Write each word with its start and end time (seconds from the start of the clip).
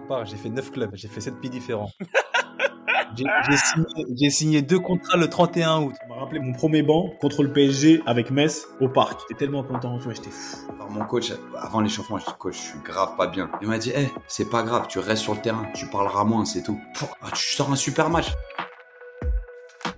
Part, 0.00 0.26
j'ai 0.26 0.36
fait 0.36 0.48
9 0.50 0.70
clubs, 0.70 0.90
j'ai 0.94 1.08
fait 1.08 1.20
7 1.20 1.40
pays 1.40 1.50
différents. 1.50 1.90
J'ai 3.16 3.56
signé, 3.56 4.30
signé 4.30 4.62
deux 4.62 4.80
contrats 4.80 5.16
le 5.16 5.28
31 5.28 5.82
août. 5.82 5.94
Ça 6.00 6.06
m'a 6.08 6.16
rappelé 6.16 6.40
mon 6.40 6.52
premier 6.52 6.82
banc 6.82 7.10
contre 7.20 7.42
le 7.44 7.52
PSG 7.52 8.02
avec 8.06 8.30
Metz 8.32 8.66
au 8.80 8.88
parc. 8.88 9.20
J'étais 9.20 9.38
tellement 9.38 9.62
content, 9.62 9.96
tu 9.98 10.04
vois, 10.04 10.14
j'étais 10.14 10.30
fou. 10.30 10.56
Alors, 10.74 10.90
mon 10.90 11.04
coach, 11.04 11.32
avant 11.56 11.80
l'échauffement, 11.80 12.18
je 12.18 12.24
dis 12.24 12.32
coach, 12.38 12.56
je 12.56 12.70
suis 12.70 12.78
grave 12.80 13.16
pas 13.16 13.28
bien. 13.28 13.50
Il 13.62 13.68
m'a 13.68 13.78
dit, 13.78 13.92
eh, 13.94 14.08
c'est 14.26 14.50
pas 14.50 14.62
grave, 14.62 14.86
tu 14.88 14.98
restes 14.98 15.22
sur 15.22 15.34
le 15.34 15.40
terrain, 15.40 15.66
tu 15.74 15.86
parleras 15.86 16.24
moins, 16.24 16.44
c'est 16.44 16.62
tout. 16.62 16.80
Ah, 17.22 17.28
tu 17.32 17.54
sors 17.54 17.70
un 17.70 17.76
super 17.76 18.10
match. 18.10 18.32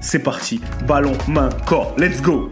c'est 0.00 0.22
parti. 0.22 0.60
Ballon, 0.86 1.12
main, 1.28 1.50
corps. 1.66 1.94
Let's 1.98 2.20
go 2.20 2.50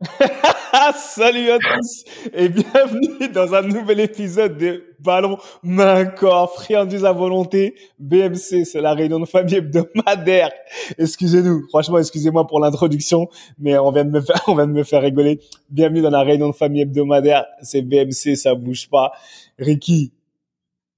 Salut 0.96 1.50
à 1.50 1.58
tous 1.58 2.04
et 2.34 2.48
bienvenue 2.48 3.28
dans 3.32 3.54
un 3.54 3.62
nouvel 3.62 4.00
épisode 4.00 4.58
de 4.58 4.84
Ballon, 4.98 5.38
main, 5.62 6.04
corps, 6.04 6.52
friandise 6.52 7.04
à 7.04 7.12
volonté. 7.12 7.74
BMC, 7.98 8.64
c'est 8.64 8.80
la 8.80 8.92
réunion 8.92 9.20
de 9.20 9.24
famille 9.24 9.56
hebdomadaire. 9.56 10.50
Excusez-nous, 10.98 11.68
franchement, 11.68 11.98
excusez-moi 11.98 12.46
pour 12.46 12.60
l'introduction, 12.60 13.28
mais 13.58 13.78
on 13.78 13.92
vient 13.92 14.04
de 14.04 14.10
me 14.10 14.20
faire, 14.20 14.42
on 14.48 14.56
vient 14.56 14.66
de 14.66 14.72
me 14.72 14.82
faire 14.82 15.02
rigoler. 15.02 15.40
Bienvenue 15.70 16.02
dans 16.02 16.10
la 16.10 16.22
réunion 16.22 16.50
de 16.50 16.54
famille 16.54 16.82
hebdomadaire. 16.82 17.46
C'est 17.62 17.82
BMC, 17.82 18.36
ça 18.36 18.54
bouge 18.54 18.88
pas. 18.90 19.12
Ricky, 19.58 20.12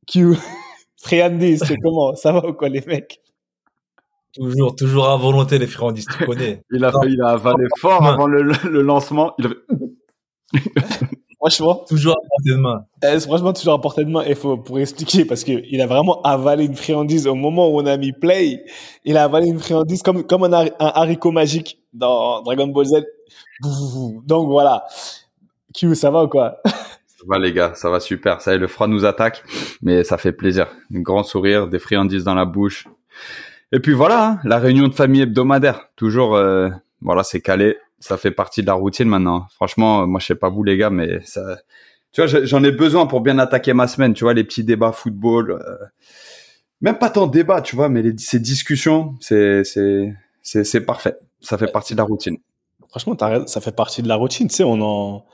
Q, 0.07 0.37
friandise, 1.03 1.63
c'est 1.67 1.77
comment? 1.79 2.15
Ça 2.15 2.33
va 2.33 2.47
ou 2.49 2.53
quoi 2.55 2.69
les 2.69 2.81
mecs? 2.87 3.21
Toujours, 4.35 4.77
toujours 4.77 5.09
à 5.09 5.17
volonté, 5.17 5.59
les 5.59 5.67
friandises, 5.67 6.07
tu 6.19 6.25
connais. 6.27 6.63
Il 6.71 6.85
a, 6.85 6.93
il 7.07 7.21
a 7.23 7.29
avalé 7.31 7.65
fort 7.79 8.05
avant 8.05 8.27
le, 8.27 8.43
le 8.43 8.83
lancement. 8.83 9.33
Il 9.39 9.47
avait... 9.47 9.57
Franchement, 11.39 11.85
Toujours 11.89 12.13
à 12.15 12.21
portée 12.29 12.51
de 12.51 12.57
main. 12.57 12.85
eh, 13.05 13.21
franchement, 13.21 13.53
toujours 13.53 13.75
à 13.75 13.81
portée 13.81 14.05
de 14.05 14.11
main. 14.11 14.23
Et 14.25 14.35
faut 14.35 14.57
pour 14.57 14.79
expliquer 14.81 15.25
parce 15.25 15.45
que 15.45 15.53
il 15.71 15.81
a 15.81 15.87
vraiment 15.87 16.21
avalé 16.23 16.65
une 16.65 16.75
friandise 16.75 17.27
au 17.29 17.35
moment 17.35 17.69
où 17.69 17.79
on 17.81 17.87
a 17.87 17.97
mis 17.99 18.13
play. 18.13 18.65
Il 19.05 19.17
a 19.17 19.25
avalé 19.25 19.47
une 19.49 19.59
friandise 19.61 20.03
comme 20.03 20.25
comme 20.27 20.43
un, 20.45 20.53
un 20.53 20.69
haricot 20.79 21.31
magique 21.31 21.79
dans 21.93 22.43
Dragon 22.43 22.67
Ball 22.69 22.87
Z. 22.87 22.95
Donc 24.25 24.49
voilà. 24.49 24.87
Q, 25.75 25.95
ça 25.95 26.11
va 26.11 26.25
ou 26.25 26.29
quoi? 26.29 26.59
Va 27.27 27.39
les 27.39 27.53
gars, 27.53 27.73
ça 27.75 27.91
va 27.91 28.01
super. 28.01 28.41
Ça 28.41 28.53
y 28.53 28.55
est, 28.57 28.59
le 28.59 28.67
froid 28.67 28.87
nous 28.87 29.05
attaque, 29.05 29.43
mais 29.83 30.05
ça 30.05 30.19
fait 30.19 30.33
plaisir. 30.33 30.69
Un 30.95 31.01
grand 31.01 31.23
sourire, 31.23 31.69
des 31.69 31.79
friandises 31.79 32.25
dans 32.25 32.35
la 32.35 32.45
bouche. 32.45 32.87
Et 33.73 33.81
puis 33.81 33.93
voilà, 33.93 34.29
hein, 34.29 34.41
la 34.45 34.59
réunion 34.59 34.89
de 34.89 34.95
famille 34.95 35.23
hebdomadaire. 35.23 35.89
Toujours, 35.97 36.37
euh, 36.37 36.69
voilà, 37.01 37.23
c'est 37.25 37.41
calé. 37.41 37.77
Ça 37.99 38.17
fait 38.17 38.31
partie 38.31 38.63
de 38.63 38.67
la 38.67 38.75
routine 38.75 39.09
maintenant. 39.09 39.47
Franchement, 39.55 40.07
moi 40.07 40.21
je 40.21 40.27
sais 40.27 40.35
pas 40.35 40.49
vous 40.49 40.63
les 40.63 40.77
gars, 40.77 40.91
mais 40.91 41.21
ça, 41.25 41.59
tu 42.13 42.23
vois, 42.23 42.45
j'en 42.45 42.63
ai 42.63 42.73
besoin 42.73 43.07
pour 43.07 43.21
bien 43.21 43.39
attaquer 43.39 43.73
ma 43.75 43.89
semaine. 43.89 44.15
Tu 44.15 44.25
vois, 44.25 44.35
les 44.35 44.45
petits 44.45 44.65
débats 44.65 44.93
football, 44.93 45.51
euh, 45.51 45.85
même 46.81 46.99
pas 46.99 47.11
tant 47.11 47.27
de 47.27 47.33
débats, 47.33 47.61
tu 47.61 47.77
vois, 47.77 47.89
mais 47.89 48.03
les, 48.03 48.17
ces 48.19 48.39
discussions, 48.39 49.15
c'est, 49.21 49.65
c'est, 49.65 50.15
c'est, 50.43 50.65
c'est 50.65 50.81
parfait. 50.81 51.17
Ça 51.41 51.59
fait 51.59 51.71
partie 51.71 51.95
de 51.95 51.99
la 51.99 52.05
routine. 52.05 52.39
Franchement, 52.89 53.17
ça 53.47 53.61
fait 53.61 53.75
partie 53.75 54.03
de 54.03 54.09
la 54.09 54.15
routine. 54.15 54.49
Tu 54.49 54.57
sais, 54.57 54.65
on 54.65 54.81
en 54.81 55.27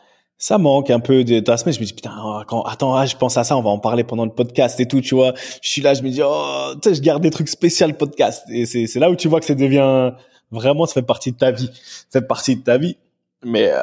ça 0.42 0.58
manque 0.58 0.90
un 0.90 0.98
peu 0.98 1.22
de 1.22 1.38
ta 1.38 1.56
semaine. 1.56 1.72
Je 1.72 1.78
me 1.78 1.84
dis 1.84 1.92
putain, 1.92 2.42
quand, 2.48 2.62
attends, 2.62 2.96
ah, 2.96 3.06
je 3.06 3.14
pense 3.16 3.36
à 3.36 3.44
ça, 3.44 3.56
on 3.56 3.62
va 3.62 3.70
en 3.70 3.78
parler 3.78 4.02
pendant 4.02 4.24
le 4.24 4.32
podcast 4.32 4.80
et 4.80 4.86
tout, 4.86 5.00
tu 5.00 5.14
vois. 5.14 5.34
Je 5.62 5.68
suis 5.68 5.80
là, 5.80 5.94
je 5.94 6.02
me 6.02 6.10
dis 6.10 6.20
oh, 6.20 6.72
tu 6.82 6.88
sais, 6.88 6.96
je 6.96 7.00
garde 7.00 7.22
des 7.22 7.30
trucs 7.30 7.48
spéciaux 7.48 7.86
podcast. 7.96 8.42
Et 8.50 8.66
c'est 8.66 8.88
c'est 8.88 8.98
là 8.98 9.08
où 9.08 9.14
tu 9.14 9.28
vois 9.28 9.38
que 9.38 9.46
ça 9.46 9.54
devient 9.54 10.10
vraiment, 10.50 10.84
ça 10.86 10.94
fait 10.94 11.06
partie 11.06 11.30
de 11.30 11.36
ta 11.36 11.52
vie, 11.52 11.70
ça 12.10 12.20
fait 12.20 12.26
partie 12.26 12.56
de 12.56 12.62
ta 12.62 12.76
vie. 12.76 12.96
Mais 13.44 13.70
euh, 13.70 13.76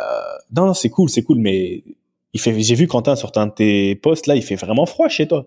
non, 0.53 0.65
non, 0.65 0.73
c'est 0.73 0.89
cool, 0.89 1.09
c'est 1.09 1.23
cool. 1.23 1.37
Mais 1.37 1.81
il 2.33 2.41
fait, 2.41 2.59
j'ai 2.59 2.75
vu 2.75 2.87
Quentin 2.87 3.15
sur 3.15 3.31
un 3.37 3.47
de 3.47 3.53
tes 3.53 3.95
posts 3.95 4.27
là, 4.27 4.35
il 4.35 4.43
fait 4.43 4.55
vraiment 4.55 4.85
froid 4.85 5.07
chez 5.07 5.29
toi. 5.29 5.45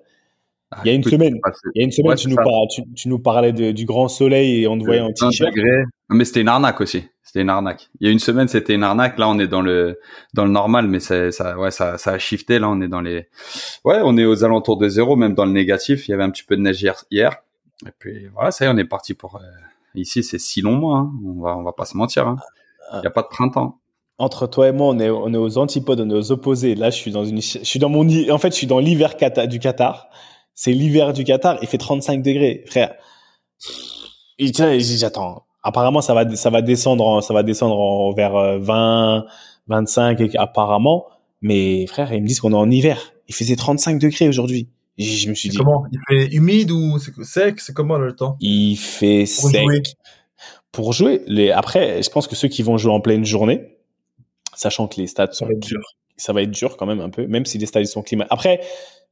Il 0.82 0.88
y 0.88 0.90
a 0.92 0.94
une 0.94 1.04
semaine. 1.04 1.38
Il 1.74 1.78
y 1.78 1.82
a 1.82 1.84
une 1.84 1.92
semaine, 1.92 2.12
Ouais, 2.12 2.16
tu, 2.16 2.28
nous 2.28 2.36
parlais, 2.36 2.66
tu, 2.74 2.82
tu 2.94 3.08
nous 3.10 3.18
parlais 3.18 3.52
de- 3.52 3.72
du 3.72 3.84
grand 3.84 4.08
soleil 4.08 4.62
et 4.62 4.66
on 4.66 4.78
te 4.78 4.84
voyait 4.84 5.02
en 5.02 5.08
20 5.08 5.12
t-shirt. 5.28 5.52
Mais 6.08 6.24
c'était 6.24 6.40
une 6.40 6.48
arnaque 6.48 6.80
aussi. 6.80 7.04
C'était 7.32 7.40
une 7.44 7.48
arnaque. 7.48 7.88
Il 7.98 8.06
y 8.06 8.10
a 8.10 8.12
une 8.12 8.18
semaine, 8.18 8.46
c'était 8.46 8.74
une 8.74 8.82
arnaque. 8.82 9.16
Là, 9.16 9.26
on 9.26 9.38
est 9.38 9.48
dans 9.48 9.62
le 9.62 9.98
dans 10.34 10.44
le 10.44 10.50
normal, 10.50 10.86
mais 10.86 11.00
ça, 11.00 11.32
ça, 11.32 11.58
ouais, 11.58 11.70
ça, 11.70 11.96
ça 11.96 12.10
a 12.12 12.18
shifté. 12.18 12.58
Là, 12.58 12.68
on 12.68 12.82
est 12.82 12.88
dans 12.88 13.00
les, 13.00 13.26
ouais, 13.84 14.00
on 14.04 14.18
est 14.18 14.26
aux 14.26 14.44
alentours 14.44 14.76
de 14.76 14.86
zéro, 14.90 15.16
même 15.16 15.32
dans 15.32 15.46
le 15.46 15.52
négatif. 15.52 16.06
Il 16.06 16.10
y 16.10 16.14
avait 16.14 16.24
un 16.24 16.28
petit 16.30 16.42
peu 16.42 16.56
de 16.56 16.60
neige 16.60 16.82
hier. 16.82 17.04
hier. 17.10 17.36
Et 17.86 17.90
puis 17.98 18.26
voilà, 18.34 18.50
ça 18.50 18.66
y 18.66 18.68
est, 18.68 18.70
on 18.70 18.76
est 18.76 18.84
parti 18.84 19.14
pour. 19.14 19.36
euh, 19.36 19.40
Ici, 19.94 20.22
c'est 20.22 20.38
six 20.38 20.60
longs 20.60 20.76
mois. 20.76 20.98
hein. 20.98 21.10
On 21.24 21.40
va, 21.40 21.56
on 21.56 21.62
va 21.62 21.72
pas 21.72 21.86
se 21.86 21.96
mentir. 21.96 22.28
hein. 22.28 22.36
Il 22.94 23.00
y 23.04 23.06
a 23.06 23.10
pas 23.10 23.22
de 23.22 23.28
printemps. 23.28 23.78
entre 24.18 24.46
toi 24.46 24.68
et 24.68 24.72
moi, 24.72 24.88
on 24.88 24.98
est, 24.98 25.08
on 25.08 25.32
est 25.32 25.38
aux 25.38 25.56
antipodes, 25.56 26.00
on 26.00 26.10
est 26.10 26.14
aux 26.14 26.32
opposés. 26.32 26.74
Là, 26.74 26.90
je 26.90 26.96
suis 26.96 27.12
dans 27.12 27.24
une, 27.24 27.40
je 27.40 27.58
suis 27.64 27.78
dans 27.78 27.88
mon, 27.88 28.06
en 28.30 28.38
fait, 28.38 28.50
je 28.50 28.56
suis 28.56 28.66
dans 28.66 28.78
l'hiver 28.78 29.16
Qatar- 29.16 29.48
du 29.48 29.58
Qatar. 29.58 30.08
C'est 30.54 30.72
l'hiver 30.72 31.14
du 31.14 31.24
Qatar. 31.24 31.56
Il 31.62 31.68
fait 31.68 31.78
35 31.78 32.22
degrés, 32.22 32.62
frère. 32.68 32.94
J'attends. 34.38 35.46
Apparemment, 35.62 36.00
ça 36.00 36.14
va, 36.14 36.28
ça 36.36 36.50
va 36.50 36.62
descendre, 36.62 37.06
en- 37.06 37.20
ça 37.20 37.32
va 37.34 37.42
descendre 37.42 37.78
en- 37.78 38.12
vers 38.12 38.34
euh, 38.36 38.58
20, 38.58 39.24
25, 39.68 40.20
et- 40.20 40.36
apparemment. 40.38 41.06
Mais 41.40 41.86
frère, 41.86 42.12
ils 42.12 42.22
me 42.22 42.26
disent 42.26 42.40
qu'on 42.40 42.52
est 42.52 42.56
en 42.56 42.70
hiver. 42.70 43.12
Il 43.28 43.34
faisait 43.34 43.56
35 43.56 43.98
degrés 43.98 44.28
aujourd'hui. 44.28 44.68
Je 44.98 45.28
me 45.28 45.34
suis 45.34 45.48
dit, 45.48 45.56
comment? 45.56 45.84
Il 45.90 45.98
fait 46.08 46.26
humide 46.34 46.70
ou 46.70 46.98
sec? 46.98 47.60
C'est 47.60 47.72
comment 47.72 47.96
là, 47.98 48.06
le 48.06 48.14
temps? 48.14 48.36
Il 48.40 48.76
fait 48.76 49.24
Pour 49.40 49.50
sec. 49.50 49.62
jouer. 49.62 49.82
Pour 50.70 50.92
jouer, 50.92 51.22
les, 51.26 51.50
après, 51.50 52.02
je 52.02 52.10
pense 52.10 52.26
que 52.26 52.34
ceux 52.36 52.48
qui 52.48 52.62
vont 52.62 52.76
jouer 52.78 52.92
en 52.92 53.00
pleine 53.00 53.24
journée, 53.24 53.76
sachant 54.54 54.86
que 54.88 55.00
les 55.00 55.06
stades 55.06 55.32
sont 55.32 55.46
va 55.46 55.52
être 55.52 55.60
dur. 55.60 55.80
ça 56.16 56.32
va 56.32 56.42
être 56.42 56.50
dur 56.50 56.76
quand 56.76 56.86
même 56.86 57.00
un 57.00 57.10
peu, 57.10 57.26
même 57.26 57.44
si 57.46 57.58
les 57.58 57.66
stades 57.66 57.86
sont 57.86 58.02
climatisés. 58.02 58.32
Après, 58.32 58.60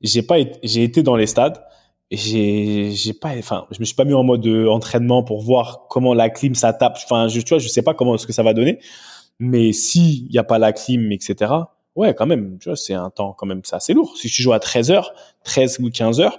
j'ai 0.01 0.23
pas, 0.23 0.39
été- 0.39 0.59
j'ai 0.63 0.85
été 0.85 1.03
dans 1.03 1.17
les 1.17 1.27
stades, 1.27 1.61
j'ai, 2.11 2.91
j'ai 2.93 3.13
pas, 3.13 3.31
enfin, 3.39 3.67
je 3.71 3.81
me 3.81 3.85
suis 3.85 3.95
pas 3.95 4.05
mis 4.05 4.15
en 4.15 4.25
mode 4.25 4.47
euh, 4.47 4.69
entraînement 4.69 5.23
pour 5.23 5.43
voir 5.43 5.87
comment 5.89 6.15
la 6.15 6.31
clim 6.31 6.55
ça 6.55 6.73
tape. 6.73 6.99
Enfin, 7.05 7.29
je, 7.29 7.41
tu 7.41 7.51
vois, 7.51 7.59
je 7.59 7.69
sais 7.69 7.83
pas 7.83 7.95
comment 7.95 8.19
ce 8.19 8.27
que 8.27 8.33
ça 8.33 8.43
va 8.43 8.55
donner, 8.55 8.81
mais 9.39 9.73
si 9.73 10.27
il 10.29 10.33
y 10.35 10.39
a 10.39 10.45
pas 10.45 10.59
la 10.59 10.73
clim, 10.73 11.13
etc. 11.13 11.53
Ouais, 11.97 12.15
quand 12.15 12.27
même, 12.27 12.59
tu 12.61 12.69
vois, 12.69 12.77
c'est 12.77 12.95
un 12.95 13.11
temps 13.11 13.35
quand 13.37 13.47
même, 13.47 13.63
c'est 13.65 13.77
assez 13.77 13.95
lourd. 13.95 14.17
Si 14.17 14.29
tu 14.29 14.43
joues 14.43 14.53
à 14.53 14.61
13 14.61 14.91
heures, 14.91 15.13
13 15.45 15.81
ou 15.81 15.91
15 15.91 16.21
heures, 16.21 16.39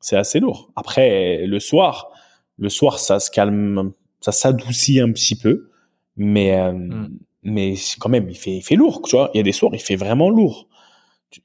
c'est 0.00 0.16
assez 0.16 0.40
lourd. 0.40 0.70
Après, 0.76 1.46
le 1.46 1.60
soir, 1.60 2.10
le 2.58 2.68
soir, 2.68 2.98
ça 2.98 3.20
se 3.20 3.30
calme, 3.30 3.92
ça 4.20 4.32
s'adoucit 4.32 5.00
un 5.00 5.10
petit 5.12 5.36
peu, 5.36 5.70
mais 6.16 6.56
euh, 6.56 6.72
Mm. 6.72 7.52
mais 7.52 7.74
quand 8.00 8.08
même, 8.08 8.28
il 8.30 8.36
fait, 8.36 8.56
il 8.56 8.62
fait 8.62 8.76
lourd, 8.76 9.02
tu 9.02 9.16
vois. 9.16 9.30
Il 9.34 9.38
y 9.38 9.40
a 9.40 9.42
des 9.42 9.52
soirs, 9.52 9.72
il 9.74 9.80
fait 9.80 9.96
vraiment 9.96 10.30
lourd. 10.30 10.68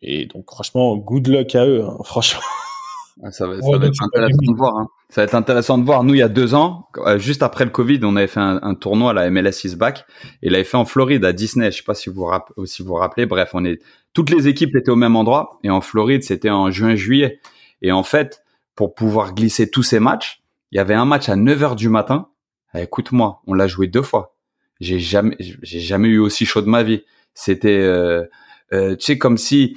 Et 0.01 0.25
donc, 0.27 0.49
franchement, 0.51 0.95
good 0.97 1.27
luck 1.27 1.55
à 1.55 1.65
eux, 1.65 1.83
hein, 1.83 1.97
franchement. 2.03 2.41
Ça 3.31 3.47
va, 3.47 3.59
ça 3.59 3.65
Ouais, 3.67 3.73
va 3.73 3.85
donc 3.85 3.93
être 3.95 4.03
intéressant 4.03 4.51
de 4.51 4.57
voir. 4.57 4.77
hein. 4.77 4.87
Ça 5.09 5.21
va 5.21 5.25
être 5.25 5.35
intéressant 5.35 5.77
de 5.77 5.83
voir. 5.83 6.03
Nous, 6.03 6.13
il 6.13 6.19
y 6.19 6.23
a 6.23 6.29
deux 6.29 6.53
ans, 6.55 6.87
euh, 6.99 7.17
juste 7.19 7.43
après 7.43 7.65
le 7.65 7.71
Covid, 7.71 7.99
on 8.03 8.15
avait 8.15 8.27
fait 8.27 8.39
un, 8.39 8.59
un 8.61 8.75
tournoi 8.75 9.11
à 9.11 9.13
la 9.13 9.29
MLS 9.29 9.65
is 9.65 9.75
back. 9.75 10.05
Et 10.41 10.47
il 10.47 10.55
avait 10.55 10.63
fait 10.63 10.77
en 10.77 10.85
Floride, 10.85 11.25
à 11.25 11.33
Disney. 11.33 11.69
Je 11.71 11.77
sais 11.77 11.83
pas 11.83 11.95
si 11.95 12.09
vous 12.09 12.29
si 12.65 12.81
vous 12.81 12.89
vous 12.89 12.93
rappelez. 12.95 13.25
Bref, 13.25 13.49
on 13.53 13.65
est 13.65 13.79
toutes 14.13 14.29
les 14.29 14.47
équipes 14.47 14.75
étaient 14.75 14.91
au 14.91 14.95
même 14.95 15.15
endroit. 15.17 15.59
Et 15.63 15.69
en 15.69 15.81
Floride, 15.81 16.23
c'était 16.23 16.49
en 16.49 16.71
juin-juillet. 16.71 17.39
Et 17.81 17.91
en 17.91 18.03
fait, 18.03 18.43
pour 18.75 18.93
pouvoir 18.95 19.33
glisser 19.33 19.69
tous 19.69 19.83
ces 19.83 19.99
matchs, 19.99 20.41
il 20.71 20.77
y 20.77 20.79
avait 20.79 20.93
un 20.93 21.05
match 21.05 21.27
à 21.27 21.35
9 21.35 21.63
heures 21.63 21.75
du 21.75 21.89
matin. 21.89 22.27
Eh, 22.73 22.83
Écoute-moi, 22.83 23.41
on 23.47 23.53
l'a 23.53 23.67
joué 23.67 23.87
deux 23.87 24.01
fois. 24.03 24.35
J'ai 24.79 24.99
jamais, 24.99 25.35
j'ai 25.39 25.79
jamais 25.81 26.07
eu 26.07 26.19
aussi 26.19 26.45
chaud 26.45 26.61
de 26.61 26.69
ma 26.69 26.83
vie. 26.83 27.03
C'était, 27.33 27.79
euh, 27.79 28.23
euh, 28.71 28.95
tu 28.95 29.05
sais, 29.05 29.17
comme 29.17 29.37
si 29.37 29.75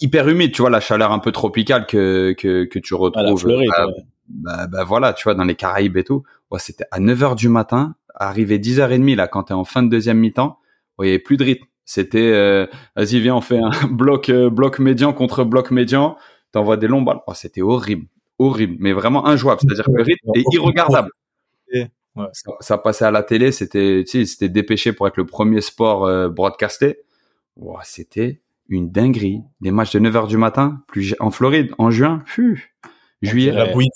hyper 0.00 0.28
humide, 0.28 0.52
tu 0.52 0.62
vois, 0.62 0.70
la 0.70 0.80
chaleur 0.80 1.12
un 1.12 1.18
peu 1.18 1.32
tropicale 1.32 1.86
que 1.86 2.34
que, 2.36 2.64
que 2.64 2.78
tu 2.78 2.94
retrouves. 2.94 3.40
Floride. 3.40 3.70
bah, 3.70 3.86
bah, 4.28 4.66
bah 4.66 4.84
voilà, 4.84 5.12
tu 5.12 5.24
vois, 5.24 5.34
dans 5.34 5.44
les 5.44 5.54
Caraïbes 5.54 5.96
et 5.96 6.04
tout. 6.04 6.22
Ouais, 6.50 6.58
c'était 6.58 6.84
à 6.90 7.00
9 7.00 7.22
heures 7.22 7.36
du 7.36 7.48
matin, 7.48 7.96
arrivé 8.14 8.58
10h30 8.58 9.16
là, 9.16 9.28
quand 9.28 9.44
t'es 9.44 9.54
en 9.54 9.64
fin 9.64 9.82
de 9.82 9.88
deuxième 9.88 10.18
mi-temps, 10.18 10.58
il 11.00 11.04
n'y 11.04 11.10
avait 11.10 11.18
plus 11.18 11.36
de 11.36 11.44
rythme. 11.44 11.66
C'était, 11.84 12.32
euh, 12.32 12.66
vas-y, 12.96 13.20
viens, 13.20 13.36
on 13.36 13.40
fait 13.40 13.58
un 13.58 13.70
bloc, 13.90 14.30
euh, 14.30 14.48
bloc 14.48 14.78
médian 14.78 15.12
contre 15.12 15.44
bloc 15.44 15.70
médian. 15.70 16.16
T'envoies 16.52 16.76
des 16.76 16.86
longs 16.86 17.02
balles. 17.02 17.20
Oh, 17.26 17.34
c'était 17.34 17.62
horrible, 17.62 18.06
horrible, 18.38 18.76
mais 18.78 18.92
vraiment 18.92 19.26
injouable. 19.26 19.60
C'est-à-dire 19.62 19.84
que 19.84 19.92
le 19.92 20.02
rythme 20.02 20.30
est 20.34 20.44
irregardable. 20.52 21.10
Ça, 22.60 22.78
passait 22.78 23.04
à 23.04 23.10
la 23.10 23.24
télé, 23.24 23.50
c'était, 23.50 24.04
tu 24.06 24.20
sais, 24.20 24.24
c'était 24.24 24.48
dépêché 24.48 24.92
pour 24.92 25.08
être 25.08 25.16
le 25.16 25.26
premier 25.26 25.60
sport 25.60 26.06
euh, 26.06 26.28
broadcasté. 26.28 27.00
Oh, 27.60 27.76
c'était 27.82 28.40
une 28.68 28.90
dinguerie. 28.90 29.42
Des 29.60 29.70
matchs 29.70 29.92
de 29.92 30.00
9h 30.00 30.28
du 30.28 30.36
matin, 30.36 30.82
plus 30.88 31.14
en 31.20 31.30
Floride, 31.30 31.70
en 31.78 31.90
juin, 31.90 32.22
juillet. 33.22 33.52
La 33.52 33.66
bouillie. 33.66 33.90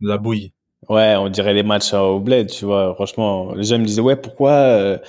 La 0.00 0.18
bouillie. 0.18 0.52
Ouais, 0.88 1.14
on 1.16 1.28
dirait 1.28 1.54
les 1.54 1.62
matchs 1.62 1.94
au 1.94 2.20
bled, 2.20 2.50
tu 2.50 2.64
vois. 2.64 2.94
Franchement, 2.94 3.54
les 3.54 3.64
gens 3.64 3.78
me 3.78 3.84
disaient, 3.84 4.02
ouais, 4.02 4.16
pourquoi 4.16 5.00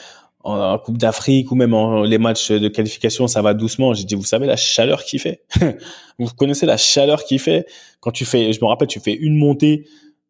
en, 0.45 0.77
Coupe 0.77 0.97
d'Afrique 0.97 1.51
ou 1.51 1.55
même 1.55 1.73
en 1.73 2.03
les 2.03 2.17
matchs 2.17 2.51
de 2.51 2.67
qualification, 2.67 3.27
ça 3.27 3.41
va 3.41 3.53
doucement? 3.53 3.93
J'ai 3.93 4.05
dit, 4.05 4.15
vous 4.15 4.23
savez 4.23 4.45
la 4.45 4.55
chaleur 4.55 5.03
qu'il 5.03 5.19
fait? 5.19 5.43
Vous 6.19 6.29
connaissez 6.29 6.65
la 6.65 6.77
chaleur 6.77 7.25
qu'il 7.25 7.39
fait? 7.39 7.65
Quand 7.99 8.11
tu 8.11 8.23
fais, 8.23 8.53
je 8.53 8.61
me 8.61 8.67
rappelle, 8.67 8.87
tu 8.87 9.01
fais 9.01 9.13
une 9.13 9.37
montée, 9.37 9.85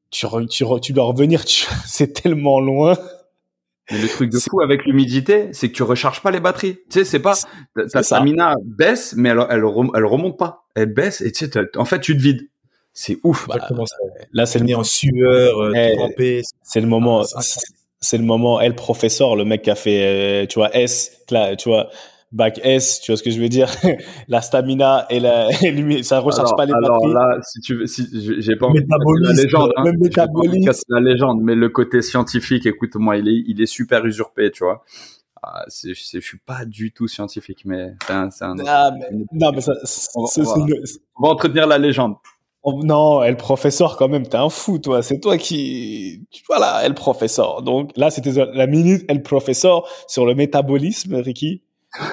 tu, 0.10 0.26
tu, 0.50 0.66
tu 0.82 0.94
dois 0.94 1.04
revenir, 1.04 1.44
c'est 1.86 2.14
tellement 2.14 2.60
loin. 2.60 2.98
Le 3.92 4.08
truc 4.08 4.32
de 4.32 4.40
fou 4.40 4.62
avec 4.62 4.86
l'humidité, 4.86 5.50
c'est 5.52 5.70
que 5.70 5.76
tu 5.76 5.84
recharges 5.84 6.22
pas 6.22 6.32
les 6.32 6.40
batteries. 6.40 6.78
Tu 6.90 7.00
sais, 7.00 7.06
c'est 7.06 7.20
pas 7.20 7.36
ta 7.92 8.04
stamina 8.04 8.56
baisse, 8.64 9.14
mais 9.16 9.30
elle, 9.30 9.46
elle, 9.50 9.64
elle, 9.96 10.06
remonte 10.06 10.38
pas. 10.38 10.66
Elle 10.76 10.94
baisse 10.94 11.22
et 11.22 11.32
tu 11.32 11.46
sais, 11.46 11.62
en 11.78 11.86
fait, 11.86 12.00
tu 12.00 12.18
te 12.18 12.22
vides. 12.22 12.50
C'est 12.94 13.18
ouf. 13.24 13.48
Bah, 13.48 13.58
là, 14.32 14.46
c'est 14.46 14.60
le 14.60 14.66
nez 14.66 14.76
en 14.76 14.84
sueur, 14.84 15.60
euh, 15.60 15.74
eh, 16.18 16.42
C'est 16.64 16.80
le 16.80 16.88
moment. 16.88 17.24
Ah, 17.36 17.42
c'est 18.02 18.18
le 18.18 18.24
moment 18.24 18.62
elle 18.62 18.76
professeur, 18.76 19.36
le 19.36 19.46
mec 19.46 19.64
qui 19.64 19.72
a 19.72 19.76
fait, 19.76 20.44
euh, 20.44 20.46
tu 20.46 20.60
vois, 20.60 20.76
S, 20.76 21.24
là, 21.30 21.56
tu 21.56 21.70
vois, 21.70 21.90
bac 22.32 22.60
S, 22.64 23.02
tu 23.02 23.12
vois 23.12 23.18
ce 23.18 23.24
que 23.24 23.32
je 23.32 23.40
veux 23.40 23.50
dire? 23.50 23.70
La 24.28 24.42
stamina 24.42 25.06
et 25.10 25.20
la, 25.20 25.50
ça 26.04 26.20
recharge 26.20 26.56
pas 26.58 26.66
les 26.66 26.74
alors 26.74 27.00
batteries. 27.00 27.14
là, 27.14 27.40
si 27.42 27.62
tu 27.62 27.76
veux, 27.76 27.88
si 27.88 28.08
j'ai 28.42 28.56
pas 28.56 28.68
envie 28.68 28.82
de 28.82 28.88
la 29.24 29.34
légende, 29.34 29.72
hein, 29.78 29.84
la 30.90 31.00
légende, 31.00 31.42
mais 31.42 31.56
le 31.56 31.70
côté 31.70 32.02
scientifique, 32.02 32.66
écoute-moi, 32.66 33.18
il 33.18 33.28
est, 33.28 33.44
il 33.48 33.62
est 33.62 33.66
super 33.66 34.06
usurpé, 34.06 34.52
tu 34.52 34.64
vois. 34.64 34.84
Ah, 35.44 35.64
je 35.70 35.94
suis 35.94 36.40
pas 36.44 36.66
du 36.66 36.92
tout 36.92 37.08
scientifique, 37.08 37.64
mais 37.66 37.94
c'est 38.08 38.14
un, 38.14 38.30
un, 38.42 38.56
ah, 38.66 38.92
mais, 38.98 39.10
non, 39.32 39.52
mais 39.52 39.62
ça, 39.62 39.74
on, 40.16 40.26
va 40.26 41.30
entretenir 41.30 41.68
la 41.68 41.78
légende. 41.78 42.16
Non, 42.66 43.22
elle 43.22 43.38
professeur 43.38 43.96
quand 43.96 44.08
même, 44.08 44.28
t'es 44.28 44.38
un 44.38 44.50
fou 44.50 44.80
toi. 44.80 45.04
C'est 45.04 45.20
toi 45.20 45.38
qui, 45.38 46.26
voilà, 46.48 46.82
elle 46.84 46.96
professeur. 46.96 47.62
Donc 47.62 47.92
là, 47.96 48.10
c'était 48.10 48.32
la 48.32 48.66
minute 48.66 49.06
elle 49.08 49.22
professeur 49.22 49.88
sur 50.08 50.26
le 50.26 50.34
métabolisme, 50.34 51.16
Ricky. 51.16 51.62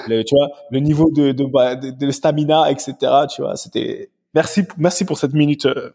Le, 0.08 0.22
tu 0.22 0.34
vois, 0.34 0.48
le 0.70 0.80
niveau 0.80 1.10
de, 1.10 1.32
de, 1.32 1.44
bah, 1.44 1.74
de, 1.76 2.10
stamina, 2.10 2.70
etc. 2.70 2.94
Tu 3.34 3.42
vois, 3.42 3.56
c'était. 3.56 4.10
Merci, 4.34 4.62
merci 4.78 5.04
pour 5.04 5.18
cette 5.18 5.34
minute 5.34 5.66
euh, 5.66 5.90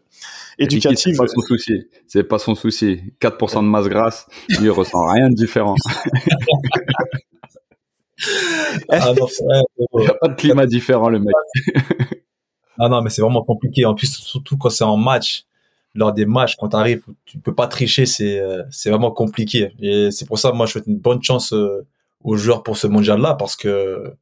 éducative. 0.58 1.14
C'est 1.14 1.18
pas 1.18 1.26
son 1.26 1.40
souci. 1.40 1.86
C'est 2.06 2.22
pas 2.22 2.38
son 2.38 2.54
souci. 2.54 3.00
4% 3.20 3.56
de 3.56 3.68
masse 3.68 3.88
grasse, 3.88 4.26
il 4.48 4.70
ressent 4.70 5.04
rien 5.06 5.28
de 5.28 5.34
différent. 5.34 5.74
ah 8.88 9.12
non, 9.12 9.26
il 9.94 10.00
n'y 10.00 10.06
a 10.06 10.14
pas 10.14 10.28
de 10.28 10.34
climat 10.34 10.66
différent, 10.66 11.08
le 11.08 11.18
mec. 11.18 11.34
Ah 12.78 12.88
non, 12.88 13.02
mais 13.02 13.10
c'est 13.10 13.22
vraiment 13.22 13.42
compliqué. 13.42 13.84
En 13.84 13.94
plus, 13.94 14.06
surtout 14.06 14.56
quand 14.56 14.70
c'est 14.70 14.84
en 14.84 14.96
match, 14.96 15.44
lors 15.94 16.12
des 16.12 16.26
matchs, 16.26 16.54
quand 16.56 16.68
tu 16.68 16.76
arrives, 16.76 17.02
tu 17.24 17.38
peux 17.38 17.54
pas 17.54 17.66
tricher, 17.66 18.06
c'est 18.06 18.38
euh, 18.38 18.62
c'est 18.70 18.90
vraiment 18.90 19.10
compliqué. 19.10 19.72
Et 19.80 20.10
c'est 20.10 20.26
pour 20.26 20.38
ça, 20.38 20.52
moi, 20.52 20.66
je 20.66 20.72
souhaite 20.72 20.86
une 20.86 20.98
bonne 20.98 21.22
chance 21.22 21.52
euh, 21.52 21.86
aux 22.22 22.36
joueurs 22.36 22.62
pour 22.62 22.76
ce 22.76 22.86
mondial-là, 22.86 23.34
parce 23.34 23.56
que 23.56 24.14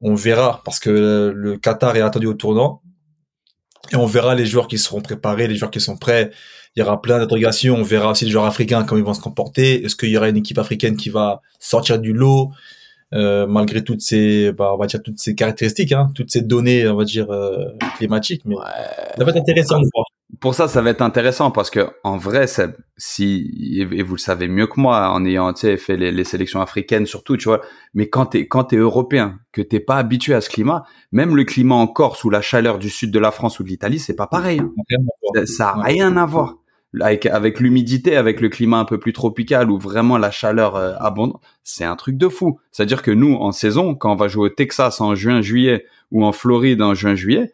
on 0.00 0.14
verra, 0.14 0.62
parce 0.64 0.80
que 0.80 1.32
le 1.34 1.56
Qatar 1.58 1.96
est 1.96 2.00
attendu 2.00 2.26
au 2.26 2.34
tournant, 2.34 2.82
et 3.92 3.96
on 3.96 4.06
verra 4.06 4.34
les 4.34 4.46
joueurs 4.46 4.68
qui 4.68 4.78
seront 4.78 5.00
préparés, 5.00 5.48
les 5.48 5.56
joueurs 5.56 5.70
qui 5.70 5.80
sont 5.80 5.96
prêts. 5.96 6.30
Il 6.74 6.80
y 6.80 6.82
aura 6.82 7.02
plein 7.02 7.18
d'interrogations. 7.18 7.74
On 7.74 7.82
verra 7.82 8.12
aussi 8.12 8.24
les 8.24 8.30
joueurs 8.30 8.46
africains 8.46 8.84
comment 8.84 9.00
ils 9.00 9.04
vont 9.04 9.14
se 9.14 9.20
comporter. 9.20 9.84
Est-ce 9.84 9.96
qu'il 9.96 10.08
y 10.08 10.16
aura 10.16 10.28
une 10.28 10.36
équipe 10.36 10.58
africaine 10.58 10.96
qui 10.96 11.10
va 11.10 11.42
sortir 11.58 11.98
du 11.98 12.12
lot 12.12 12.50
euh, 13.14 13.46
malgré 13.46 13.84
toutes 13.84 14.00
ces, 14.00 14.52
bah, 14.52 14.72
on 14.72 14.78
va 14.78 14.86
dire 14.86 15.02
toutes 15.02 15.18
ces 15.18 15.34
caractéristiques, 15.34 15.92
hein, 15.92 16.10
toutes 16.14 16.30
ces 16.30 16.40
données, 16.40 16.88
on 16.88 16.96
va 16.96 17.04
dire 17.04 17.30
euh, 17.30 17.66
climatiques. 17.98 18.42
Mais 18.46 18.56
ça 18.56 19.24
va 19.24 19.30
être 19.30 19.36
intéressant 19.36 19.78
de 19.78 19.86
voir. 19.92 20.06
Pour 20.42 20.56
ça, 20.56 20.66
ça 20.66 20.82
va 20.82 20.90
être 20.90 21.02
intéressant 21.02 21.52
parce 21.52 21.70
que 21.70 21.88
en 22.02 22.16
vrai, 22.16 22.46
si 22.96 23.78
et 23.78 24.02
vous 24.02 24.14
le 24.16 24.20
savez 24.20 24.48
mieux 24.48 24.66
que 24.66 24.80
moi, 24.80 25.08
en 25.10 25.24
ayant 25.24 25.54
fait 25.54 25.96
les, 25.96 26.10
les, 26.10 26.24
sélections 26.24 26.60
africaines 26.60 27.06
surtout, 27.06 27.36
tu 27.36 27.44
vois. 27.44 27.60
Mais 27.94 28.08
quand 28.08 28.26
t'es 28.26 28.48
quand 28.48 28.64
t'es 28.64 28.76
européen, 28.76 29.38
que 29.52 29.62
t'es 29.62 29.78
pas 29.78 29.98
habitué 29.98 30.34
à 30.34 30.40
ce 30.40 30.50
climat, 30.50 30.82
même 31.12 31.36
le 31.36 31.44
climat 31.44 31.76
en 31.76 31.86
Corse 31.86 32.24
ou 32.24 32.30
la 32.30 32.42
chaleur 32.42 32.80
du 32.80 32.90
sud 32.90 33.12
de 33.12 33.20
la 33.20 33.30
France 33.30 33.60
ou 33.60 33.62
de 33.62 33.68
l'Italie, 33.68 34.00
c'est 34.00 34.16
pas 34.16 34.26
pareil. 34.26 34.60
Hein. 34.60 35.44
Ça 35.46 35.68
a 35.70 35.82
rien 35.82 36.16
à 36.16 36.26
voir 36.26 36.56
avec, 37.00 37.26
avec 37.26 37.60
l'humidité, 37.60 38.16
avec 38.16 38.40
le 38.40 38.48
climat 38.48 38.78
un 38.78 38.84
peu 38.84 38.98
plus 38.98 39.12
tropical 39.12 39.70
où 39.70 39.78
vraiment 39.78 40.18
la 40.18 40.30
chaleur 40.30 40.76
euh, 40.76 40.94
abonde, 40.98 41.34
c'est 41.62 41.84
un 41.84 41.96
truc 41.96 42.18
de 42.18 42.28
fou. 42.28 42.58
C'est-à-dire 42.70 43.02
que 43.02 43.10
nous, 43.10 43.34
en 43.34 43.52
saison, 43.52 43.94
quand 43.94 44.12
on 44.12 44.16
va 44.16 44.28
jouer 44.28 44.46
au 44.46 44.48
Texas 44.50 45.00
en 45.00 45.14
juin-juillet 45.14 45.86
ou 46.10 46.24
en 46.24 46.32
Floride 46.32 46.82
en 46.82 46.94
juin-juillet, 46.94 47.52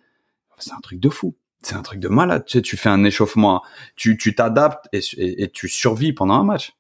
c'est 0.59 0.73
un 0.73 0.81
truc 0.81 0.99
de 0.99 1.09
fou. 1.09 1.37
C'est 1.63 1.75
un 1.75 1.83
truc 1.83 2.01
de 2.01 2.09
malade. 2.09 2.45
Tu 2.47 2.59
sais, 2.59 2.63
tu 2.63 2.77
fais 2.77 2.89
un 2.89 3.05
échauffement, 3.05 3.63
tu 3.97 4.17
t'adaptes 4.35 4.87
et, 4.93 5.01
et, 5.43 5.49
tu 5.51 5.69
survis 5.69 6.13
pendant 6.13 6.35
un 6.35 6.45
match. 6.45 6.73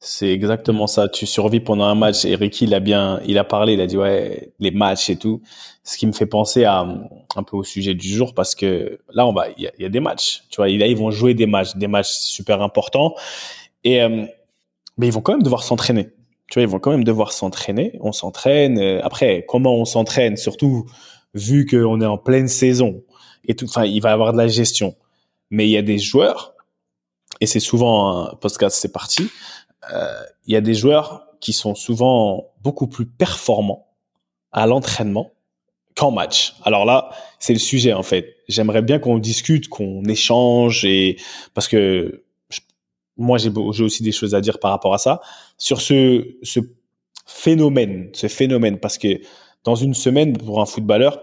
C'est 0.00 0.30
exactement 0.30 0.86
ça. 0.86 1.08
Tu 1.08 1.24
survis 1.26 1.60
pendant 1.60 1.84
un 1.84 1.94
match. 1.94 2.24
Et 2.24 2.34
Ricky, 2.34 2.64
il 2.64 2.74
a 2.74 2.80
bien, 2.80 3.20
il 3.26 3.38
a 3.38 3.44
parlé, 3.44 3.72
il 3.72 3.80
a 3.80 3.86
dit 3.86 3.96
ouais, 3.96 4.52
les 4.58 4.70
matchs 4.70 5.08
et 5.08 5.16
tout. 5.16 5.40
Ce 5.82 5.96
qui 5.96 6.06
me 6.06 6.12
fait 6.12 6.26
penser 6.26 6.64
à 6.64 6.86
un 7.36 7.42
peu 7.42 7.56
au 7.56 7.64
sujet 7.64 7.94
du 7.94 8.08
jour 8.08 8.34
parce 8.34 8.54
que 8.54 9.00
là, 9.12 9.26
on 9.26 9.32
va, 9.32 9.48
il 9.56 9.70
y 9.78 9.84
a, 9.84 9.88
des 9.88 10.00
matchs. 10.00 10.44
Tu 10.50 10.56
vois, 10.56 10.68
ils 10.68 10.96
vont 10.96 11.10
jouer 11.10 11.32
des 11.34 11.46
matchs, 11.46 11.74
des 11.76 11.88
matchs 11.88 12.10
super 12.10 12.60
importants. 12.60 13.14
Et 13.82 14.02
euh, 14.02 14.26
mais 14.98 15.08
ils 15.08 15.12
vont 15.12 15.22
quand 15.22 15.32
même 15.32 15.42
devoir 15.42 15.64
s'entraîner. 15.64 16.10
Tu 16.50 16.54
vois, 16.54 16.62
ils 16.62 16.68
vont 16.68 16.78
quand 16.78 16.90
même 16.90 17.04
devoir 17.04 17.32
s'entraîner. 17.32 17.98
On 18.00 18.12
s'entraîne. 18.12 18.78
Euh, 18.78 19.00
après, 19.02 19.44
comment 19.48 19.74
on 19.74 19.84
s'entraîne, 19.84 20.36
surtout 20.36 20.86
vu 21.32 21.66
qu'on 21.66 22.00
est 22.00 22.06
en 22.06 22.18
pleine 22.18 22.48
saison 22.48 23.02
et 23.46 23.54
tout. 23.54 23.66
Enfin, 23.66 23.84
il 23.84 24.00
va 24.00 24.10
y 24.10 24.12
avoir 24.12 24.32
de 24.32 24.38
la 24.38 24.48
gestion. 24.48 24.94
Mais 25.50 25.66
il 25.66 25.70
y 25.70 25.76
a 25.76 25.82
des 25.82 25.98
joueurs 25.98 26.54
et 27.40 27.46
c'est 27.46 27.60
souvent 27.60 28.26
un 28.26 28.34
podcast, 28.36 28.78
c'est 28.80 28.92
parti 28.92 29.30
euh, 29.92 30.22
il 30.46 30.54
y 30.54 30.56
a 30.56 30.60
des 30.60 30.74
joueurs 30.74 31.26
qui 31.40 31.52
sont 31.52 31.74
souvent 31.74 32.52
beaucoup 32.62 32.86
plus 32.86 33.06
performants 33.06 33.88
à 34.52 34.66
l'entraînement 34.66 35.32
qu'en 35.94 36.10
match. 36.10 36.54
Alors 36.64 36.84
là, 36.84 37.10
c'est 37.38 37.52
le 37.52 37.58
sujet 37.58 37.92
en 37.92 38.02
fait. 38.02 38.36
J'aimerais 38.48 38.82
bien 38.82 38.98
qu'on 38.98 39.18
discute, 39.18 39.68
qu'on 39.68 40.04
échange 40.04 40.84
et 40.84 41.16
parce 41.54 41.68
que 41.68 42.24
moi 43.16 43.38
j'ai 43.38 43.50
aussi 43.50 44.02
des 44.02 44.12
choses 44.12 44.34
à 44.34 44.40
dire 44.40 44.58
par 44.58 44.72
rapport 44.72 44.92
à 44.92 44.98
ça 44.98 45.20
sur 45.56 45.80
ce 45.80 46.36
ce 46.42 46.60
phénomène, 47.26 48.10
ce 48.12 48.26
phénomène 48.26 48.78
parce 48.78 48.98
que 48.98 49.20
dans 49.62 49.76
une 49.76 49.94
semaine 49.94 50.36
pour 50.36 50.60
un 50.60 50.66
footballeur, 50.66 51.20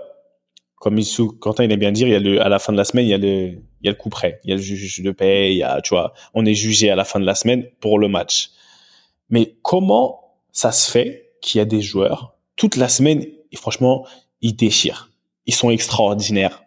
comme 0.82 0.98
il, 0.98 1.06
Quentin 1.40 1.64
il 1.64 1.72
aime 1.72 1.80
bien 1.80 1.92
dire, 1.92 2.08
il 2.08 2.12
y 2.12 2.16
a 2.16 2.20
le, 2.20 2.42
à 2.42 2.50
la 2.50 2.58
fin 2.58 2.74
de 2.74 2.78
la 2.78 2.86
semaine, 2.86 3.06
il 3.06 3.10
y 3.10 3.14
a 3.14 3.18
le, 3.20 3.50
il 3.50 3.84
y 3.84 3.88
a 3.88 3.92
le 3.92 3.96
coup 3.96 4.10
près, 4.10 4.40
il 4.44 4.50
y 4.50 4.54
a 4.54 4.56
le 4.56 4.62
juge 4.62 5.02
de 5.04 5.12
paix, 5.12 5.54
il 5.54 5.58
y 5.58 5.64
a, 5.64 5.80
tu 5.80 5.94
vois, 5.94 6.14
on 6.34 6.44
est 6.44 6.56
jugé 6.56 6.90
à 6.90 6.96
la 6.96 7.06
fin 7.06 7.20
de 7.20 7.26
la 7.26 7.36
semaine 7.36 7.68
pour 7.80 8.00
le 8.00 8.08
match. 8.08 8.50
Mais 9.30 9.58
comment 9.62 10.40
ça 10.52 10.72
se 10.72 10.90
fait 10.90 11.34
qu'il 11.40 11.60
y 11.60 11.62
a 11.62 11.66
des 11.66 11.84
joueurs 11.84 12.36
toute 12.56 12.78
la 12.78 12.90
semaine 12.90 13.24
et 13.52 13.56
franchement 13.56 14.08
ils 14.42 14.56
déchirent, 14.56 15.12
ils 15.46 15.54
sont 15.54 15.70
extraordinaires, 15.70 16.64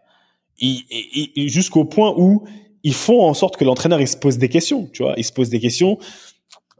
jusqu'au 1.36 1.84
point 1.84 2.14
où 2.16 2.44
ils 2.84 2.94
font 2.94 3.20
en 3.20 3.34
sorte 3.34 3.56
que 3.56 3.64
l'entraîneur 3.64 4.00
il 4.00 4.06
se 4.06 4.16
pose 4.16 4.38
des 4.38 4.48
questions, 4.48 4.88
tu 4.92 5.02
vois, 5.02 5.14
il 5.16 5.24
se 5.24 5.32
pose 5.32 5.48
des 5.48 5.58
questions. 5.58 5.98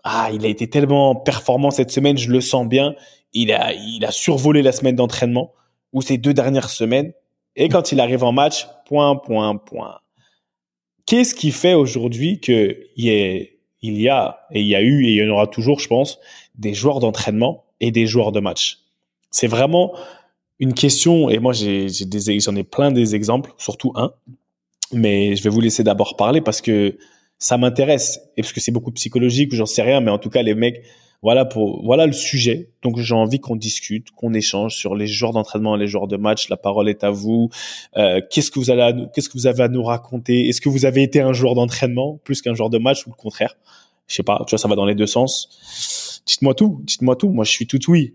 Ah, 0.04 0.30
il 0.32 0.44
a 0.44 0.48
été 0.48 0.70
tellement 0.70 1.16
performant 1.16 1.72
cette 1.72 1.90
semaine, 1.90 2.16
je 2.16 2.30
le 2.30 2.40
sens 2.40 2.68
bien. 2.68 2.94
Il 3.32 3.50
a, 3.50 3.72
il 3.72 4.04
a 4.04 4.12
survolé 4.12 4.62
la 4.62 4.70
semaine 4.70 4.94
d'entraînement 4.94 5.52
ou 5.92 6.00
ces 6.00 6.16
deux 6.16 6.34
dernières 6.34 6.70
semaines. 6.70 7.12
Et 7.56 7.68
quand 7.68 7.92
il 7.92 8.00
arrive 8.00 8.24
en 8.24 8.32
match, 8.32 8.66
point, 8.86 9.16
point, 9.16 9.56
point. 9.56 9.98
Qu'est-ce 11.06 11.34
qui 11.34 11.50
fait 11.50 11.74
aujourd'hui 11.74 12.40
ait 12.48 13.50
il 13.82 14.00
y 14.00 14.08
a, 14.08 14.38
et 14.50 14.62
il 14.62 14.66
y 14.66 14.74
a 14.74 14.80
eu, 14.80 15.04
et 15.04 15.10
il 15.10 15.16
y 15.16 15.22
en 15.22 15.28
aura 15.28 15.46
toujours, 15.46 15.78
je 15.78 15.88
pense, 15.88 16.18
des 16.54 16.72
joueurs 16.72 17.00
d'entraînement 17.00 17.66
et 17.80 17.90
des 17.90 18.06
joueurs 18.06 18.32
de 18.32 18.40
match? 18.40 18.78
C'est 19.30 19.46
vraiment 19.46 19.94
une 20.58 20.72
question, 20.72 21.28
et 21.28 21.38
moi 21.38 21.52
j'ai 21.52 21.88
j'en 21.88 22.56
ai 22.56 22.64
plein 22.64 22.92
des 22.92 23.14
exemples, 23.14 23.52
surtout 23.58 23.92
un, 23.96 24.14
mais 24.92 25.36
je 25.36 25.42
vais 25.42 25.50
vous 25.50 25.60
laisser 25.60 25.84
d'abord 25.84 26.16
parler 26.16 26.40
parce 26.40 26.62
que 26.62 26.96
ça 27.38 27.58
m'intéresse 27.58 28.20
et 28.36 28.42
parce 28.42 28.52
que 28.52 28.60
c'est 28.60 28.72
beaucoup 28.72 28.92
psychologique 28.92 29.52
ou 29.52 29.56
j'en 29.56 29.66
sais 29.66 29.82
rien, 29.82 30.00
mais 30.00 30.10
en 30.10 30.18
tout 30.18 30.30
cas 30.30 30.42
les 30.42 30.54
mecs, 30.54 30.82
voilà 31.22 31.44
pour 31.44 31.84
voilà 31.84 32.06
le 32.06 32.12
sujet. 32.12 32.70
Donc 32.82 32.98
j'ai 32.98 33.14
envie 33.14 33.40
qu'on 33.40 33.56
discute, 33.56 34.10
qu'on 34.10 34.34
échange 34.34 34.76
sur 34.76 34.94
les 34.94 35.06
joueurs 35.06 35.32
d'entraînement 35.32 35.76
et 35.76 35.78
les 35.78 35.86
joueurs 35.86 36.06
de 36.06 36.16
match. 36.16 36.48
La 36.48 36.56
parole 36.56 36.88
est 36.88 37.04
à 37.04 37.10
vous. 37.10 37.48
Euh, 37.96 38.20
qu'est-ce 38.30 38.50
que 38.50 38.58
vous 38.58 38.70
allez, 38.70 39.06
qu'est-ce 39.14 39.28
que 39.28 39.38
vous 39.38 39.46
avez 39.46 39.62
à 39.62 39.68
nous 39.68 39.82
raconter? 39.82 40.48
Est-ce 40.48 40.60
que 40.60 40.68
vous 40.68 40.84
avez 40.84 41.02
été 41.02 41.20
un 41.20 41.32
joueur 41.32 41.54
d'entraînement 41.54 42.20
plus 42.24 42.42
qu'un 42.42 42.54
joueur 42.54 42.70
de 42.70 42.78
match 42.78 43.06
ou 43.06 43.10
le 43.10 43.16
contraire? 43.16 43.56
Je 44.06 44.16
sais 44.16 44.22
pas, 44.22 44.42
tu 44.46 44.50
vois, 44.50 44.58
ça 44.58 44.68
va 44.68 44.76
dans 44.76 44.84
les 44.84 44.94
deux 44.94 45.06
sens. 45.06 46.22
Dites-moi 46.26 46.54
tout, 46.54 46.80
dites-moi 46.84 47.16
tout. 47.16 47.30
Moi, 47.30 47.44
je 47.44 47.50
suis 47.50 47.66
tout 47.66 47.80
oui. 47.88 48.14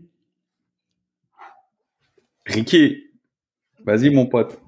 Ricky, 2.45 3.03
vas-y, 3.85 4.09
mon 4.09 4.25
pote. 4.25 4.59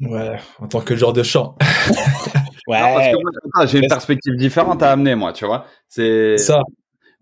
Ouais, 0.00 0.38
en 0.58 0.68
tant 0.68 0.80
que 0.80 0.94
genre 0.94 1.12
de 1.12 1.22
champ. 1.22 1.56
ouais. 2.68 3.12
j'ai 3.66 3.78
une 3.78 3.88
perspective 3.88 4.36
différente 4.36 4.82
à 4.82 4.92
amener, 4.92 5.14
moi, 5.14 5.32
tu 5.32 5.46
vois. 5.46 5.66
C'est 5.88 6.36
ça. 6.36 6.62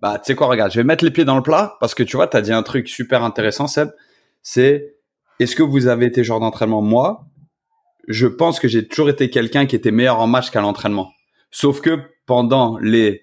Bah, 0.04 0.18
tu 0.18 0.26
sais 0.26 0.34
quoi, 0.34 0.48
regarde, 0.48 0.70
je 0.70 0.76
vais 0.76 0.84
mettre 0.84 1.02
les 1.02 1.10
pieds 1.10 1.24
dans 1.24 1.34
le 1.34 1.42
plat 1.42 1.78
parce 1.80 1.94
que 1.94 2.02
tu 2.02 2.18
vois, 2.18 2.26
tu 2.26 2.36
as 2.36 2.42
dit 2.42 2.52
un 2.52 2.62
truc 2.62 2.90
super 2.90 3.24
intéressant, 3.24 3.66
Seb. 3.66 3.88
C'est 4.42 4.96
est-ce 5.40 5.56
que 5.56 5.62
vous 5.62 5.86
avez 5.86 6.04
été 6.04 6.22
genre 6.22 6.40
d'entraînement? 6.40 6.82
Moi, 6.82 7.24
je 8.06 8.26
pense 8.26 8.60
que 8.60 8.68
j'ai 8.68 8.86
toujours 8.86 9.08
été 9.08 9.30
quelqu'un 9.30 9.64
qui 9.64 9.74
était 9.74 9.92
meilleur 9.92 10.20
en 10.20 10.26
match 10.26 10.50
qu'à 10.50 10.60
l'entraînement. 10.60 11.10
Sauf 11.50 11.80
que 11.80 12.00
pendant 12.26 12.76
les 12.80 13.22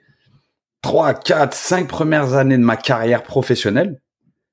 3, 0.82 1.14
4, 1.14 1.54
5 1.54 1.88
premières 1.88 2.34
années 2.34 2.58
de 2.58 2.64
ma 2.64 2.78
carrière 2.78 3.22
professionnelle, 3.22 4.02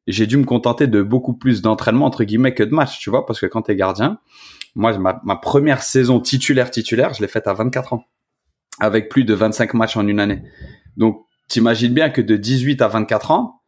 j'ai 0.07 0.27
dû 0.27 0.37
me 0.37 0.45
contenter 0.45 0.87
de 0.87 1.01
beaucoup 1.01 1.33
plus 1.33 1.63
d'entraînement 1.63 2.05
entre 2.05 2.25
guillemets 2.25 2.53
que 2.53 2.63
de 2.63 2.75
match, 2.75 2.99
tu 2.99 3.09
vois, 3.09 3.25
parce 3.25 3.41
que 3.41 3.47
quand 3.47 3.63
tu 3.63 3.73
es 3.73 3.75
gardien, 3.75 4.19
moi 4.75 4.99
ma, 4.99 5.19
ma 5.25 5.37
première 5.37 5.83
saison 5.83 6.21
titulaire 6.21 6.71
titulaire, 6.71 7.15
je 7.15 7.23
l'ai 7.23 7.29
faite 7.29 7.47
à 7.47 7.55
24 7.55 7.95
ans 7.95 8.05
avec 8.81 9.09
plus 9.09 9.25
de 9.25 9.33
25 9.33 9.73
matchs 9.73 9.97
en 9.97 10.07
une 10.07 10.21
année. 10.21 10.43
Donc 10.99 11.25
t'imagines 11.49 11.93
bien 11.93 12.11
que 12.11 12.21
de 12.21 12.37
18 12.37 12.83
à 12.83 12.89
24 12.89 13.31
ans, 13.31 13.61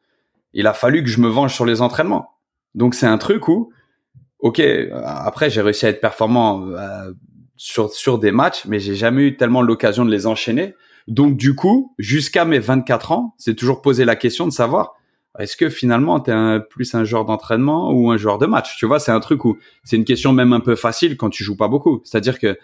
il 0.53 0.67
a 0.67 0.73
fallu 0.73 1.03
que 1.03 1.09
je 1.09 1.21
me 1.21 1.29
venge 1.29 1.55
sur 1.55 1.65
les 1.65 1.83
entraînements. 1.83 2.31
Donc 2.75 2.95
c'est 2.95 3.07
un 3.07 3.19
truc 3.19 3.49
où 3.49 3.73
OK, 4.41 4.63
après 5.05 5.51
j'ai 5.51 5.61
réussi 5.61 5.87
à 5.87 5.91
être 5.91 6.01
performant 6.01 6.67
euh, 6.69 7.13
sur 7.57 7.93
sur 7.93 8.19
des 8.19 8.33
matchs, 8.33 8.65
mais 8.67 8.79
j'ai 8.79 8.95
jamais 8.95 9.23
eu 9.23 9.37
tellement 9.37 9.63
l'occasion 9.63 10.05
de 10.05 10.11
les 10.11 10.27
enchaîner. 10.27 10.75
Donc 11.09 11.37
du 11.37 11.55
coup, 11.55 11.95
jusqu'à 11.99 12.45
mes 12.45 12.59
24 12.59 13.13
ans, 13.13 13.35
c'est 13.39 13.55
toujours 13.55 13.83
posé 13.83 14.05
la 14.05 14.17
question 14.17 14.47
de 14.47 14.53
savoir 14.53 14.95
est-ce 15.39 15.57
que 15.57 15.69
finalement 15.69 16.21
tu 16.21 16.31
es 16.31 16.61
plus 16.69 16.95
un 16.95 17.05
joueur 17.05 17.25
d'entraînement 17.25 17.93
ou 17.93 18.11
un 18.11 18.17
joueur 18.17 18.39
de 18.39 18.47
match? 18.47 18.77
Tu 18.77 18.87
vois, 18.87 18.99
c'est 18.99 19.13
un 19.13 19.21
truc 19.21 19.45
où 19.45 19.59
c'est 19.85 19.97
une 19.97 20.05
question 20.05 20.33
même 20.33 20.53
un 20.53 20.61
peu 20.61 20.75
facile 20.75 21.17
quand 21.17 21.31
tu 21.31 21.45
joues 21.45 21.57
pas 21.57 21.69
beaucoup. 21.69 22.01
C'est-à-dire 22.05 22.39
que 22.39 22.59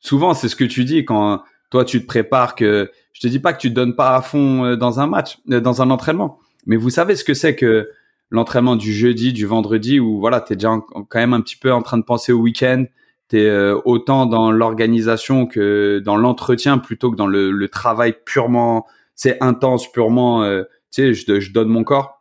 souvent 0.00 0.34
c'est 0.34 0.48
ce 0.48 0.56
que 0.56 0.64
tu 0.64 0.84
dis 0.84 1.04
quand 1.04 1.42
toi 1.70 1.84
tu 1.84 2.00
te 2.00 2.06
prépares 2.06 2.54
que 2.54 2.90
je 3.12 3.20
te 3.20 3.26
dis 3.26 3.38
pas 3.38 3.52
que 3.52 3.60
tu 3.60 3.70
te 3.70 3.74
donnes 3.74 3.96
pas 3.96 4.16
à 4.16 4.22
fond 4.22 4.64
euh, 4.64 4.76
dans 4.76 5.00
un 5.00 5.06
match, 5.06 5.38
euh, 5.50 5.60
dans 5.60 5.82
un 5.82 5.90
entraînement, 5.90 6.38
mais 6.66 6.76
vous 6.76 6.90
savez 6.90 7.16
ce 7.16 7.24
que 7.24 7.34
c'est 7.34 7.54
que 7.54 7.90
l'entraînement 8.30 8.76
du 8.76 8.92
jeudi, 8.92 9.32
du 9.32 9.46
vendredi 9.46 10.00
où 10.00 10.20
voilà, 10.20 10.40
tu 10.40 10.52
es 10.52 10.56
déjà 10.56 10.76
quand 10.92 11.18
même 11.18 11.32
un 11.32 11.40
petit 11.40 11.56
peu 11.56 11.72
en 11.72 11.82
train 11.82 11.98
de 11.98 12.04
penser 12.04 12.32
au 12.32 12.40
week-end, 12.40 12.84
tu 13.28 13.40
es 13.40 13.46
euh, 13.46 13.80
autant 13.84 14.26
dans 14.26 14.50
l'organisation 14.50 15.46
que 15.46 16.00
dans 16.04 16.16
l'entretien 16.16 16.78
plutôt 16.78 17.10
que 17.10 17.16
dans 17.16 17.26
le, 17.26 17.68
travail 17.68 18.14
purement 18.24 18.86
c'est 19.14 19.42
intense, 19.42 19.90
purement 19.90 20.44
tu 20.46 20.64
sais, 20.90 21.14
je, 21.14 21.40
je 21.40 21.52
donne 21.52 21.68
mon 21.68 21.84
corps. 21.84 22.20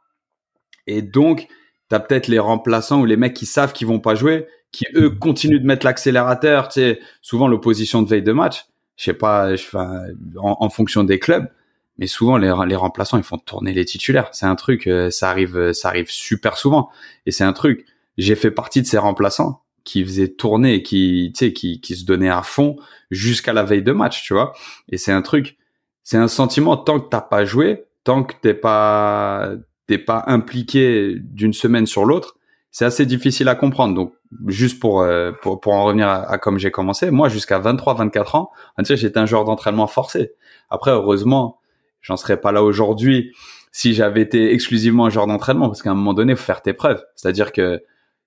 Et 0.87 1.01
donc, 1.01 1.47
tu 1.89 1.95
as 1.95 1.99
peut-être 1.99 2.27
les 2.27 2.39
remplaçants 2.39 3.01
ou 3.01 3.05
les 3.05 3.17
mecs 3.17 3.33
qui 3.33 3.45
savent 3.45 3.73
qu'ils 3.73 3.87
vont 3.87 3.99
pas 3.99 4.15
jouer, 4.15 4.47
qui 4.71 4.85
eux 4.95 5.09
continuent 5.09 5.59
de 5.59 5.65
mettre 5.65 5.85
l'accélérateur, 5.85 6.69
tu 6.69 6.81
sais, 6.81 6.99
souvent 7.21 7.47
l'opposition 7.47 8.01
de 8.01 8.09
veille 8.09 8.23
de 8.23 8.31
match, 8.31 8.65
je 8.97 9.05
sais 9.05 9.13
pas, 9.13 9.53
enfin, 9.53 10.03
en, 10.37 10.57
en, 10.59 10.69
fonction 10.69 11.03
des 11.03 11.19
clubs, 11.19 11.47
mais 11.97 12.07
souvent 12.07 12.37
les, 12.37 12.53
les, 12.67 12.75
remplaçants 12.75 13.17
ils 13.17 13.23
font 13.23 13.37
tourner 13.37 13.71
les 13.73 13.85
titulaires. 13.85 14.29
C'est 14.33 14.45
un 14.45 14.55
truc, 14.55 14.87
euh, 14.87 15.09
ça 15.11 15.29
arrive, 15.29 15.71
ça 15.71 15.89
arrive 15.89 16.09
super 16.09 16.57
souvent. 16.57 16.89
Et 17.25 17.31
c'est 17.31 17.43
un 17.43 17.53
truc, 17.53 17.85
j'ai 18.17 18.35
fait 18.35 18.51
partie 18.51 18.81
de 18.81 18.87
ces 18.87 18.97
remplaçants 18.97 19.61
qui 19.83 20.03
faisaient 20.03 20.27
tourner 20.27 20.83
qui, 20.83 21.31
tu 21.33 21.45
sais, 21.45 21.53
qui, 21.53 21.79
qui 21.79 21.95
se 21.95 22.05
donnaient 22.05 22.29
à 22.29 22.41
fond 22.41 22.75
jusqu'à 23.09 23.53
la 23.53 23.63
veille 23.63 23.83
de 23.83 23.93
match, 23.93 24.23
tu 24.23 24.33
vois. 24.33 24.53
Et 24.89 24.97
c'est 24.97 25.13
un 25.13 25.21
truc, 25.21 25.57
c'est 26.03 26.17
un 26.17 26.27
sentiment 26.27 26.75
tant 26.75 26.99
que 26.99 27.07
t'as 27.09 27.21
pas 27.21 27.45
joué, 27.45 27.85
tant 28.03 28.23
que 28.23 28.33
t'es 28.41 28.53
pas 28.53 29.51
t'es 29.87 29.97
pas 29.97 30.25
impliqué 30.27 31.15
d'une 31.19 31.53
semaine 31.53 31.85
sur 31.85 32.03
l'autre, 32.03 32.36
c'est 32.77 32.85
assez 32.85 33.07
difficile 33.07 33.49
à 33.49 33.55
comprendre. 33.55 33.95
Donc 33.95 34.13
juste 34.45 34.79
pour 34.79 35.01
euh, 35.01 35.31
pour, 35.41 35.59
pour 35.59 35.73
en 35.73 35.85
revenir 35.85 36.07
à, 36.07 36.37
comme 36.37 36.59
j'ai 36.59 36.69
commencé, 36.69 37.09
moi 37.09 37.27
jusqu'à 37.27 37.57
23 37.57 37.95
24 37.95 38.35
ans, 38.35 38.51
j'étais 38.77 39.17
un 39.17 39.25
joueur 39.25 39.45
d'entraînement 39.45 39.87
forcé. 39.87 40.33
Après 40.69 40.91
heureusement, 40.91 41.59
j'en 42.01 42.17
serais 42.17 42.39
pas 42.39 42.51
là 42.51 42.61
aujourd'hui 42.61 43.33
si 43.71 43.95
j'avais 43.95 44.21
été 44.21 44.53
exclusivement 44.53 45.07
un 45.07 45.09
joueur 45.09 45.25
d'entraînement 45.25 45.69
parce 45.69 45.81
qu'à 45.81 45.89
un 45.89 45.95
moment 45.95 46.13
donné, 46.13 46.35
faut 46.35 46.43
faire 46.43 46.61
tes 46.61 46.73
preuves. 46.73 47.03
C'est-à-dire 47.15 47.51
que 47.51 47.81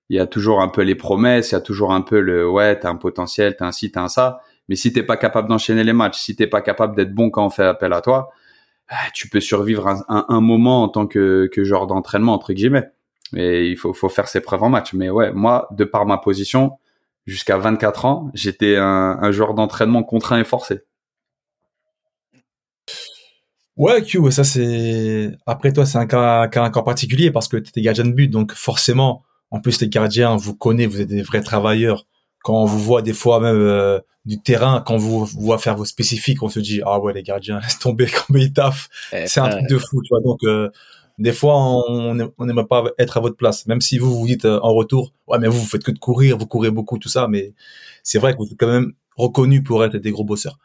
il 0.09 0.17
y 0.17 0.19
a 0.19 0.27
toujours 0.27 0.61
un 0.61 0.67
peu 0.67 0.81
les 0.81 0.95
promesses, 0.95 1.51
il 1.51 1.53
y 1.53 1.57
a 1.57 1.61
toujours 1.61 1.93
un 1.93 2.01
peu 2.01 2.19
le 2.19 2.49
ouais, 2.49 2.77
t'as 2.77 2.89
un 2.89 2.97
potentiel, 2.97 3.55
t'as 3.57 3.67
un 3.67 3.71
ci, 3.71 3.89
t'as 3.89 4.01
un 4.01 4.09
ça. 4.09 4.41
Mais 4.67 4.75
si 4.75 4.91
t'es 4.91 5.03
pas 5.03 5.15
capable 5.15 5.47
d'enchaîner 5.47 5.85
les 5.85 5.93
matchs, 5.93 6.19
si 6.19 6.35
t'es 6.35 6.47
pas 6.47 6.61
capable 6.61 6.97
d'être 6.97 7.13
bon 7.13 7.29
quand 7.29 7.45
on 7.45 7.49
fait 7.49 7.63
appel 7.63 7.93
à 7.93 8.01
toi, 8.01 8.31
ah, 8.89 8.97
tu 9.13 9.29
peux 9.29 9.39
survivre 9.39 9.87
un, 9.87 10.25
un, 10.27 10.41
moment 10.41 10.83
en 10.83 10.89
tant 10.89 11.07
que, 11.07 11.49
que 11.53 11.63
genre 11.63 11.87
d'entraînement 11.87 12.33
entre 12.33 12.51
guillemets. 12.51 12.89
Mais 13.31 13.67
il 13.69 13.77
faut, 13.77 13.93
faut 13.93 14.09
faire 14.09 14.27
ses 14.27 14.41
preuves 14.41 14.63
en 14.63 14.69
match. 14.69 14.93
Mais 14.93 15.09
ouais, 15.09 15.31
moi, 15.31 15.67
de 15.71 15.83
par 15.83 16.05
ma 16.05 16.17
position, 16.17 16.73
jusqu'à 17.25 17.57
24 17.57 18.05
ans, 18.05 18.31
j'étais 18.33 18.77
un, 18.77 19.17
un 19.21 19.31
joueur 19.31 19.53
d'entraînement 19.53 20.03
contraint 20.03 20.39
et 20.39 20.43
forcé. 20.43 20.81
Ouais, 23.77 24.03
Q, 24.03 24.31
ça 24.31 24.43
c'est. 24.43 25.31
Après 25.45 25.71
toi, 25.73 25.85
c'est 25.85 25.97
un 25.97 26.05
cas, 26.05 26.41
un 26.43 26.69
cas 26.69 26.81
particulier 26.83 27.31
parce 27.31 27.47
que 27.47 27.57
tu 27.57 27.69
étais 27.69 27.81
gardien 27.81 28.03
de 28.03 28.11
but, 28.11 28.27
donc 28.27 28.53
forcément, 28.53 29.23
en 29.49 29.59
plus 29.59 29.81
les 29.81 29.89
gardiens, 29.89 30.35
vous 30.35 30.55
connaissez, 30.55 30.87
vous 30.87 31.01
êtes 31.01 31.07
des 31.07 31.23
vrais 31.23 31.41
travailleurs 31.41 32.05
quand 32.43 32.61
on 32.61 32.65
vous 32.65 32.79
voit 32.79 33.01
des 33.01 33.13
fois 33.13 33.39
même 33.39 33.59
euh, 33.59 33.99
du 34.25 34.41
terrain, 34.41 34.83
quand 34.85 34.95
on 34.95 34.97
vous 34.97 35.25
voit 35.25 35.57
faire 35.57 35.75
vos 35.75 35.85
spécifiques, 35.85 36.43
on 36.43 36.49
se 36.49 36.59
dit 36.59 36.81
ah 36.85 36.99
ouais 36.99 37.13
les 37.13 37.23
gardiens 37.23 37.59
laisse 37.63 37.79
tomber 37.79 38.07
comme 38.27 38.37
ils 38.37 38.53
taffent, 38.53 38.89
eh, 39.13 39.27
c'est 39.27 39.39
un 39.39 39.49
truc 39.49 39.67
de 39.67 39.77
fou, 39.77 40.01
tu 40.03 40.09
vois. 40.09 40.21
Donc 40.21 40.39
euh, 40.43 40.69
des 41.21 41.33
fois 41.33 41.55
on 41.55 42.13
n'aimerait 42.13 42.67
pas 42.67 42.83
être 42.97 43.17
à 43.17 43.19
votre 43.19 43.35
place, 43.35 43.65
même 43.67 43.81
si 43.81 43.97
vous 43.97 44.17
vous 44.17 44.27
dites 44.27 44.45
euh, 44.45 44.59
en 44.61 44.73
retour 44.73 45.13
ouais 45.27 45.39
mais 45.39 45.47
vous 45.47 45.59
vous 45.59 45.65
faites 45.65 45.83
que 45.83 45.91
de 45.91 45.99
courir, 45.99 46.37
vous 46.37 46.47
courez 46.47 46.71
beaucoup 46.71 46.97
tout 46.97 47.09
ça, 47.09 47.27
mais 47.27 47.53
c'est 48.03 48.19
vrai 48.19 48.33
que 48.33 48.39
vous 48.39 48.45
êtes 48.45 48.59
quand 48.59 48.67
même 48.71 48.93
reconnu 49.15 49.63
pour 49.63 49.83
être 49.83 49.97
des 49.97 50.11
gros 50.11 50.23
bosseurs. 50.23 50.57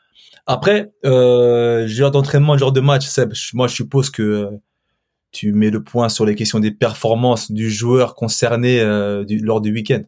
Après 0.47 0.93
euh, 1.05 1.87
genre 1.87 2.11
d'entraînement, 2.11 2.57
genre 2.57 2.73
de 2.73 2.81
match, 2.81 3.07
Seb, 3.07 3.33
moi 3.55 3.69
je 3.69 3.75
suppose 3.75 4.11
que 4.11 4.51
tu 5.33 5.53
mets 5.53 5.71
le 5.71 5.83
point 5.83 6.09
sur 6.09 6.25
les 6.25 6.35
questions 6.35 6.61
des 6.61 6.71
performances 6.71 7.51
du 7.51 7.71
joueur 7.71 8.15
concerné 8.15 8.79
du, 9.27 9.39
lors 9.41 9.61
du 9.61 9.73
week-end. 9.73 10.03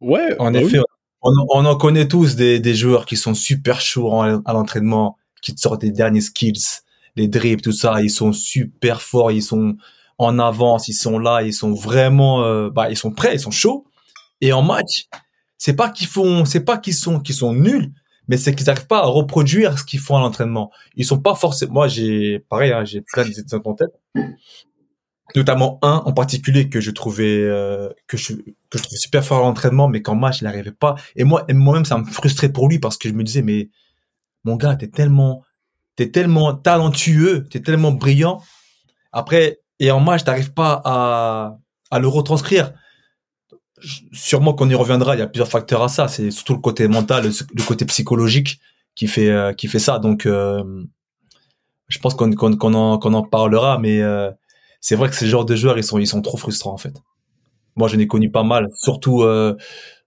Ouais, 0.00 0.34
en 0.38 0.50
bah 0.50 0.60
effet, 0.60 0.78
on, 1.22 1.64
en 1.64 1.76
connaît 1.76 2.08
tous 2.08 2.34
des, 2.34 2.58
des 2.58 2.74
joueurs 2.74 3.06
qui 3.06 3.16
sont 3.16 3.34
super 3.34 3.80
chauds 3.80 4.20
à 4.20 4.52
l'entraînement, 4.52 5.16
qui 5.42 5.54
te 5.54 5.60
sortent 5.60 5.80
des 5.80 5.90
derniers 5.90 6.20
skills, 6.20 6.82
les 7.18 7.28
dribbles, 7.28 7.62
tout 7.62 7.72
ça. 7.72 8.00
Ils 8.00 8.10
sont 8.10 8.32
super 8.32 9.02
forts, 9.02 9.30
ils 9.32 9.42
sont 9.42 9.76
en 10.18 10.38
avance, 10.38 10.88
ils 10.88 10.94
sont 10.94 11.18
là, 11.18 11.42
ils 11.42 11.52
sont 11.52 11.72
vraiment, 11.72 12.44
euh, 12.44 12.70
bah, 12.70 12.90
ils 12.90 12.96
sont 12.96 13.12
prêts, 13.12 13.34
ils 13.34 13.40
sont 13.40 13.50
chauds. 13.50 13.84
Et 14.40 14.52
en 14.52 14.62
match, 14.62 15.06
c'est 15.58 15.74
pas 15.74 15.90
qu'ils 15.90 16.08
font, 16.08 16.44
c'est 16.44 16.64
pas 16.64 16.78
qu'ils 16.78 16.94
sont, 16.94 17.20
qu'ils 17.20 17.34
sont 17.34 17.52
nuls, 17.52 17.92
mais 18.28 18.36
c'est 18.36 18.54
qu'ils 18.54 18.66
n'arrivent 18.66 18.86
pas 18.86 19.00
à 19.00 19.06
reproduire 19.06 19.78
ce 19.78 19.84
qu'ils 19.84 20.00
font 20.00 20.16
à 20.16 20.20
l'entraînement. 20.20 20.70
Ils 20.96 21.04
sont 21.04 21.20
pas 21.20 21.34
forcément. 21.34 21.72
Moi, 21.74 21.88
j'ai 21.88 22.40
pareil, 22.48 22.72
hein, 22.72 22.84
j'ai 22.84 23.00
plein 23.00 23.24
d'exemples 23.24 23.68
en 23.68 23.74
tête 23.74 23.92
notamment 25.34 25.78
un 25.82 26.02
en 26.04 26.12
particulier 26.12 26.68
que 26.68 26.80
je 26.80 26.90
trouvais 26.90 27.38
euh, 27.38 27.90
que 28.06 28.16
je 28.16 28.34
que 28.34 28.78
je 28.78 28.82
trouvais 28.82 28.96
super 28.96 29.24
fort 29.24 29.38
à 29.38 29.42
l'entraînement 29.42 29.88
mais 29.88 30.02
qu'en 30.02 30.14
match 30.14 30.40
il 30.40 30.44
n'arrivait 30.44 30.72
pas 30.72 30.94
et 31.16 31.24
moi 31.24 31.44
moi-même 31.50 31.84
ça 31.84 31.98
me 31.98 32.04
frustrait 32.04 32.50
pour 32.50 32.68
lui 32.68 32.78
parce 32.78 32.96
que 32.96 33.08
je 33.08 33.14
me 33.14 33.22
disais 33.22 33.42
mais 33.42 33.68
mon 34.44 34.56
gars 34.56 34.76
t'es 34.76 34.88
tellement 34.88 35.44
t'es 35.98 36.10
tellement 36.10 36.54
talentueux 36.54 37.46
t'es 37.50 37.60
tellement 37.60 37.92
brillant. 37.92 38.40
Après 39.12 39.60
et 39.80 39.90
en 39.90 40.00
match 40.00 40.24
t'arrives 40.24 40.52
pas 40.52 40.80
à 40.84 41.58
à 41.90 41.98
le 41.98 42.08
retranscrire. 42.08 42.72
Sûrement 44.12 44.54
qu'on 44.54 44.70
y 44.70 44.74
reviendra 44.74 45.14
il 45.16 45.18
y 45.18 45.22
a 45.22 45.26
plusieurs 45.26 45.48
facteurs 45.48 45.82
à 45.82 45.88
ça. 45.88 46.08
C'est 46.08 46.30
surtout 46.30 46.54
le 46.54 46.60
côté 46.60 46.88
mental 46.88 47.24
le, 47.26 47.62
côté 47.64 47.84
psychologique 47.84 48.60
qui 48.94 49.08
fait 49.08 49.30
euh, 49.30 49.52
qui 49.52 49.68
fait 49.68 49.78
ça. 49.78 49.98
Donc 49.98 50.24
euh, 50.24 50.62
je 51.88 51.98
pense 51.98 52.14
qu'on 52.14 52.32
en 52.32 52.98
qu'on 52.98 53.14
en 53.14 53.22
parlera 53.22 53.78
mais 53.78 54.00
c'est 54.80 54.96
vrai 54.96 55.08
que 55.08 55.16
ces 55.16 55.26
genres 55.26 55.44
de 55.44 55.56
joueurs, 55.56 55.78
ils 55.78 55.84
sont, 55.84 55.98
ils 55.98 56.06
sont 56.06 56.22
trop 56.22 56.36
frustrants 56.36 56.72
en 56.72 56.78
fait. 56.78 56.94
Moi, 57.76 57.88
je 57.88 57.96
n'ai 57.96 58.06
connu 58.06 58.30
pas 58.30 58.42
mal, 58.42 58.68
surtout, 58.74 59.22
euh, 59.22 59.56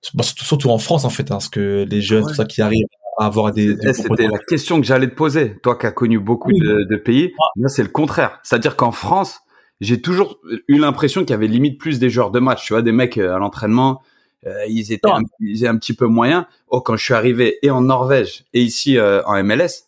surtout, 0.01 0.69
en 0.69 0.77
France 0.77 1.05
en 1.05 1.09
fait, 1.09 1.23
hein, 1.23 1.35
parce 1.35 1.49
que 1.49 1.85
les 1.89 2.01
jeunes, 2.01 2.25
tout 2.25 2.33
ça, 2.33 2.45
qui 2.45 2.61
arrivent 2.61 2.85
à 3.21 3.25
avoir 3.25 3.51
des. 3.51 3.75
C'était 3.93 4.27
la 4.27 4.39
question 4.39 4.79
que 4.79 4.85
j'allais 4.85 5.09
te 5.09 5.15
poser. 5.15 5.57
Toi 5.61 5.77
qui 5.77 5.85
as 5.85 5.91
connu 5.91 6.19
beaucoup 6.19 6.51
de, 6.51 6.95
pays, 6.95 7.33
moi 7.55 7.69
c'est 7.69 7.83
le 7.83 7.89
contraire. 7.89 8.39
C'est-à-dire 8.43 8.75
qu'en 8.75 8.91
France, 8.91 9.41
j'ai 9.79 10.01
toujours 10.01 10.39
eu 10.67 10.77
l'impression 10.77 11.21
qu'il 11.21 11.31
y 11.31 11.33
avait 11.33 11.47
limite 11.47 11.79
plus 11.79 11.99
des 11.99 12.09
joueurs 12.09 12.31
de 12.31 12.39
match. 12.39 12.65
Tu 12.65 12.73
vois, 12.73 12.81
des 12.81 12.91
mecs 12.91 13.17
euh, 13.17 13.35
à 13.35 13.39
l'entraînement, 13.39 14.01
euh, 14.45 14.65
ils 14.67 14.91
étaient, 14.91 15.09
un, 15.09 15.21
ils 15.39 15.57
étaient 15.57 15.67
un 15.67 15.77
petit 15.77 15.93
peu 15.93 16.05
moyens. 16.05 16.45
Oh, 16.67 16.81
quand 16.81 16.95
je 16.95 17.03
suis 17.03 17.13
arrivé 17.13 17.57
et 17.63 17.71
en 17.71 17.81
Norvège 17.81 18.45
et 18.53 18.61
ici 18.61 18.99
en 18.99 19.43
MLS, 19.43 19.87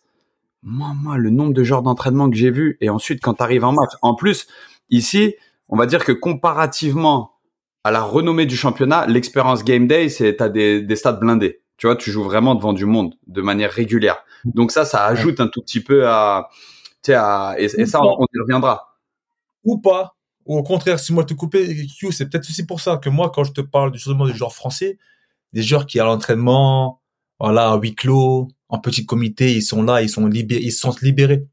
moi, 0.62 0.92
moi, 0.94 1.18
le 1.18 1.30
nombre 1.30 1.52
de 1.52 1.62
joueurs 1.62 1.82
d'entraînement 1.82 2.30
que 2.30 2.36
j'ai 2.36 2.50
vu 2.50 2.78
et 2.80 2.88
ensuite 2.88 3.20
quand 3.22 3.34
tu 3.34 3.42
arrives 3.42 3.64
en 3.64 3.72
match, 3.72 3.92
en 4.02 4.14
plus 4.14 4.46
Ici, 4.90 5.34
on 5.68 5.76
va 5.76 5.86
dire 5.86 6.04
que 6.04 6.12
comparativement 6.12 7.32
à 7.84 7.90
la 7.90 8.02
renommée 8.02 8.46
du 8.46 8.56
championnat, 8.56 9.06
l'expérience 9.06 9.64
game 9.64 9.86
day, 9.86 10.08
c'est 10.08 10.36
t'as 10.36 10.48
des, 10.48 10.82
des 10.82 10.96
stades 10.96 11.20
blindés. 11.20 11.60
Tu 11.76 11.86
vois, 11.86 11.96
tu 11.96 12.10
joues 12.10 12.22
vraiment 12.22 12.54
devant 12.54 12.72
du 12.72 12.86
monde 12.86 13.14
de 13.26 13.42
manière 13.42 13.70
régulière. 13.70 14.24
Donc 14.44 14.70
ça, 14.70 14.84
ça 14.84 15.04
ajoute 15.06 15.40
un 15.40 15.48
tout 15.48 15.62
petit 15.62 15.80
peu 15.80 16.08
à, 16.08 16.48
Tu 17.02 17.12
sais, 17.12 17.80
et, 17.80 17.86
ça, 17.86 18.00
on, 18.02 18.26
y 18.32 18.40
reviendra. 18.40 18.96
Ou 19.64 19.78
pas. 19.78 20.16
Ou 20.46 20.58
au 20.58 20.62
contraire, 20.62 20.98
si 20.98 21.12
moi 21.12 21.24
te 21.24 21.34
couper, 21.34 21.86
c'est 22.10 22.28
peut-être 22.28 22.48
aussi 22.48 22.66
pour 22.66 22.80
ça 22.80 22.98
que 22.98 23.08
moi, 23.08 23.30
quand 23.34 23.44
je 23.44 23.52
te 23.52 23.62
parle 23.62 23.92
du 23.92 23.98
justement 23.98 24.26
des 24.26 24.34
joueurs 24.34 24.52
français, 24.52 24.98
des 25.52 25.62
joueurs 25.62 25.86
qui 25.86 25.98
à 26.00 26.04
l'entraînement, 26.04 27.00
voilà, 27.40 27.70
à 27.70 27.76
huis 27.78 27.94
clos, 27.94 28.48
en 28.68 28.78
petit 28.78 29.06
comité, 29.06 29.54
ils 29.54 29.62
sont 29.62 29.82
là, 29.82 30.02
ils 30.02 30.10
sont 30.10 30.26
libérés, 30.26 30.62
ils 30.62 30.72
se 30.72 30.80
sentent 30.80 31.00
libérés. 31.00 31.46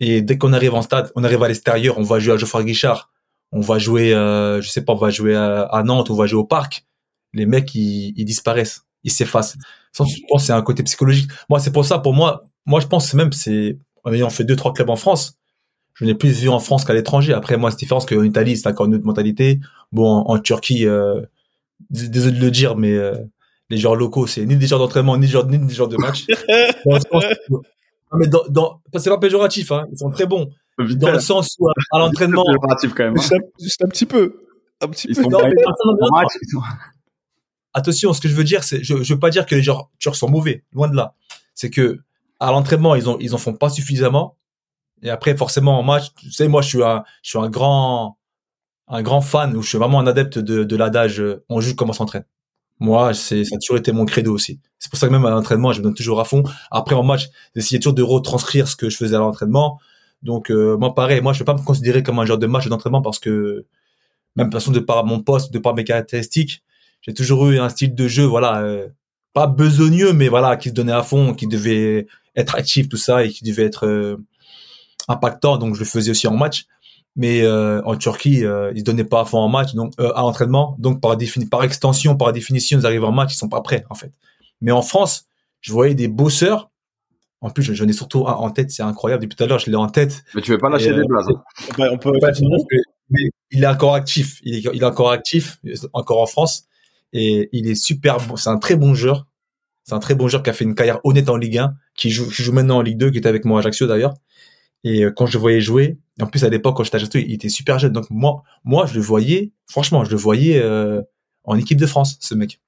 Et 0.00 0.22
dès 0.22 0.38
qu'on 0.38 0.52
arrive 0.52 0.74
en 0.74 0.82
stade, 0.82 1.12
on 1.14 1.24
arrive 1.24 1.42
à 1.42 1.48
l'extérieur, 1.48 1.98
on 1.98 2.02
va 2.02 2.18
jouer 2.18 2.34
à 2.34 2.36
Geoffroy 2.36 2.64
Guichard, 2.64 3.12
on 3.52 3.60
va 3.60 3.78
jouer, 3.78 4.14
euh, 4.14 4.60
je 4.62 4.68
sais 4.68 4.84
pas, 4.84 4.94
on 4.94 4.96
va 4.96 5.10
jouer 5.10 5.36
à, 5.36 5.82
Nantes, 5.84 6.10
on 6.10 6.14
va 6.14 6.26
jouer 6.26 6.40
au 6.40 6.44
parc. 6.44 6.86
Les 7.34 7.46
mecs, 7.46 7.74
ils, 7.74 8.14
ils 8.16 8.24
disparaissent, 8.24 8.86
ils 9.04 9.10
s'effacent. 9.10 9.56
je 9.94 10.04
pense 10.28 10.44
c'est 10.44 10.52
un 10.52 10.62
côté 10.62 10.82
psychologique. 10.82 11.30
Moi, 11.48 11.58
c'est 11.60 11.72
pour 11.72 11.84
ça, 11.84 11.98
pour 11.98 12.14
moi, 12.14 12.44
moi, 12.66 12.80
je 12.80 12.86
pense 12.86 13.12
même, 13.14 13.32
c'est, 13.32 13.78
en 14.04 14.12
ayant 14.12 14.30
fait 14.30 14.44
deux, 14.44 14.56
trois 14.56 14.72
clubs 14.72 14.90
en 14.90 14.96
France, 14.96 15.36
je 15.94 16.04
n'ai 16.04 16.14
plus 16.14 16.30
vu 16.30 16.48
en 16.48 16.58
France 16.58 16.84
qu'à 16.84 16.94
l'étranger. 16.94 17.32
Après, 17.32 17.56
moi, 17.56 17.70
c'est 17.70 17.78
différent 17.78 18.00
parce 18.00 18.10
qu'en 18.10 18.22
Italie, 18.22 18.56
c'est 18.56 18.68
encore 18.68 18.86
une 18.86 18.94
autre 18.94 19.04
mentalité. 19.04 19.60
Bon, 19.92 20.06
en, 20.06 20.38
Turquie, 20.38 20.86
euh, 20.86 21.20
désolé 21.90 22.38
de 22.38 22.44
le 22.44 22.50
dire, 22.50 22.76
mais 22.76 22.92
euh, 22.92 23.14
les 23.68 23.76
joueurs 23.76 23.94
locaux, 23.94 24.26
c'est 24.26 24.44
ni 24.46 24.56
des 24.56 24.66
joueurs 24.66 24.80
d'entraînement, 24.80 25.16
ni 25.16 25.26
des 25.26 25.32
joueurs, 25.32 25.46
ni 25.46 25.58
des 25.58 25.74
joueurs 25.74 25.88
de 25.88 25.96
match. 25.96 26.26
mais 28.14 28.26
dans, 28.26 28.42
dans, 28.48 28.80
c'est 28.96 29.10
pas 29.10 29.18
péjoratif, 29.18 29.70
hein, 29.72 29.86
ils 29.92 29.98
sont 29.98 30.10
très 30.10 30.26
bons. 30.26 30.50
Dans 30.78 31.12
le 31.12 31.20
sens 31.20 31.56
où, 31.58 31.68
à 31.68 31.98
l'entraînement. 31.98 32.44
péjoratif 32.44 32.94
quand 32.94 33.04
même. 33.04 33.18
Hein. 33.18 33.38
Juste, 33.60 33.84
un, 33.84 33.88
petit 33.88 34.06
peu. 34.06 34.40
Un 34.80 34.88
petit 34.88 35.08
peu. 35.08 35.22
Attention, 37.74 38.12
ce 38.12 38.20
que 38.20 38.28
je 38.28 38.34
veux 38.34 38.44
dire, 38.44 38.64
c'est, 38.64 38.82
je, 38.82 39.02
je 39.02 39.14
veux 39.14 39.20
pas 39.20 39.30
dire 39.30 39.46
que 39.46 39.54
les 39.54 39.62
joueurs 39.62 39.90
turcs 39.98 40.16
sont 40.16 40.28
mauvais. 40.28 40.64
Loin 40.72 40.88
de 40.88 40.96
là. 40.96 41.14
C'est 41.54 41.70
que, 41.70 42.00
à 42.40 42.50
l'entraînement, 42.50 42.94
ils 42.94 43.08
ont, 43.08 43.18
ils 43.20 43.34
en 43.34 43.38
font 43.38 43.54
pas 43.54 43.70
suffisamment. 43.70 44.36
Et 45.02 45.10
après, 45.10 45.36
forcément, 45.36 45.78
en 45.78 45.82
match, 45.82 46.12
tu 46.14 46.30
sais, 46.30 46.48
moi, 46.48 46.62
je 46.62 46.68
suis 46.68 46.82
un, 46.82 47.04
je 47.22 47.30
suis 47.30 47.38
un 47.38 47.48
grand, 47.50 48.18
un 48.88 49.02
grand 49.02 49.20
fan, 49.20 49.56
ou 49.56 49.62
je 49.62 49.68
suis 49.68 49.78
vraiment 49.78 50.00
un 50.00 50.06
adepte 50.06 50.38
de, 50.38 50.64
de 50.64 50.76
l'adage, 50.76 51.22
on 51.48 51.60
joue 51.60 51.74
comme 51.74 51.90
on 51.90 51.94
s'entraîne. 51.94 52.24
Moi, 52.78 53.14
c'est, 53.14 53.44
ça 53.44 53.56
a 53.56 53.58
toujours 53.58 53.76
été 53.76 53.92
mon 53.92 54.04
credo 54.04 54.34
aussi. 54.34 54.60
C'est 54.78 54.90
pour 54.90 54.98
ça 54.98 55.06
que 55.06 55.12
même 55.12 55.24
à 55.24 55.30
l'entraînement, 55.30 55.72
je 55.72 55.78
me 55.78 55.84
donne 55.84 55.94
toujours 55.94 56.20
à 56.20 56.24
fond. 56.24 56.42
Après, 56.70 56.96
en 56.96 57.04
match, 57.04 57.28
j'essayais 57.54 57.78
toujours 57.78 57.94
de 57.94 58.02
retranscrire 58.02 58.66
ce 58.66 58.74
que 58.74 58.90
je 58.90 58.96
faisais 58.96 59.14
à 59.14 59.20
l'entraînement. 59.20 59.78
Donc, 60.22 60.50
euh, 60.50 60.76
moi, 60.76 60.94
pareil, 60.94 61.20
moi, 61.20 61.32
je 61.32 61.38
ne 61.38 61.40
vais 61.40 61.44
pas 61.44 61.54
me 61.54 61.64
considérer 61.64 62.02
comme 62.02 62.18
un 62.18 62.26
genre 62.26 62.38
de 62.38 62.46
match 62.46 62.66
d'entraînement 62.66 63.02
parce 63.02 63.18
que, 63.18 63.66
même 64.34 64.50
façon, 64.50 64.72
de 64.72 64.80
par 64.80 65.04
mon 65.04 65.20
poste, 65.20 65.52
de 65.52 65.58
par 65.60 65.74
mes 65.74 65.84
caractéristiques, 65.84 66.62
j'ai 67.02 67.14
toujours 67.14 67.50
eu 67.50 67.58
un 67.58 67.68
style 67.68 67.94
de 67.94 68.08
jeu, 68.08 68.24
voilà, 68.24 68.62
euh, 68.62 68.88
pas 69.34 69.46
besogneux, 69.46 70.12
mais 70.12 70.28
voilà, 70.28 70.56
qui 70.56 70.70
se 70.70 70.74
donnait 70.74 70.92
à 70.92 71.02
fond, 71.02 71.34
qui 71.34 71.46
devait 71.46 72.06
être 72.34 72.54
actif, 72.54 72.88
tout 72.88 72.96
ça, 72.96 73.24
et 73.24 73.28
qui 73.28 73.44
devait 73.44 73.64
être 73.64 74.18
impactant. 75.08 75.58
Donc, 75.58 75.74
je 75.74 75.80
le 75.80 75.86
faisais 75.86 76.10
aussi 76.10 76.26
en 76.26 76.36
match 76.36 76.66
mais 77.16 77.42
euh, 77.42 77.82
en 77.84 77.96
Turquie, 77.96 78.44
euh, 78.44 78.72
ils 78.74 78.80
se 78.80 78.84
donnaient 78.84 79.04
pas 79.04 79.20
à 79.20 79.24
fond 79.24 79.38
en 79.38 79.48
match, 79.48 79.74
donc 79.74 79.92
euh, 80.00 80.12
à 80.14 80.24
entraînement. 80.24 80.76
Donc 80.78 81.00
par 81.00 81.16
défini, 81.16 81.46
par 81.46 81.62
extension, 81.62 82.16
par 82.16 82.32
définition, 82.32 82.78
ils 82.78 82.86
arrivent 82.86 83.04
en 83.04 83.12
match, 83.12 83.34
ils 83.34 83.36
sont 83.36 83.48
pas 83.48 83.60
prêts 83.60 83.84
en 83.90 83.94
fait. 83.94 84.12
Mais 84.60 84.72
en 84.72 84.82
France, 84.82 85.26
je 85.60 85.72
voyais 85.72 85.94
des 85.94 86.08
bosseurs. 86.08 86.70
En 87.40 87.50
plus, 87.50 87.74
j'en 87.74 87.88
ai 87.88 87.92
surtout 87.92 88.28
un 88.28 88.34
en 88.34 88.50
tête, 88.50 88.70
c'est 88.70 88.84
incroyable. 88.84 89.24
Depuis 89.24 89.36
tout 89.36 89.42
à 89.42 89.46
l'heure, 89.48 89.58
je 89.58 89.68
l'ai 89.68 89.76
en 89.76 89.88
tête. 89.88 90.22
Mais 90.34 90.42
tu 90.42 90.52
veux 90.52 90.58
pas 90.58 90.70
lâcher 90.70 90.94
des 90.94 91.02
blagues. 91.04 91.24
Hein. 91.78 91.88
on 91.90 91.98
peut. 91.98 92.12
il 93.50 93.64
est 93.64 93.66
encore 93.66 93.94
actif. 93.94 94.38
Il 94.44 94.54
est, 94.54 94.70
il 94.72 94.80
est 94.80 94.86
encore 94.86 95.10
actif, 95.10 95.58
encore 95.92 96.20
en 96.20 96.26
France, 96.26 96.66
et 97.12 97.48
il 97.52 97.68
est 97.68 97.74
super 97.74 98.18
bon. 98.18 98.36
C'est 98.36 98.50
un 98.50 98.58
très 98.58 98.76
bon 98.76 98.94
joueur. 98.94 99.26
C'est 99.84 99.94
un 99.94 99.98
très 99.98 100.14
bon 100.14 100.28
joueur 100.28 100.42
qui 100.42 100.50
a 100.50 100.52
fait 100.52 100.64
une 100.64 100.74
carrière 100.74 101.00
honnête 101.04 101.28
en 101.28 101.36
Ligue 101.36 101.58
1, 101.58 101.74
qui 101.96 102.10
joue, 102.10 102.28
qui 102.28 102.42
joue 102.42 102.52
maintenant 102.52 102.78
en 102.78 102.82
Ligue 102.82 102.98
2, 102.98 103.10
qui 103.10 103.18
était 103.18 103.28
avec 103.28 103.44
moi 103.44 103.58
à 103.58 103.60
Ajaccio 103.60 103.86
d'ailleurs. 103.86 104.14
Et 104.84 105.04
quand 105.16 105.26
je 105.26 105.34
le 105.34 105.40
voyais 105.40 105.60
jouer, 105.60 105.98
en 106.20 106.26
plus, 106.26 106.44
à 106.44 106.48
l'époque, 106.48 106.76
quand 106.76 106.84
j'étais 106.84 106.96
à 106.96 107.00
Château, 107.00 107.18
il 107.18 107.32
était 107.32 107.48
super 107.48 107.78
jeune. 107.78 107.92
Donc 107.92 108.10
moi, 108.10 108.42
moi, 108.64 108.86
je 108.86 108.94
le 108.94 109.00
voyais, 109.00 109.52
franchement, 109.66 110.04
je 110.04 110.10
le 110.10 110.16
voyais 110.16 110.60
euh, 110.60 111.00
en 111.44 111.56
équipe 111.56 111.78
de 111.78 111.86
France, 111.86 112.16
ce 112.20 112.34
mec. 112.34 112.60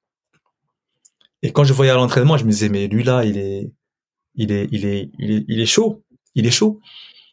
Et 1.42 1.52
quand 1.52 1.64
je 1.64 1.72
voyais 1.72 1.90
à 1.90 1.94
l'entraînement, 1.94 2.36
je 2.38 2.44
me 2.44 2.50
disais, 2.50 2.68
mais 2.68 2.86
lui 2.88 3.04
là, 3.04 3.24
il 3.24 3.36
est, 3.36 3.70
il 4.34 4.50
est, 4.52 4.68
il 4.72 4.86
est, 4.86 5.10
il 5.18 5.30
est, 5.30 5.44
il 5.48 5.60
est 5.60 5.66
chaud. 5.66 6.02
Il 6.34 6.46
est 6.46 6.50
chaud. 6.50 6.80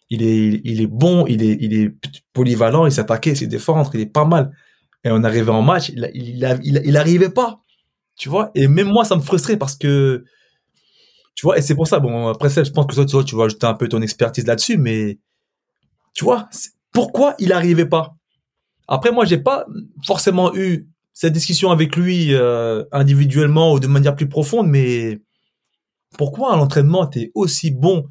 Il 0.10 0.24
est, 0.24 0.62
il 0.65 0.82
est 0.82 0.88
bon. 0.88 1.26
Il 1.28 1.43
est, 1.43 1.58
il 1.62 1.74
est 1.74 1.95
polyvalent. 2.34 2.86
Il 2.86 2.91
s'attaquait, 2.91 3.32
il 3.32 3.38
s'est 3.38 3.47
défendre. 3.47 3.89
Il 3.93 4.02
est 4.02 4.06
pas 4.06 4.26
mal. 4.26 4.52
Et 5.04 5.12
on 5.12 5.24
arrivait 5.24 5.52
en 5.52 5.62
match, 5.62 5.90
il, 5.90 6.06
il, 6.64 6.98
arrivait 6.98 7.30
pas. 7.30 7.62
Tu 8.18 8.30
vois? 8.30 8.52
Et 8.54 8.68
même 8.68 8.88
moi, 8.88 9.04
ça 9.04 9.16
me 9.16 9.22
frustrait 9.22 9.58
parce 9.58 9.76
que, 9.76 10.24
tu 11.36 11.46
vois. 11.46 11.58
Et 11.58 11.62
c'est 11.62 11.76
pour 11.76 11.88
ça. 11.88 12.00
Bon, 12.00 12.28
après 12.28 12.50
ça, 12.50 12.64
je 12.64 12.72
pense 12.72 12.86
que 12.86 12.94
toi, 12.94 13.06
tu 13.06 13.16
vois, 13.16 13.24
tu 13.24 13.36
vas 13.36 13.46
ajouter 13.46 13.66
un 13.66 13.74
peu 13.74 13.88
ton 13.88 14.02
expertise 14.02 14.46
là-dessus, 14.46 14.78
mais 14.78 15.18
tu 16.14 16.24
vois, 16.24 16.50
pourquoi 16.92 17.36
il 17.40 17.50
n'arrivait 17.50 17.88
pas? 17.88 18.16
Après, 18.88 19.12
moi, 19.12 19.26
j'ai 19.26 19.38
pas 19.38 19.66
forcément 20.06 20.54
eu 20.56 20.88
cette 21.14 21.34
discussion 21.34 21.72
avec 21.72 21.96
lui 21.96 22.34
euh, 22.34 22.84
individuellement 22.92 23.74
ou 23.74 23.80
de 23.80 23.88
manière 23.88 24.16
plus 24.16 24.30
profonde, 24.30 24.68
mais 24.68 25.20
pourquoi 26.18 26.54
à 26.54 26.58
l'entraînement 26.58 27.08
tu 27.08 27.20
es 27.20 27.32
aussi 27.36 27.72
bon, 27.72 28.08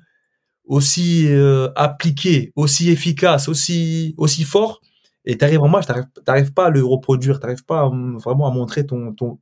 aussi 0.64 1.26
euh, 1.28 1.68
appliqué, 1.76 2.52
aussi 2.56 2.90
efficace, 2.90 3.48
aussi 3.48 4.14
aussi 4.16 4.44
fort, 4.44 4.80
et 5.30 5.38
tu 5.38 5.44
arrives 5.44 5.62
en 5.62 5.68
match, 5.68 5.86
t'arrives 6.24 6.52
pas 6.52 6.66
à 6.66 6.70
le 6.70 6.84
reproduire, 6.84 7.38
t'arrives 7.38 7.64
pas 7.64 7.88
vraiment 8.18 8.48
à 8.48 8.50
montrer 8.50 8.84
ton 8.84 9.12
ton. 9.12 9.38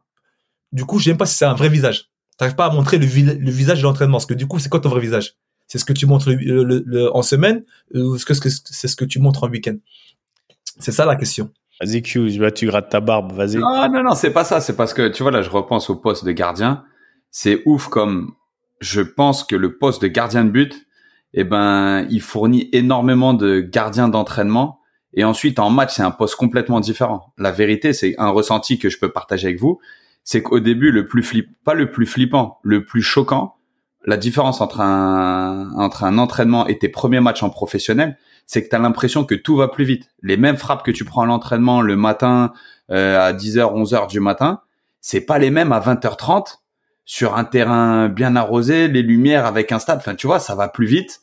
Du 0.73 0.85
coup, 0.85 0.99
je 0.99 1.11
sais 1.11 1.17
pas 1.17 1.25
si 1.25 1.37
c'est 1.37 1.47
un 1.47 1.55
vrai 1.55 1.71
visage. 1.71 2.11
T'arrives 2.37 2.57
pas 2.57 2.67
à 2.67 2.71
montrer 2.71 2.99
le, 2.99 3.07
le 3.07 3.51
visage 3.51 3.79
de 3.79 3.85
l'entraînement, 3.85 4.19
parce 4.19 4.27
que 4.27 4.35
du 4.35 4.47
coup, 4.47 4.59
c'est 4.59 4.69
quoi 4.69 4.81
ton 4.81 4.91
vrai 4.91 5.01
visage? 5.01 5.35
C'est 5.67 5.79
ce 5.79 5.85
que 5.85 5.93
tu 5.93 6.07
montres 6.07 6.29
le, 6.31 7.17
en 7.17 7.23
semaine 7.23 7.65
ou 7.95 8.17
est-ce 8.17 8.25
que 8.25 8.49
c'est 8.51 8.89
ce 8.89 8.97
que 8.97 9.05
tu 9.05 9.19
montres 9.19 9.45
en 9.45 9.49
week-end? 9.49 9.77
C'est 10.79 10.93
ça 10.93 11.05
la 11.07 11.17
question. 11.17 11.51
Vas-y 11.81 12.03
Q, 12.03 12.31
tu 12.55 12.67
grattes 12.67 12.91
ta 12.91 13.01
barbe, 13.01 13.33
vas-y. 13.33 13.57
Non, 13.57 13.89
non, 13.91 14.03
non, 14.03 14.15
c'est 14.15 14.33
pas 14.33 14.45
ça. 14.45 14.61
C'est 14.61 14.77
parce 14.77 14.95
que, 14.95 15.09
tu 15.09 15.23
vois, 15.23 15.33
là, 15.33 15.43
je 15.43 15.51
repense 15.51 15.91
au 15.91 15.97
poste 15.97 16.25
de 16.25 16.33
gardien. 16.33 16.85
C'est 17.31 17.63
ouf 17.67 17.89
comme 17.89 18.33
je 18.81 19.01
pense 19.01 19.45
que 19.45 19.57
le 19.57 19.79
poste 19.79 20.03
de 20.03 20.09
gardien 20.09 20.45
de 20.45 20.51
but, 20.51 20.87
eh 21.35 21.45
ben, 21.45 22.07
il 22.11 22.21
fournit 22.21 22.69
énormément 22.73 23.35
de 23.35 23.61
gardiens 23.61 24.09
d'entraînement. 24.09 24.78
Et 25.15 25.25
ensuite, 25.25 25.59
en 25.59 25.71
match, 25.71 25.95
c'est 25.97 26.03
un 26.03 26.11
poste 26.11 26.37
complètement 26.37 26.81
différent. 26.81 27.33
La 27.39 27.51
vérité, 27.51 27.93
c'est 27.93 28.15
un 28.19 28.29
ressenti 28.29 28.79
que 28.79 28.89
je 28.89 28.99
peux 28.99 29.11
partager 29.11 29.49
avec 29.49 29.61
vous. 29.61 29.81
C'est 30.25 30.43
qu'au 30.43 30.61
début, 30.61 30.91
le 30.91 31.07
plus 31.07 31.23
flip, 31.23 31.49
pas 31.65 31.75
le 31.75 31.91
plus 31.91 32.07
flippant, 32.07 32.59
le 32.63 32.85
plus 32.85 33.03
choquant, 33.03 33.57
la 34.05 34.17
différence 34.17 34.61
entre 34.61 34.81
un, 34.81 35.71
entre 35.77 36.05
un 36.05 36.19
entraînement 36.19 36.67
et 36.67 36.79
tes 36.79 36.89
premiers 36.89 37.21
matchs 37.21 37.43
en 37.43 37.51
professionnel, 37.51 38.17
c'est 38.47 38.65
que 38.65 38.69
tu 38.71 38.77
as 38.77 38.79
l'impression 38.79 39.25
que 39.25 39.35
tout 39.35 39.57
va 39.57 39.69
plus 39.69 39.85
vite. 39.85 40.09
Les 40.23 40.37
mêmes 40.37 40.57
frappes 40.57 40.83
que 40.83 40.91
tu 40.91 41.05
prends 41.05 41.23
à 41.23 41.27
l'entraînement 41.27 41.83
le 41.83 41.97
matin 41.97 42.53
euh, 42.91 43.21
à 43.21 43.33
10h, 43.33 43.59
11h 43.59 44.09
du 44.09 44.21
matin, 44.21 44.63
c'est 45.01 45.21
pas 45.21 45.39
les 45.39 45.51
mêmes 45.51 45.73
à 45.73 45.81
20h30 45.81 46.59
sur 47.05 47.37
un 47.37 47.45
terrain 47.45 48.09
bien 48.09 48.37
arrosé, 48.37 48.89
les 48.89 49.03
lumières 49.03 49.47
avec 49.47 49.73
un 49.73 49.79
stade. 49.79 49.99
Enfin, 49.99 50.15
tu 50.15 50.27
vois, 50.27 50.39
ça 50.39 50.55
va 50.55 50.69
plus 50.69 50.87
vite. 50.87 51.21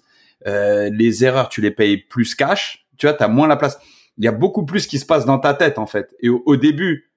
Euh, 0.48 0.89
les 0.91 1.24
erreurs, 1.24 1.50
tu 1.50 1.62
les 1.62 1.71
payes 1.71 1.98
plus 1.98 2.36
cash. 2.36 2.85
Tu 2.98 3.08
vois, 3.08 3.14
tu 3.14 3.24
as 3.24 3.28
moins 3.28 3.48
la 3.48 3.58
place. 3.58 3.80
Il 4.18 4.26
y 4.26 4.28
a 4.28 4.32
beaucoup 4.32 4.66
plus 4.66 4.88
qui 4.88 5.00
se 5.00 5.06
passe 5.06 5.26
dans 5.26 5.40
ta 5.40 5.54
tête, 5.54 5.78
en 5.78 5.86
fait. 5.86 6.14
Et 6.22 6.30
au 6.30 6.56
début, 6.56 7.12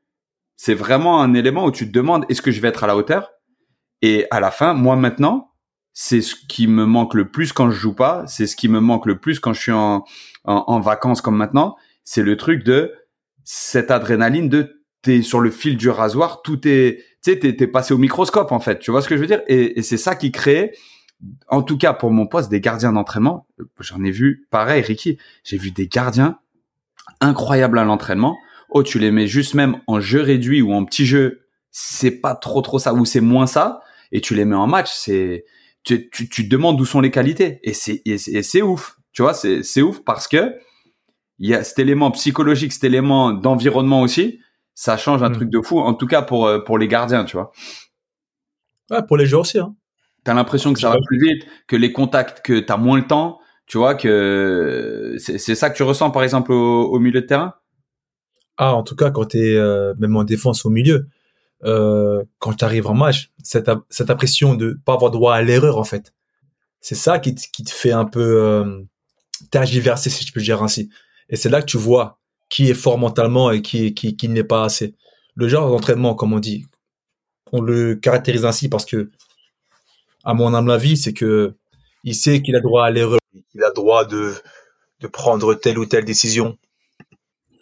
c'est 0.59 0.75
vraiment 0.75 1.23
un 1.23 1.35
élément 1.35 1.65
où 1.65 1.71
tu 1.71 1.87
te 1.87 1.93
demandes, 1.93 2.27
est-ce 2.29 2.43
que 2.43 2.51
je 2.51 2.61
vais 2.61 2.69
être 2.69 2.85
à 2.85 2.89
la 2.89 2.97
hauteur? 2.97 3.31
Et 4.03 4.27
à 4.31 4.41
la 4.41 4.51
fin, 4.51 4.75
moi 4.75 4.97
maintenant, 4.97 5.55
c'est 5.93 6.21
ce 6.21 6.35
qui 6.35 6.67
me 6.67 6.85
manque 6.85 7.15
le 7.15 7.31
plus 7.31 7.53
quand 7.53 7.71
je 7.71 7.79
joue 7.79 7.95
pas, 7.95 8.25
c'est 8.27 8.47
ce 8.47 8.57
qui 8.57 8.69
me 8.69 8.81
manque 8.81 9.07
le 9.07 9.19
plus 9.19 9.39
quand 9.41 9.53
je 9.53 9.61
suis 9.61 9.73
en, 9.73 10.05
en, 10.45 10.81
vacances 10.81 11.21
comme 11.21 11.37
maintenant, 11.37 11.77
c'est 12.05 12.23
le 12.23 12.37
truc 12.37 12.65
de 12.65 12.93
cette 13.45 13.91
adrénaline 13.91 14.49
de 14.49 14.85
t'es 15.03 15.23
sur 15.23 15.41
le 15.41 15.51
fil 15.51 15.77
du 15.77 15.89
rasoir, 15.89 16.43
tout 16.43 16.67
est, 16.67 17.05
tu 17.25 17.33
sais, 17.33 17.39
t'es, 17.39 17.67
passé 17.69 17.95
au 17.95 17.99
microscope 17.99 18.51
en 18.51 18.61
fait, 18.61 18.81
tu 18.81 18.91
vois 18.91 19.01
ce 19.01 19.09
que 19.09 19.17
je 19.17 19.21
veux 19.21 19.27
dire? 19.27 19.43
Et 19.47 19.81
c'est 19.83 19.97
ça 19.97 20.17
qui 20.17 20.33
crée, 20.33 20.73
en 21.49 21.63
tout 21.63 21.79
cas 21.79 21.93
pour 21.93 22.11
mon 22.11 22.27
poste, 22.27 22.51
des 22.51 22.61
gardiens 22.61 22.93
d'entraînement. 22.93 23.47
J'en 23.81 24.03
ai 24.05 24.11
vu, 24.11 24.47
pareil, 24.51 24.83
Ricky, 24.83 25.19
j'ai 25.45 25.59
vu 25.59 25.71
des 25.71 25.89
gardiens 25.89 26.39
incroyables 27.21 27.79
à 27.79 27.85
l'entraînement. 27.85 28.39
Oh, 28.71 28.83
tu 28.83 28.99
les 28.99 29.11
mets 29.11 29.27
juste 29.27 29.55
même 29.55 29.81
en 29.87 30.01
jeu 30.01 30.21
réduit 30.21 30.63
ou 30.63 30.73
en 30.73 30.85
petit 30.85 31.07
jeu, 31.07 31.47
c'est 31.71 32.21
pas 32.21 32.35
trop 32.35 32.61
trop 32.61 32.79
ça 32.79 32.93
ou 32.95 33.05
c'est 33.05 33.21
moins 33.21 33.47
ça 33.47 33.81
et 34.13 34.21
tu 34.21 34.35
les 34.35 34.45
mets 34.45 34.57
en 34.57 34.67
match, 34.67 34.91
c'est 34.93 35.45
tu, 35.85 36.11
tu, 36.11 36.29
tu 36.29 36.45
te 36.45 36.49
demandes 36.51 36.81
où 36.81 36.85
sont 36.85 37.01
les 37.01 37.11
qualités 37.11 37.61
et 37.63 37.73
c'est 37.73 38.03
et 38.05 38.19
c'est 38.43 38.63
ouf. 38.63 38.99
Tu 39.13 39.23
vois, 39.23 39.35
c'est 39.35 39.63
c'est 39.63 39.83
ouf 39.83 40.05
parce 40.05 40.29
que 40.29 40.55
il 41.39 41.49
y 41.49 41.55
a 41.55 41.65
cet 41.65 41.79
élément 41.79 42.11
psychologique, 42.11 42.73
cet 42.73 42.85
élément 42.85 43.33
d'environnement 43.33 44.03
aussi, 44.03 44.41
ça 44.75 44.97
change 44.97 45.23
un 45.23 45.31
mm. 45.31 45.35
truc 45.35 45.51
de 45.51 45.61
fou 45.61 45.81
en 45.81 45.95
tout 45.95 46.07
cas 46.07 46.23
pour 46.23 46.47
euh, 46.47 46.61
pour 46.61 46.79
les 46.79 46.89
gardiens, 46.89 47.25
tu 47.25 47.37
vois. 47.37 47.53
Ouais, 48.91 49.03
pour 49.07 49.17
les 49.17 49.27
joueurs 49.27 49.43
aussi 49.43 49.59
hein. 49.59 49.75
Tu 50.29 50.33
as 50.33 50.35
l'impression 50.35 50.75
que 50.75 50.79
ça 50.79 50.91
va 50.91 50.99
plus 51.07 51.19
vite, 51.19 51.47
que 51.67 51.75
les 51.75 51.91
contacts 51.91 52.45
que 52.45 52.61
tu 52.61 52.71
as 52.71 52.77
moins 52.77 52.99
le 52.99 53.07
temps, 53.07 53.41
tu 53.65 53.79
vois 53.79 53.95
que 53.95 55.17
c'est 55.17 55.55
ça 55.55 55.71
que 55.71 55.77
tu 55.79 55.83
ressens 55.83 56.11
par 56.11 56.23
exemple 56.23 56.53
au, 56.53 56.83
au 56.85 56.99
milieu 56.99 57.23
de 57.23 57.27
terrain? 57.27 57.55
Ah, 58.59 58.75
en 58.75 58.83
tout 58.83 58.95
cas 58.95 59.11
quand 59.11 59.25
tu 59.25 59.39
es 59.39 59.57
euh, 59.57 59.95
même 59.97 60.15
en 60.19 60.25
défense 60.25 60.67
au 60.67 60.69
milieu, 60.69 61.09
euh, 61.65 62.23
quand 62.41 62.53
tu 62.53 62.63
arrives 62.63 62.89
en 62.89 62.93
match, 62.93 63.31
cette, 63.43 63.71
cette 63.89 64.11
impression 64.11 64.55
de 64.55 64.79
pas 64.85 64.93
avoir 64.93 65.11
droit 65.11 65.35
à 65.35 65.41
l'erreur 65.41 65.79
en 65.79 65.85
fait. 65.85 66.13
C'est 66.83 66.95
ça 66.95 67.19
qui 67.19 67.35
te, 67.35 67.41
qui 67.51 67.65
te 67.65 67.71
fait 67.71 67.93
un 67.93 68.05
peu, 68.05 68.21
euh, 68.21 68.83
tergiversé, 69.51 70.11
si 70.11 70.27
je 70.27 70.33
peux 70.35 70.43
dire 70.43 70.63
ainsi. 70.63 70.91
Et 71.31 71.37
c'est 71.37 71.49
là 71.49 71.63
que 71.63 71.67
tu 71.67 71.79
vois 71.79 72.19
qui 72.51 72.69
est 72.69 72.75
fort 72.75 72.99
mentalement 72.99 73.51
et 73.51 73.63
qui, 73.63 73.95
qui, 73.95 74.15
qui 74.15 74.29
n'est 74.29 74.45
pas 74.45 74.65
assez. 74.65 74.95
Le 75.37 75.49
genre 75.49 75.71
d'entraînement, 75.71 76.15
comme 76.15 76.35
on 76.35 76.39
dit, 76.39 76.67
on 77.51 77.63
le 77.63 77.95
caractérise 77.95 78.45
ainsi 78.45 78.69
parce 78.69 78.85
que, 78.85 79.11
à 80.25 80.35
mon 80.35 80.55
humble 80.55 80.71
avis, 80.71 80.97
c'est 80.97 81.13
que 81.13 81.55
il 82.05 82.15
sait 82.15 82.43
qu'il 82.43 82.57
a 82.57 82.61
droit 82.61 82.85
à 82.85 82.91
l'erreur, 82.91 83.21
qu'il 83.51 83.63
a 83.65 83.71
droit 83.71 84.05
de, 84.05 84.35
de 85.01 85.07
prendre 85.07 85.55
telle 85.55 85.79
ou 85.79 85.87
telle 85.87 86.05
décision. 86.05 86.57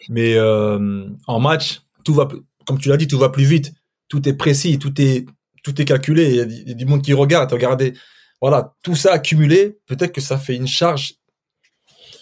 Mais 0.09 0.35
euh, 0.37 1.09
en 1.27 1.41
match, 1.41 1.83
tout 2.05 2.15
va, 2.15 2.29
comme 2.67 2.79
tu 2.79 2.89
l'as 2.89 2.97
dit, 2.97 3.09
tout 3.09 3.19
va 3.19 3.29
plus 3.29 3.45
vite. 3.45 3.73
Tout 4.09 4.29
est 4.29 4.35
précis, 4.35 4.79
tout 4.79 5.01
est, 5.01 5.27
tout 5.65 5.81
est 5.81 5.85
calculé. 5.85 6.31
Il 6.31 6.69
y, 6.69 6.71
a, 6.71 6.75
du 6.75 6.87
monde 6.87 7.03
qui 7.03 7.13
regarde. 7.13 7.53
Regardez, 7.53 7.95
voilà, 8.41 8.75
tout 8.83 8.95
ça 8.95 9.13
accumulé, 9.13 9.79
peut-être 9.87 10.13
que 10.13 10.21
ça 10.21 10.39
fait 10.39 10.55
une 10.55 10.69
charge, 10.69 11.15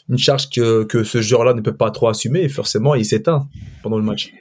une 0.09 0.18
charge 0.18 0.49
que, 0.49 0.85
que 0.85 1.05
ce 1.05 1.20
joueur-là 1.20 1.53
ne 1.53 1.61
peut 1.61 1.77
pas 1.77 1.90
trop 1.90 2.09
assumer. 2.09 2.40
Et 2.40 2.49
forcément, 2.49 2.94
il 2.94 3.05
s'éteint 3.05 3.49
pendant 3.83 3.99
le 3.99 4.05
match. 4.05 4.33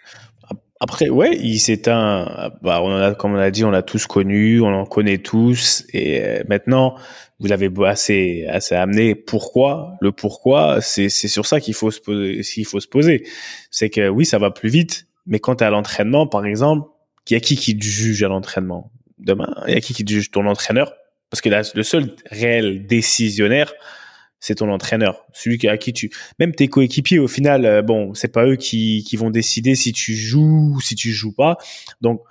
Après, 0.84 1.08
ouais, 1.08 1.38
il 1.42 1.60
s'éteint. 1.60 2.52
Bah, 2.62 2.82
on 2.84 2.94
a, 2.94 3.16
comme 3.16 3.36
on 3.36 3.40
a 3.40 3.52
dit, 3.52 3.64
on 3.64 3.72
l'a 3.72 3.84
tous 3.84 4.06
connu, 4.06 4.60
on 4.60 4.68
en 4.68 4.86
connaît 4.86 5.20
tous. 5.20 5.86
Et 5.94 6.22
euh, 6.22 6.44
maintenant, 6.50 6.96
vous 7.40 7.48
l'avez 7.48 7.70
assez, 7.86 8.46
assez 8.50 8.76
amené. 8.76 9.16
Pourquoi? 9.16 9.94
Le 10.02 10.12
pourquoi, 10.12 10.82
c'est, 10.82 11.08
c'est 11.08 11.30
sur 11.30 11.46
ça 11.46 11.62
qu'il 11.62 11.74
faut 11.74 11.90
se 11.90 12.02
poser. 12.02 12.44
Faut 12.66 12.82
se 12.82 12.90
poser, 12.90 13.26
c'est 13.72 13.90
que 13.90 14.10
oui, 14.10 14.26
ça 14.26 14.40
va 14.40 14.52
plus 14.52 14.68
vite, 14.68 15.08
mais 15.26 15.40
quand 15.40 15.56
tu 15.56 15.64
es 15.64 15.68
à 15.68 15.70
l'entraînement, 15.70 16.28
par 16.28 16.46
exemple, 16.46 16.90
il 17.30 17.34
y 17.34 17.38
a 17.38 17.40
qui 17.40 17.56
qui 17.56 17.78
te 17.78 17.86
juge 17.86 18.22
à 18.22 18.28
l'entraînement? 18.28 18.92
Demain, 19.20 19.56
il 19.70 19.74
y 19.74 19.78
a 19.78 19.80
qui 19.80 19.94
qui 19.94 20.04
juge 20.06 20.32
Ton 20.32 20.46
entraîneur? 20.48 20.94
Parce 21.30 21.40
que 21.40 21.48
le 21.50 21.84
seul 21.84 22.14
réel 22.30 22.88
décisionnaire, 22.88 23.74
c'est 24.44 24.56
ton 24.56 24.70
entraîneur, 24.70 25.26
celui 25.32 25.66
à 25.70 25.78
qui 25.78 25.94
tu, 25.94 26.12
même 26.38 26.54
tes 26.54 26.68
coéquipiers 26.68 27.18
au 27.18 27.30
final, 27.30 27.66
euh, 27.66 27.82
bon, 27.82 28.14
c'est 28.14 28.28
pas 28.28 28.46
eux 28.46 28.58
qui, 28.58 29.06
qui 29.08 29.16
vont 29.16 29.30
décider 29.30 29.74
si 29.74 29.94
tu 29.94 30.14
joues 30.16 30.74
ou 30.76 30.82
si 30.82 30.96
tu 30.96 31.12
joues 31.14 31.32
pas. 31.32 31.56
Donc, 32.02 32.22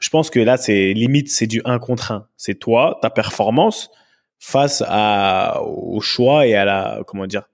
je 0.00 0.10
pense 0.10 0.28
que 0.28 0.40
là, 0.40 0.56
c'est 0.56 0.92
limite, 0.92 1.30
c'est 1.30 1.46
du 1.46 1.62
1 1.64 1.78
contre 1.78 2.10
1. 2.10 2.26
C'est 2.36 2.56
toi, 2.58 2.98
ta 3.00 3.10
performance 3.10 3.90
face 4.40 4.82
à, 4.84 5.62
au 5.62 6.00
choix 6.00 6.48
et 6.48 6.56
à 6.56 6.64
la, 6.64 7.00
comment 7.06 7.28
dire, 7.28 7.44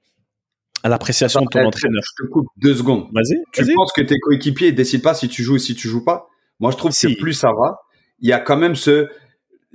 à 0.83 0.89
l'appréciation 0.89 1.43
de 1.43 1.49
ton 1.51 1.67
entraîneur. 1.67 2.03
Je 2.03 2.25
te 2.25 2.31
coupe 2.31 2.47
deux 2.57 2.77
secondes. 2.77 3.09
Vas-y. 3.13 3.37
Tu 3.53 3.75
penses 3.75 3.93
que 3.93 4.01
tes 4.01 4.19
coéquipiers 4.19 4.73
décident 4.73 5.03
pas 5.03 5.15
si 5.15 5.29
tu 5.29 5.43
joues 5.43 5.57
ou 5.57 5.59
si 5.59 5.75
tu 5.75 5.87
joues 5.87 6.03
pas? 6.03 6.29
Moi, 6.61 6.71
je 6.71 6.79
trouve 6.79 6.93
que 6.93 7.21
plus 7.21 7.35
ça 7.35 7.49
va, 7.49 7.81
il 8.21 8.29
y 8.31 8.33
a 8.33 8.41
quand 8.41 8.57
même 8.57 8.75
ce 8.75 9.11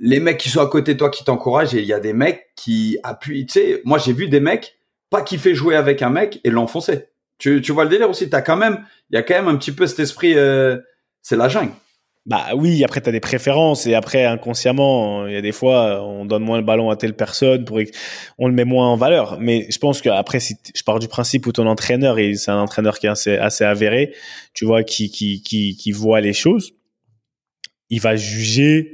les 0.04 0.20
mecs 0.20 0.36
qui 0.36 0.50
sont 0.50 0.60
à 0.60 0.66
côté 0.66 0.92
de 0.92 0.98
toi 0.98 1.08
qui 1.08 1.24
t'encouragent 1.24 1.74
et 1.74 1.80
il 1.80 1.86
y 1.86 1.94
a 1.94 1.98
des 1.98 2.12
mecs 2.12 2.50
qui 2.56 2.98
appuient. 3.02 3.46
Tu 3.46 3.52
sais, 3.54 3.80
moi 3.84 3.96
j'ai 3.96 4.12
vu 4.12 4.28
des 4.28 4.38
mecs 4.38 4.78
pas 5.08 5.22
kiffer 5.22 5.54
jouer 5.54 5.76
avec 5.76 6.02
un 6.02 6.10
mec 6.10 6.40
et 6.44 6.50
l'enfoncer. 6.50 7.06
Tu, 7.38 7.62
tu 7.62 7.72
vois 7.72 7.84
le 7.84 7.90
délire 7.90 8.10
aussi. 8.10 8.28
T'as 8.28 8.42
quand 8.42 8.56
même, 8.56 8.84
il 9.10 9.14
y 9.14 9.18
a 9.18 9.22
quand 9.22 9.34
même 9.34 9.48
un 9.48 9.56
petit 9.56 9.72
peu 9.72 9.86
cet 9.86 10.00
esprit. 10.00 10.34
Euh, 10.36 10.76
c'est 11.22 11.36
la 11.36 11.48
jungle. 11.48 11.72
Bah 12.26 12.48
oui, 12.54 12.84
après 12.84 13.00
tu 13.00 13.08
as 13.08 13.12
des 13.12 13.20
préférences 13.20 13.86
et 13.86 13.94
après 13.94 14.26
inconsciemment, 14.26 15.26
il 15.26 15.32
y 15.32 15.36
a 15.36 15.42
des 15.42 15.52
fois 15.52 16.02
on 16.04 16.26
donne 16.26 16.42
moins 16.42 16.58
le 16.58 16.64
ballon 16.64 16.90
à 16.90 16.96
telle 16.96 17.14
personne 17.14 17.64
pour 17.64 17.80
on 18.36 18.48
le 18.48 18.54
met 18.54 18.64
moins 18.64 18.88
en 18.88 18.96
valeur. 18.96 19.38
Mais 19.40 19.66
je 19.70 19.78
pense 19.78 20.02
qu'après 20.02 20.38
si 20.38 20.56
je 20.74 20.82
pars 20.82 20.98
du 20.98 21.08
principe 21.08 21.46
où 21.46 21.52
ton 21.52 21.66
entraîneur 21.66 22.18
et 22.18 22.34
c'est 22.34 22.50
un 22.50 22.60
entraîneur 22.60 22.98
qui 22.98 23.06
est 23.06 23.10
assez, 23.10 23.36
assez 23.36 23.64
avéré, 23.64 24.14
tu 24.52 24.66
vois, 24.66 24.82
qui, 24.82 25.10
qui 25.10 25.42
qui 25.42 25.76
qui 25.76 25.92
voit 25.92 26.20
les 26.20 26.34
choses, 26.34 26.72
il 27.88 28.00
va 28.02 28.16
juger 28.16 28.93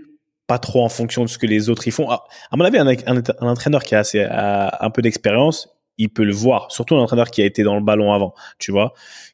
pas 0.51 0.59
trop 0.59 0.83
en 0.83 0.89
fonction 0.89 1.23
de 1.23 1.29
ce 1.29 1.39
que 1.39 1.47
les 1.47 1.69
autres 1.69 1.87
y 1.87 1.93
font. 1.93 2.11
Ah, 2.11 2.25
à 2.51 2.57
mon 2.57 2.65
avis, 2.65 2.77
un, 2.77 3.23
entraîneur 3.41 3.85
qui 3.85 3.95
a 3.95 4.01
assez 4.01 4.21
un 4.21 4.91
peu 4.91 5.01
d'expérience, 5.01 5.69
il 5.97 6.09
peut 6.09 6.25
le 6.25 6.33
voir. 6.33 6.73
Surtout 6.73 6.97
un 6.97 7.03
entraîneur 7.03 7.31
qui 7.31 7.41
a 7.41 7.45
été 7.45 7.63
dans 7.63 7.77
le 7.77 7.83
ballon 7.83 8.13
avant, 8.13 8.35
tu 8.59 8.73
vois, 8.73 8.93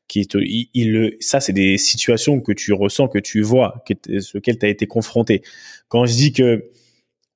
qui 0.09 0.27
te, 0.27 0.37
il, 0.37 0.93
le, 0.93 1.17
ça 1.21 1.41
c'est 1.41 1.55
des 1.55 1.79
situations 1.79 2.43
que 2.43 2.53
tu 2.53 2.75
ressens, 2.75 3.09
que 3.09 3.19
tu 3.19 3.41
vois, 3.41 3.83
que 3.87 3.95
auxquelles 4.37 4.59
tu 4.59 4.67
as 4.67 4.69
été 4.69 4.87
confronté. 4.87 5.41
Quand 5.89 6.05
je 6.05 6.13
dis 6.13 6.35
que, 6.35 6.71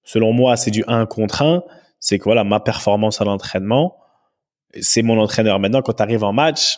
selon 0.05 0.35
moi, 0.35 0.59
c'est 0.59 0.71
du 0.71 0.85
1 0.87 1.07
contre 1.07 1.41
1, 1.41 1.63
c'est 2.01 2.19
que 2.19 2.25
voilà, 2.25 2.45
ma 2.45 2.61
performance 2.61 3.23
à 3.23 3.25
l'entraînement, 3.25 3.97
c'est 4.79 5.01
mon 5.01 5.19
entraîneur. 5.19 5.59
Maintenant, 5.59 5.81
quand 5.81 5.95
tu 5.95 6.03
arrives 6.03 6.25
en 6.25 6.35
match, 6.35 6.77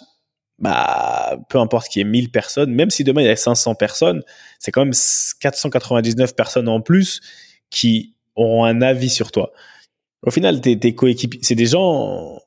bah, 0.59 1.38
peu 1.49 1.59
importe 1.59 1.88
qu'il 1.88 2.01
y 2.01 2.03
ait 2.03 2.09
1000 2.09 2.31
personnes, 2.31 2.73
même 2.73 2.91
si 2.91 3.05
demain 3.05 3.23
il 3.23 3.27
y 3.27 3.31
a 3.31 3.37
500 3.37 3.75
personnes, 3.75 4.23
c'est 4.59 4.71
quand 4.71 4.85
même 4.85 4.95
499 5.41 6.35
personnes 6.37 6.69
en 6.69 6.81
plus 6.81 7.21
qui 7.71 8.15
auront 8.37 8.65
un 8.65 8.81
avis 8.83 9.11
sur 9.11 9.33
toi. 9.33 9.53
Au 10.25 10.31
final, 10.31 10.61
tes, 10.61 10.79
tes 10.79 10.95
coéquipiers, 10.95 11.41
c'est 11.43 11.55
des 11.55 11.67
gens 11.67 12.38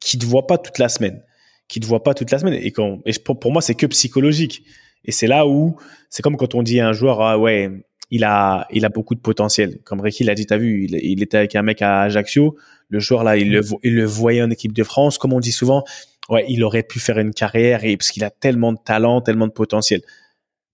qui 0.00 0.18
te 0.18 0.26
voient 0.26 0.46
pas 0.46 0.58
toute 0.58 0.78
la 0.78 0.88
semaine, 0.88 1.22
qui 1.68 1.78
te 1.78 1.86
voient 1.86 2.02
pas 2.02 2.14
toute 2.14 2.30
la 2.30 2.38
semaine. 2.38 2.54
Et, 2.54 2.72
quand, 2.72 2.98
et 3.06 3.12
pour, 3.18 3.52
moi, 3.52 3.62
c'est 3.62 3.74
que 3.74 3.86
psychologique. 3.86 4.64
Et 5.04 5.12
c'est 5.12 5.26
là 5.26 5.46
où, 5.46 5.76
c'est 6.10 6.22
comme 6.22 6.36
quand 6.36 6.54
on 6.54 6.62
dit 6.62 6.80
à 6.80 6.88
un 6.88 6.92
joueur, 6.92 7.20
ah 7.20 7.38
ouais, 7.38 7.70
il 8.10 8.24
a, 8.24 8.66
il 8.70 8.84
a 8.84 8.88
beaucoup 8.88 9.14
de 9.14 9.20
potentiel. 9.20 9.78
Comme 9.84 10.00
Ricky 10.00 10.24
l'a 10.24 10.34
dit, 10.34 10.46
t'as 10.46 10.58
vu, 10.58 10.84
il, 10.84 10.96
il, 10.96 11.22
était 11.22 11.38
avec 11.38 11.54
un 11.54 11.62
mec 11.62 11.80
à 11.82 12.02
Ajaccio. 12.02 12.56
Le 12.92 13.00
joueur 13.00 13.24
là, 13.24 13.38
il 13.38 13.50
le, 13.50 13.62
il 13.82 13.94
le 13.94 14.04
voyait 14.04 14.42
en 14.42 14.50
équipe 14.50 14.74
de 14.74 14.84
France. 14.84 15.16
Comme 15.16 15.32
on 15.32 15.40
dit 15.40 15.50
souvent, 15.50 15.82
ouais, 16.28 16.44
il 16.48 16.62
aurait 16.62 16.82
pu 16.82 17.00
faire 17.00 17.18
une 17.18 17.32
carrière 17.32 17.84
et 17.84 17.96
parce 17.96 18.10
qu'il 18.10 18.22
a 18.22 18.30
tellement 18.30 18.74
de 18.74 18.78
talent, 18.84 19.22
tellement 19.22 19.46
de 19.46 19.52
potentiel. 19.52 20.02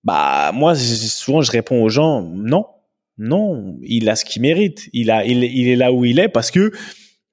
Bah 0.02 0.50
moi 0.52 0.74
souvent 0.74 1.42
je 1.42 1.52
réponds 1.52 1.82
aux 1.82 1.88
gens 1.88 2.22
non, 2.22 2.66
non, 3.18 3.76
il 3.82 4.08
a 4.08 4.16
ce 4.16 4.24
qu'il 4.24 4.42
mérite. 4.42 4.88
Il 4.92 5.12
a 5.12 5.24
il, 5.24 5.44
il 5.44 5.68
est 5.68 5.76
là 5.76 5.92
où 5.92 6.04
il 6.04 6.18
est 6.18 6.28
parce 6.28 6.50
que 6.50 6.72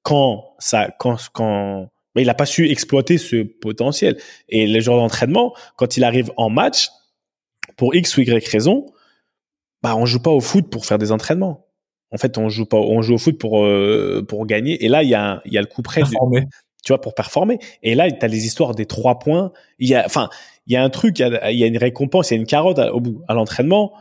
quand 0.03 0.53
ça 0.59 0.91
quand 0.99 1.17
quand 1.33 1.89
bah, 2.13 2.21
il 2.21 2.27
n'a 2.27 2.35
pas 2.35 2.45
su 2.45 2.69
exploiter 2.69 3.17
ce 3.17 3.41
potentiel 3.41 4.17
et 4.49 4.67
les 4.67 4.81
jours 4.81 4.97
d'entraînement 4.97 5.55
quand 5.77 5.97
il 5.97 6.03
arrive 6.03 6.31
en 6.37 6.51
match 6.51 6.89
pour 7.75 7.95
X 7.95 8.17
ou 8.17 8.21
Y 8.21 8.47
raison, 8.47 8.85
bah 9.81 9.95
on 9.95 10.05
joue 10.05 10.21
pas 10.21 10.31
au 10.31 10.41
foot 10.41 10.69
pour 10.69 10.85
faire 10.85 10.99
des 10.99 11.11
entraînements. 11.11 11.64
En 12.15 12.17
fait, 12.17 12.37
on 12.37 12.49
joue 12.49 12.65
pas, 12.65 12.77
on 12.77 13.01
joue 13.01 13.15
au 13.15 13.17
foot 13.17 13.37
pour 13.37 13.65
euh, 13.65 14.25
pour 14.27 14.45
gagner. 14.45 14.83
Et 14.83 14.87
là, 14.87 15.03
il 15.03 15.09
y 15.09 15.15
a 15.15 15.41
il 15.45 15.53
y 15.53 15.57
a 15.57 15.61
le 15.61 15.67
coup 15.67 15.81
près 15.81 16.01
tu 16.85 16.91
vois, 16.91 17.01
pour 17.01 17.15
performer. 17.15 17.57
Et 17.83 17.95
là, 17.95 18.09
tu 18.09 18.23
as 18.23 18.27
les 18.27 18.45
histoires 18.45 18.75
des 18.75 18.85
trois 18.85 19.17
points. 19.17 19.51
Il 19.79 19.89
y 19.89 19.95
a, 19.95 20.05
enfin, 20.05 20.29
il 20.67 20.73
y 20.73 20.75
a 20.77 20.83
un 20.83 20.89
truc, 20.89 21.19
il 21.19 21.23
y 21.23 21.63
a, 21.63 21.67
une 21.67 21.77
récompense, 21.77 22.29
il 22.29 22.35
y 22.35 22.37
a 22.37 22.39
une 22.39 22.45
carotte 22.45 22.77
au 22.77 23.01
bout, 23.01 23.23
à 23.27 23.33
l'entraînement. 23.33 23.93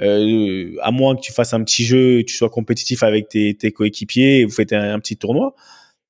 Euh, 0.00 0.74
à 0.82 0.90
moins 0.90 1.14
que 1.14 1.20
tu 1.20 1.32
fasses 1.32 1.54
un 1.54 1.62
petit 1.62 1.84
jeu, 1.84 2.24
tu 2.24 2.34
sois 2.34 2.50
compétitif 2.50 3.04
avec 3.04 3.28
tes, 3.28 3.54
tes 3.54 3.70
coéquipiers, 3.70 4.44
vous 4.44 4.50
faites 4.50 4.72
un, 4.72 4.98
petit 4.98 5.16
tournoi, 5.16 5.54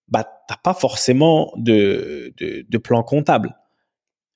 bah 0.08 0.24
t'as 0.48 0.56
pas 0.56 0.72
forcément 0.72 1.52
de, 1.56 2.32
de, 2.38 2.64
de, 2.66 2.78
plan 2.78 3.02
comptable. 3.02 3.54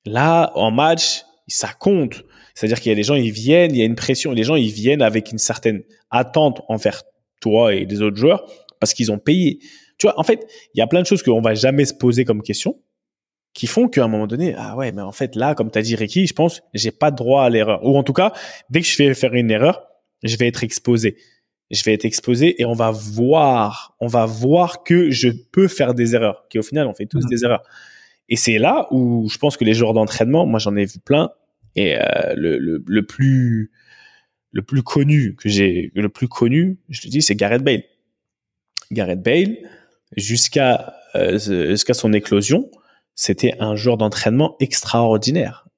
Là, 0.04 0.52
en 0.56 0.70
match, 0.72 1.22
ça 1.46 1.68
compte. 1.68 2.24
C'est-à-dire 2.54 2.80
qu'il 2.80 2.90
y 2.90 2.92
a 2.92 2.96
des 2.96 3.04
gens, 3.04 3.14
ils 3.14 3.30
viennent, 3.30 3.74
il 3.74 3.78
y 3.78 3.82
a 3.82 3.86
une 3.86 3.94
pression, 3.94 4.32
les 4.32 4.42
gens, 4.42 4.56
ils 4.56 4.72
viennent 4.72 5.02
avec 5.02 5.30
une 5.30 5.38
certaine 5.38 5.82
attente 6.10 6.62
envers 6.68 7.02
toi 7.40 7.74
et 7.74 7.84
les 7.84 8.02
autres 8.02 8.16
joueurs 8.16 8.50
parce 8.80 8.94
qu'ils 8.94 9.12
ont 9.12 9.18
payé. 9.18 9.58
Tu 9.98 10.06
vois, 10.06 10.18
en 10.18 10.22
fait, 10.22 10.46
il 10.74 10.78
y 10.78 10.82
a 10.82 10.86
plein 10.86 11.00
de 11.00 11.06
choses 11.06 11.22
qu'on 11.22 11.40
va 11.40 11.54
jamais 11.54 11.84
se 11.84 11.94
poser 11.94 12.24
comme 12.24 12.42
question 12.42 12.78
qui 13.56 13.66
font 13.66 13.88
qu'à 13.88 14.04
un 14.04 14.08
moment 14.08 14.26
donné, 14.26 14.54
ah 14.58 14.76
ouais, 14.76 14.92
mais 14.92 15.00
en 15.00 15.12
fait, 15.12 15.34
là, 15.34 15.54
comme 15.54 15.70
tu 15.70 15.78
as 15.78 15.82
dit, 15.82 15.96
Ricky, 15.96 16.26
je 16.26 16.34
pense, 16.34 16.62
j'ai 16.74 16.90
pas 16.90 17.10
droit 17.10 17.42
à 17.42 17.48
l'erreur. 17.48 17.82
Ou 17.86 17.96
en 17.96 18.02
tout 18.02 18.12
cas, 18.12 18.34
dès 18.68 18.82
que 18.82 18.86
je 18.86 18.98
vais 18.98 19.14
faire 19.14 19.32
une 19.32 19.50
erreur, 19.50 19.82
je 20.22 20.36
vais 20.36 20.46
être 20.46 20.62
exposé. 20.62 21.16
Je 21.70 21.82
vais 21.84 21.94
être 21.94 22.04
exposé 22.04 22.60
et 22.60 22.66
on 22.66 22.74
va 22.74 22.90
voir, 22.90 23.96
on 23.98 24.08
va 24.08 24.26
voir 24.26 24.84
que 24.84 25.10
je 25.10 25.30
peux 25.52 25.68
faire 25.68 25.94
des 25.94 26.14
erreurs, 26.14 26.46
qu'au 26.52 26.62
final, 26.62 26.86
on 26.86 26.92
fait 26.92 27.06
tous 27.06 27.24
mmh. 27.24 27.30
des 27.30 27.44
erreurs. 27.44 27.62
Et 28.28 28.36
c'est 28.36 28.58
là 28.58 28.88
où 28.90 29.26
je 29.30 29.38
pense 29.38 29.56
que 29.56 29.64
les 29.64 29.72
joueurs 29.72 29.94
d'entraînement, 29.94 30.44
moi, 30.44 30.58
j'en 30.58 30.76
ai 30.76 30.84
vu 30.84 30.98
plein. 30.98 31.30
Et 31.76 31.96
euh, 31.96 32.02
le, 32.34 32.58
le, 32.58 32.84
le, 32.86 33.06
plus, 33.06 33.70
le 34.56 34.62
plus 34.62 34.82
connu 34.82 35.36
que 35.36 35.50
j'ai, 35.50 35.92
le 35.94 36.08
plus 36.08 36.28
connu, 36.28 36.78
je 36.88 37.02
te 37.02 37.08
dis, 37.08 37.20
c'est 37.20 37.34
Gareth 37.34 37.62
Bale. 37.62 37.82
Gareth 38.90 39.20
Bale, 39.20 39.58
jusqu'à 40.16 40.94
euh, 41.14 41.38
jusqu'à 41.38 41.92
son 41.92 42.14
éclosion, 42.14 42.70
c'était 43.14 43.54
un 43.60 43.76
joueur 43.76 43.98
d'entraînement 43.98 44.56
extraordinaire. 44.58 45.68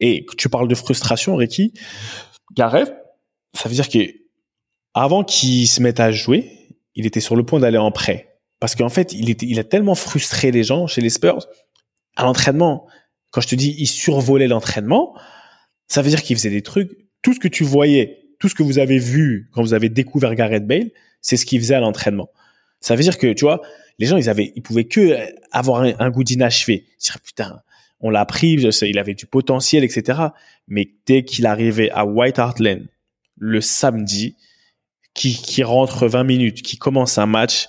Et 0.00 0.26
tu 0.36 0.50
parles 0.50 0.68
de 0.68 0.74
frustration, 0.74 1.36
Ricky. 1.36 1.72
Gareth, 2.54 2.92
ça 3.54 3.70
veut 3.70 3.74
dire 3.74 3.88
que 3.88 3.98
avant 4.92 5.24
qu'il 5.24 5.66
se 5.66 5.80
mette 5.80 5.98
à 5.98 6.12
jouer, 6.12 6.50
il 6.94 7.06
était 7.06 7.20
sur 7.20 7.34
le 7.34 7.44
point 7.44 7.60
d'aller 7.60 7.78
en 7.78 7.90
prêt. 7.90 8.38
Parce 8.60 8.74
qu'en 8.74 8.90
fait, 8.90 9.14
il, 9.14 9.30
était, 9.30 9.46
il 9.46 9.58
a 9.58 9.64
tellement 9.64 9.94
frustré 9.94 10.50
les 10.50 10.64
gens 10.64 10.86
chez 10.86 11.00
les 11.00 11.10
Spurs 11.10 11.46
à 12.16 12.24
l'entraînement. 12.24 12.86
Quand 13.30 13.40
je 13.40 13.48
te 13.48 13.54
dis, 13.54 13.74
il 13.78 13.86
survolait 13.86 14.48
l'entraînement, 14.48 15.14
ça 15.86 16.02
veut 16.02 16.10
dire 16.10 16.22
qu'il 16.22 16.36
faisait 16.36 16.50
des 16.50 16.62
trucs. 16.62 17.07
Tout 17.22 17.34
ce 17.34 17.40
que 17.40 17.48
tu 17.48 17.64
voyais, 17.64 18.28
tout 18.38 18.48
ce 18.48 18.54
que 18.54 18.62
vous 18.62 18.78
avez 18.78 18.98
vu 18.98 19.48
quand 19.52 19.62
vous 19.62 19.74
avez 19.74 19.88
découvert 19.88 20.34
Gareth 20.34 20.66
Bale, 20.66 20.90
c'est 21.20 21.36
ce 21.36 21.44
qu'il 21.44 21.60
faisait 21.60 21.74
à 21.74 21.80
l'entraînement. 21.80 22.30
Ça 22.80 22.94
veut 22.94 23.02
dire 23.02 23.18
que, 23.18 23.32
tu 23.32 23.44
vois, 23.44 23.60
les 23.98 24.06
gens, 24.06 24.16
ils 24.16 24.28
avaient, 24.28 24.52
ils 24.54 24.62
pouvaient 24.62 24.84
que 24.84 25.16
avoir 25.50 25.82
un, 25.82 26.10
goût 26.10 26.22
d'inachevé. 26.22 26.86
Dire, 27.00 27.18
putain, 27.20 27.60
on 28.00 28.10
l'a 28.10 28.24
pris, 28.24 28.52
il 28.52 28.98
avait 28.98 29.14
du 29.14 29.26
potentiel, 29.26 29.82
etc. 29.82 30.20
Mais 30.68 30.92
dès 31.06 31.24
qu'il 31.24 31.46
arrivait 31.46 31.90
à 31.90 32.04
White 32.04 32.38
Hart 32.38 32.60
Lane, 32.60 32.86
le 33.36 33.60
samedi, 33.60 34.36
qui, 35.14 35.34
qui 35.34 35.64
rentre 35.64 36.06
20 36.06 36.24
minutes, 36.24 36.62
qui 36.62 36.78
commence 36.78 37.18
un 37.18 37.26
match, 37.26 37.68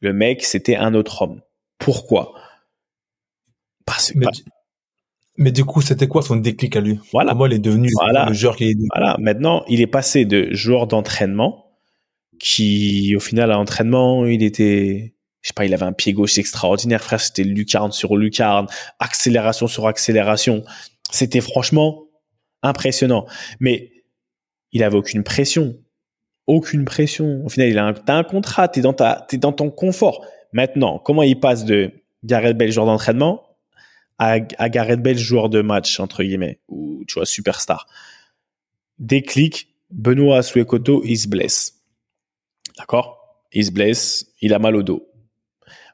le 0.00 0.12
mec, 0.12 0.44
c'était 0.44 0.76
un 0.76 0.94
autre 0.94 1.22
homme. 1.22 1.40
Pourquoi? 1.78 2.34
Parce 3.86 4.12
que 4.12 4.18
mais 5.36 5.52
du 5.52 5.64
coup, 5.64 5.80
c'était 5.80 6.08
quoi 6.08 6.22
son 6.22 6.36
déclic 6.36 6.76
à 6.76 6.80
lui? 6.80 6.98
Voilà. 7.12 7.32
Comment 7.32 7.46
il 7.46 7.54
est 7.54 7.58
devenu 7.58 7.88
le 7.88 8.32
joueur 8.34 8.56
qu'il 8.56 8.68
est 8.68 8.74
devenu 8.74 8.88
Voilà. 8.94 9.16
Maintenant, 9.18 9.64
il 9.68 9.80
est 9.80 9.86
passé 9.86 10.24
de 10.24 10.48
joueur 10.52 10.86
d'entraînement 10.86 11.66
qui, 12.38 13.14
au 13.16 13.20
final, 13.20 13.50
à 13.50 13.54
l'entraînement, 13.54 14.26
il 14.26 14.42
était, 14.42 15.14
je 15.42 15.48
sais 15.48 15.54
pas, 15.54 15.64
il 15.64 15.74
avait 15.74 15.84
un 15.84 15.92
pied 15.92 16.12
gauche 16.12 16.38
extraordinaire, 16.38 17.02
frère. 17.02 17.20
C'était 17.20 17.44
lucarne 17.44 17.92
sur 17.92 18.16
lucarne, 18.16 18.66
accélération 18.98 19.66
sur 19.66 19.86
accélération. 19.86 20.64
C'était 21.10 21.40
franchement 21.40 22.04
impressionnant. 22.62 23.26
Mais 23.60 23.90
il 24.72 24.82
avait 24.82 24.96
aucune 24.96 25.22
pression. 25.22 25.76
Aucune 26.46 26.84
pression. 26.84 27.42
Au 27.44 27.48
final, 27.48 27.68
il 27.68 27.78
a 27.78 27.86
un, 27.86 27.92
t'as 27.92 28.14
un 28.16 28.24
contrat, 28.24 28.68
t'es 28.68 28.80
dans 28.80 28.92
ta, 28.92 29.24
t'es 29.28 29.38
dans 29.38 29.52
ton 29.52 29.70
confort. 29.70 30.24
Maintenant, 30.52 30.98
comment 30.98 31.22
il 31.22 31.38
passe 31.38 31.64
de 31.64 31.92
Gareth 32.24 32.58
Bale 32.58 32.72
joueur 32.72 32.86
d'entraînement 32.86 33.42
à, 34.20 34.68
Gareth 34.68 35.02
Bale 35.02 35.16
joueur 35.16 35.48
de 35.48 35.62
match 35.62 35.98
entre 35.98 36.22
guillemets 36.22 36.60
ou 36.68 37.04
tu 37.08 37.14
vois 37.14 37.24
superstar. 37.24 37.86
Déclic, 38.98 39.74
Benoît 39.90 40.38
Asuekoto 40.38 41.02
il 41.04 41.16
se 41.16 41.26
blesse. 41.26 41.80
D'accord? 42.76 43.18
Il 43.52 43.64
se 43.64 43.70
blesse, 43.70 44.26
il 44.42 44.52
a 44.52 44.58
mal 44.58 44.76
au 44.76 44.82
dos. 44.82 45.08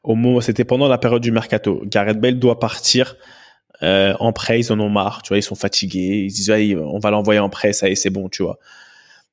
Au 0.02 0.14
moment, 0.14 0.40
c'était 0.40 0.64
pendant 0.64 0.88
la 0.88 0.98
période 0.98 1.22
du 1.22 1.30
mercato. 1.30 1.82
Gareth 1.84 2.20
Bale 2.20 2.38
doit 2.38 2.58
partir 2.58 3.16
euh, 3.82 4.14
en 4.18 4.32
prêt, 4.32 4.60
ils 4.60 4.72
en 4.72 4.80
ont 4.80 4.88
marre, 4.88 5.22
tu 5.22 5.28
vois, 5.28 5.38
ils 5.38 5.42
sont 5.42 5.54
fatigués, 5.54 6.24
ils 6.24 6.32
disent 6.32 6.50
on 6.50 6.98
va 6.98 7.10
l'envoyer 7.10 7.40
en 7.40 7.48
prêt, 7.48 7.72
ça 7.72 7.88
y 7.88 7.92
est, 7.92 7.94
c'est 7.94 8.10
bon, 8.10 8.28
tu 8.28 8.42
vois. 8.42 8.58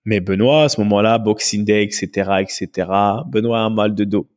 Mais 0.06 0.20
Benoît, 0.20 0.66
à 0.66 0.70
ce 0.70 0.82
moment-là, 0.82 1.18
Boxing 1.18 1.64
Day, 1.66 1.84
etc., 1.84 2.08
etc., 2.42 2.90
Benoît 3.28 3.64
a 3.64 3.70
mal 3.70 3.96
de 3.96 4.04
dos. 4.04 4.30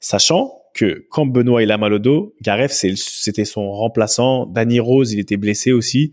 Sachant 0.00 0.59
que 0.80 1.06
quand 1.10 1.26
Benoît 1.26 1.62
il 1.62 1.70
a 1.72 1.76
mal 1.76 1.92
au 1.92 1.98
dos, 1.98 2.34
Gareth 2.40 2.72
c'était 2.72 3.44
son 3.44 3.70
remplaçant. 3.70 4.46
Danny 4.46 4.80
Rose, 4.80 5.12
il 5.12 5.18
était 5.18 5.36
blessé 5.36 5.72
aussi, 5.72 6.12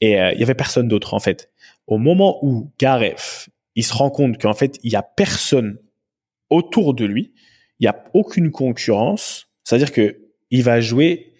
et 0.00 0.20
euh, 0.20 0.32
il 0.32 0.40
y 0.40 0.42
avait 0.42 0.54
personne 0.54 0.88
d'autre 0.88 1.14
en 1.14 1.20
fait. 1.20 1.50
Au 1.86 1.98
moment 1.98 2.44
où 2.44 2.72
Gareth 2.80 3.48
il 3.76 3.84
se 3.84 3.94
rend 3.94 4.10
compte 4.10 4.40
qu'en 4.40 4.54
fait 4.54 4.78
il 4.82 4.90
y 4.90 4.96
a 4.96 5.02
personne 5.02 5.78
autour 6.50 6.94
de 6.94 7.04
lui, 7.04 7.32
il 7.78 7.84
y 7.84 7.86
a 7.86 8.04
aucune 8.12 8.50
concurrence, 8.50 9.48
c'est-à-dire 9.62 9.92
que 9.92 10.18
il 10.50 10.64
va 10.64 10.80
jouer 10.80 11.34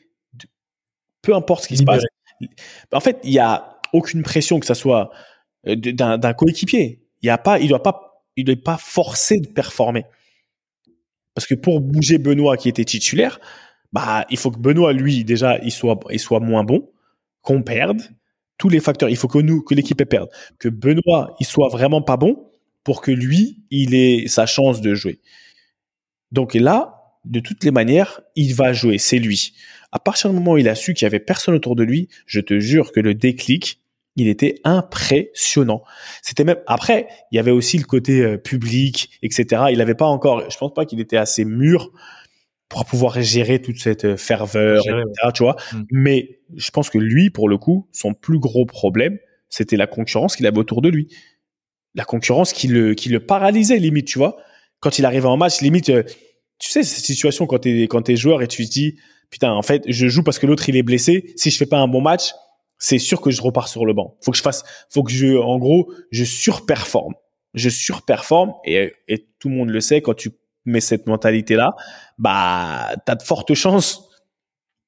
peu 1.22 1.34
importe 1.34 1.64
ce 1.64 1.68
qui 1.68 1.76
se 1.76 1.82
passe. 1.82 2.04
En 2.92 3.00
fait, 3.00 3.18
il 3.24 3.32
y 3.32 3.40
a 3.40 3.80
aucune 3.92 4.22
pression 4.22 4.60
que 4.60 4.66
ça 4.66 4.76
soit 4.76 5.10
euh, 5.66 5.74
d'un 5.74 6.32
coéquipier. 6.34 7.02
Il 7.22 7.26
y 7.26 7.30
a 7.30 7.38
pas, 7.38 7.58
il 7.58 7.68
doit 7.68 7.82
pas, 7.82 8.24
il 8.36 8.44
doit 8.44 8.54
pas 8.62 8.76
forcer 8.76 9.40
de 9.40 9.48
performer. 9.48 10.04
Parce 11.36 11.46
que 11.46 11.54
pour 11.54 11.82
bouger 11.82 12.16
Benoît 12.16 12.56
qui 12.56 12.70
était 12.70 12.86
titulaire, 12.86 13.38
bah, 13.92 14.24
il 14.30 14.38
faut 14.38 14.50
que 14.50 14.58
Benoît, 14.58 14.94
lui, 14.94 15.22
déjà, 15.22 15.58
il 15.62 15.70
soit, 15.70 16.00
il 16.10 16.18
soit 16.18 16.40
moins 16.40 16.64
bon, 16.64 16.88
qu'on 17.42 17.62
perde 17.62 18.00
tous 18.56 18.70
les 18.70 18.80
facteurs. 18.80 19.10
Il 19.10 19.16
faut 19.16 19.28
que 19.28 19.38
nous, 19.38 19.60
que 19.60 19.74
l'équipe 19.74 20.02
perde. 20.02 20.30
Que 20.58 20.70
Benoît, 20.70 21.36
il 21.38 21.44
soit 21.44 21.68
vraiment 21.68 22.00
pas 22.00 22.16
bon 22.16 22.48
pour 22.84 23.02
que 23.02 23.10
lui, 23.10 23.58
il 23.70 23.94
ait 23.94 24.28
sa 24.28 24.46
chance 24.46 24.80
de 24.80 24.94
jouer. 24.94 25.20
Donc 26.32 26.54
là, 26.54 26.94
de 27.26 27.40
toutes 27.40 27.64
les 27.64 27.70
manières, 27.70 28.22
il 28.34 28.54
va 28.54 28.72
jouer. 28.72 28.96
C'est 28.96 29.18
lui. 29.18 29.52
À 29.92 29.98
partir 29.98 30.30
du 30.30 30.36
moment 30.36 30.52
où 30.52 30.58
il 30.58 30.70
a 30.70 30.74
su 30.74 30.94
qu'il 30.94 31.04
y 31.04 31.06
avait 31.06 31.20
personne 31.20 31.54
autour 31.54 31.76
de 31.76 31.82
lui, 31.82 32.08
je 32.24 32.40
te 32.40 32.58
jure 32.60 32.92
que 32.92 33.00
le 33.00 33.12
déclic, 33.12 33.82
il 34.16 34.28
était 34.28 34.60
impressionnant. 34.64 35.82
C'était 36.22 36.44
même 36.44 36.58
après, 36.66 37.06
il 37.30 37.36
y 37.36 37.38
avait 37.38 37.50
aussi 37.50 37.78
le 37.78 37.84
côté 37.84 38.22
euh, 38.22 38.38
public, 38.38 39.18
etc. 39.22 39.64
Il 39.70 39.78
n'avait 39.78 39.94
pas 39.94 40.06
encore, 40.06 40.50
je 40.50 40.56
pense 40.56 40.72
pas 40.74 40.86
qu'il 40.86 41.00
était 41.00 41.18
assez 41.18 41.44
mûr 41.44 41.92
pour 42.68 42.84
pouvoir 42.84 43.20
gérer 43.22 43.60
toute 43.60 43.78
cette 43.78 44.06
euh, 44.06 44.16
ferveur, 44.16 44.82
etc. 44.86 45.32
Tu 45.34 45.42
vois. 45.42 45.56
Mm. 45.72 45.82
Mais 45.90 46.40
je 46.56 46.70
pense 46.70 46.90
que 46.90 46.98
lui, 46.98 47.30
pour 47.30 47.48
le 47.48 47.58
coup, 47.58 47.88
son 47.92 48.14
plus 48.14 48.38
gros 48.38 48.66
problème, 48.66 49.18
c'était 49.48 49.76
la 49.76 49.86
concurrence 49.86 50.34
qu'il 50.34 50.46
avait 50.46 50.58
autour 50.58 50.82
de 50.82 50.88
lui. 50.88 51.08
La 51.94 52.04
concurrence 52.04 52.52
qui 52.52 52.68
le, 52.68 52.94
qui 52.94 53.08
le 53.10 53.20
paralysait 53.20 53.78
limite, 53.78 54.06
tu 54.06 54.18
vois. 54.18 54.36
Quand 54.80 54.98
il 54.98 55.04
arrivait 55.04 55.28
en 55.28 55.36
match, 55.36 55.60
limite, 55.60 55.90
euh, 55.90 56.02
tu 56.58 56.70
sais, 56.70 56.82
cette 56.82 57.04
situation 57.04 57.46
quand 57.46 57.60
t'es 57.60 57.82
quand 57.82 58.02
t'es 58.02 58.16
joueur 58.16 58.42
et 58.42 58.48
tu 58.48 58.66
te 58.66 58.70
dis, 58.70 58.96
putain, 59.30 59.52
en 59.52 59.62
fait, 59.62 59.84
je 59.86 60.08
joue 60.08 60.22
parce 60.22 60.38
que 60.38 60.46
l'autre 60.46 60.68
il 60.68 60.76
est 60.76 60.82
blessé. 60.82 61.32
Si 61.36 61.50
je 61.50 61.56
fais 61.56 61.66
pas 61.66 61.78
un 61.78 61.88
bon 61.88 62.00
match, 62.00 62.32
c'est 62.78 62.98
sûr 62.98 63.20
que 63.20 63.30
je 63.30 63.40
repars 63.42 63.68
sur 63.68 63.86
le 63.86 63.92
banc. 63.92 64.16
Faut 64.22 64.30
que 64.30 64.36
je 64.36 64.42
fasse, 64.42 64.64
faut 64.90 65.02
que 65.02 65.12
je, 65.12 65.36
en 65.36 65.58
gros, 65.58 65.92
je 66.10 66.24
surperforme. 66.24 67.14
Je 67.54 67.70
surperforme 67.70 68.52
et, 68.64 68.92
et 69.08 69.28
tout 69.38 69.48
le 69.48 69.54
monde 69.54 69.70
le 69.70 69.80
sait 69.80 70.02
quand 70.02 70.14
tu 70.14 70.30
mets 70.66 70.80
cette 70.80 71.06
mentalité-là, 71.06 71.74
bah, 72.18 72.90
t'as 73.06 73.14
de 73.14 73.22
fortes 73.22 73.54
chances, 73.54 74.10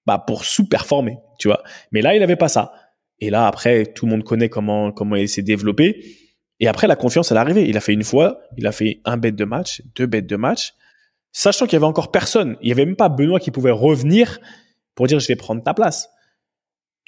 bah, 0.07 0.19
pour 0.19 0.45
sous-performer, 0.45 1.19
tu 1.39 1.49
vois. 1.49 1.63
Mais 1.93 2.03
là, 2.03 2.15
il 2.15 2.23
avait 2.23 2.37
pas 2.37 2.49
ça. 2.49 2.73
Et 3.21 3.31
là, 3.31 3.47
après, 3.47 3.87
tout 3.87 4.07
le 4.07 4.13
monde 4.13 4.25
connaît 4.25 4.49
comment, 4.49 4.93
comment 4.93 5.17
il 5.17 5.29
s'est 5.29 5.43
développé. 5.43 6.05
Et 6.61 6.69
après, 6.69 6.87
la 6.87 6.97
confiance, 6.97 7.31
elle 7.31 7.37
est 7.37 7.41
arrivée. 7.41 7.69
Il 7.69 7.77
a 7.77 7.81
fait 7.81 7.93
une 7.93 8.05
fois, 8.05 8.41
il 8.57 8.67
a 8.67 8.73
fait 8.73 9.01
un 9.05 9.17
bête 9.17 9.37
de 9.37 9.45
match, 9.45 9.83
deux 9.95 10.07
bêtes 10.07 10.27
de 10.27 10.37
match, 10.37 10.75
sachant 11.33 11.67
qu'il 11.67 11.75
y 11.75 11.77
avait 11.77 11.87
encore 11.87 12.11
personne. 12.11 12.57
Il 12.61 12.69
y 12.69 12.73
avait 12.73 12.85
même 12.85 12.97
pas 12.97 13.09
Benoît 13.09 13.41
qui 13.41 13.51
pouvait 13.51 13.71
revenir 13.71 14.41
pour 14.95 15.07
dire 15.07 15.21
je 15.21 15.29
vais 15.29 15.37
prendre 15.37 15.63
ta 15.63 15.75
place 15.75 16.11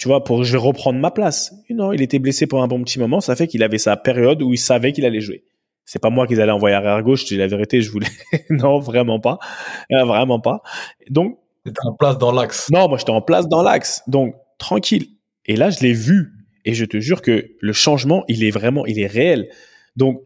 tu 0.00 0.08
vois, 0.08 0.24
pour 0.24 0.44
je 0.44 0.52
vais 0.52 0.58
reprendre 0.58 0.98
ma 0.98 1.10
place. 1.10 1.54
non, 1.68 1.92
il 1.92 2.00
était 2.00 2.18
blessé 2.18 2.46
pour 2.46 2.62
un 2.62 2.66
bon 2.66 2.82
petit 2.82 2.98
moment. 2.98 3.20
Ça 3.20 3.36
fait 3.36 3.46
qu'il 3.46 3.62
avait 3.62 3.76
sa 3.76 3.98
période 3.98 4.40
où 4.42 4.54
il 4.54 4.58
savait 4.58 4.92
qu'il 4.92 5.04
allait 5.04 5.20
jouer. 5.20 5.44
C'est 5.84 5.98
pas 5.98 6.08
moi 6.08 6.26
qu'ils 6.26 6.40
allaient 6.40 6.52
envoyer 6.52 6.74
arrière 6.74 7.02
gauche. 7.02 7.20
Je 7.24 7.26
dis 7.26 7.36
la 7.36 7.46
vérité, 7.46 7.82
je 7.82 7.90
voulais. 7.90 8.08
non, 8.50 8.78
vraiment 8.78 9.20
pas, 9.20 9.38
euh, 9.92 10.04
vraiment 10.04 10.40
pas. 10.40 10.62
Donc. 11.10 11.38
T'étais 11.66 11.80
en 11.84 11.92
place 11.92 12.16
dans 12.16 12.32
l'axe. 12.32 12.70
Non, 12.70 12.88
moi 12.88 12.96
j'étais 12.96 13.10
en 13.10 13.20
place 13.20 13.46
dans 13.46 13.62
l'axe. 13.62 14.02
Donc 14.06 14.34
tranquille. 14.56 15.08
Et 15.44 15.56
là, 15.56 15.68
je 15.68 15.80
l'ai 15.80 15.92
vu. 15.92 16.32
Et 16.64 16.72
je 16.72 16.86
te 16.86 16.98
jure 16.98 17.20
que 17.20 17.50
le 17.60 17.72
changement, 17.74 18.24
il 18.26 18.42
est 18.42 18.50
vraiment, 18.50 18.86
il 18.86 18.98
est 18.98 19.06
réel. 19.06 19.50
Donc 19.96 20.22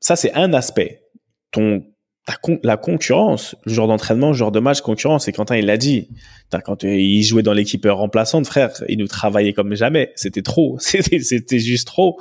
ça, 0.00 0.16
c'est 0.16 0.32
un 0.32 0.54
aspect. 0.54 1.02
Ton 1.50 1.84
la, 2.62 2.76
concurrence, 2.76 3.56
le 3.64 3.72
genre 3.72 3.88
d'entraînement, 3.88 4.28
le 4.28 4.34
genre 4.34 4.52
de 4.52 4.60
match, 4.60 4.80
concurrence. 4.80 5.28
Et 5.28 5.32
Quentin, 5.32 5.56
il 5.56 5.66
l'a 5.66 5.76
dit. 5.76 6.08
Quand 6.64 6.84
euh, 6.84 6.94
il 6.94 7.22
jouait 7.22 7.42
dans 7.42 7.54
l'équipe 7.54 7.86
remplaçante, 7.88 8.46
frère, 8.46 8.70
il 8.88 8.98
nous 8.98 9.08
travaillait 9.08 9.52
comme 9.52 9.74
jamais. 9.74 10.12
C'était 10.16 10.42
trop. 10.42 10.76
C'était, 10.80 11.20
c'était 11.20 11.58
juste 11.58 11.86
trop. 11.86 12.18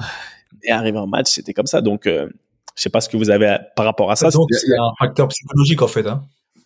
Et 0.63 0.71
arriver 0.71 0.97
en 0.97 1.07
match, 1.07 1.29
c'était 1.29 1.53
comme 1.53 1.65
ça. 1.65 1.81
Donc, 1.81 2.07
euh, 2.07 2.29
je 2.75 2.83
sais 2.83 2.89
pas 2.89 3.01
ce 3.01 3.09
que 3.09 3.17
vous 3.17 3.29
avez 3.29 3.57
par 3.75 3.85
rapport 3.85 4.11
à 4.11 4.15
ça. 4.15 4.29
Donc, 4.29 4.47
c'est 4.51 4.77
un 4.77 4.91
facteur 4.99 5.27
psychologique, 5.27 5.81
en 5.81 5.87
fait, 5.87 6.05
hein. 6.07 6.23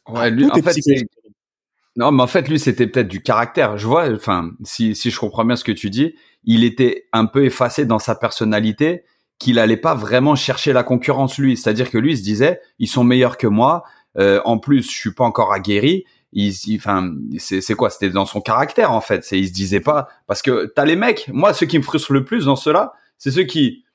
Ouais, 0.08 0.30
lui, 0.30 0.46
en 0.46 0.54
fait, 0.54 0.76
non, 1.98 2.12
mais 2.12 2.24
en 2.24 2.28
fait, 2.28 2.50
lui, 2.50 2.60
c'était 2.60 2.88
peut-être 2.88 3.08
du 3.08 3.22
caractère. 3.22 3.78
Je 3.78 3.88
vois, 3.88 4.12
enfin, 4.12 4.52
si, 4.64 4.96
si 4.96 5.12
je 5.12 5.20
comprends 5.20 5.46
bien 5.46 5.56
ce 5.56 5.64
que 5.64 5.72
tu 5.72 5.90
dis, 5.90 6.14
il 6.44 6.64
était 6.64 7.08
un 7.14 7.26
peu 7.26 7.46
effacé 7.46 7.86
dans 7.86 8.00
sa 8.00 8.16
personnalité 8.16 9.04
qu'il 9.40 9.60
allait 9.60 9.78
pas 9.78 9.96
vraiment 9.96 10.36
chercher 10.36 10.74
la 10.74 10.84
concurrence 10.84 11.38
lui. 11.38 11.58
C'est-à-dire 11.58 11.90
que 11.90 11.98
lui 11.98 12.14
il 12.14 12.18
se 12.18 12.24
disait, 12.24 12.62
ils 12.80 12.88
sont 12.88 13.04
meilleurs 13.04 13.38
que 13.38 13.48
moi. 13.48 13.84
Euh, 14.18 14.42
en 14.46 14.58
plus, 14.58 14.84
je 14.84 14.96
suis 14.96 15.14
pas 15.14 15.26
encore 15.26 15.52
aguerri. 15.52 16.06
Il, 16.32 16.54
enfin, 16.76 17.14
c'est 17.38 17.76
quoi? 17.76 17.90
C'était 17.90 18.10
dans 18.10 18.26
son 18.26 18.42
caractère 18.42 18.92
en 18.92 19.02
fait. 19.02 19.24
C'est, 19.24 19.40
il 19.40 19.48
se 19.48 19.54
disait 19.54 19.80
pas 19.80 20.08
parce 20.28 20.42
que 20.42 20.72
t'as 20.76 20.86
les 20.86 20.96
mecs. 20.96 21.30
Moi, 21.32 21.54
ceux 21.54 21.66
qui 21.66 21.78
me 21.78 21.84
frustrent 21.84 22.14
le 22.14 22.26
plus 22.26 22.46
dans 22.46 22.56
ceux-là, 22.56 22.94
c'est 23.18 23.32
ceux 23.32 23.44
qui 23.44 23.86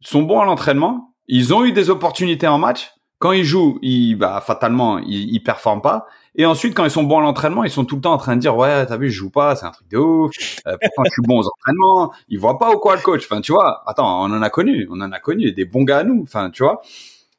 sont 0.00 0.22
bons 0.22 0.40
à 0.40 0.44
l'entraînement. 0.44 1.14
Ils 1.26 1.54
ont 1.54 1.64
eu 1.64 1.72
des 1.72 1.90
opportunités 1.90 2.46
en 2.46 2.58
match. 2.58 2.90
Quand 3.22 3.30
ils 3.30 3.44
jouent, 3.44 3.78
ils, 3.82 4.16
bah, 4.16 4.42
fatalement, 4.44 4.98
ils, 4.98 5.32
ils 5.32 5.40
performent 5.40 5.80
pas. 5.80 6.08
Et 6.34 6.44
ensuite, 6.44 6.74
quand 6.74 6.84
ils 6.84 6.90
sont 6.90 7.04
bons 7.04 7.18
à 7.18 7.22
l'entraînement, 7.22 7.62
ils 7.62 7.70
sont 7.70 7.84
tout 7.84 7.94
le 7.94 8.00
temps 8.00 8.14
en 8.14 8.18
train 8.18 8.34
de 8.34 8.40
dire 8.40 8.56
ouais, 8.56 8.84
t'as 8.84 8.96
vu, 8.96 9.12
je 9.12 9.16
joue 9.16 9.30
pas, 9.30 9.54
c'est 9.54 9.64
un 9.64 9.70
truc 9.70 9.86
de 9.90 9.96
ouf. 9.96 10.32
Euh, 10.66 10.76
pourtant, 10.82 11.04
je 11.04 11.10
suis 11.12 11.22
bon 11.22 11.38
aux 11.38 11.46
entraînements. 11.46 12.12
Ils 12.28 12.40
voient 12.40 12.58
pas 12.58 12.72
ou 12.72 12.78
quoi 12.78 12.96
le 12.96 13.00
coach. 13.00 13.22
Enfin, 13.30 13.40
tu 13.40 13.52
vois. 13.52 13.84
Attends, 13.86 14.24
on 14.24 14.34
en 14.34 14.42
a 14.42 14.50
connu, 14.50 14.88
on 14.90 15.00
en 15.00 15.12
a 15.12 15.20
connu 15.20 15.52
des 15.52 15.64
bons 15.64 15.84
gars 15.84 15.98
à 15.98 16.02
nous. 16.02 16.22
Enfin, 16.24 16.50
tu 16.50 16.64
vois. 16.64 16.82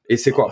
Et 0.08 0.16
c'est 0.16 0.32
quoi? 0.32 0.52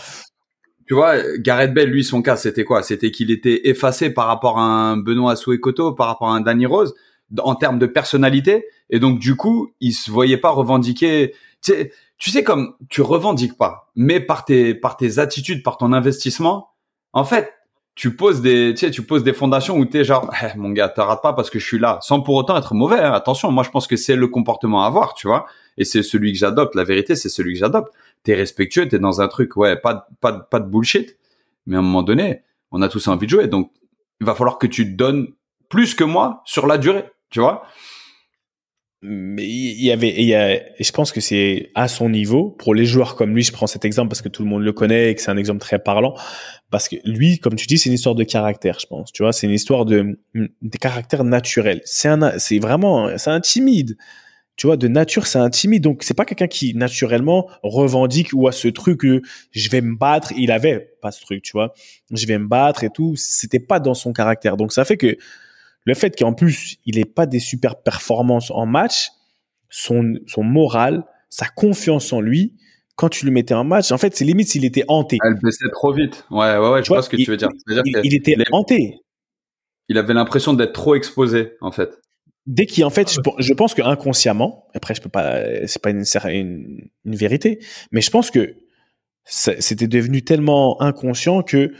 Tu 0.85 0.95
vois, 0.95 1.15
Gareth 1.37 1.73
Bell, 1.73 1.89
lui, 1.89 2.03
son 2.03 2.21
cas, 2.21 2.35
c'était 2.35 2.65
quoi? 2.65 2.83
C'était 2.83 3.09
qu'il 3.09 3.31
était 3.31 3.69
effacé 3.69 4.13
par 4.13 4.27
rapport 4.27 4.59
à 4.59 4.63
un 4.63 4.97
Benoît 4.97 5.37
Souekoto, 5.37 5.93
par 5.93 6.07
rapport 6.07 6.27
à 6.27 6.35
un 6.35 6.41
Danny 6.41 6.65
Rose, 6.65 6.93
en 7.39 7.55
termes 7.55 7.79
de 7.79 7.85
personnalité. 7.85 8.65
Et 8.89 8.99
donc, 8.99 9.17
du 9.17 9.37
coup, 9.37 9.71
il 9.79 9.93
se 9.93 10.11
voyait 10.11 10.35
pas 10.35 10.49
revendiquer. 10.49 11.35
Tu 11.63 11.71
sais, 11.71 11.91
tu 12.21 12.29
sais 12.29 12.43
comme 12.43 12.75
tu 12.87 13.01
revendiques 13.01 13.57
pas, 13.57 13.91
mais 13.95 14.19
par 14.19 14.45
tes 14.45 14.75
par 14.75 14.95
tes 14.95 15.17
attitudes, 15.17 15.63
par 15.63 15.77
ton 15.77 15.91
investissement, 15.91 16.69
en 17.13 17.23
fait, 17.23 17.51
tu 17.95 18.15
poses 18.15 18.41
des, 18.41 18.75
tu 18.75 18.85
sais, 18.85 18.91
tu 18.91 19.01
poses 19.01 19.23
des 19.23 19.33
fondations 19.33 19.75
où 19.75 19.85
t'es 19.85 20.03
genre, 20.03 20.31
eh, 20.43 20.55
mon 20.55 20.69
gars, 20.69 20.87
te 20.87 21.01
rate 21.01 21.23
pas 21.23 21.33
parce 21.33 21.49
que 21.49 21.57
je 21.57 21.65
suis 21.65 21.79
là, 21.79 21.97
sans 22.03 22.21
pour 22.21 22.35
autant 22.35 22.55
être 22.55 22.75
mauvais. 22.75 22.99
Hein. 22.99 23.11
Attention, 23.11 23.51
moi 23.51 23.63
je 23.63 23.71
pense 23.71 23.87
que 23.87 23.95
c'est 23.95 24.15
le 24.15 24.27
comportement 24.27 24.83
à 24.83 24.87
avoir, 24.87 25.15
tu 25.15 25.25
vois, 25.25 25.47
et 25.79 25.83
c'est 25.83 26.03
celui 26.03 26.31
que 26.31 26.37
j'adopte. 26.37 26.75
La 26.75 26.83
vérité, 26.83 27.15
c'est 27.15 27.27
celui 27.27 27.53
que 27.53 27.59
j'adopte. 27.59 27.91
T'es 28.21 28.35
respectueux, 28.35 28.87
t'es 28.87 28.99
dans 28.99 29.19
un 29.19 29.27
truc, 29.27 29.57
ouais, 29.57 29.75
pas, 29.75 30.07
pas, 30.19 30.31
pas 30.31 30.59
de 30.59 30.69
bullshit. 30.69 31.17
Mais 31.65 31.75
à 31.75 31.79
un 31.79 31.81
moment 31.81 32.03
donné, 32.03 32.43
on 32.71 32.83
a 32.83 32.87
tous 32.87 33.07
envie 33.07 33.25
de 33.25 33.31
jouer, 33.31 33.47
donc 33.47 33.71
il 34.19 34.27
va 34.27 34.35
falloir 34.35 34.59
que 34.59 34.67
tu 34.67 34.85
donnes 34.85 35.29
plus 35.69 35.95
que 35.95 36.03
moi 36.03 36.43
sur 36.45 36.67
la 36.67 36.77
durée, 36.77 37.05
tu 37.31 37.39
vois. 37.39 37.63
Mais 39.03 39.47
il 39.47 39.83
y 39.83 39.91
avait, 39.91 40.13
il 40.15 40.25
y 40.25 40.35
a, 40.35 40.53
et 40.53 40.83
je 40.83 40.91
pense 40.91 41.11
que 41.11 41.21
c'est 41.21 41.71
à 41.73 41.87
son 41.87 42.07
niveau 42.07 42.51
pour 42.51 42.75
les 42.75 42.85
joueurs 42.85 43.15
comme 43.15 43.33
lui. 43.33 43.41
Je 43.41 43.51
prends 43.51 43.65
cet 43.65 43.83
exemple 43.83 44.09
parce 44.09 44.21
que 44.21 44.29
tout 44.29 44.43
le 44.43 44.49
monde 44.49 44.61
le 44.61 44.73
connaît 44.73 45.09
et 45.09 45.15
que 45.15 45.21
c'est 45.21 45.31
un 45.31 45.37
exemple 45.37 45.59
très 45.59 45.79
parlant. 45.79 46.13
Parce 46.69 46.87
que 46.87 46.97
lui, 47.03 47.39
comme 47.39 47.55
tu 47.55 47.65
dis, 47.65 47.79
c'est 47.79 47.89
une 47.89 47.95
histoire 47.95 48.13
de 48.13 48.23
caractère, 48.23 48.77
je 48.79 48.85
pense. 48.85 49.11
Tu 49.11 49.23
vois, 49.23 49.33
c'est 49.33 49.47
une 49.47 49.53
histoire 49.53 49.85
de, 49.85 50.19
de 50.35 50.77
caractère 50.77 51.23
naturel. 51.23 51.81
C'est 51.83 52.09
un, 52.09 52.37
c'est 52.37 52.59
vraiment, 52.59 53.17
c'est 53.17 53.31
un 53.31 53.41
timide. 53.41 53.97
Tu 54.55 54.67
vois, 54.67 54.77
de 54.77 54.87
nature, 54.87 55.25
c'est 55.25 55.39
un 55.39 55.49
timide. 55.49 55.81
Donc, 55.81 56.03
c'est 56.03 56.13
pas 56.13 56.25
quelqu'un 56.25 56.47
qui 56.47 56.75
naturellement 56.75 57.49
revendique 57.63 58.29
ou 58.33 58.47
a 58.47 58.51
ce 58.51 58.67
truc 58.67 58.99
que 58.99 59.23
je 59.49 59.69
vais 59.71 59.81
me 59.81 59.95
battre. 59.95 60.31
Il 60.37 60.51
avait 60.51 60.91
pas 61.01 61.11
ce 61.11 61.21
truc, 61.21 61.41
tu 61.41 61.53
vois. 61.53 61.73
Je 62.11 62.27
vais 62.27 62.37
me 62.37 62.47
battre 62.47 62.83
et 62.83 62.91
tout. 62.91 63.15
C'était 63.15 63.59
pas 63.59 63.79
dans 63.79 63.95
son 63.95 64.13
caractère. 64.13 64.57
Donc, 64.57 64.71
ça 64.71 64.85
fait 64.85 64.97
que 64.97 65.17
le 65.85 65.93
fait 65.93 66.17
qu'en 66.17 66.33
plus, 66.33 66.77
il 66.85 66.97
n'ait 66.97 67.05
pas 67.05 67.25
des 67.25 67.39
super 67.39 67.81
performances 67.81 68.51
en 68.51 68.65
match, 68.65 69.09
son, 69.69 70.15
son 70.27 70.43
moral, 70.43 71.05
sa 71.29 71.47
confiance 71.47 72.13
en 72.13 72.21
lui, 72.21 72.55
quand 72.95 73.09
tu 73.09 73.25
le 73.25 73.31
mettais 73.31 73.53
en 73.53 73.63
match, 73.63 73.91
en 73.91 73.97
fait, 73.97 74.15
c'est 74.15 74.25
limite 74.25 74.49
s'il 74.49 74.65
était 74.65 74.85
hanté. 74.87 75.17
Elle 75.25 75.39
baissait 75.41 75.69
trop 75.71 75.93
vite. 75.93 76.25
Ouais, 76.29 76.57
ouais, 76.57 76.69
ouais, 76.69 76.83
je 76.83 76.89
vois, 76.89 77.01
ce 77.01 77.09
que 77.09 77.15
tu 77.15 77.31
veux 77.31 77.37
dire. 77.37 77.49
il, 77.67 78.13
était 78.13 78.35
hanté. 78.51 78.99
Il 79.89 79.97
avait 79.97 80.13
l'impression 80.13 80.53
d'être 80.53 80.73
trop 80.73 80.93
exposé, 80.95 81.53
en 81.61 81.71
fait. 81.71 81.89
Dès 82.45 82.65
qu'il, 82.65 82.83
en 82.85 82.89
fait, 82.89 83.11
je, 83.39 83.53
pense 83.53 83.73
que 83.73 83.81
inconsciemment, 83.81 84.67
après, 84.75 84.93
je 84.93 85.01
peux 85.01 85.09
pas, 85.09 85.41
c'est 85.67 85.81
pas 85.81 85.91
une, 85.91 86.03
une, 86.25 86.89
une 87.05 87.15
vérité, 87.15 87.59
mais 87.91 88.01
je 88.01 88.09
pense 88.09 88.29
que 88.29 88.55
c'était 89.25 89.87
devenu 89.87 90.23
tellement 90.23 90.81
inconscient 90.81 91.43
que 91.43 91.73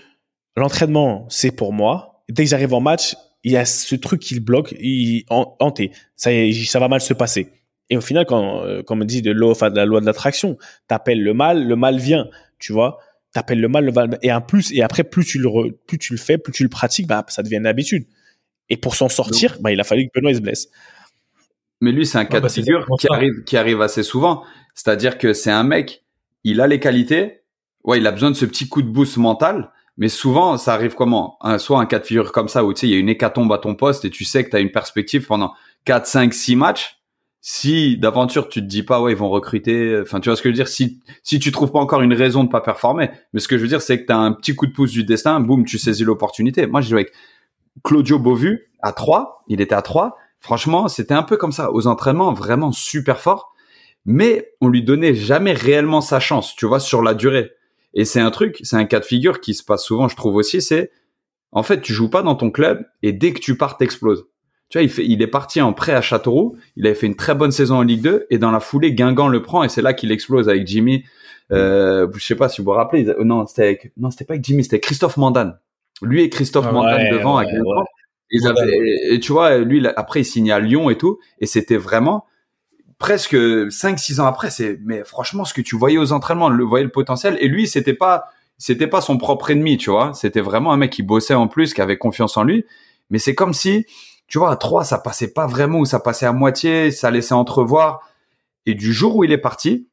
l'entraînement, 0.56 1.28
c'est 1.30 1.52
pour 1.52 1.74
moi. 1.74 2.24
Dès 2.30 2.44
que 2.44 2.50
j'arrive 2.50 2.74
en 2.74 2.82
match, 2.82 3.16
il 3.44 3.52
y 3.52 3.58
a 3.58 3.66
ce 3.66 3.96
truc 3.96 4.22
qui 4.22 4.36
le 4.36 4.42
bloque, 4.42 4.76
il 4.80 5.26
hanté. 5.30 5.92
Ça, 6.16 6.32
ça 6.66 6.80
va 6.80 6.88
mal 6.88 7.02
se 7.02 7.14
passer. 7.14 7.52
Et 7.90 7.98
au 7.98 8.02
final, 8.02 8.26
quand, 8.26 8.64
euh, 8.64 8.84
comme 8.84 9.02
on 9.02 9.06
dit 9.06 9.22
de, 9.22 9.34
de 9.34 9.76
la 9.76 9.86
loi 9.86 10.00
de 10.00 10.06
l'attraction, 10.06 10.58
t'appelles 10.88 11.22
le 11.22 11.34
mal, 11.34 11.68
le 11.68 11.76
mal 11.76 11.98
vient, 11.98 12.28
tu 12.58 12.72
vois. 12.72 13.00
T'appelles 13.34 13.60
le 13.60 13.68
mal, 13.68 13.86
le 13.86 13.92
mal, 13.92 14.20
et 14.22 14.32
en 14.32 14.42
plus, 14.42 14.72
et 14.74 14.82
après, 14.82 15.04
plus 15.04 15.26
tu 15.26 15.40
le, 15.40 15.72
plus 15.88 15.98
tu 15.98 16.14
le 16.14 16.20
fais, 16.20 16.38
plus 16.38 16.54
tu 16.54 16.64
le 16.64 16.70
pratiques, 16.70 17.08
bah, 17.08 17.26
ça 17.28 17.44
devient 17.44 17.58
une 17.58 17.66
habitude. 17.66 18.06
Et 18.70 18.78
pour 18.78 18.96
s'en 18.96 19.10
sortir, 19.10 19.58
bah, 19.62 19.72
il 19.72 19.80
a 19.80 19.84
fallu 19.84 20.08
que 20.08 20.20
Benoît 20.20 20.34
se 20.34 20.40
blesse. 20.40 20.70
Mais 21.82 21.92
lui, 21.92 22.06
c'est 22.06 22.18
un 22.18 22.26
cas 22.26 22.38
de 22.38 22.44
bah, 22.44 22.50
figure 22.50 22.86
qui 23.00 23.08
arrive, 23.10 23.44
qui 23.46 23.58
arrive 23.58 23.82
assez 23.82 24.04
souvent. 24.04 24.44
C'est-à-dire 24.76 25.18
que 25.18 25.34
c'est 25.34 25.52
un 25.52 25.64
mec, 25.64 26.06
il 26.44 26.62
a 26.62 26.68
les 26.68 26.80
qualités, 26.80 27.42
ouais, 27.84 27.98
il 27.98 28.08
a 28.08 28.12
besoin 28.12 28.32
de 28.32 28.36
ce 28.36 28.46
petit 28.46 28.70
coup 28.70 28.82
de 28.82 28.88
boost 28.88 29.18
mental, 29.18 29.72
mais 29.98 30.10
souvent, 30.10 30.58
ça 30.58 30.74
arrive 30.74 30.96
comment? 30.96 31.38
Soit 31.58 31.80
un 31.80 31.86
cas 31.86 32.00
de 32.00 32.06
figure 32.06 32.32
comme 32.32 32.48
ça 32.48 32.64
où 32.64 32.74
tu 32.74 32.82
sais, 32.82 32.88
il 32.88 32.92
y 32.92 32.96
a 32.96 33.00
une 33.00 33.10
hécatombe 33.10 33.52
à 33.54 33.58
ton 33.58 33.76
poste 33.76 34.06
et 34.06 34.10
tu 34.10 34.26
sais 34.26 34.44
que 34.44 34.50
tu 34.50 34.56
as 34.56 34.60
une 34.60 34.72
perspective 34.72 35.28
pendant 35.28 35.54
4, 35.86 36.06
5, 36.06 36.34
6 36.34 36.56
matchs. 36.56 36.98
Si 37.44 37.98
d'aventure 37.98 38.50
tu 38.50 38.62
te 38.62 38.68
dis 38.68 38.84
pas 38.84 39.02
ouais 39.02 39.14
ils 39.14 39.18
vont 39.18 39.32
recruter, 39.32 40.00
enfin 40.00 40.20
tu 40.20 40.30
vois 40.30 40.36
ce 40.36 40.44
que 40.44 40.50
je 40.50 40.52
veux 40.52 40.58
dire? 40.58 40.68
Si 40.68 41.02
si 41.24 41.40
tu 41.40 41.52
trouves 41.52 41.72
pas 41.72 41.80
encore 41.80 42.02
une 42.02 42.14
raison 42.14 42.44
de 42.44 42.50
pas 42.50 42.62
performer, 42.62 43.10
mais 43.34 43.40
ce 43.40 43.48
que 43.48 43.58
je 43.58 43.64
veux 43.64 43.68
dire 43.68 43.82
c'est 43.82 44.00
que 44.00 44.06
tu 44.06 44.12
as 44.14 44.18
un 44.20 44.32
petit 44.32 44.56
coup 44.56 44.68
de 44.68 44.72
pouce 44.72 44.92
du 44.92 45.04
destin, 45.04 45.40
boum 45.40 45.66
tu 45.66 45.80
saisis 45.80 46.04
l'opportunité. 46.04 46.68
Moi 46.68 46.82
j'ai 46.82 46.92
joué 46.92 47.00
avec 47.00 47.14
Claudio 47.84 48.20
Beauvu 48.20 48.70
à 48.84 48.94
3, 48.94 49.44
il 49.48 49.60
était 49.60 49.74
à 49.74 49.82
3. 49.82 50.18
Franchement 50.40 50.88
c'était 50.88 51.16
un 51.16 51.24
peu 51.24 51.36
comme 51.36 51.52
ça 51.52 51.74
aux 51.74 51.88
entraînements 51.88 52.32
vraiment 52.32 52.72
super 52.72 53.20
fort, 53.20 53.56
mais 54.06 54.52
on 54.62 54.68
lui 54.68 54.84
donnait 54.84 55.16
jamais 55.16 55.54
réellement 55.54 56.02
sa 56.02 56.20
chance, 56.20 56.56
tu 56.56 56.68
vois 56.68 56.80
sur 56.80 57.02
la 57.02 57.16
durée. 57.16 57.54
Et 57.94 58.06
c'est 58.06 58.20
un 58.20 58.32
truc, 58.32 58.60
c'est 58.64 58.76
un 58.76 58.86
cas 58.86 59.00
de 59.00 59.06
figure 59.06 59.42
qui 59.42 59.54
se 59.54 59.64
passe 59.64 59.84
souvent, 59.84 60.08
je 60.08 60.16
trouve 60.16 60.36
aussi, 60.36 60.62
c'est 60.62 60.92
en 61.52 61.64
fait, 61.64 61.82
tu 61.82 61.94
joues 61.94 62.10
pas 62.10 62.24
dans 62.24 62.36
ton 62.36 62.50
club 62.50 62.86
et 63.04 63.12
dès 63.12 63.34
que 63.34 63.40
tu 63.40 63.58
pars, 63.58 63.78
t'exploses. 63.78 64.26
Tu 64.70 64.78
vois, 64.78 64.84
il, 64.84 64.90
fait, 64.90 65.06
il 65.06 65.22
est 65.22 65.28
parti 65.28 65.60
en 65.62 65.74
prêt 65.74 65.94
à 65.94 66.02
Châteauroux, 66.02 66.56
il 66.78 66.86
avait 66.88 66.96
fait 66.96 67.08
une 67.08 67.18
très 67.18 67.36
bonne 67.36 67.52
saison 67.52 67.76
en 67.76 67.82
Ligue 67.82 68.02
2 68.02 68.28
et 68.30 68.38
dans 68.38 68.52
la 68.52 68.62
foulée, 68.62 68.94
Guingamp 68.94 69.28
le 69.28 69.42
prend 69.42 69.64
et 69.64 69.70
c'est 69.70 69.82
là 69.82 69.94
qu'il 69.94 70.12
explose 70.12 70.48
avec 70.48 70.66
Jimmy. 70.66 71.04
Euh, 71.52 72.08
je 72.16 72.26
sais 72.26 72.36
pas 72.36 72.48
si 72.48 72.62
vous 72.62 72.66
vous 72.66 72.72
rappelez, 72.72 73.06
non, 73.20 73.46
c'était 73.46 73.92
non, 73.98 74.10
c'était 74.12 74.24
pas 74.24 74.36
avec 74.36 74.46
Jimmy, 74.46 74.64
c'était 74.64 74.80
Christophe 74.80 75.18
Mandane. 75.18 75.60
Lui 76.02 76.24
et 76.24 76.30
Christophe 76.30 76.68
ah 76.70 76.72
Mandane 76.72 77.10
devant 77.12 77.38
à 77.38 77.46
Guingamp. 77.46 77.84
et, 78.32 79.20
tu 79.20 79.34
vois, 79.34 79.58
lui, 79.58 79.86
après, 79.86 80.22
il 80.22 80.26
signe 80.26 80.52
à 80.54 80.60
Lyon 80.62 80.90
et 80.90 80.98
tout, 80.98 81.20
et 81.40 81.46
c'était 81.46 81.76
vraiment, 81.76 82.26
presque 83.02 83.34
5-6 83.34 84.22
ans 84.22 84.28
après, 84.28 84.52
c'est 84.52 84.80
mais 84.86 85.04
franchement 85.04 85.44
ce 85.44 85.56
que 85.56 85.62
tu 85.62 85.76
voyais 85.76 85.98
aux 85.98 86.14
entraînements, 86.14 86.50
le 86.50 86.64
voyais 86.64 86.86
le 86.86 86.92
potentiel 86.92 87.36
et 87.42 87.48
lui 87.48 87.68
c'était 87.68 87.96
pas 87.96 88.26
c'était 88.60 88.86
pas 88.86 89.02
son 89.02 89.18
propre 89.18 89.50
ennemi, 89.50 89.78
tu 89.78 89.90
vois, 89.90 90.14
c'était 90.14 90.40
vraiment 90.40 90.72
un 90.72 90.78
mec 90.78 90.92
qui 90.92 91.02
bossait 91.02 91.34
en 91.34 91.48
plus, 91.48 91.74
qui 91.74 91.82
avait 91.82 91.98
confiance 91.98 92.38
en 92.38 92.44
lui, 92.44 92.64
mais 93.10 93.18
c'est 93.18 93.34
comme 93.34 93.54
si 93.54 93.88
tu 94.28 94.38
vois 94.38 94.52
à 94.52 94.56
3 94.56 94.84
ça 94.84 95.00
passait 95.00 95.34
pas 95.34 95.48
vraiment 95.48 95.80
ou 95.80 95.86
ça 95.86 96.00
passait 96.00 96.28
à 96.28 96.32
moitié, 96.32 96.92
ça 96.92 97.10
laissait 97.10 97.34
entrevoir. 97.34 98.02
Et 98.68 98.76
du 98.76 98.94
jour 98.94 99.16
où 99.16 99.24
il 99.24 99.32
est 99.32 99.40
parti, 99.40 99.88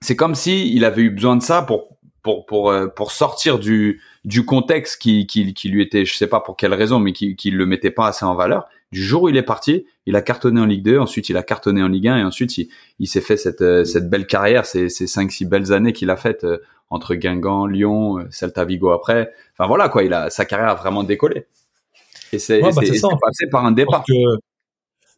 c'est 0.00 0.16
comme 0.16 0.34
si 0.34 0.74
il 0.74 0.86
avait 0.86 1.02
eu 1.02 1.10
besoin 1.10 1.36
de 1.36 1.42
ça 1.42 1.60
pour 1.60 1.98
pour 2.22 2.46
pour 2.46 2.70
euh, 2.70 2.86
pour 2.86 3.12
sortir 3.12 3.58
du 3.58 4.00
du 4.24 4.46
contexte 4.46 5.00
qui, 5.00 5.26
qui 5.26 5.52
qui 5.52 5.68
lui 5.68 5.82
était 5.82 6.06
je 6.06 6.16
sais 6.16 6.26
pas 6.26 6.40
pour 6.40 6.56
quelle 6.56 6.72
raison 6.72 7.00
mais 7.00 7.12
qui 7.12 7.36
qui 7.36 7.50
le 7.50 7.66
mettait 7.66 7.90
pas 7.90 8.06
assez 8.06 8.24
en 8.24 8.34
valeur 8.34 8.66
du 8.92 9.02
jour 9.02 9.22
où 9.22 9.28
il 9.28 9.36
est 9.36 9.42
parti, 9.42 9.86
il 10.06 10.16
a 10.16 10.22
cartonné 10.22 10.60
en 10.60 10.66
Ligue 10.66 10.82
2, 10.82 10.98
ensuite 10.98 11.28
il 11.28 11.36
a 11.36 11.42
cartonné 11.42 11.82
en 11.82 11.88
Ligue 11.88 12.08
1 12.08 12.18
et 12.18 12.24
ensuite 12.24 12.58
il, 12.58 12.68
il 12.98 13.06
s'est 13.06 13.20
fait 13.20 13.36
cette, 13.36 13.62
euh, 13.62 13.84
cette 13.84 14.10
belle 14.10 14.26
carrière, 14.26 14.66
ces, 14.66 14.88
ces 14.88 15.06
5-6 15.06 15.46
belles 15.48 15.72
années 15.72 15.92
qu'il 15.92 16.10
a 16.10 16.16
faites 16.16 16.44
euh, 16.44 16.58
entre 16.88 17.14
Guingamp, 17.14 17.66
Lyon, 17.66 18.18
euh, 18.18 18.26
Celta 18.30 18.64
Vigo 18.64 18.90
après. 18.90 19.32
Enfin 19.52 19.68
voilà 19.68 19.88
quoi, 19.88 20.02
il 20.02 20.12
a 20.12 20.28
sa 20.30 20.44
carrière 20.44 20.70
a 20.70 20.74
vraiment 20.74 21.04
décollé. 21.04 21.46
Et 22.32 22.38
c'est 22.38 22.60
bah, 22.60 22.70
passé 22.72 23.48
par 23.50 23.64
un 23.64 23.72
départ. 23.72 24.04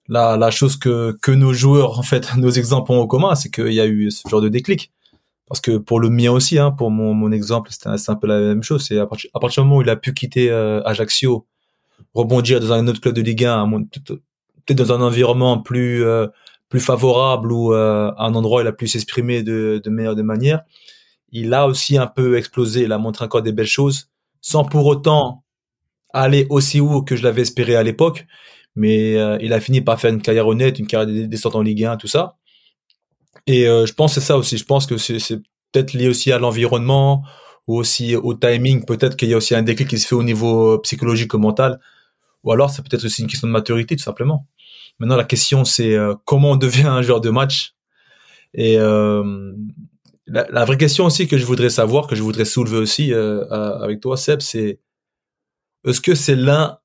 La, 0.09 0.37
la 0.37 0.51
chose 0.51 0.77
que, 0.77 1.17
que 1.23 1.31
nos 1.31 1.53
joueurs, 1.53 1.99
en 1.99 2.03
fait, 2.03 2.29
nos 2.37 2.51
exemples 2.51 2.93
ont 2.93 3.01
en 3.01 3.07
commun, 3.07 3.35
c'est 3.35 3.51
qu'il 3.51 3.73
y 3.73 3.81
a 3.81 3.87
eu 3.87 4.11
ce 4.11 4.29
genre 4.29 4.41
de 4.41 4.49
déclic. 4.49 4.93
Parce 5.47 5.61
que 5.61 5.77
pour 5.77 6.01
le 6.01 6.11
mien 6.11 6.31
aussi, 6.31 6.59
hein, 6.59 6.71
pour 6.71 6.91
mon, 6.91 7.15
mon 7.15 7.31
exemple, 7.31 7.71
c'est 7.73 7.87
un, 7.87 7.97
un, 8.09 8.17
peu 8.17 8.27
la 8.27 8.41
même 8.41 8.63
chose. 8.63 8.87
C'est 8.87 8.99
à 8.99 9.07
partir 9.07 9.63
du 9.63 9.69
moment 9.69 9.79
où 9.79 9.83
il 9.83 9.91
a 9.91 9.97
pu 9.97 10.13
quitter 10.13 10.51
Ajaccio 10.51 11.47
rebondir 12.15 12.61
dans 12.61 12.73
un 12.73 12.87
autre 12.89 13.01
club 13.01 13.15
de 13.15 13.23
Ligue 13.23 13.45
1, 13.45 13.69
peut-être 14.67 14.79
dans 14.79 14.93
un 14.93 15.01
environnement 15.01 15.59
plus 15.59 16.05
euh, 16.05 16.27
plus 16.69 16.81
favorable 16.81 17.53
ou 17.53 17.75
euh, 17.75 18.11
un 18.17 18.35
endroit 18.35 18.61
où 18.61 18.65
il 18.65 18.67
a 18.67 18.73
pu 18.73 18.87
s'exprimer 18.87 19.43
de, 19.43 19.81
de 19.85 19.91
meilleure 19.91 20.17
de 20.17 20.23
manière. 20.23 20.63
Il 21.31 21.53
a 21.55 21.67
aussi 21.67 21.99
un 21.99 22.07
peu 22.07 22.37
explosé, 22.37 22.83
il 22.83 22.93
a 22.93 22.99
montré 22.99 23.25
encore 23.25 23.43
des 23.43 23.53
belles 23.53 23.67
choses, 23.67 24.09
sans 24.41 24.65
pour 24.65 24.87
autant 24.87 25.45
aller 26.15 26.47
aussi 26.51 26.81
haut 26.81 27.03
que 27.03 27.17
je 27.17 27.23
l'avais 27.23 27.43
espéré 27.43 27.77
à 27.77 27.83
l'époque. 27.83 28.27
Mais 28.75 29.17
euh, 29.17 29.37
il 29.41 29.53
a 29.53 29.61
fini 29.61 29.83
par 29.83 30.01
faire 30.01 30.13
une 30.13 30.23
carrière 30.23 30.47
honnête, 30.47 30.79
une 30.79 30.87
carrière 30.87 31.07
de 31.07 31.27
descente 31.27 31.57
en 31.57 31.63
Ligue 31.63 31.85
1, 31.85 31.97
tout 31.99 32.07
ça. 32.07 32.37
Et 33.47 33.65
je 33.65 33.93
pense 33.93 34.15
c'est 34.15 34.21
ça 34.21 34.37
aussi. 34.37 34.57
Je 34.57 34.65
pense 34.65 34.87
que 34.87 34.99
c'est 34.99 35.37
peut-être 35.73 35.95
lié 35.95 36.09
aussi 36.09 36.31
à 36.31 36.39
l'environnement 36.39 37.25
ou 37.67 37.77
aussi 37.77 38.15
au 38.15 38.35
timing. 38.35 38.85
Peut-être 38.85 39.17
qu'il 39.17 39.29
y 39.31 39.35
a 39.35 39.37
aussi 39.37 39.55
un 39.55 39.63
déclic 39.63 39.89
qui 39.89 39.99
se 39.99 40.07
fait 40.07 40.15
au 40.15 40.23
niveau 40.23 40.79
psychologique 40.79 41.35
ou 41.35 41.39
mental 41.39 41.81
ou 42.45 42.53
alors 42.53 42.71
c'est 42.71 42.83
peut-être 42.83 43.05
aussi 43.05 43.23
une 43.23 43.29
question 43.29 43.49
de 43.49 43.53
maturité 43.53 43.97
tout 43.97 44.03
simplement. 44.03 44.47
Maintenant 44.99 45.17
la 45.17 45.25
question 45.25 45.65
c'est 45.65 45.95
euh, 45.95 46.15
comment 46.25 46.53
on 46.53 46.57
devient 46.57 46.87
un 46.87 47.03
joueur 47.03 47.21
de 47.21 47.31
match. 47.31 47.75
Et 48.55 48.79
euh, 48.79 49.53
la, 50.27 50.65
vraie 50.65 50.77
question 50.77 51.07
aussi 51.07 51.27
que 51.27 51.39
je 51.39 51.47
voudrais 51.47 51.71
savoir, 51.71 52.07
que 52.07 52.15
je 52.15 52.23
voudrais 52.23 52.45
soulever 52.45 52.77
aussi 52.77 53.13
euh, 53.13 53.47
avec 53.49 54.01
toi 54.01 54.17
Seb, 54.17 54.43
c'est 54.43 54.81
est-ce 55.87 56.01
que 56.01 56.15
c'est 56.15 56.37
l'un 56.37 56.79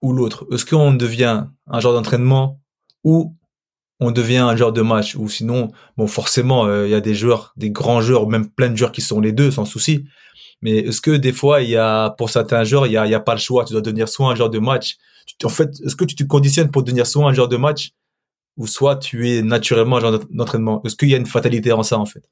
ou 0.00 0.12
l'autre? 0.12 0.46
Est-ce 0.50 0.64
qu'on 0.64 0.94
devient 0.94 1.44
un 1.66 1.80
joueur 1.80 1.94
d'entraînement 1.94 2.60
ou 3.04 3.36
on 4.00 4.12
devient 4.12 4.38
un 4.38 4.56
joueur 4.56 4.72
de 4.72 4.80
match? 4.80 5.14
Ou 5.14 5.28
sinon 5.28 5.72
bon 5.98 6.06
forcément 6.06 6.72
il 6.84 6.90
y 6.90 6.94
a 6.94 7.00
des 7.02 7.14
joueurs 7.14 7.52
des 7.56 7.70
grands 7.70 8.00
joueurs 8.00 8.28
même 8.28 8.48
plein 8.48 8.70
de 8.70 8.76
joueurs 8.76 8.92
qui 8.92 9.02
sont 9.02 9.20
les 9.20 9.32
deux 9.32 9.50
sans 9.50 9.66
souci 9.66 10.06
mais 10.62 10.78
est-ce 10.78 11.00
que 11.00 11.12
des 11.12 11.32
fois, 11.32 11.62
il 11.62 11.70
y 11.70 11.76
a, 11.76 12.10
pour 12.10 12.30
certains 12.30 12.64
joueurs, 12.64 12.86
il 12.86 12.92
y 12.92 12.96
a, 12.96 13.06
il 13.06 13.10
y 13.10 13.14
a 13.14 13.20
pas 13.20 13.34
le 13.34 13.40
choix. 13.40 13.64
Tu 13.64 13.72
dois 13.72 13.82
devenir 13.82 14.08
soit 14.08 14.30
un 14.30 14.34
joueur 14.34 14.50
de 14.50 14.58
match. 14.58 14.96
en 15.44 15.48
fait, 15.48 15.70
est-ce 15.84 15.96
que 15.96 16.04
tu 16.04 16.14
te 16.14 16.24
conditionnes 16.24 16.70
pour 16.70 16.82
devenir 16.82 17.06
soit 17.06 17.26
un 17.26 17.32
joueur 17.32 17.48
de 17.48 17.56
match 17.56 17.92
ou 18.56 18.66
soit 18.66 18.96
tu 18.96 19.30
es 19.30 19.42
naturellement 19.42 19.96
un 19.96 20.00
joueur 20.00 20.20
d'entraînement? 20.30 20.82
Est-ce 20.84 20.96
qu'il 20.96 21.08
y 21.08 21.14
a 21.14 21.16
une 21.16 21.26
fatalité 21.26 21.72
en 21.72 21.82
ça, 21.82 21.98
en 21.98 22.06
fait? 22.06 22.22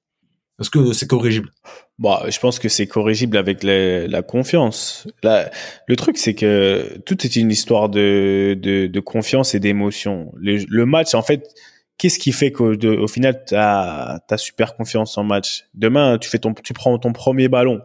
Est-ce 0.61 0.71
que 0.71 0.93
c'est 0.93 1.07
corrigible? 1.07 1.51
Bon, 1.99 2.17
je 2.29 2.39
pense 2.41 2.59
que 2.59 2.68
c'est 2.68 2.89
corrigible 2.89 3.37
avec 3.37 3.62
la 3.62 4.22
confiance. 4.22 5.07
le 5.22 5.97
truc, 5.97 6.18
c'est 6.18 6.35
que 6.35 6.99
tout 7.07 7.24
est 7.24 7.37
une 7.37 7.51
histoire 7.51 7.89
de, 7.89 8.59
de, 8.61 9.01
confiance 9.01 9.55
et 9.55 9.61
d'émotion. 9.61 10.33
Le, 10.37 10.85
match, 10.85 11.14
en 11.14 11.22
fait, 11.22 11.49
qu'est-ce 11.97 12.18
qui 12.18 12.33
fait 12.33 12.51
qu'au 12.51 12.74
au 12.74 13.07
final, 13.07 13.43
tu 13.47 13.55
as, 13.55 14.20
super 14.37 14.74
confiance 14.76 15.16
en 15.16 15.22
match? 15.22 15.64
Demain, 15.74 16.18
tu, 16.18 16.29
fais 16.29 16.41
ton, 16.41 16.53
tu 16.53 16.74
prends 16.74 16.99
ton 16.99 17.12
premier 17.12 17.49
ballon 17.49 17.81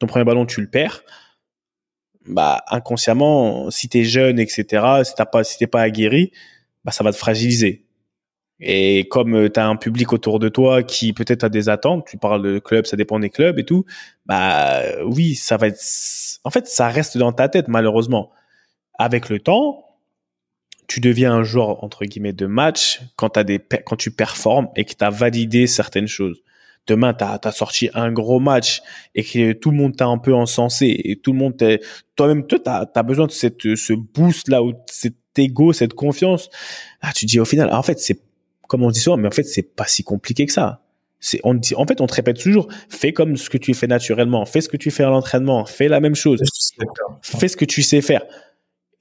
ton 0.00 0.06
premier 0.08 0.24
ballon, 0.24 0.46
tu 0.46 0.60
le 0.60 0.68
perds. 0.68 1.04
Bah, 2.26 2.64
inconsciemment, 2.68 3.70
si 3.70 3.88
t'es 3.88 4.04
jeune, 4.04 4.40
etc., 4.40 5.04
si 5.04 5.14
t'as 5.14 5.26
pas, 5.26 5.44
si 5.44 5.58
t'es 5.58 5.68
pas 5.68 5.82
aguerri, 5.82 6.32
bah, 6.84 6.90
ça 6.90 7.04
va 7.04 7.12
te 7.12 7.16
fragiliser. 7.16 7.84
Et 8.60 9.08
comme 9.08 9.34
euh, 9.34 9.48
tu 9.48 9.58
as 9.58 9.66
un 9.66 9.76
public 9.76 10.12
autour 10.12 10.38
de 10.38 10.48
toi 10.48 10.82
qui 10.82 11.12
peut-être 11.12 11.44
a 11.44 11.48
des 11.48 11.68
attentes, 11.68 12.06
tu 12.06 12.18
parles 12.18 12.42
de 12.42 12.58
club, 12.58 12.84
ça 12.84 12.96
dépend 12.96 13.18
des 13.18 13.30
clubs 13.30 13.58
et 13.58 13.64
tout, 13.64 13.86
bah 14.26 14.82
oui, 15.06 15.34
ça 15.34 15.56
va 15.56 15.68
être 15.68 15.80
en 16.44 16.50
fait, 16.50 16.66
ça 16.66 16.88
reste 16.88 17.16
dans 17.16 17.32
ta 17.32 17.48
tête 17.48 17.68
malheureusement. 17.68 18.30
Avec 18.98 19.30
le 19.30 19.40
temps, 19.40 19.86
tu 20.88 21.00
deviens 21.00 21.32
un 21.32 21.42
joueur 21.42 21.82
entre 21.84 22.04
guillemets 22.04 22.34
de 22.34 22.46
match 22.46 23.00
quand 23.16 23.38
as 23.38 23.44
des 23.44 23.58
quand 23.86 23.96
tu 23.96 24.10
performes 24.10 24.68
et 24.76 24.84
que 24.84 24.92
tu 24.94 25.04
as 25.04 25.10
validé 25.10 25.66
certaines 25.66 26.08
choses. 26.08 26.42
Demain, 26.86 27.14
tu 27.14 27.24
as, 27.24 27.52
sorti 27.52 27.88
un 27.94 28.10
gros 28.10 28.40
match 28.40 28.82
et 29.14 29.22
que 29.22 29.52
tout 29.52 29.70
le 29.70 29.76
monde 29.76 29.96
t'a 29.96 30.06
un 30.06 30.18
peu 30.18 30.34
encensé 30.34 31.00
et 31.04 31.16
tout 31.16 31.32
le 31.32 31.38
monde 31.38 31.54
toi-même 32.16 32.46
toi 32.46 32.58
tu 32.58 32.98
as, 32.98 33.02
besoin 33.02 33.26
de 33.26 33.32
cette 33.32 33.76
ce 33.76 33.92
boost 33.92 34.48
là 34.48 34.62
ou 34.62 34.72
cet 34.86 35.14
ego, 35.36 35.72
cette 35.72 35.94
confiance. 35.94 36.48
Ah, 37.00 37.12
tu 37.14 37.26
dis 37.26 37.38
au 37.38 37.44
final 37.44 37.72
en 37.72 37.82
fait, 37.82 38.00
c'est 38.00 38.20
comme 38.66 38.82
on 38.82 38.90
dit 38.90 39.00
souvent 39.00 39.16
mais 39.16 39.28
en 39.28 39.32
fait, 39.32 39.44
c'est 39.44 39.74
pas 39.74 39.86
si 39.86 40.02
compliqué 40.02 40.46
que 40.46 40.52
ça. 40.52 40.82
C'est 41.20 41.40
on 41.44 41.54
dit 41.54 41.74
en 41.74 41.86
fait 41.86 42.00
on 42.00 42.06
te 42.06 42.14
répète 42.14 42.40
toujours 42.40 42.66
fais 42.88 43.12
comme 43.12 43.36
ce 43.36 43.50
que 43.50 43.58
tu 43.58 43.74
fais 43.74 43.86
naturellement, 43.86 44.44
fais 44.46 44.62
ce 44.62 44.68
que 44.68 44.78
tu 44.78 44.90
fais 44.90 45.04
à 45.04 45.10
l'entraînement, 45.10 45.66
fais 45.66 45.88
la 45.88 46.00
même 46.00 46.14
chose. 46.14 46.40
Fais 47.22 47.48
ce 47.48 47.56
que 47.56 47.66
tu 47.66 47.82
sais 47.82 48.00
faire. 48.00 48.22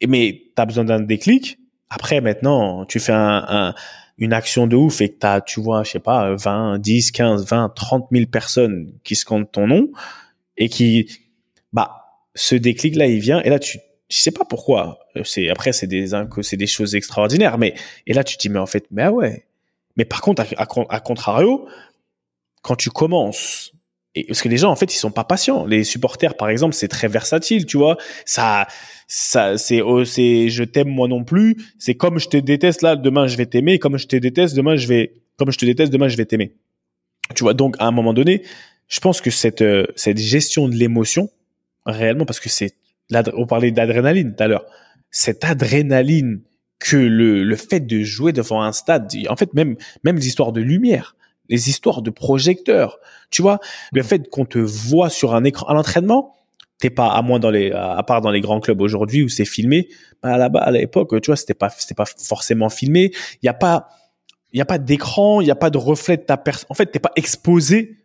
Mais 0.07 0.43
tu 0.55 0.61
as 0.61 0.65
besoin 0.65 0.83
d'un 0.83 0.99
déclic 0.99 1.57
après, 1.89 2.21
maintenant, 2.21 2.85
tu 2.85 2.99
fais 2.99 3.13
un, 3.13 3.73
une 4.19 4.33
action 4.33 4.67
de 4.67 4.75
ouf 4.75 5.01
et 5.01 5.09
que 5.09 5.17
t'as, 5.17 5.41
tu 5.41 5.61
vois, 5.61 5.83
je 5.83 5.91
sais 5.91 5.99
pas, 5.99 6.35
20, 6.35 6.77
10, 6.79 7.11
15, 7.11 7.45
20, 7.45 7.69
30 7.69 8.07
000 8.11 8.25
personnes 8.27 8.93
qui 9.03 9.15
se 9.15 9.25
comptent 9.25 9.51
ton 9.51 9.65
nom 9.65 9.89
et 10.57 10.69
qui, 10.69 11.09
bah, 11.73 12.23
ce 12.35 12.55
déclic-là, 12.55 13.07
il 13.07 13.19
vient 13.19 13.41
et 13.41 13.49
là, 13.49 13.59
tu, 13.59 13.79
je 14.09 14.17
sais 14.17 14.31
pas 14.31 14.45
pourquoi. 14.45 14.99
C'est 15.23 15.49
après, 15.49 15.71
c'est 15.71 15.87
des, 15.87 16.07
c'est 16.41 16.57
des 16.57 16.67
choses 16.67 16.95
extraordinaires, 16.95 17.57
mais 17.57 17.73
et 18.05 18.13
là, 18.13 18.23
tu 18.23 18.37
te 18.37 18.41
dis, 18.41 18.49
mais 18.49 18.59
en 18.59 18.65
fait, 18.65 18.85
mais 18.91 19.03
ah 19.03 19.11
ouais. 19.11 19.45
Mais 19.95 20.05
par 20.05 20.21
contre, 20.21 20.43
à, 20.57 20.67
à 20.89 20.99
contrario, 20.99 21.67
quand 22.61 22.75
tu 22.75 22.89
commences 22.89 23.73
et 24.15 24.25
parce 24.25 24.41
que 24.41 24.49
les 24.49 24.57
gens 24.57 24.71
en 24.71 24.75
fait 24.75 24.93
ils 24.93 24.97
sont 24.97 25.11
pas 25.11 25.23
patients. 25.23 25.65
Les 25.65 25.83
supporters 25.83 26.35
par 26.35 26.49
exemple 26.49 26.73
c'est 26.73 26.87
très 26.87 27.07
versatile 27.07 27.65
tu 27.65 27.77
vois. 27.77 27.97
Ça 28.25 28.67
ça 29.07 29.57
c'est 29.57 29.81
oh, 29.81 30.03
c'est 30.03 30.49
je 30.49 30.63
t'aime 30.63 30.89
moi 30.89 31.07
non 31.07 31.23
plus. 31.23 31.57
C'est 31.77 31.95
comme 31.95 32.19
je 32.19 32.27
te 32.27 32.37
déteste 32.37 32.81
là 32.81 32.95
demain 32.95 33.27
je 33.27 33.37
vais 33.37 33.45
t'aimer. 33.45 33.77
Comme 33.77 33.97
je 33.97 34.07
te 34.07 34.15
déteste 34.15 34.55
demain 34.55 34.75
je 34.75 34.87
vais 34.87 35.13
comme 35.37 35.51
je 35.51 35.57
te 35.57 35.65
déteste 35.65 35.93
demain 35.93 36.07
je 36.07 36.17
vais 36.17 36.25
t'aimer. 36.25 36.55
Tu 37.35 37.43
vois 37.43 37.53
donc 37.53 37.75
à 37.79 37.85
un 37.85 37.91
moment 37.91 38.13
donné 38.13 38.43
je 38.87 38.99
pense 38.99 39.21
que 39.21 39.29
cette 39.29 39.61
euh, 39.61 39.85
cette 39.95 40.17
gestion 40.17 40.67
de 40.67 40.75
l'émotion 40.75 41.29
réellement 41.85 42.25
parce 42.25 42.39
que 42.39 42.49
c'est 42.49 42.73
on 43.33 43.45
parlait 43.45 43.71
d'adrénaline 43.71 44.35
tout 44.35 44.43
à 44.43 44.47
l'heure. 44.47 44.65
Cette 45.11 45.43
adrénaline 45.43 46.41
que 46.79 46.97
le 46.97 47.43
le 47.43 47.55
fait 47.55 47.81
de 47.81 48.01
jouer 48.01 48.33
devant 48.33 48.63
un 48.63 48.71
stade 48.71 49.11
en 49.29 49.35
fait 49.35 49.53
même 49.53 49.75
même 50.03 50.15
les 50.15 50.27
histoires 50.27 50.51
de 50.51 50.61
lumière 50.61 51.15
les 51.49 51.69
histoires 51.69 52.01
de 52.01 52.09
projecteurs. 52.09 52.99
Tu 53.29 53.41
vois, 53.41 53.59
le 53.91 54.03
fait 54.03 54.29
qu'on 54.29 54.45
te 54.45 54.59
voit 54.59 55.09
sur 55.09 55.35
un 55.35 55.43
écran 55.43 55.67
à 55.67 55.73
l'entraînement, 55.73 56.35
t'es 56.77 56.89
pas 56.89 57.09
à 57.09 57.21
moins 57.21 57.39
dans 57.39 57.51
les 57.51 57.71
à 57.71 58.01
part 58.03 58.21
dans 58.21 58.31
les 58.31 58.41
grands 58.41 58.59
clubs 58.59 58.81
aujourd'hui 58.81 59.23
où 59.23 59.29
c'est 59.29 59.45
filmé. 59.45 59.89
Bah 60.23 60.37
là-bas 60.37 60.59
à 60.59 60.71
l'époque, 60.71 61.19
tu 61.21 61.27
vois, 61.27 61.35
c'était 61.35 61.53
pas 61.53 61.69
c'était 61.69 61.95
pas 61.95 62.05
forcément 62.05 62.69
filmé. 62.69 63.11
Il 63.41 63.45
y 63.45 63.49
a 63.49 63.53
pas 63.53 63.89
il 64.51 64.57
y 64.57 64.61
a 64.61 64.65
pas 64.65 64.77
d'écran, 64.77 65.41
il 65.41 65.47
y 65.47 65.51
a 65.51 65.55
pas 65.55 65.69
de 65.69 65.77
reflet 65.77 66.17
de 66.17 66.23
ta 66.23 66.37
personne. 66.37 66.67
En 66.69 66.73
fait, 66.73 66.87
t'es 66.87 66.99
pas 66.99 67.11
exposé. 67.15 67.97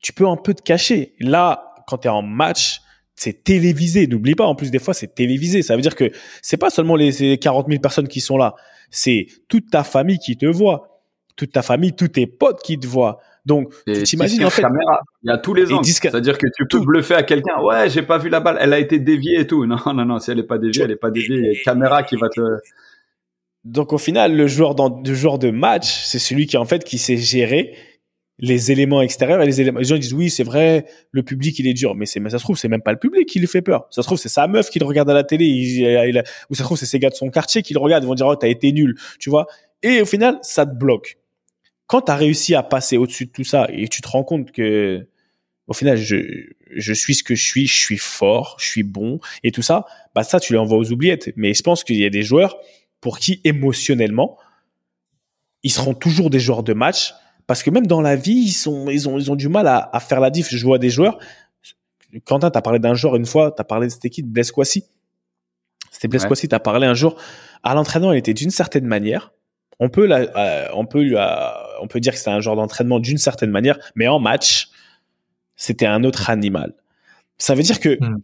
Tu 0.00 0.12
peux 0.12 0.26
un 0.26 0.36
peu 0.36 0.54
te 0.54 0.62
cacher. 0.62 1.14
Là, 1.20 1.74
quand 1.86 1.98
tu 1.98 2.08
es 2.08 2.10
en 2.10 2.22
match, 2.22 2.80
c'est 3.14 3.44
télévisé. 3.44 4.06
N'oublie 4.06 4.34
pas, 4.34 4.46
en 4.46 4.54
plus 4.54 4.70
des 4.70 4.78
fois, 4.78 4.94
c'est 4.94 5.14
télévisé. 5.14 5.62
Ça 5.62 5.76
veut 5.76 5.82
dire 5.82 5.94
que 5.94 6.10
c'est 6.42 6.56
pas 6.56 6.70
seulement 6.70 6.96
les 6.96 7.38
40 7.38 7.66
000 7.68 7.80
personnes 7.80 8.08
qui 8.08 8.20
sont 8.20 8.36
là, 8.36 8.54
c'est 8.90 9.26
toute 9.48 9.70
ta 9.70 9.84
famille 9.84 10.18
qui 10.18 10.36
te 10.36 10.46
voit 10.46 10.97
toute 11.38 11.52
ta 11.52 11.62
famille, 11.62 11.94
tous 11.94 12.08
tes 12.08 12.26
potes 12.26 12.60
qui 12.62 12.78
te 12.78 12.86
voient. 12.86 13.20
Donc, 13.46 13.72
tu 13.86 14.02
t'imagines 14.02 14.44
en 14.44 14.50
fait. 14.50 14.60
Caméra. 14.60 15.00
Il 15.22 15.30
y 15.30 15.32
a 15.32 15.38
tous 15.38 15.54
les 15.54 15.72
ans. 15.72 15.82
C'est-à-dire 15.82 16.36
que 16.36 16.46
tu 16.54 16.66
peux 16.66 16.80
bluffer 16.80 17.14
à 17.14 17.22
quelqu'un. 17.22 17.62
Ouais, 17.62 17.88
j'ai 17.88 18.02
pas 18.02 18.18
vu 18.18 18.28
la 18.28 18.40
balle. 18.40 18.58
Elle 18.60 18.74
a 18.74 18.78
été 18.78 18.98
déviée 18.98 19.40
et 19.40 19.46
tout. 19.46 19.64
Non, 19.68 19.78
non, 19.86 20.04
non. 20.04 20.18
Si 20.18 20.30
elle 20.30 20.40
est 20.40 20.42
pas 20.42 20.58
déviée, 20.58 20.82
elle 20.82 20.90
est 20.90 20.96
pas 20.96 21.10
déviée. 21.10 21.36
Il 21.36 21.44
y 21.44 21.48
a 21.48 21.52
une 21.52 21.62
caméra 21.64 22.02
qui 22.02 22.16
va 22.16 22.28
te. 22.28 22.40
Donc, 23.64 23.92
au 23.92 23.98
final, 23.98 24.36
le 24.36 24.46
joueur 24.46 24.74
dans, 24.74 25.02
le 25.04 25.14
joueur 25.14 25.38
de 25.38 25.50
match, 25.50 26.04
c'est 26.04 26.18
celui 26.18 26.46
qui, 26.46 26.56
en 26.56 26.64
fait, 26.64 26.84
qui 26.84 26.98
sait 26.98 27.16
gérer 27.16 27.74
les 28.38 28.70
éléments 28.70 29.02
extérieurs 29.02 29.42
et 29.42 29.46
les 29.46 29.60
éléments. 29.60 29.78
Les 29.78 29.84
gens 29.84 29.96
disent 29.96 30.14
oui, 30.14 30.30
c'est 30.30 30.44
vrai, 30.44 30.86
le 31.10 31.22
public 31.22 31.58
il 31.58 31.66
est 31.66 31.74
dur, 31.74 31.94
mais 31.94 32.06
c'est, 32.06 32.20
mais 32.20 32.30
ça 32.30 32.38
se 32.38 32.44
trouve 32.44 32.56
c'est 32.56 32.68
même 32.68 32.82
pas 32.82 32.92
le 32.92 32.98
public 32.98 33.28
qui 33.28 33.40
lui 33.40 33.48
fait 33.48 33.62
peur. 33.62 33.86
Ça 33.90 34.02
se 34.02 34.06
trouve 34.06 34.18
c'est 34.18 34.28
sa 34.28 34.46
meuf 34.46 34.70
qui 34.70 34.78
le 34.78 34.86
regarde 34.86 35.10
à 35.10 35.14
la 35.14 35.24
télé, 35.24 35.44
il, 35.44 36.22
ou 36.48 36.54
ça 36.54 36.62
se 36.62 36.62
trouve 36.62 36.78
c'est 36.78 36.86
ses 36.86 37.00
gars 37.00 37.10
de 37.10 37.14
son 37.14 37.30
quartier 37.30 37.62
qui 37.62 37.74
le 37.74 37.80
regardent, 37.80 38.04
ils 38.04 38.06
vont 38.06 38.14
dire 38.14 38.26
oh 38.26 38.36
t'as 38.36 38.48
été 38.48 38.70
nul, 38.72 38.94
tu 39.18 39.28
vois? 39.28 39.46
Et 39.82 40.00
au 40.02 40.04
final 40.04 40.38
ça 40.42 40.66
te 40.66 40.74
bloque 40.74 41.18
quand 41.88 42.02
tu 42.02 42.12
as 42.12 42.16
réussi 42.16 42.54
à 42.54 42.62
passer 42.62 42.96
au-dessus 42.96 43.26
de 43.26 43.32
tout 43.32 43.44
ça 43.44 43.66
et 43.72 43.88
tu 43.88 44.00
te 44.00 44.08
rends 44.08 44.22
compte 44.22 44.52
que 44.52 45.08
au 45.66 45.72
final 45.72 45.96
je, 45.96 46.16
je 46.70 46.92
suis 46.92 47.14
ce 47.14 47.24
que 47.24 47.34
je 47.34 47.44
suis, 47.44 47.66
je 47.66 47.76
suis 47.76 47.98
fort, 47.98 48.56
je 48.60 48.66
suis 48.66 48.82
bon 48.84 49.18
et 49.42 49.50
tout 49.50 49.62
ça, 49.62 49.86
bah 50.14 50.22
ça 50.22 50.38
tu 50.38 50.52
l'envoies 50.52 50.78
aux 50.78 50.92
oubliettes. 50.92 51.32
Mais 51.34 51.54
je 51.54 51.62
pense 51.62 51.82
qu'il 51.82 51.96
y 51.96 52.04
a 52.04 52.10
des 52.10 52.22
joueurs 52.22 52.56
pour 53.00 53.18
qui 53.18 53.40
émotionnellement 53.42 54.38
ils 55.64 55.72
seront 55.72 55.94
toujours 55.94 56.30
des 56.30 56.38
joueurs 56.38 56.62
de 56.62 56.74
match 56.74 57.14
parce 57.46 57.62
que 57.62 57.70
même 57.70 57.86
dans 57.86 58.02
la 58.02 58.16
vie 58.16 58.44
ils 58.46 58.52
sont 58.52 58.90
ils 58.90 59.08
ont 59.08 59.18
ils 59.18 59.32
ont 59.32 59.36
du 59.36 59.48
mal 59.48 59.66
à, 59.66 59.90
à 59.92 59.98
faire 59.98 60.20
la 60.20 60.30
diff. 60.30 60.48
Je 60.50 60.64
vois 60.64 60.78
des 60.78 60.90
joueurs. 60.90 61.18
Quentin, 62.24 62.50
t'as 62.50 62.62
parlé 62.62 62.78
d'un 62.78 62.94
joueur 62.94 63.16
une 63.16 63.26
fois, 63.26 63.50
t'as 63.50 63.64
parlé 63.64 63.86
de 63.86 63.92
cette 63.92 64.04
équipe 64.04 64.26
Blaise 64.26 64.52
Kwasi. 64.52 64.84
C'était 65.90 66.08
Blaise 66.08 66.22
ouais. 66.22 66.28
Kwasi, 66.28 66.48
t'as 66.48 66.58
parlé 66.58 66.86
un 66.86 66.94
jour 66.94 67.16
à 67.62 67.74
l'entraînement, 67.74 68.12
il 68.12 68.18
était 68.18 68.34
d'une 68.34 68.50
certaine 68.50 68.84
manière 68.84 69.32
on 69.80 69.88
peut, 69.88 70.06
la, 70.06 70.18
euh, 70.18 70.68
on 70.74 70.86
peut, 70.86 71.08
euh, 71.14 71.50
on 71.80 71.88
peut 71.88 72.00
dire 72.00 72.12
que 72.12 72.18
c'est 72.18 72.30
un 72.30 72.40
genre 72.40 72.56
d'entraînement 72.56 73.00
d'une 73.00 73.18
certaine 73.18 73.50
manière, 73.50 73.78
mais 73.94 74.08
en 74.08 74.18
match, 74.18 74.70
c'était 75.56 75.86
un 75.86 76.04
autre 76.04 76.30
animal. 76.30 76.74
Ça 77.40 77.54
veut 77.54 77.62
dire 77.62 77.78
que 77.78 77.90
hmm. 78.00 78.20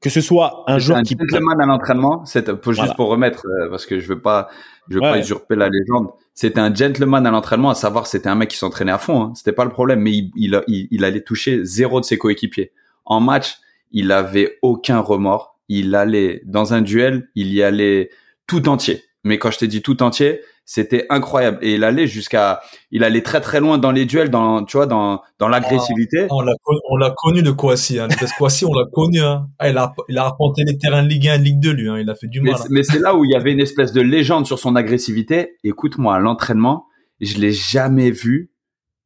que 0.00 0.10
ce 0.10 0.20
soit 0.20 0.64
un 0.66 0.78
joueur 0.78 0.98
un 0.98 1.02
qui 1.02 1.16
gentleman 1.18 1.60
à 1.60 1.66
l'entraînement, 1.66 2.24
c'est 2.26 2.46
juste 2.68 2.96
pour 2.96 3.08
remettre 3.08 3.46
euh, 3.46 3.70
parce 3.70 3.86
que 3.86 3.98
je 3.98 4.06
veux 4.08 4.20
pas 4.20 4.48
je 4.88 4.96
veux 4.96 5.00
pas 5.00 5.18
usurper 5.18 5.56
la 5.56 5.68
légende. 5.68 6.10
C'était 6.34 6.60
un 6.60 6.72
gentleman 6.72 7.26
à 7.26 7.30
l'entraînement, 7.30 7.70
à 7.70 7.74
savoir 7.74 8.06
c'était 8.06 8.28
un 8.28 8.34
mec 8.34 8.50
qui 8.50 8.56
s'entraînait 8.56 8.92
à 8.92 8.98
fond, 8.98 9.22
hein. 9.22 9.32
c'était 9.34 9.52
pas 9.52 9.64
le 9.64 9.70
problème, 9.70 10.00
mais 10.00 10.12
il, 10.12 10.30
il, 10.36 10.88
il, 10.90 11.04
allait 11.04 11.22
toucher 11.22 11.64
zéro 11.64 12.00
de 12.00 12.04
ses 12.04 12.18
coéquipiers. 12.18 12.72
En 13.04 13.20
match, 13.20 13.58
il 13.90 14.12
avait 14.12 14.58
aucun 14.62 15.00
remords. 15.00 15.58
Il 15.68 15.94
allait 15.94 16.42
dans 16.46 16.74
un 16.74 16.80
duel, 16.80 17.28
il 17.34 17.52
y 17.52 17.62
allait 17.62 18.10
tout 18.46 18.68
entier. 18.68 19.04
Mais 19.24 19.38
quand 19.38 19.50
je 19.50 19.58
t'ai 19.58 19.66
dit 19.66 19.82
tout 19.82 20.02
entier, 20.02 20.40
c'était 20.70 21.06
incroyable 21.08 21.56
et 21.62 21.76
il 21.76 21.82
allait 21.82 22.06
jusqu'à 22.06 22.60
il 22.90 23.02
allait 23.02 23.22
très 23.22 23.40
très 23.40 23.58
loin 23.58 23.78
dans 23.78 23.90
les 23.90 24.04
duels 24.04 24.28
dans 24.28 24.64
tu 24.64 24.76
vois 24.76 24.84
dans 24.84 25.22
dans 25.38 25.48
l'agressivité 25.48 26.24
ah, 26.24 26.34
on 26.34 26.42
l'a 26.42 26.52
on 26.90 26.96
l'a 26.98 27.10
connu 27.16 27.42
de 27.42 27.50
Kouassi 27.50 27.98
hein 27.98 28.06
parce 28.20 28.32
que 28.34 28.66
on 28.66 28.74
l'a 28.74 28.84
connu 28.92 29.18
hein. 29.22 29.48
ah, 29.58 29.70
il 29.70 29.78
a 29.78 29.94
il 30.10 30.18
a 30.18 30.24
arpenté 30.24 30.64
les 30.66 30.76
terrains 30.76 31.02
de 31.02 31.08
Ligue 31.08 31.26
1 31.26 31.38
Ligue 31.38 31.58
2 31.58 31.72
lui 31.72 31.88
hein. 31.88 31.98
il 31.98 32.10
a 32.10 32.14
fait 32.14 32.26
du 32.26 32.42
mal 32.42 32.52
mais, 32.52 32.60
hein. 32.60 32.66
mais 32.68 32.82
c'est 32.82 32.98
là 32.98 33.14
où 33.14 33.24
il 33.24 33.30
y 33.30 33.34
avait 33.34 33.52
une 33.52 33.60
espèce 33.60 33.94
de 33.94 34.02
légende 34.02 34.44
sur 34.44 34.58
son 34.58 34.76
agressivité 34.76 35.56
écoute-moi 35.64 36.14
à 36.14 36.18
l'entraînement 36.18 36.84
je 37.22 37.38
l'ai 37.38 37.52
jamais 37.52 38.10
vu 38.10 38.50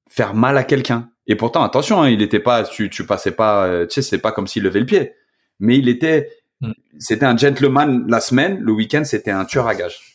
faire 0.09 0.35
mal 0.35 0.59
à 0.59 0.65
quelqu'un 0.65 1.11
et 1.29 1.37
pourtant 1.37 1.63
attention 1.63 2.03
hein, 2.03 2.09
il 2.09 2.23
était 2.23 2.41
pas 2.41 2.65
tu 2.65 2.91
tu 2.91 3.07
passais 3.07 3.31
pas 3.31 3.67
euh, 3.67 3.87
tu 3.87 3.95
sais 3.95 4.03
c'est 4.03 4.19
pas 4.19 4.33
comme 4.33 4.49
s'il 4.49 4.65
levait 4.65 4.81
le 4.81 4.87
pied 4.87 5.13
mais 5.61 5.79
il 5.79 5.89
était 5.89 6.29
hmm. 6.61 6.73
c'était 6.99 7.25
un 7.25 7.37
gentleman 7.37 8.05
la 8.09 8.19
semaine 8.19 8.59
le 8.59 8.73
week-end 8.73 9.05
c'était 9.05 9.31
un 9.31 9.45
tueur 9.45 9.69
à 9.69 9.77
gages 9.77 10.12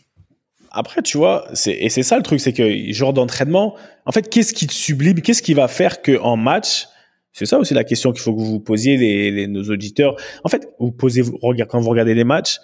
après, 0.78 1.02
tu 1.02 1.18
vois, 1.18 1.48
c'est, 1.54 1.74
et 1.74 1.90
c'est 1.90 2.04
ça 2.04 2.18
le 2.18 2.22
truc, 2.22 2.40
c'est 2.40 2.54
que 2.54 2.92
genre 2.92 3.12
d'entraînement, 3.12 3.76
en 4.06 4.12
fait, 4.12 4.30
qu'est-ce 4.30 4.54
qui 4.54 4.68
te 4.68 4.74
sublime, 4.74 5.22
qu'est-ce 5.22 5.42
qui 5.42 5.56
va 5.56 5.68
faire 5.68 6.04
que 6.04 6.20
en 6.20 6.38
match, 6.38 6.86
c'est 7.34 7.48
ça 7.48 7.58
aussi 7.58 7.74
la 7.74 7.84
question 7.84 8.12
qu'il 8.12 8.22
faut 8.22 8.32
que 8.32 8.40
vous 8.40 8.46
vous 8.46 8.60
posiez, 8.60 8.96
les, 8.96 9.48
nos 9.48 9.64
auditeurs. 9.64 10.16
En 10.44 10.50
fait, 10.50 10.70
vous 10.80 10.92
posez, 10.92 11.24
quand 11.68 11.80
vous 11.80 11.90
regardez 11.90 12.14
les 12.14 12.24
matchs, 12.24 12.60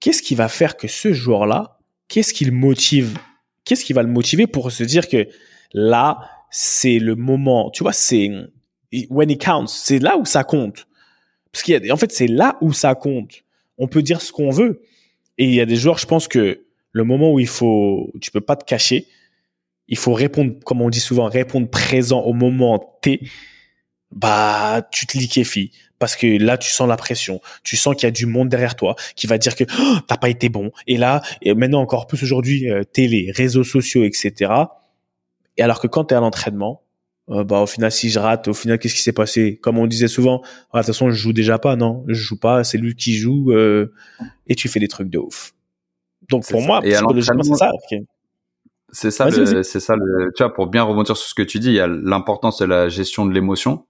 qu'est-ce 0.00 0.22
qui 0.22 0.34
va 0.34 0.48
faire 0.48 0.78
que 0.78 0.88
ce 0.88 1.12
joueur-là, 1.12 1.78
qu'est-ce 2.08 2.32
qui 2.32 2.46
le 2.46 2.52
motive, 2.52 3.18
qu'est-ce 3.66 3.84
qui 3.84 3.92
va 3.92 4.02
le 4.02 4.08
motiver 4.08 4.46
pour 4.46 4.72
se 4.72 4.82
dire 4.82 5.06
que 5.06 5.28
là, 5.74 6.20
c'est 6.50 6.98
le 6.98 7.16
moment, 7.16 7.70
tu 7.70 7.82
vois, 7.82 7.92
c'est 7.92 8.30
when 9.10 9.30
it 9.30 9.44
counts, 9.44 9.66
c'est 9.66 9.98
là 9.98 10.16
où 10.16 10.24
ça 10.24 10.42
compte. 10.42 10.86
Parce 11.52 11.62
qu'il 11.62 11.84
y 11.84 11.90
a, 11.90 11.92
en 11.92 11.98
fait, 11.98 12.12
c'est 12.12 12.28
là 12.28 12.56
où 12.62 12.72
ça 12.72 12.94
compte. 12.94 13.44
On 13.76 13.88
peut 13.88 14.00
dire 14.00 14.22
ce 14.22 14.32
qu'on 14.32 14.48
veut. 14.48 14.80
Et 15.36 15.44
il 15.44 15.54
y 15.54 15.60
a 15.60 15.66
des 15.66 15.76
joueurs, 15.76 15.98
je 15.98 16.06
pense 16.06 16.28
que 16.28 16.62
le 16.92 17.04
moment 17.04 17.32
où 17.32 17.40
il 17.40 17.48
faut, 17.48 18.12
tu 18.20 18.30
peux 18.30 18.40
pas 18.40 18.56
te 18.56 18.64
cacher. 18.64 19.06
Il 19.88 19.96
faut 19.96 20.12
répondre, 20.12 20.54
comme 20.64 20.80
on 20.80 20.90
dit 20.90 21.00
souvent, 21.00 21.26
répondre 21.26 21.68
présent 21.68 22.20
au 22.20 22.32
moment 22.32 22.98
T. 23.02 23.20
Bah, 24.10 24.86
tu 24.92 25.06
te 25.06 25.16
liquéfies 25.16 25.72
parce 25.98 26.16
que 26.16 26.26
là, 26.26 26.58
tu 26.58 26.70
sens 26.70 26.88
la 26.88 26.96
pression. 26.96 27.40
Tu 27.62 27.76
sens 27.76 27.94
qu'il 27.94 28.06
y 28.06 28.08
a 28.08 28.10
du 28.10 28.26
monde 28.26 28.48
derrière 28.48 28.76
toi 28.76 28.96
qui 29.14 29.26
va 29.26 29.38
dire 29.38 29.54
que 29.56 29.64
oh, 29.64 29.98
t'as 30.06 30.16
pas 30.16 30.28
été 30.28 30.48
bon. 30.48 30.70
Et 30.86 30.96
là, 30.96 31.22
maintenant 31.46 31.80
encore 31.80 32.06
plus 32.06 32.22
aujourd'hui, 32.22 32.70
euh, 32.70 32.82
télé, 32.82 33.30
réseaux 33.34 33.64
sociaux, 33.64 34.04
etc. 34.04 34.52
Et 35.56 35.62
alors 35.62 35.80
que 35.80 35.86
quand 35.86 36.06
tu 36.06 36.14
es 36.14 36.16
à 36.16 36.20
l'entraînement, 36.20 36.82
euh, 37.28 37.44
bah 37.44 37.60
au 37.60 37.66
final, 37.66 37.92
si 37.92 38.10
je 38.10 38.18
rate, 38.18 38.48
au 38.48 38.54
final, 38.54 38.78
qu'est-ce 38.78 38.94
qui 38.94 39.00
s'est 39.00 39.12
passé? 39.12 39.58
Comme 39.62 39.78
on 39.78 39.86
disait 39.86 40.08
souvent, 40.08 40.42
ah, 40.72 40.78
de 40.78 40.82
toute 40.82 40.86
façon, 40.88 41.10
je 41.10 41.14
joue 41.14 41.32
déjà 41.32 41.58
pas, 41.58 41.76
non, 41.76 42.04
je 42.08 42.14
joue 42.14 42.38
pas, 42.38 42.64
c'est 42.64 42.78
lui 42.78 42.94
qui 42.94 43.14
joue, 43.14 43.52
euh, 43.52 43.94
et 44.48 44.54
tu 44.54 44.68
fais 44.68 44.80
des 44.80 44.88
trucs 44.88 45.08
de 45.08 45.18
ouf. 45.18 45.54
Donc 46.32 46.48
pour 46.48 46.62
moi, 46.62 46.80
psychologiquement, 46.80 47.42
c'est 47.42 47.54
ça. 47.54 47.70
C'est 48.94 49.10
ça, 49.10 49.30
c'est 49.62 49.80
ça 49.80 49.94
le, 49.96 50.32
tu 50.36 50.42
vois, 50.42 50.52
pour 50.52 50.66
bien 50.66 50.82
rebondir 50.82 51.16
sur 51.16 51.26
ce 51.26 51.34
que 51.34 51.42
tu 51.42 51.58
dis, 51.58 51.68
il 51.68 51.74
y 51.74 51.80
a 51.80 51.86
l'importance 51.86 52.58
de 52.58 52.66
la 52.66 52.88
gestion 52.88 53.24
de 53.24 53.32
l'émotion. 53.32 53.86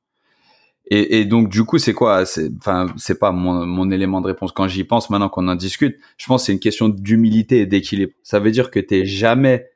Et, 0.87 1.21
et 1.21 1.25
donc 1.25 1.49
du 1.49 1.65
coup, 1.65 1.79
c'est 1.79 1.95
quoi? 1.95 2.27
C'est, 2.27 2.51
enfin, 2.59 2.87
c'est 2.97 3.19
pas 3.19 3.33
mon, 3.33 3.67
mon 3.67 3.91
élément 3.91 4.21
de 4.21 4.27
réponse 4.27 4.53
quand 4.53 4.69
j'y 4.69 4.85
pense. 4.85 5.11
Maintenant 5.11 5.29
qu'on 5.29 5.49
en 5.49 5.55
discute, 5.55 5.97
je 6.19 6.27
pense 6.27 6.43
que 6.43 6.47
c'est 6.47 6.53
une 6.53 6.61
question 6.61 6.89
d'humilité 6.89 7.61
et 7.61 7.67
d'équilibre. 7.67 8.13
Ça 8.23 8.41
veut 8.41 8.51
dire 8.51 8.71
que 8.71 8.81
t'es 8.81 9.05
jamais 9.07 9.71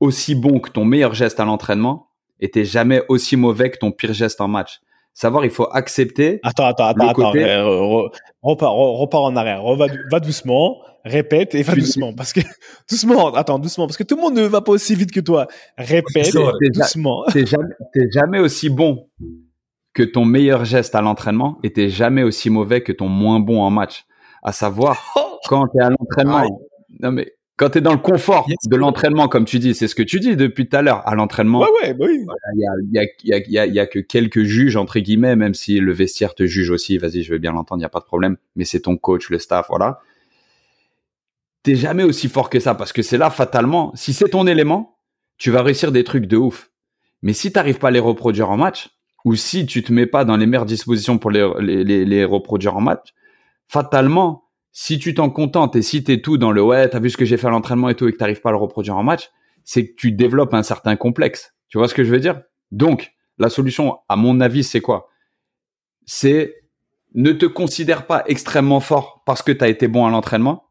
aussi 0.00 0.34
bon 0.34 0.60
que 0.60 0.70
ton 0.70 0.84
meilleur 0.84 1.14
geste 1.14 1.40
à 1.40 1.44
l'entraînement 1.44 2.08
et 2.40 2.50
t'es 2.50 2.64
jamais 2.64 3.02
aussi 3.08 3.36
mauvais 3.36 3.70
que 3.70 3.78
ton 3.78 3.92
pire 3.92 4.12
geste 4.12 4.40
en 4.40 4.48
match. 4.48 4.80
Savoir, 5.14 5.44
il 5.44 5.50
faut 5.50 5.68
accepter. 5.70 6.40
Attends, 6.42 6.64
attends, 6.66 6.86
attends, 6.86 7.08
attends. 7.08 8.10
repars, 8.42 8.74
repars, 8.74 9.22
en 9.22 9.36
arrière. 9.36 9.62
Va, 9.76 9.86
va 10.10 10.20
doucement, 10.20 10.78
répète 11.04 11.54
et 11.54 11.62
va 11.62 11.74
doucement. 11.74 12.14
Parce 12.14 12.32
que, 12.32 12.40
doucement, 12.90 13.32
attends, 13.34 13.58
doucement. 13.58 13.86
Parce 13.86 13.96
que 13.96 14.04
tout 14.04 14.16
le 14.16 14.22
monde 14.22 14.34
ne 14.34 14.42
va 14.42 14.62
pas 14.62 14.72
aussi 14.72 14.94
vite 14.94 15.12
que 15.12 15.20
toi. 15.20 15.46
Répète 15.76 16.32
doucement. 16.72 17.24
T'es 17.32 17.44
jamais, 17.46 17.74
jamais 18.12 18.38
aussi 18.38 18.70
bon 18.70 19.08
que 19.94 20.02
ton 20.02 20.24
meilleur 20.24 20.64
geste 20.64 20.94
à 20.94 21.02
l'entraînement 21.02 21.58
et 21.62 21.72
t'es 21.72 21.90
jamais 21.90 22.22
aussi 22.22 22.48
mauvais 22.48 22.82
que 22.82 22.92
ton 22.92 23.08
moins 23.08 23.40
bon 23.40 23.60
en 23.60 23.70
match. 23.70 24.04
À 24.42 24.52
savoir, 24.52 25.14
quand 25.48 25.68
t'es 25.68 25.82
à 25.82 25.90
l'entraînement. 25.90 26.66
Non, 27.00 27.12
mais 27.12 27.32
quand 27.56 27.70
tu 27.70 27.78
es 27.78 27.80
dans 27.80 27.92
le 27.92 27.98
confort 27.98 28.46
de 28.64 28.76
l'entraînement, 28.76 29.28
comme 29.28 29.44
tu 29.44 29.58
dis, 29.58 29.74
c'est 29.74 29.86
ce 29.86 29.94
que 29.94 30.02
tu 30.02 30.20
dis 30.20 30.36
depuis 30.36 30.68
tout 30.68 30.76
à 30.76 30.82
l'heure, 30.82 31.06
à 31.06 31.14
l'entraînement. 31.14 31.60
Ouais, 31.60 31.68
ouais, 31.82 31.94
bah 31.94 32.06
oui. 32.08 32.24
Il 32.54 32.60
y, 32.92 32.98
a, 32.98 33.02
y, 33.02 33.32
a, 33.32 33.38
y, 33.38 33.58
a, 33.58 33.66
y, 33.66 33.78
a, 33.78 33.86
que 33.86 33.98
quelques 33.98 34.42
juges, 34.42 34.76
entre 34.76 34.98
guillemets, 34.98 35.36
même 35.36 35.54
si 35.54 35.78
le 35.78 35.92
vestiaire 35.92 36.34
te 36.34 36.46
juge 36.46 36.70
aussi, 36.70 36.98
vas-y, 36.98 37.22
je 37.22 37.32
vais 37.32 37.38
bien 37.38 37.52
l'entendre, 37.52 37.78
il 37.80 37.82
n'y 37.82 37.86
a 37.86 37.90
pas 37.90 38.00
de 38.00 38.04
problème, 38.04 38.36
mais 38.56 38.64
c'est 38.64 38.80
ton 38.80 38.96
coach, 38.96 39.28
le 39.28 39.38
staff, 39.38 39.66
voilà. 39.68 40.00
T'es 41.62 41.76
jamais 41.76 42.02
aussi 42.02 42.28
fort 42.28 42.50
que 42.50 42.58
ça, 42.58 42.74
parce 42.74 42.92
que 42.92 43.02
c'est 43.02 43.18
là, 43.18 43.30
fatalement, 43.30 43.92
si 43.94 44.12
c'est 44.12 44.30
ton 44.30 44.46
élément, 44.46 44.98
tu 45.38 45.50
vas 45.50 45.62
réussir 45.62 45.92
des 45.92 46.04
trucs 46.04 46.26
de 46.26 46.36
ouf. 46.36 46.70
Mais 47.22 47.34
si 47.34 47.52
t'arrives 47.52 47.78
pas 47.78 47.88
à 47.88 47.92
les 47.92 48.00
reproduire 48.00 48.50
en 48.50 48.56
match, 48.56 48.88
ou 49.24 49.36
si 49.36 49.66
tu 49.66 49.84
te 49.84 49.92
mets 49.92 50.06
pas 50.06 50.24
dans 50.24 50.36
les 50.36 50.46
meilleures 50.46 50.66
dispositions 50.66 51.18
pour 51.18 51.30
les, 51.30 51.48
les, 51.60 51.84
les, 51.84 52.04
les 52.04 52.24
reproduire 52.24 52.76
en 52.76 52.80
match, 52.80 53.14
fatalement, 53.68 54.41
si 54.72 54.98
tu 54.98 55.14
t'en 55.14 55.30
contentes 55.30 55.76
et 55.76 55.82
si 55.82 56.02
t'es 56.02 56.20
tout 56.20 56.38
dans 56.38 56.50
le 56.50 56.62
ouais, 56.62 56.88
t'as 56.88 56.98
vu 56.98 57.10
ce 57.10 57.16
que 57.16 57.24
j'ai 57.24 57.36
fait 57.36 57.46
à 57.46 57.50
l'entraînement 57.50 57.90
et 57.90 57.94
tout 57.94 58.08
et 58.08 58.12
que 58.12 58.16
t'arrives 58.16 58.40
pas 58.40 58.48
à 58.48 58.52
le 58.52 58.58
reproduire 58.58 58.96
en 58.96 59.02
match, 59.02 59.30
c'est 59.64 59.86
que 59.86 59.94
tu 59.94 60.12
développes 60.12 60.54
un 60.54 60.62
certain 60.62 60.96
complexe. 60.96 61.54
Tu 61.68 61.78
vois 61.78 61.88
ce 61.88 61.94
que 61.94 62.04
je 62.04 62.10
veux 62.10 62.20
dire? 62.20 62.42
Donc, 62.70 63.12
la 63.38 63.50
solution, 63.50 63.98
à 64.08 64.16
mon 64.16 64.40
avis, 64.40 64.64
c'est 64.64 64.80
quoi? 64.80 65.08
C'est 66.06 66.56
ne 67.14 67.32
te 67.32 67.46
considère 67.46 68.06
pas 68.06 68.24
extrêmement 68.26 68.80
fort 68.80 69.22
parce 69.26 69.42
que 69.42 69.52
tu 69.52 69.62
as 69.62 69.68
été 69.68 69.88
bon 69.88 70.06
à 70.06 70.10
l'entraînement 70.10 70.64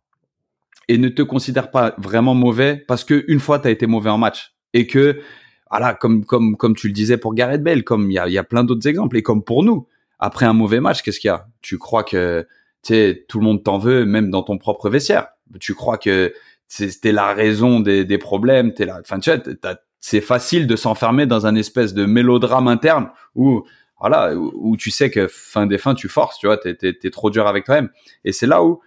et 0.87 0.97
ne 0.97 1.09
te 1.09 1.21
considère 1.21 1.69
pas 1.69 1.93
vraiment 1.97 2.33
mauvais 2.33 2.75
parce 2.87 3.03
que 3.03 3.23
une 3.27 3.39
fois 3.39 3.59
tu 3.59 3.67
as 3.67 3.71
été 3.71 3.85
mauvais 3.85 4.09
en 4.09 4.17
match 4.17 4.55
et 4.73 4.87
que 4.87 5.21
voilà 5.69 5.93
comme 5.93 6.25
comme 6.25 6.57
comme 6.57 6.75
tu 6.75 6.87
le 6.87 6.93
disais 6.93 7.17
pour 7.17 7.35
Gareth 7.35 7.61
Bale 7.61 7.83
comme 7.83 8.09
il 8.09 8.15
y 8.15 8.19
a, 8.19 8.27
y 8.27 8.39
a 8.39 8.43
plein 8.43 8.63
d'autres 8.63 8.87
exemples 8.87 9.17
et 9.17 9.21
comme 9.21 9.43
pour 9.43 9.63
nous 9.63 9.87
après 10.17 10.47
un 10.47 10.53
mauvais 10.53 10.79
match 10.79 11.03
qu'est-ce 11.03 11.19
qu'il 11.19 11.27
y 11.27 11.31
a? 11.31 11.47
Tu 11.61 11.77
crois 11.77 12.03
que 12.03 12.47
tu 12.83 12.93
sais, 12.93 13.25
tout 13.27 13.39
le 13.39 13.45
monde 13.45 13.63
t'en 13.63 13.77
veut, 13.77 14.05
même 14.05 14.29
dans 14.29 14.43
ton 14.43 14.57
propre 14.57 14.89
vestiaire. 14.89 15.27
Tu 15.59 15.73
crois 15.73 15.97
que 15.97 16.33
c'était 16.67 17.11
la 17.11 17.33
raison 17.33 17.79
des, 17.79 18.05
des 18.05 18.17
problèmes, 18.17 18.73
t'es 18.73 18.85
là. 18.85 18.99
Enfin, 19.01 19.19
tu 19.19 19.29
vois, 19.29 19.41
c'est 19.99 20.21
facile 20.21 20.67
de 20.67 20.75
s'enfermer 20.75 21.25
dans 21.25 21.45
un 21.45 21.55
espèce 21.55 21.93
de 21.93 22.05
mélodrame 22.05 22.67
interne 22.67 23.11
où, 23.35 23.63
voilà, 23.99 24.33
où, 24.35 24.75
tu 24.77 24.89
sais 24.89 25.11
que 25.11 25.27
fin 25.27 25.67
des 25.67 25.77
fins, 25.77 25.93
tu 25.93 26.09
forces, 26.09 26.39
tu 26.39 26.47
vois, 26.47 26.57
t'es, 26.57 26.75
t'es, 26.75 27.09
trop 27.11 27.29
dur 27.29 27.45
avec 27.45 27.65
toi-même. 27.65 27.89
Et 28.25 28.31
c'est 28.31 28.47
là 28.47 28.63
où 28.63 28.81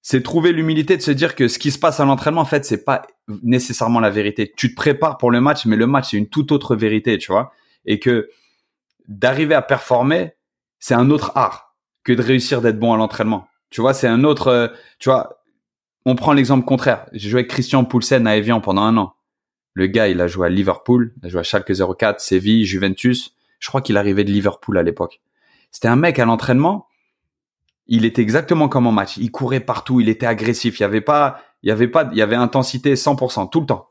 c'est 0.00 0.22
trouver 0.22 0.52
l'humilité 0.52 0.96
de 0.96 1.02
se 1.02 1.10
dire 1.10 1.34
que 1.34 1.48
ce 1.48 1.58
qui 1.58 1.72
se 1.72 1.80
passe 1.80 1.98
à 1.98 2.04
l'entraînement, 2.04 2.42
en 2.42 2.46
fait, 2.46 2.64
c'est 2.64 2.84
pas 2.84 3.02
nécessairement 3.42 3.98
la 3.98 4.08
vérité. 4.08 4.52
Tu 4.56 4.70
te 4.70 4.76
prépares 4.76 5.18
pour 5.18 5.32
le 5.32 5.40
match, 5.40 5.66
mais 5.66 5.74
le 5.74 5.88
match, 5.88 6.12
c'est 6.12 6.16
une 6.16 6.28
toute 6.28 6.52
autre 6.52 6.76
vérité, 6.76 7.18
tu 7.18 7.32
vois. 7.32 7.52
Et 7.84 7.98
que 7.98 8.30
d'arriver 9.08 9.56
à 9.56 9.62
performer, 9.62 10.36
c'est 10.78 10.94
un 10.94 11.10
autre 11.10 11.32
art 11.34 11.65
que 12.06 12.12
de 12.12 12.22
réussir 12.22 12.62
d'être 12.62 12.78
bon 12.78 12.92
à 12.92 12.96
l'entraînement. 12.96 13.48
Tu 13.70 13.80
vois, 13.80 13.92
c'est 13.92 14.06
un 14.06 14.22
autre, 14.22 14.46
euh, 14.46 14.68
tu 15.00 15.10
vois, 15.10 15.42
on 16.04 16.14
prend 16.14 16.32
l'exemple 16.32 16.64
contraire. 16.64 17.06
J'ai 17.12 17.28
joué 17.28 17.40
avec 17.40 17.50
Christian 17.50 17.84
Poulsen 17.84 18.28
à 18.28 18.36
Evian 18.36 18.60
pendant 18.60 18.82
un 18.82 18.96
an. 18.96 19.14
Le 19.74 19.88
gars, 19.88 20.06
il 20.06 20.20
a 20.20 20.28
joué 20.28 20.46
à 20.46 20.48
Liverpool, 20.48 21.12
il 21.20 21.26
a 21.26 21.28
joué 21.28 21.40
à 21.40 21.42
Schalke 21.42 21.72
04, 21.74 22.20
Séville, 22.20 22.64
Juventus. 22.64 23.34
Je 23.58 23.68
crois 23.68 23.82
qu'il 23.82 23.96
arrivait 23.96 24.22
de 24.22 24.30
Liverpool 24.30 24.78
à 24.78 24.84
l'époque. 24.84 25.20
C'était 25.72 25.88
un 25.88 25.96
mec 25.96 26.20
à 26.20 26.24
l'entraînement. 26.24 26.86
Il 27.88 28.04
était 28.04 28.22
exactement 28.22 28.68
comme 28.68 28.86
en 28.86 28.92
match. 28.92 29.16
Il 29.16 29.32
courait 29.32 29.58
partout, 29.58 30.00
il 30.00 30.08
était 30.08 30.26
agressif. 30.26 30.78
Il 30.78 30.82
y 30.82 30.86
avait 30.86 31.00
pas, 31.00 31.40
il 31.64 31.68
y 31.68 31.72
avait 31.72 31.88
pas, 31.88 32.08
il 32.12 32.18
y 32.18 32.22
avait 32.22 32.36
intensité 32.36 32.94
100% 32.94 33.50
tout 33.50 33.60
le 33.60 33.66
temps. 33.66 33.88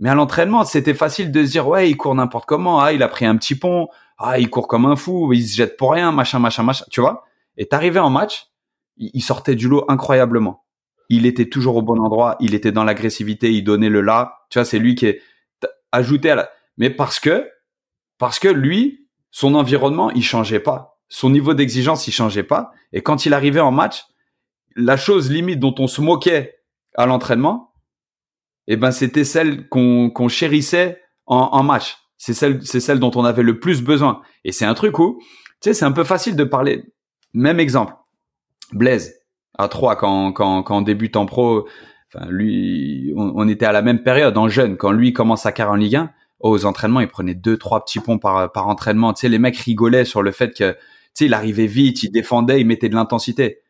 Mais 0.00 0.10
à 0.10 0.16
l'entraînement, 0.16 0.64
c'était 0.64 0.92
facile 0.92 1.30
de 1.30 1.44
se 1.46 1.52
dire, 1.52 1.68
ouais, 1.68 1.88
il 1.88 1.96
court 1.96 2.16
n'importe 2.16 2.46
comment. 2.46 2.80
Ah, 2.80 2.92
il 2.92 3.02
a 3.04 3.08
pris 3.08 3.26
un 3.26 3.36
petit 3.36 3.54
pont. 3.54 3.88
Ah, 4.18 4.40
il 4.40 4.50
court 4.50 4.66
comme 4.66 4.86
un 4.86 4.96
fou. 4.96 5.32
Il 5.32 5.46
se 5.46 5.54
jette 5.54 5.76
pour 5.76 5.92
rien, 5.92 6.10
machin, 6.10 6.40
machin, 6.40 6.64
machin. 6.64 6.84
Tu 6.90 7.00
vois? 7.00 7.24
Et 7.56 7.68
arrivé 7.70 7.98
en 7.98 8.10
match, 8.10 8.46
il 8.96 9.22
sortait 9.22 9.54
du 9.54 9.68
lot 9.68 9.84
incroyablement. 9.88 10.64
Il 11.08 11.26
était 11.26 11.48
toujours 11.48 11.76
au 11.76 11.82
bon 11.82 12.00
endroit, 12.00 12.36
il 12.40 12.54
était 12.54 12.72
dans 12.72 12.84
l'agressivité, 12.84 13.52
il 13.52 13.62
donnait 13.62 13.88
le 13.88 14.00
là. 14.00 14.38
Tu 14.50 14.58
vois, 14.58 14.64
c'est 14.64 14.78
lui 14.78 14.94
qui 14.94 15.06
est 15.06 15.20
ajouté 15.92 16.30
à 16.30 16.34
la. 16.34 16.50
Mais 16.76 16.90
parce 16.90 17.20
que, 17.20 17.48
parce 18.18 18.38
que 18.38 18.48
lui, 18.48 19.08
son 19.30 19.54
environnement, 19.54 20.10
il 20.10 20.24
changeait 20.24 20.60
pas. 20.60 21.00
Son 21.08 21.30
niveau 21.30 21.54
d'exigence, 21.54 22.06
il 22.08 22.12
changeait 22.12 22.42
pas. 22.42 22.72
Et 22.92 23.02
quand 23.02 23.26
il 23.26 23.34
arrivait 23.34 23.60
en 23.60 23.70
match, 23.70 24.04
la 24.76 24.96
chose 24.96 25.30
limite 25.30 25.60
dont 25.60 25.74
on 25.78 25.86
se 25.86 26.00
moquait 26.00 26.56
à 26.96 27.06
l'entraînement, 27.06 27.74
eh 28.66 28.76
ben, 28.76 28.90
c'était 28.90 29.24
celle 29.24 29.68
qu'on 29.68 30.10
qu'on 30.10 30.28
chérissait 30.28 31.02
en, 31.26 31.36
en 31.36 31.62
match. 31.62 31.98
C'est 32.16 32.34
celle, 32.34 32.64
c'est 32.66 32.80
celle 32.80 32.98
dont 32.98 33.10
on 33.14 33.24
avait 33.24 33.42
le 33.42 33.60
plus 33.60 33.82
besoin. 33.82 34.22
Et 34.44 34.52
c'est 34.52 34.64
un 34.64 34.74
truc 34.74 34.98
où, 34.98 35.20
tu 35.60 35.68
sais, 35.68 35.74
c'est 35.74 35.84
un 35.84 35.92
peu 35.92 36.04
facile 36.04 36.36
de 36.36 36.44
parler 36.44 36.84
même 37.34 37.60
exemple. 37.60 37.94
Blaise, 38.72 39.20
à 39.58 39.68
3, 39.68 39.96
quand, 39.96 40.32
quand, 40.32 40.62
quand 40.62 40.78
on 40.78 40.82
débute 40.82 41.16
en 41.16 41.26
pro, 41.26 41.68
enfin, 42.12 42.26
lui, 42.30 43.12
on, 43.16 43.46
était 43.48 43.66
à 43.66 43.72
la 43.72 43.82
même 43.82 44.02
période, 44.02 44.36
en 44.38 44.48
jeune. 44.48 44.76
Quand 44.76 44.92
lui 44.92 45.12
commence 45.12 45.42
sa 45.42 45.52
carrière 45.52 45.72
en 45.72 45.76
Ligue 45.76 45.96
1, 45.96 46.10
aux 46.40 46.64
entraînements, 46.64 47.00
il 47.00 47.08
prenait 47.08 47.34
deux, 47.34 47.56
trois 47.56 47.84
petits 47.84 48.00
ponts 48.00 48.18
par, 48.18 48.50
par 48.52 48.68
entraînement. 48.68 49.12
Tu 49.12 49.22
sais, 49.22 49.28
les 49.28 49.38
mecs 49.38 49.56
rigolaient 49.56 50.04
sur 50.04 50.22
le 50.22 50.30
fait 50.30 50.56
que, 50.56 50.72
tu 50.72 50.78
sais, 51.14 51.26
il 51.26 51.34
arrivait 51.34 51.66
vite, 51.66 52.02
il 52.02 52.10
défendait, 52.10 52.60
il 52.60 52.66
mettait 52.66 52.88
de 52.88 52.94
l'intensité. 52.94 53.60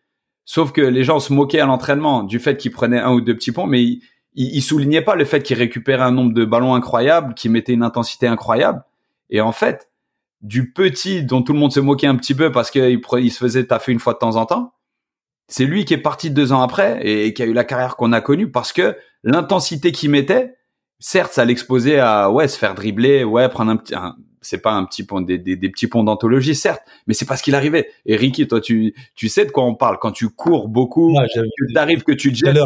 Sauf 0.44 0.72
que 0.72 0.82
les 0.82 1.04
gens 1.04 1.20
se 1.20 1.32
moquaient 1.32 1.60
à 1.60 1.66
l'entraînement 1.66 2.22
du 2.22 2.38
fait 2.38 2.56
qu'il 2.56 2.70
prenait 2.70 3.00
un 3.00 3.12
ou 3.12 3.20
deux 3.20 3.34
petits 3.34 3.52
ponts, 3.52 3.66
mais 3.66 3.82
il, 3.82 4.02
il, 4.34 4.62
soulignait 4.62 5.02
pas 5.02 5.14
le 5.14 5.24
fait 5.24 5.42
qu'il 5.42 5.56
récupérait 5.56 6.02
un 6.02 6.10
nombre 6.10 6.34
de 6.34 6.44
ballons 6.44 6.74
incroyable, 6.74 7.34
qu'il 7.34 7.50
mettait 7.50 7.72
une 7.72 7.82
intensité 7.82 8.26
incroyable. 8.26 8.82
Et 9.30 9.40
en 9.40 9.52
fait, 9.52 9.88
du 10.44 10.70
petit 10.70 11.24
dont 11.24 11.42
tout 11.42 11.54
le 11.54 11.58
monde 11.58 11.72
se 11.72 11.80
moquait 11.80 12.06
un 12.06 12.16
petit 12.16 12.34
peu 12.34 12.52
parce 12.52 12.70
qu'il 12.70 13.00
il 13.18 13.32
se 13.32 13.38
faisait 13.38 13.64
taffer 13.64 13.92
une 13.92 13.98
fois 13.98 14.12
de 14.12 14.18
temps 14.18 14.36
en 14.36 14.44
temps, 14.44 14.74
c'est 15.48 15.64
lui 15.64 15.86
qui 15.86 15.94
est 15.94 15.98
parti 15.98 16.30
deux 16.30 16.52
ans 16.52 16.60
après 16.60 17.00
et, 17.02 17.32
qui 17.32 17.42
a 17.42 17.46
eu 17.46 17.54
la 17.54 17.64
carrière 17.64 17.96
qu'on 17.96 18.12
a 18.12 18.20
connue 18.20 18.50
parce 18.50 18.72
que 18.72 18.96
l'intensité 19.22 19.90
qu'il 19.90 20.10
mettait, 20.10 20.54
certes, 20.98 21.32
ça 21.32 21.46
l'exposait 21.46 21.98
à 21.98 22.30
ouais 22.30 22.46
se 22.46 22.58
faire 22.58 22.74
dribbler, 22.74 23.24
ouais 23.24 23.48
prendre 23.48 23.70
un 23.70 23.78
petit, 23.78 23.94
c'est 24.42 24.60
pas 24.60 24.72
un 24.72 24.84
petit 24.84 25.02
pont, 25.02 25.22
des, 25.22 25.38
des, 25.38 25.56
petits 25.70 25.86
ponts 25.86 26.04
d'anthologie, 26.04 26.54
certes, 26.54 26.82
mais 27.06 27.14
c'est 27.14 27.24
pas 27.24 27.38
ce 27.38 27.42
qu'il 27.42 27.54
arrivait. 27.54 27.90
Et 28.04 28.14
Ricky, 28.14 28.46
toi, 28.46 28.60
tu, 28.60 28.94
tu 29.14 29.30
sais 29.30 29.46
de 29.46 29.50
quoi 29.50 29.64
on 29.64 29.74
parle 29.74 29.98
quand 29.98 30.12
tu 30.12 30.28
cours 30.28 30.68
beaucoup, 30.68 31.16
ouais, 31.16 31.26
que 31.34 31.72
t'arrives, 31.72 32.02
que 32.02 32.12
tu 32.12 32.34
jettes. 32.34 32.58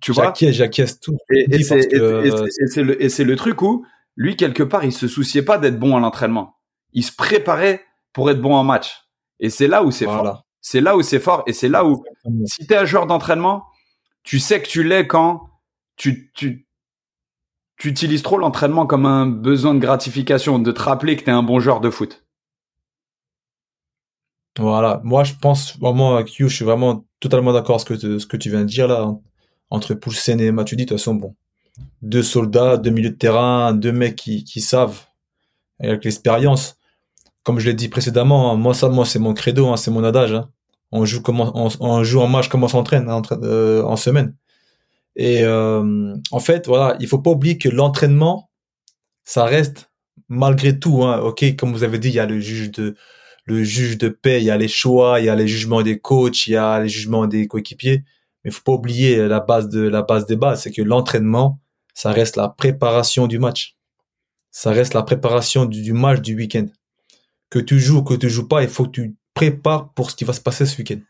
Tu 0.00 0.10
vois, 0.10 0.34
j'acquiesce 0.36 0.98
tout. 0.98 1.16
Et, 1.30 1.46
et 1.48 1.62
c'est 1.62 2.82
le, 2.82 3.24
le 3.24 3.36
truc 3.36 3.62
où 3.62 3.86
lui, 4.16 4.36
quelque 4.36 4.62
part, 4.62 4.84
il 4.84 4.92
se 4.92 5.08
souciait 5.08 5.42
pas 5.42 5.58
d'être 5.58 5.78
bon 5.78 5.96
à 5.96 6.00
l'entraînement. 6.00 6.58
Il 6.92 7.04
se 7.04 7.12
préparait 7.14 7.84
pour 8.12 8.30
être 8.30 8.40
bon 8.40 8.54
en 8.54 8.64
match. 8.64 9.08
Et 9.40 9.50
c'est 9.50 9.66
là 9.66 9.82
où 9.82 9.90
c'est 9.90 10.04
fort. 10.04 10.44
C'est 10.60 10.80
là 10.80 10.96
où 10.96 11.02
c'est 11.02 11.18
fort. 11.18 11.42
Et 11.46 11.52
c'est 11.52 11.68
là 11.68 11.84
où, 11.84 12.04
si 12.44 12.66
tu 12.66 12.72
es 12.72 12.76
un 12.76 12.84
joueur 12.84 13.06
d'entraînement, 13.06 13.64
tu 14.22 14.38
sais 14.38 14.62
que 14.62 14.68
tu 14.68 14.84
l'es 14.84 15.06
quand 15.06 15.48
tu, 15.96 16.30
tu, 16.34 16.68
tu 17.76 17.88
utilises 17.88 18.22
trop 18.22 18.38
l'entraînement 18.38 18.86
comme 18.86 19.06
un 19.06 19.26
besoin 19.26 19.74
de 19.74 19.80
gratification, 19.80 20.58
de 20.58 20.70
te 20.70 20.80
rappeler 20.80 21.16
que 21.16 21.24
tu 21.24 21.30
es 21.30 21.32
un 21.32 21.42
bon 21.42 21.58
joueur 21.58 21.80
de 21.80 21.90
foot. 21.90 22.24
Voilà. 24.58 25.00
Moi, 25.02 25.24
je 25.24 25.34
pense 25.40 25.78
vraiment 25.78 26.16
à 26.16 26.22
Q, 26.22 26.48
je 26.48 26.54
suis 26.54 26.64
vraiment 26.64 27.06
totalement 27.18 27.52
d'accord 27.52 27.76
avec 27.76 27.98
ce 27.98 28.06
que, 28.06 28.18
ce 28.18 28.26
que 28.26 28.36
tu 28.36 28.50
viens 28.50 28.60
de 28.60 28.66
dire 28.66 28.86
là. 28.86 29.10
Entre 29.70 29.94
Poulsen 29.94 30.38
et 30.38 30.52
Matuidi, 30.52 30.84
de 30.84 30.90
toute 30.90 30.98
façon, 30.98 31.14
bon 31.14 31.34
deux 32.02 32.22
soldats, 32.22 32.76
deux 32.76 32.90
milieux 32.90 33.10
de 33.10 33.16
terrain, 33.16 33.72
deux 33.72 33.92
mecs 33.92 34.16
qui, 34.16 34.60
savent, 34.60 35.00
avec 35.80 36.04
l'expérience. 36.04 36.76
Comme 37.44 37.58
je 37.58 37.66
l'ai 37.66 37.74
dit 37.74 37.88
précédemment, 37.88 38.52
hein, 38.52 38.56
moi 38.56 38.74
ça, 38.74 38.88
moi 38.88 39.04
c'est 39.04 39.18
mon 39.18 39.34
credo, 39.34 39.68
hein, 39.68 39.76
c'est 39.76 39.90
mon 39.90 40.04
adage. 40.04 40.32
Hein. 40.32 40.50
On 40.92 41.04
joue 41.04 42.20
en 42.20 42.28
match 42.28 42.48
comme 42.48 42.64
on 42.64 42.68
s'entraîne 42.68 43.10
en, 43.10 43.22
euh, 43.42 43.82
en 43.82 43.96
semaine. 43.96 44.36
Et 45.16 45.42
euh, 45.42 46.14
en 46.30 46.40
fait, 46.40 46.66
voilà, 46.66 46.96
il 47.00 47.06
faut 47.06 47.18
pas 47.18 47.30
oublier 47.30 47.58
que 47.58 47.68
l'entraînement, 47.68 48.50
ça 49.24 49.44
reste 49.44 49.90
malgré 50.28 50.78
tout. 50.78 51.02
Ok, 51.02 51.56
comme 51.56 51.72
vous 51.72 51.84
avez 51.84 51.98
dit, 51.98 52.08
il 52.08 52.14
y 52.14 52.20
a 52.20 52.26
le 52.26 52.40
juge 52.40 52.70
de 52.70 52.94
le 53.46 54.08
paix, 54.10 54.40
il 54.40 54.44
y 54.44 54.50
a 54.50 54.56
les 54.56 54.68
choix, 54.68 55.20
il 55.20 55.26
y 55.26 55.28
a 55.28 55.34
les 55.34 55.48
jugements 55.48 55.82
des 55.82 55.98
coachs, 55.98 56.46
il 56.46 56.52
y 56.52 56.56
a 56.56 56.80
les 56.80 56.88
jugements 56.88 57.26
des 57.26 57.46
coéquipiers. 57.46 58.04
Mais 58.44 58.50
faut 58.50 58.62
pas 58.62 58.72
oublier 58.72 59.28
la 59.28 59.40
base 59.40 59.68
de 59.68 59.80
la 59.82 60.02
base 60.02 60.26
des 60.26 60.36
bases, 60.36 60.62
c'est 60.62 60.72
que 60.72 60.82
l'entraînement, 60.82 61.60
ça 61.94 62.12
reste 62.12 62.36
la 62.36 62.48
préparation 62.48 63.26
du 63.26 63.38
match. 63.38 63.76
Ça 64.50 64.70
reste 64.70 64.94
la 64.94 65.02
préparation 65.02 65.64
du, 65.64 65.92
match 65.92 66.20
du 66.20 66.36
week-end. 66.36 66.66
que 67.50 67.58
tu 67.58 67.78
joues 67.78 67.98
ou 67.98 68.02
que 68.02 68.14
tu 68.14 68.28
joues 68.28 68.48
pas, 68.48 68.62
il 68.62 68.68
faut 68.68 68.84
que 68.84 68.90
tu 68.90 69.16
prépares 69.34 69.92
pour 69.94 70.10
ce 70.10 70.16
qui 70.16 70.24
va 70.24 70.32
se 70.32 70.40
passer 70.40 70.66
ce 70.66 70.76
week-end. 70.78 71.00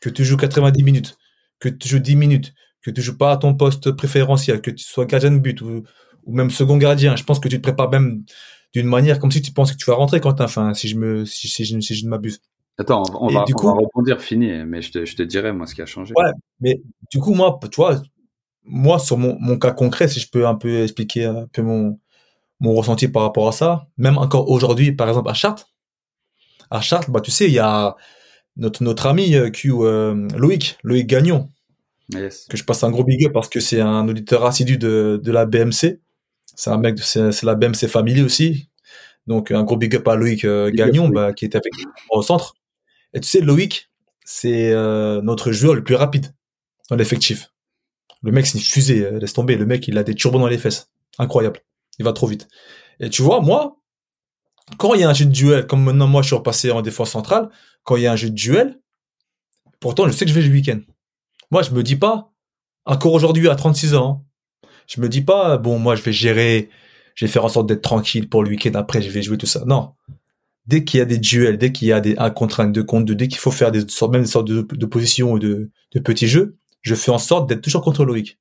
Que 0.00 0.08
tu 0.08 0.24
joues 0.24 0.36
90 0.36 0.82
minutes, 0.82 1.18
que 1.58 1.68
tu 1.68 1.88
joues 1.88 1.98
10 1.98 2.16
minutes, 2.16 2.54
que 2.82 2.90
tu 2.90 3.02
joues 3.02 3.16
pas 3.16 3.32
à 3.32 3.36
ton 3.36 3.54
poste 3.54 3.90
préférentiel, 3.92 4.60
que 4.62 4.70
tu 4.70 4.84
sois 4.84 5.04
gardien 5.04 5.30
de 5.30 5.38
but 5.38 5.60
ou, 5.60 5.84
ou 6.24 6.34
même 6.34 6.50
second 6.50 6.78
gardien. 6.78 7.16
Je 7.16 7.24
pense 7.24 7.38
que 7.38 7.48
tu 7.48 7.56
te 7.56 7.62
prépares 7.62 7.90
même 7.90 8.24
d'une 8.72 8.86
manière 8.86 9.18
comme 9.18 9.30
si 9.30 9.42
tu 9.42 9.52
penses 9.52 9.72
que 9.72 9.76
tu 9.76 9.86
vas 9.86 9.96
rentrer, 9.96 10.20
Quentin. 10.20 10.44
Enfin, 10.44 10.74
si 10.74 10.88
je 10.88 10.96
me, 10.96 11.24
si, 11.24 11.48
si, 11.48 11.64
je, 11.64 11.78
si 11.80 11.94
je 11.94 12.04
ne 12.04 12.10
m'abuse. 12.10 12.40
Attends, 12.78 13.02
on, 13.20 13.28
va, 13.28 13.44
du 13.44 13.54
coup, 13.54 13.68
on 13.68 13.74
va 13.74 13.80
rebondir 13.80 14.22
fini, 14.22 14.64
mais 14.64 14.80
je 14.80 14.90
te, 14.90 15.04
je 15.04 15.14
te 15.14 15.22
dirai 15.22 15.52
moi 15.52 15.66
ce 15.66 15.74
qui 15.74 15.82
a 15.82 15.86
changé. 15.86 16.14
Ouais, 16.16 16.30
mais 16.60 16.80
du 17.12 17.18
coup 17.18 17.34
moi, 17.34 17.60
tu 17.70 17.76
vois, 17.76 18.00
moi 18.70 18.98
sur 18.98 19.18
mon, 19.18 19.36
mon 19.40 19.58
cas 19.58 19.72
concret, 19.72 20.08
si 20.08 20.20
je 20.20 20.28
peux 20.30 20.46
un 20.46 20.54
peu 20.54 20.82
expliquer 20.82 21.26
un 21.26 21.46
peu 21.52 21.62
mon 21.62 21.98
mon 22.60 22.74
ressenti 22.74 23.08
par 23.08 23.22
rapport 23.22 23.48
à 23.48 23.52
ça, 23.52 23.88
même 23.96 24.18
encore 24.18 24.50
aujourd'hui, 24.50 24.92
par 24.92 25.08
exemple 25.08 25.30
à 25.30 25.34
Chartres, 25.34 25.70
à 26.70 26.80
Chartres, 26.80 27.10
bah 27.10 27.20
tu 27.20 27.30
sais, 27.30 27.46
il 27.46 27.52
y 27.52 27.58
a 27.58 27.96
notre 28.56 28.82
notre 28.84 29.06
ami 29.06 29.34
euh, 29.34 29.50
Q, 29.50 29.72
euh, 29.72 30.28
Loïc, 30.36 30.78
Loïc 30.82 31.06
Gagnon, 31.06 31.48
yes. 32.12 32.46
que 32.50 32.56
je 32.56 32.64
passe 32.64 32.84
un 32.84 32.90
gros 32.90 33.04
big 33.04 33.24
up 33.26 33.32
parce 33.32 33.48
que 33.48 33.60
c'est 33.60 33.80
un 33.80 34.06
auditeur 34.08 34.44
assidu 34.44 34.78
de, 34.78 35.20
de 35.22 35.32
la 35.32 35.46
BMC. 35.46 36.00
C'est 36.54 36.70
un 36.70 36.78
mec, 36.78 36.98
c'est 36.98 37.42
la 37.42 37.54
BMC 37.54 37.88
Family 37.88 38.22
aussi. 38.22 38.68
Donc 39.26 39.50
un 39.50 39.62
gros 39.64 39.76
big 39.76 39.94
up 39.96 40.06
à 40.08 40.16
Loïc 40.16 40.44
euh, 40.44 40.70
Gagnon, 40.70 41.08
bah, 41.08 41.32
qui 41.32 41.44
était 41.44 41.56
avec 41.56 41.72
au 42.10 42.22
centre. 42.22 42.54
Et 43.14 43.20
tu 43.20 43.28
sais, 43.28 43.40
Loïc, 43.40 43.90
c'est 44.24 44.70
euh, 44.70 45.20
notre 45.22 45.52
joueur 45.52 45.74
le 45.74 45.82
plus 45.82 45.94
rapide 45.94 46.34
dans 46.88 46.96
l'effectif. 46.96 47.49
Le 48.22 48.32
mec, 48.32 48.46
c'est 48.46 48.58
une 48.58 48.64
fusée, 48.64 49.04
euh, 49.04 49.18
laisse 49.18 49.32
tomber. 49.32 49.56
Le 49.56 49.66
mec, 49.66 49.88
il 49.88 49.96
a 49.98 50.02
des 50.02 50.14
turbos 50.14 50.38
dans 50.38 50.46
les 50.46 50.58
fesses. 50.58 50.90
Incroyable. 51.18 51.60
Il 51.98 52.04
va 52.04 52.12
trop 52.12 52.26
vite. 52.26 52.48
Et 52.98 53.10
tu 53.10 53.22
vois, 53.22 53.40
moi, 53.40 53.78
quand 54.76 54.94
il 54.94 55.00
y 55.00 55.04
a 55.04 55.08
un 55.08 55.14
jeu 55.14 55.24
de 55.24 55.30
duel, 55.30 55.66
comme 55.66 55.82
maintenant 55.82 56.06
moi 56.06 56.22
je 56.22 56.28
suis 56.28 56.36
repassé 56.36 56.70
en 56.70 56.82
défense 56.82 57.10
centrale, 57.10 57.50
quand 57.82 57.96
il 57.96 58.02
y 58.02 58.06
a 58.06 58.12
un 58.12 58.16
jeu 58.16 58.30
de 58.30 58.34
duel, 58.34 58.80
pourtant 59.80 60.06
je 60.06 60.12
sais 60.12 60.24
que 60.24 60.30
je 60.30 60.38
vais 60.38 60.46
le 60.46 60.52
week-end. 60.52 60.80
Moi, 61.50 61.62
je 61.62 61.70
me 61.70 61.82
dis 61.82 61.96
pas, 61.96 62.32
encore 62.84 63.12
aujourd'hui 63.12 63.48
à 63.48 63.56
36 63.56 63.94
ans, 63.94 64.24
je 64.86 65.00
me 65.00 65.08
dis 65.08 65.22
pas, 65.22 65.56
bon, 65.56 65.78
moi 65.78 65.96
je 65.96 66.02
vais 66.02 66.12
gérer, 66.12 66.68
je 67.14 67.24
vais 67.24 67.30
faire 67.30 67.44
en 67.44 67.48
sorte 67.48 67.66
d'être 67.66 67.82
tranquille 67.82 68.28
pour 68.28 68.42
le 68.42 68.50
week-end 68.50 68.74
après, 68.74 69.02
je 69.02 69.10
vais 69.10 69.22
jouer 69.22 69.38
tout 69.38 69.46
ça. 69.46 69.64
Non. 69.66 69.94
Dès 70.66 70.84
qu'il 70.84 70.98
y 70.98 71.00
a 71.00 71.06
des 71.06 71.18
duels, 71.18 71.58
dès 71.58 71.72
qu'il 71.72 71.88
y 71.88 71.92
a 71.92 72.00
des 72.00 72.16
1 72.16 72.30
contre 72.30 72.60
1, 72.60 72.68
2 72.68 72.84
contre 72.84 73.06
2, 73.06 73.14
dès 73.14 73.28
qu'il 73.28 73.38
faut 73.38 73.50
faire 73.50 73.72
des 73.72 73.88
sortes, 73.88 74.12
même 74.12 74.22
des 74.22 74.28
sortes 74.28 74.46
de, 74.46 74.86
positions 74.86 75.32
ou 75.32 75.38
de 75.38 75.70
petits 76.04 76.28
jeux, 76.28 76.59
je 76.82 76.94
fais 76.94 77.10
en 77.10 77.18
sorte 77.18 77.48
d'être 77.48 77.62
toujours 77.62 77.82
contre 77.82 78.04
Loïc. 78.04 78.38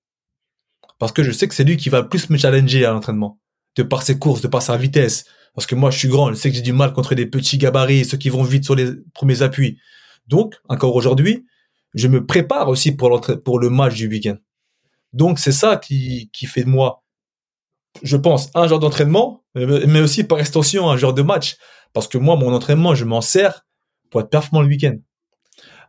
Parce 0.98 1.12
que 1.12 1.24
je 1.24 1.32
sais 1.32 1.48
que 1.48 1.56
c'est 1.56 1.64
lui 1.64 1.78
qui 1.78 1.90
va 1.90 2.04
plus 2.04 2.30
me 2.30 2.38
challenger 2.38 2.86
à 2.86 2.92
l'entraînement. 2.92 3.40
De 3.76 3.84
par 3.84 4.04
ses 4.04 4.20
courses, 4.20 4.42
de 4.42 4.48
par 4.48 4.62
sa 4.62 4.76
vitesse. 4.78 5.26
Parce 5.56 5.66
que 5.66 5.76
moi, 5.76 5.92
je 5.92 5.98
suis 5.98 6.08
grand, 6.08 6.30
je 6.30 6.36
sais 6.36 6.50
que 6.50 6.56
j'ai 6.56 6.62
du 6.62 6.74
mal 6.74 6.94
contre 6.94 7.16
des 7.16 7.26
petits 7.26 7.58
gabarits, 7.58 8.06
ceux 8.06 8.18
qui 8.18 8.30
vont 8.30 8.44
vite 8.44 8.66
sur 8.66 8.76
les 8.76 8.92
premiers 9.14 9.42
appuis. 9.42 9.80
Donc, 10.28 10.56
encore 10.68 10.96
aujourd'hui, 10.96 11.46
je 11.94 12.08
me 12.08 12.26
prépare 12.26 12.70
aussi 12.70 12.92
pour, 12.92 13.22
pour 13.44 13.60
le 13.60 13.70
match 13.70 13.96
du 13.96 14.08
week-end. 14.08 14.38
Donc, 15.14 15.40
c'est 15.40 15.52
ça 15.52 15.78
qui, 15.78 16.30
qui 16.34 16.46
fait 16.46 16.64
de 16.64 16.70
moi, 16.70 17.04
je 18.04 18.18
pense, 18.18 18.50
un 18.54 18.68
genre 18.68 18.80
d'entraînement, 18.80 19.44
mais 19.56 20.02
aussi 20.02 20.24
par 20.24 20.40
extension 20.40 20.90
un 20.90 20.98
genre 20.98 21.14
de 21.14 21.22
match. 21.22 21.58
Parce 21.94 22.08
que 22.08 22.18
moi, 22.18 22.36
mon 22.36 22.54
entraînement, 22.54 22.94
je 22.94 23.06
m'en 23.06 23.22
sers 23.22 23.66
pour 24.10 24.22
être 24.22 24.30
performant 24.30 24.62
le 24.62 24.68
week-end. 24.68 24.98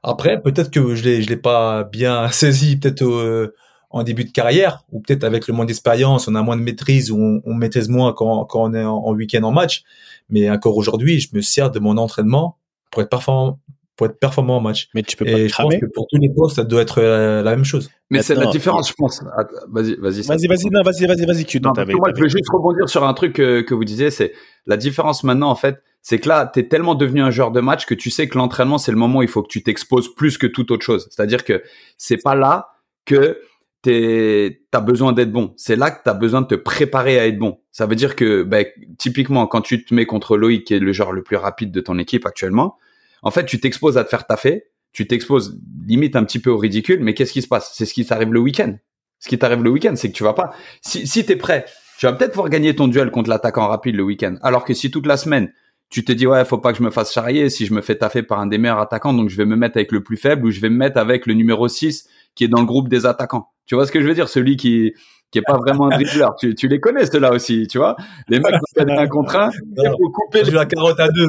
Après, 0.02 0.40
peut-être 0.40 0.70
que 0.70 0.94
je 0.94 1.04
l'ai, 1.04 1.20
l'ai 1.20 1.36
pas 1.36 1.84
bien 1.84 2.28
saisi, 2.32 2.76
peut-être 2.76 3.04
euh, 3.04 3.54
en 3.90 4.02
début 4.02 4.24
de 4.24 4.30
carrière, 4.30 4.84
ou 4.92 5.00
peut-être 5.00 5.24
avec 5.24 5.48
le 5.48 5.54
moins 5.54 5.64
d'expérience, 5.64 6.28
on 6.28 6.34
a 6.34 6.42
moins 6.42 6.56
de 6.56 6.62
maîtrise, 6.62 7.10
ou 7.10 7.42
on, 7.44 7.54
maîtrise 7.54 7.88
moins 7.88 8.12
quand, 8.12 8.44
quand 8.44 8.62
on 8.62 8.74
est 8.74 8.84
en, 8.84 8.96
en 8.96 9.12
week-end 9.12 9.42
en 9.42 9.52
match. 9.52 9.82
Mais 10.28 10.48
encore 10.48 10.76
aujourd'hui, 10.76 11.20
je 11.20 11.28
me 11.34 11.40
sers 11.40 11.70
de 11.70 11.80
mon 11.80 11.96
entraînement 11.96 12.56
pour 12.90 13.02
être 13.02 13.10
performant, 13.10 13.58
pour 14.00 14.06
être 14.06 14.18
performant 14.18 14.56
en 14.56 14.60
match. 14.62 14.88
Mais 14.94 15.02
tu 15.02 15.14
peux 15.14 15.26
pas 15.26 15.32
Et 15.32 15.46
te 15.46 15.52
je 15.52 15.56
pense 15.62 15.74
que 15.74 15.86
pour 15.92 16.06
tous 16.06 16.16
les 16.16 16.30
postes, 16.30 16.56
ça 16.56 16.64
doit 16.64 16.80
être 16.80 17.02
euh, 17.02 17.42
la 17.42 17.50
même 17.50 17.66
chose. 17.66 17.90
Mais 18.08 18.22
c'est 18.22 18.34
la 18.34 18.46
différence, 18.46 18.88
je 18.88 18.94
pense. 18.94 19.22
Vas-y, 19.68 19.94
vas-y. 19.96 20.22
Vas-y, 20.22 20.46
vas-y, 20.46 20.70
non, 20.70 20.80
vas-y, 20.82 21.06
vas-y, 21.06 21.26
vas-y, 21.26 21.44
Q. 21.44 21.60
Non, 21.60 21.72
moi, 21.76 22.08
je 22.16 22.22
veux 22.22 22.28
juste 22.28 22.48
rebondir 22.50 22.88
sur 22.88 23.04
un 23.04 23.12
truc 23.12 23.34
que, 23.34 23.60
que 23.60 23.74
vous 23.74 23.84
disiez, 23.84 24.10
c'est 24.10 24.32
la 24.64 24.78
différence 24.78 25.22
maintenant, 25.22 25.50
en 25.50 25.54
fait, 25.54 25.82
c'est 26.00 26.18
que 26.18 26.30
là, 26.30 26.50
tu 26.50 26.60
es 26.60 26.68
tellement 26.68 26.94
devenu 26.94 27.20
un 27.20 27.30
joueur 27.30 27.50
de 27.50 27.60
match 27.60 27.84
que 27.84 27.92
tu 27.92 28.08
sais 28.08 28.26
que 28.26 28.38
l'entraînement, 28.38 28.78
c'est 28.78 28.90
le 28.90 28.96
moment 28.96 29.18
où 29.18 29.22
il 29.22 29.28
faut 29.28 29.42
que 29.42 29.48
tu 29.48 29.62
t'exposes 29.62 30.14
plus 30.14 30.38
que 30.38 30.46
toute 30.46 30.70
autre 30.70 30.84
chose. 30.84 31.06
C'est-à-dire 31.10 31.44
que 31.44 31.62
c'est 31.98 32.22
pas 32.22 32.34
là 32.34 32.70
que 33.04 33.38
tu 33.82 34.66
as 34.72 34.80
besoin 34.80 35.12
d'être 35.12 35.30
bon. 35.30 35.52
C'est 35.58 35.76
là 35.76 35.90
que 35.90 36.02
tu 36.02 36.08
as 36.08 36.14
besoin 36.14 36.40
de 36.40 36.46
te 36.46 36.54
préparer 36.54 37.20
à 37.20 37.26
être 37.26 37.38
bon. 37.38 37.60
Ça 37.70 37.84
veut 37.84 37.96
dire 37.96 38.16
que, 38.16 38.44
ben, 38.44 38.64
typiquement, 38.96 39.46
quand 39.46 39.60
tu 39.60 39.84
te 39.84 39.94
mets 39.94 40.06
contre 40.06 40.38
Loïc, 40.38 40.66
qui 40.66 40.72
est 40.72 40.78
le 40.78 40.94
joueur 40.94 41.12
le 41.12 41.22
plus 41.22 41.36
rapide 41.36 41.70
de 41.70 41.82
ton 41.82 41.98
équipe 41.98 42.24
actuellement, 42.24 42.78
en 43.22 43.30
fait, 43.30 43.44
tu 43.44 43.60
t'exposes 43.60 43.98
à 43.98 44.04
te 44.04 44.08
faire 44.08 44.26
taffer, 44.26 44.64
tu 44.92 45.06
t'exposes 45.06 45.58
limite 45.86 46.16
un 46.16 46.24
petit 46.24 46.38
peu 46.38 46.50
au 46.50 46.58
ridicule, 46.58 47.00
mais 47.00 47.14
qu'est-ce 47.14 47.32
qui 47.32 47.42
se 47.42 47.48
passe? 47.48 47.72
C'est 47.74 47.86
ce 47.86 47.94
qui 47.94 48.04
t'arrive 48.04 48.32
le 48.32 48.40
week-end. 48.40 48.76
Ce 49.18 49.28
qui 49.28 49.38
t'arrive 49.38 49.62
le 49.62 49.70
week-end, 49.70 49.94
c'est 49.96 50.10
que 50.10 50.16
tu 50.16 50.24
vas 50.24 50.32
pas. 50.32 50.52
Si, 50.80 51.06
si 51.06 51.24
t'es 51.24 51.36
prêt, 51.36 51.66
tu 51.98 52.06
vas 52.06 52.12
peut-être 52.12 52.32
pouvoir 52.32 52.48
gagner 52.48 52.74
ton 52.74 52.88
duel 52.88 53.10
contre 53.10 53.28
l'attaquant 53.28 53.68
rapide 53.68 53.94
le 53.94 54.02
week-end. 54.02 54.36
Alors 54.42 54.64
que 54.64 54.72
si 54.72 54.90
toute 54.90 55.06
la 55.06 55.18
semaine, 55.18 55.52
tu 55.90 56.04
te 56.04 56.12
dis 56.12 56.26
ouais, 56.26 56.44
faut 56.44 56.58
pas 56.58 56.72
que 56.72 56.78
je 56.78 56.82
me 56.82 56.90
fasse 56.90 57.12
charrier 57.12 57.50
si 57.50 57.66
je 57.66 57.74
me 57.74 57.82
fais 57.82 57.96
taffer 57.96 58.22
par 58.22 58.40
un 58.40 58.46
des 58.46 58.58
meilleurs 58.58 58.78
attaquants, 58.78 59.12
donc 59.12 59.28
je 59.28 59.36
vais 59.36 59.44
me 59.44 59.56
mettre 59.56 59.76
avec 59.76 59.92
le 59.92 60.02
plus 60.02 60.16
faible 60.16 60.46
ou 60.46 60.50
je 60.50 60.60
vais 60.60 60.70
me 60.70 60.76
mettre 60.76 60.98
avec 60.98 61.26
le 61.26 61.34
numéro 61.34 61.68
6 61.68 62.08
qui 62.34 62.44
est 62.44 62.48
dans 62.48 62.60
le 62.60 62.66
groupe 62.66 62.88
des 62.88 63.06
attaquants. 63.06 63.48
Tu 63.66 63.74
vois 63.74 63.86
ce 63.86 63.92
que 63.92 64.00
je 64.00 64.06
veux 64.06 64.14
dire? 64.14 64.28
Celui 64.28 64.56
qui 64.56 64.94
qui 65.30 65.38
est 65.38 65.42
pas 65.42 65.56
vraiment 65.56 65.86
un 65.86 65.90
dribbleur. 65.90 66.34
tu, 66.36 66.54
tu 66.54 66.68
les 66.68 66.80
connais 66.80 67.06
ceux-là 67.06 67.32
aussi, 67.32 67.66
tu 67.68 67.78
vois 67.78 67.96
Les 68.28 68.40
mecs 68.40 68.54
qui 68.74 68.80
un 68.90 69.06
contre 69.06 69.36
un, 69.36 69.50
il 69.76 69.90
faut 69.90 70.10
couper 70.10 70.42
les 70.42 70.50
la 70.50 70.66
carotte 70.66 70.98
à 71.00 71.08
deux. 71.08 71.28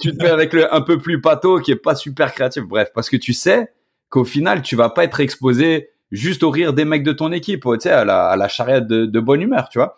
tu 0.00 0.12
te 0.16 0.22
mets 0.22 0.30
avec 0.30 0.52
le 0.52 0.72
un 0.74 0.80
peu 0.80 0.98
plus 0.98 1.20
pâteau 1.20 1.60
qui 1.60 1.70
est 1.72 1.76
pas 1.76 1.94
super 1.94 2.32
créatif. 2.32 2.64
Bref, 2.64 2.90
parce 2.94 3.08
que 3.08 3.16
tu 3.16 3.32
sais 3.32 3.72
qu'au 4.08 4.24
final, 4.24 4.62
tu 4.62 4.74
vas 4.76 4.90
pas 4.90 5.04
être 5.04 5.20
exposé 5.20 5.90
juste 6.10 6.42
au 6.42 6.50
rire 6.50 6.72
des 6.72 6.84
mecs 6.84 7.04
de 7.04 7.12
ton 7.12 7.30
équipe, 7.30 7.62
tu 7.64 7.80
sais, 7.80 7.90
à 7.90 8.04
la, 8.04 8.26
à 8.26 8.36
la 8.36 8.48
charrette 8.48 8.86
de, 8.88 9.06
de 9.06 9.20
bonne 9.20 9.40
humeur, 9.42 9.68
tu 9.68 9.78
vois. 9.78 9.96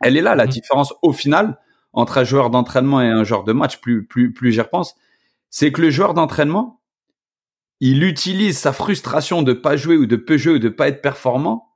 Elle 0.00 0.16
est 0.16 0.22
là, 0.22 0.34
la 0.34 0.44
Mhm. 0.46 0.50
différence 0.50 0.94
au 1.02 1.12
final 1.12 1.58
entre 1.92 2.18
un 2.18 2.24
joueur 2.24 2.50
d'entraînement 2.50 3.00
et 3.02 3.08
un 3.08 3.24
joueur 3.24 3.44
de 3.44 3.52
match, 3.52 3.78
plus, 3.80 4.04
plus, 4.06 4.32
plus 4.32 4.52
j'y 4.52 4.60
repense, 4.60 4.94
c'est 5.50 5.70
que 5.70 5.80
le 5.82 5.90
joueur 5.90 6.14
d'entraînement, 6.14 6.80
il 7.80 8.02
utilise 8.02 8.58
sa 8.58 8.72
frustration 8.72 9.42
de 9.42 9.52
pas 9.52 9.76
jouer 9.76 9.96
ou 9.96 10.06
de 10.06 10.16
peu 10.16 10.36
jouer 10.38 10.54
ou 10.54 10.58
de 10.58 10.68
pas 10.70 10.88
être 10.88 11.02
performant 11.02 11.73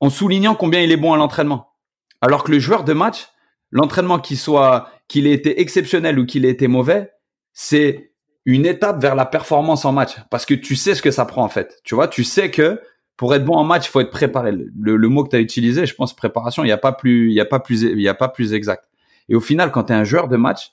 en 0.00 0.10
soulignant 0.10 0.54
combien 0.54 0.80
il 0.80 0.92
est 0.92 0.96
bon 0.96 1.12
à 1.12 1.16
l'entraînement. 1.16 1.74
Alors 2.20 2.44
que 2.44 2.50
le 2.50 2.58
joueur 2.58 2.84
de 2.84 2.92
match, 2.92 3.28
l'entraînement 3.70 4.18
qu'il 4.18 4.38
soit, 4.38 4.90
qu'il 5.08 5.26
ait 5.26 5.32
été 5.32 5.60
exceptionnel 5.60 6.18
ou 6.18 6.26
qu'il 6.26 6.44
ait 6.44 6.50
été 6.50 6.68
mauvais, 6.68 7.12
c'est 7.52 8.12
une 8.44 8.66
étape 8.66 9.00
vers 9.00 9.14
la 9.14 9.26
performance 9.26 9.84
en 9.84 9.92
match. 9.92 10.16
Parce 10.30 10.46
que 10.46 10.54
tu 10.54 10.76
sais 10.76 10.94
ce 10.94 11.02
que 11.02 11.10
ça 11.10 11.24
prend, 11.24 11.44
en 11.44 11.48
fait. 11.48 11.78
Tu 11.84 11.94
vois, 11.94 12.08
tu 12.08 12.24
sais 12.24 12.50
que 12.50 12.80
pour 13.16 13.34
être 13.34 13.44
bon 13.44 13.54
en 13.54 13.64
match, 13.64 13.86
il 13.86 13.90
faut 13.90 14.00
être 14.00 14.10
préparé. 14.10 14.52
Le, 14.52 15.08
mot 15.08 15.24
que 15.24 15.36
tu 15.36 15.42
utilisé, 15.42 15.84
je 15.86 15.94
pense, 15.94 16.16
préparation, 16.16 16.64
il 16.64 16.66
n'y 16.66 16.72
a 16.72 16.78
pas 16.78 16.92
plus, 16.92 17.30
il 17.30 17.38
a 17.40 17.44
pas 17.44 17.60
plus, 17.60 17.82
il 17.82 18.08
a 18.08 18.14
pas 18.14 18.28
plus 18.28 18.54
exact. 18.54 18.88
Et 19.28 19.34
au 19.34 19.40
final, 19.40 19.70
quand 19.70 19.84
tu 19.84 19.92
es 19.92 19.96
un 19.96 20.04
joueur 20.04 20.28
de 20.28 20.36
match, 20.36 20.72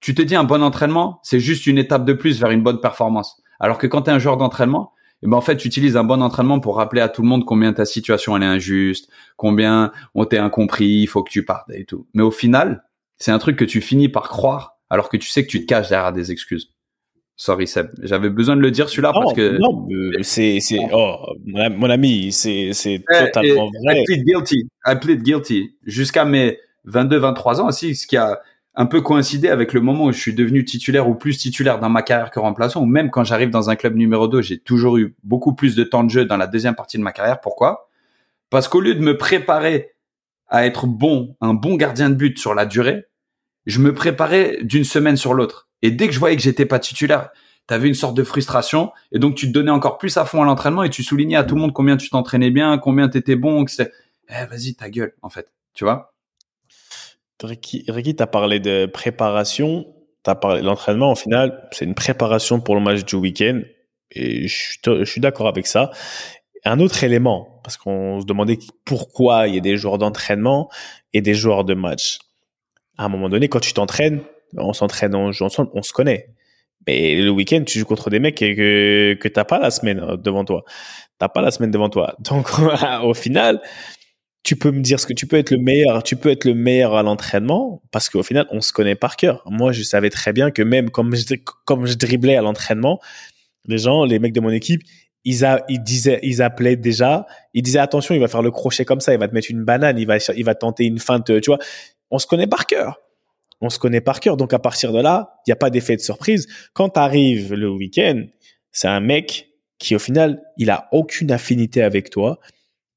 tu 0.00 0.14
te 0.14 0.22
dis 0.22 0.36
un 0.36 0.44
bon 0.44 0.62
entraînement, 0.62 1.20
c'est 1.22 1.40
juste 1.40 1.66
une 1.66 1.78
étape 1.78 2.04
de 2.04 2.12
plus 2.12 2.40
vers 2.40 2.50
une 2.50 2.62
bonne 2.62 2.80
performance. 2.80 3.42
Alors 3.58 3.78
que 3.78 3.86
quand 3.86 4.02
tu 4.02 4.10
es 4.10 4.12
un 4.12 4.18
joueur 4.18 4.36
d'entraînement, 4.36 4.92
eh 5.22 5.26
ben 5.26 5.36
en 5.36 5.40
fait, 5.40 5.56
tu 5.56 5.68
utilises 5.68 5.96
un 5.96 6.04
bon 6.04 6.22
entraînement 6.22 6.60
pour 6.60 6.76
rappeler 6.76 7.00
à 7.00 7.08
tout 7.08 7.22
le 7.22 7.28
monde 7.28 7.44
combien 7.44 7.72
ta 7.72 7.84
situation 7.84 8.36
elle 8.36 8.42
est 8.42 8.46
injuste, 8.46 9.10
combien 9.36 9.92
on 10.14 10.24
t'est 10.24 10.38
incompris, 10.38 11.02
il 11.02 11.06
faut 11.06 11.22
que 11.22 11.30
tu 11.30 11.44
partes 11.44 11.70
et 11.72 11.84
tout. 11.84 12.06
Mais 12.14 12.22
au 12.22 12.30
final, 12.30 12.84
c'est 13.18 13.30
un 13.30 13.38
truc 13.38 13.56
que 13.56 13.64
tu 13.64 13.80
finis 13.80 14.08
par 14.08 14.28
croire 14.28 14.78
alors 14.88 15.08
que 15.08 15.16
tu 15.16 15.28
sais 15.28 15.44
que 15.44 15.50
tu 15.50 15.60
te 15.60 15.66
caches 15.66 15.88
derrière 15.90 16.12
des 16.12 16.32
excuses. 16.32 16.72
Sorry 17.36 17.66
Seb, 17.66 17.88
j'avais 18.02 18.28
besoin 18.28 18.54
de 18.54 18.60
le 18.60 18.70
dire 18.70 18.88
celui-là 18.90 19.12
parce 19.14 19.32
que 19.32 19.56
non, 19.58 19.88
c'est, 20.20 20.58
c'est, 20.60 20.78
oh, 20.92 21.16
mon 21.46 21.88
ami, 21.88 22.32
c'est, 22.32 22.72
c'est 22.74 23.02
Eh, 23.10 23.24
totalement 23.26 23.70
et 23.72 23.78
vrai. 23.84 24.00
I 24.02 24.04
plead 24.04 24.24
guilty. 24.26 24.68
I 24.86 24.94
plead 25.00 25.22
guilty. 25.22 25.70
Jusqu'à 25.86 26.26
mes 26.26 26.58
22-23 26.86 27.60
ans 27.60 27.68
aussi, 27.68 27.94
ce 27.94 28.06
qui 28.06 28.18
a 28.18 28.40
un 28.74 28.86
peu 28.86 29.00
coïncidé 29.00 29.48
avec 29.48 29.72
le 29.72 29.80
moment 29.80 30.06
où 30.06 30.12
je 30.12 30.20
suis 30.20 30.34
devenu 30.34 30.64
titulaire 30.64 31.08
ou 31.08 31.14
plus 31.14 31.36
titulaire 31.38 31.80
dans 31.80 31.88
ma 31.88 32.02
carrière 32.02 32.30
que 32.30 32.38
remplaçant, 32.38 32.82
ou 32.82 32.86
même 32.86 33.10
quand 33.10 33.24
j'arrive 33.24 33.50
dans 33.50 33.68
un 33.68 33.76
club 33.76 33.96
numéro 33.96 34.28
2, 34.28 34.42
j'ai 34.42 34.58
toujours 34.58 34.96
eu 34.96 35.16
beaucoup 35.24 35.54
plus 35.54 35.74
de 35.74 35.84
temps 35.84 36.04
de 36.04 36.10
jeu 36.10 36.24
dans 36.24 36.36
la 36.36 36.46
deuxième 36.46 36.74
partie 36.74 36.96
de 36.96 37.02
ma 37.02 37.12
carrière. 37.12 37.40
Pourquoi? 37.40 37.88
Parce 38.48 38.68
qu'au 38.68 38.80
lieu 38.80 38.94
de 38.94 39.00
me 39.00 39.16
préparer 39.16 39.92
à 40.48 40.66
être 40.66 40.86
bon, 40.86 41.36
un 41.40 41.54
bon 41.54 41.76
gardien 41.76 42.10
de 42.10 42.14
but 42.14 42.38
sur 42.38 42.54
la 42.54 42.66
durée, 42.66 43.06
je 43.66 43.80
me 43.80 43.94
préparais 43.94 44.58
d'une 44.62 44.84
semaine 44.84 45.16
sur 45.16 45.34
l'autre. 45.34 45.68
Et 45.82 45.90
dès 45.90 46.06
que 46.08 46.14
je 46.14 46.18
voyais 46.18 46.36
que 46.36 46.42
j'étais 46.42 46.66
pas 46.66 46.78
titulaire, 46.78 47.30
tu 47.68 47.74
avais 47.74 47.88
une 47.88 47.94
sorte 47.94 48.16
de 48.16 48.24
frustration 48.24 48.90
et 49.12 49.18
donc 49.18 49.36
tu 49.36 49.46
te 49.46 49.52
donnais 49.52 49.70
encore 49.70 49.98
plus 49.98 50.16
à 50.16 50.24
fond 50.24 50.42
à 50.42 50.44
l'entraînement 50.44 50.82
et 50.82 50.90
tu 50.90 51.02
soulignais 51.02 51.36
à 51.36 51.44
tout 51.44 51.54
le 51.54 51.60
monde 51.60 51.72
combien 51.72 51.96
tu 51.96 52.08
t'entraînais 52.10 52.50
bien, 52.50 52.78
combien 52.78 53.08
tu 53.08 53.18
étais 53.18 53.36
bon, 53.36 53.64
c'est 53.66 53.92
eh 54.28 54.46
vas-y 54.46 54.74
ta 54.74 54.90
gueule 54.90 55.14
en 55.22 55.28
fait, 55.28 55.52
tu 55.74 55.84
vois? 55.84 56.12
Ricky, 57.42 57.84
Ricky 57.88 58.14
t'as 58.16 58.26
parlé 58.26 58.60
de 58.60 58.86
préparation, 58.86 59.86
t'as 60.22 60.34
parlé 60.34 60.60
de 60.60 60.66
l'entraînement. 60.66 61.12
Au 61.12 61.16
final, 61.16 61.68
c'est 61.72 61.84
une 61.84 61.94
préparation 61.94 62.60
pour 62.60 62.74
le 62.74 62.80
match 62.80 63.04
du 63.04 63.16
week-end. 63.16 63.62
Et 64.12 64.48
je 64.48 65.04
suis, 65.04 65.20
d'accord 65.20 65.46
avec 65.46 65.66
ça. 65.66 65.90
Un 66.64 66.80
autre 66.80 67.04
élément, 67.04 67.60
parce 67.62 67.76
qu'on 67.76 68.20
se 68.20 68.26
demandait 68.26 68.58
pourquoi 68.84 69.46
il 69.46 69.54
y 69.54 69.58
a 69.58 69.60
des 69.60 69.76
joueurs 69.76 69.98
d'entraînement 69.98 70.68
et 71.12 71.22
des 71.22 71.34
joueurs 71.34 71.64
de 71.64 71.74
match. 71.74 72.18
À 72.98 73.04
un 73.04 73.08
moment 73.08 73.28
donné, 73.28 73.48
quand 73.48 73.60
tu 73.60 73.72
t'entraînes, 73.72 74.20
on 74.56 74.72
s'entraîne, 74.72 75.14
on 75.14 75.32
joue 75.32 75.44
ensemble, 75.44 75.70
on 75.74 75.82
se 75.82 75.92
connaît. 75.92 76.34
Mais 76.86 77.14
le 77.14 77.30
week-end, 77.30 77.62
tu 77.64 77.78
joues 77.78 77.84
contre 77.84 78.10
des 78.10 78.20
mecs 78.20 78.38
que, 78.38 79.14
que 79.14 79.28
t'as 79.28 79.44
pas 79.44 79.58
la 79.58 79.70
semaine 79.70 80.16
devant 80.16 80.44
toi. 80.44 80.64
T'as 81.18 81.28
pas 81.28 81.40
la 81.40 81.50
semaine 81.50 81.70
devant 81.70 81.88
toi. 81.88 82.16
Donc, 82.18 82.48
au 83.02 83.14
final, 83.14 83.60
tu 84.50 84.56
peux 84.56 84.72
me 84.72 84.80
dire 84.80 84.98
ce 84.98 85.06
que 85.06 85.12
tu 85.12 85.28
peux 85.28 85.36
être 85.36 85.52
le 85.52 85.58
meilleur, 85.58 86.02
tu 86.02 86.16
peux 86.16 86.28
être 86.28 86.44
le 86.44 86.54
meilleur 86.54 86.96
à 86.96 87.04
l'entraînement 87.04 87.82
parce 87.92 88.08
qu'au 88.08 88.24
final, 88.24 88.48
on 88.50 88.60
se 88.60 88.72
connaît 88.72 88.96
par 88.96 89.14
cœur. 89.14 89.44
Moi, 89.46 89.70
je 89.70 89.84
savais 89.84 90.10
très 90.10 90.32
bien 90.32 90.50
que 90.50 90.60
même 90.60 90.90
comme 90.90 91.14
je, 91.14 91.22
comme 91.64 91.86
driblais 91.86 92.34
à 92.34 92.42
l'entraînement, 92.42 92.98
les 93.66 93.78
gens, 93.78 94.04
les 94.04 94.18
mecs 94.18 94.32
de 94.32 94.40
mon 94.40 94.50
équipe, 94.50 94.82
ils, 95.24 95.38
disaient, 95.84 96.40
appelaient 96.40 96.74
déjà, 96.74 97.26
ils 97.54 97.62
disaient 97.62 97.78
attention, 97.78 98.12
il 98.12 98.20
va 98.20 98.26
faire 98.26 98.42
le 98.42 98.50
crochet 98.50 98.84
comme 98.84 98.98
ça, 98.98 99.14
il 99.14 99.20
va 99.20 99.28
te 99.28 99.34
mettre 99.34 99.52
une 99.52 99.62
banane, 99.62 100.00
il 100.00 100.06
va, 100.44 100.54
tenter 100.56 100.84
une 100.84 100.98
feinte, 100.98 101.26
tu 101.40 101.48
vois. 101.48 101.60
On 102.10 102.18
se 102.18 102.26
connaît 102.26 102.48
par 102.48 102.66
cœur. 102.66 102.98
On 103.60 103.70
se 103.70 103.78
connaît 103.78 104.00
par 104.00 104.18
cœur. 104.18 104.36
Donc, 104.36 104.52
à 104.52 104.58
partir 104.58 104.92
de 104.92 105.00
là, 105.00 105.34
il 105.46 105.50
n'y 105.50 105.52
a 105.52 105.56
pas 105.56 105.70
d'effet 105.70 105.94
de 105.94 106.00
surprise. 106.00 106.48
Quand 106.72 106.88
tu 106.88 106.98
arrives 106.98 107.54
le 107.54 107.70
week-end, 107.70 108.24
c'est 108.72 108.88
un 108.88 108.98
mec 108.98 109.48
qui, 109.78 109.94
au 109.94 110.00
final, 110.00 110.42
il 110.56 110.70
a 110.70 110.88
aucune 110.90 111.30
affinité 111.30 111.84
avec 111.84 112.10
toi 112.10 112.40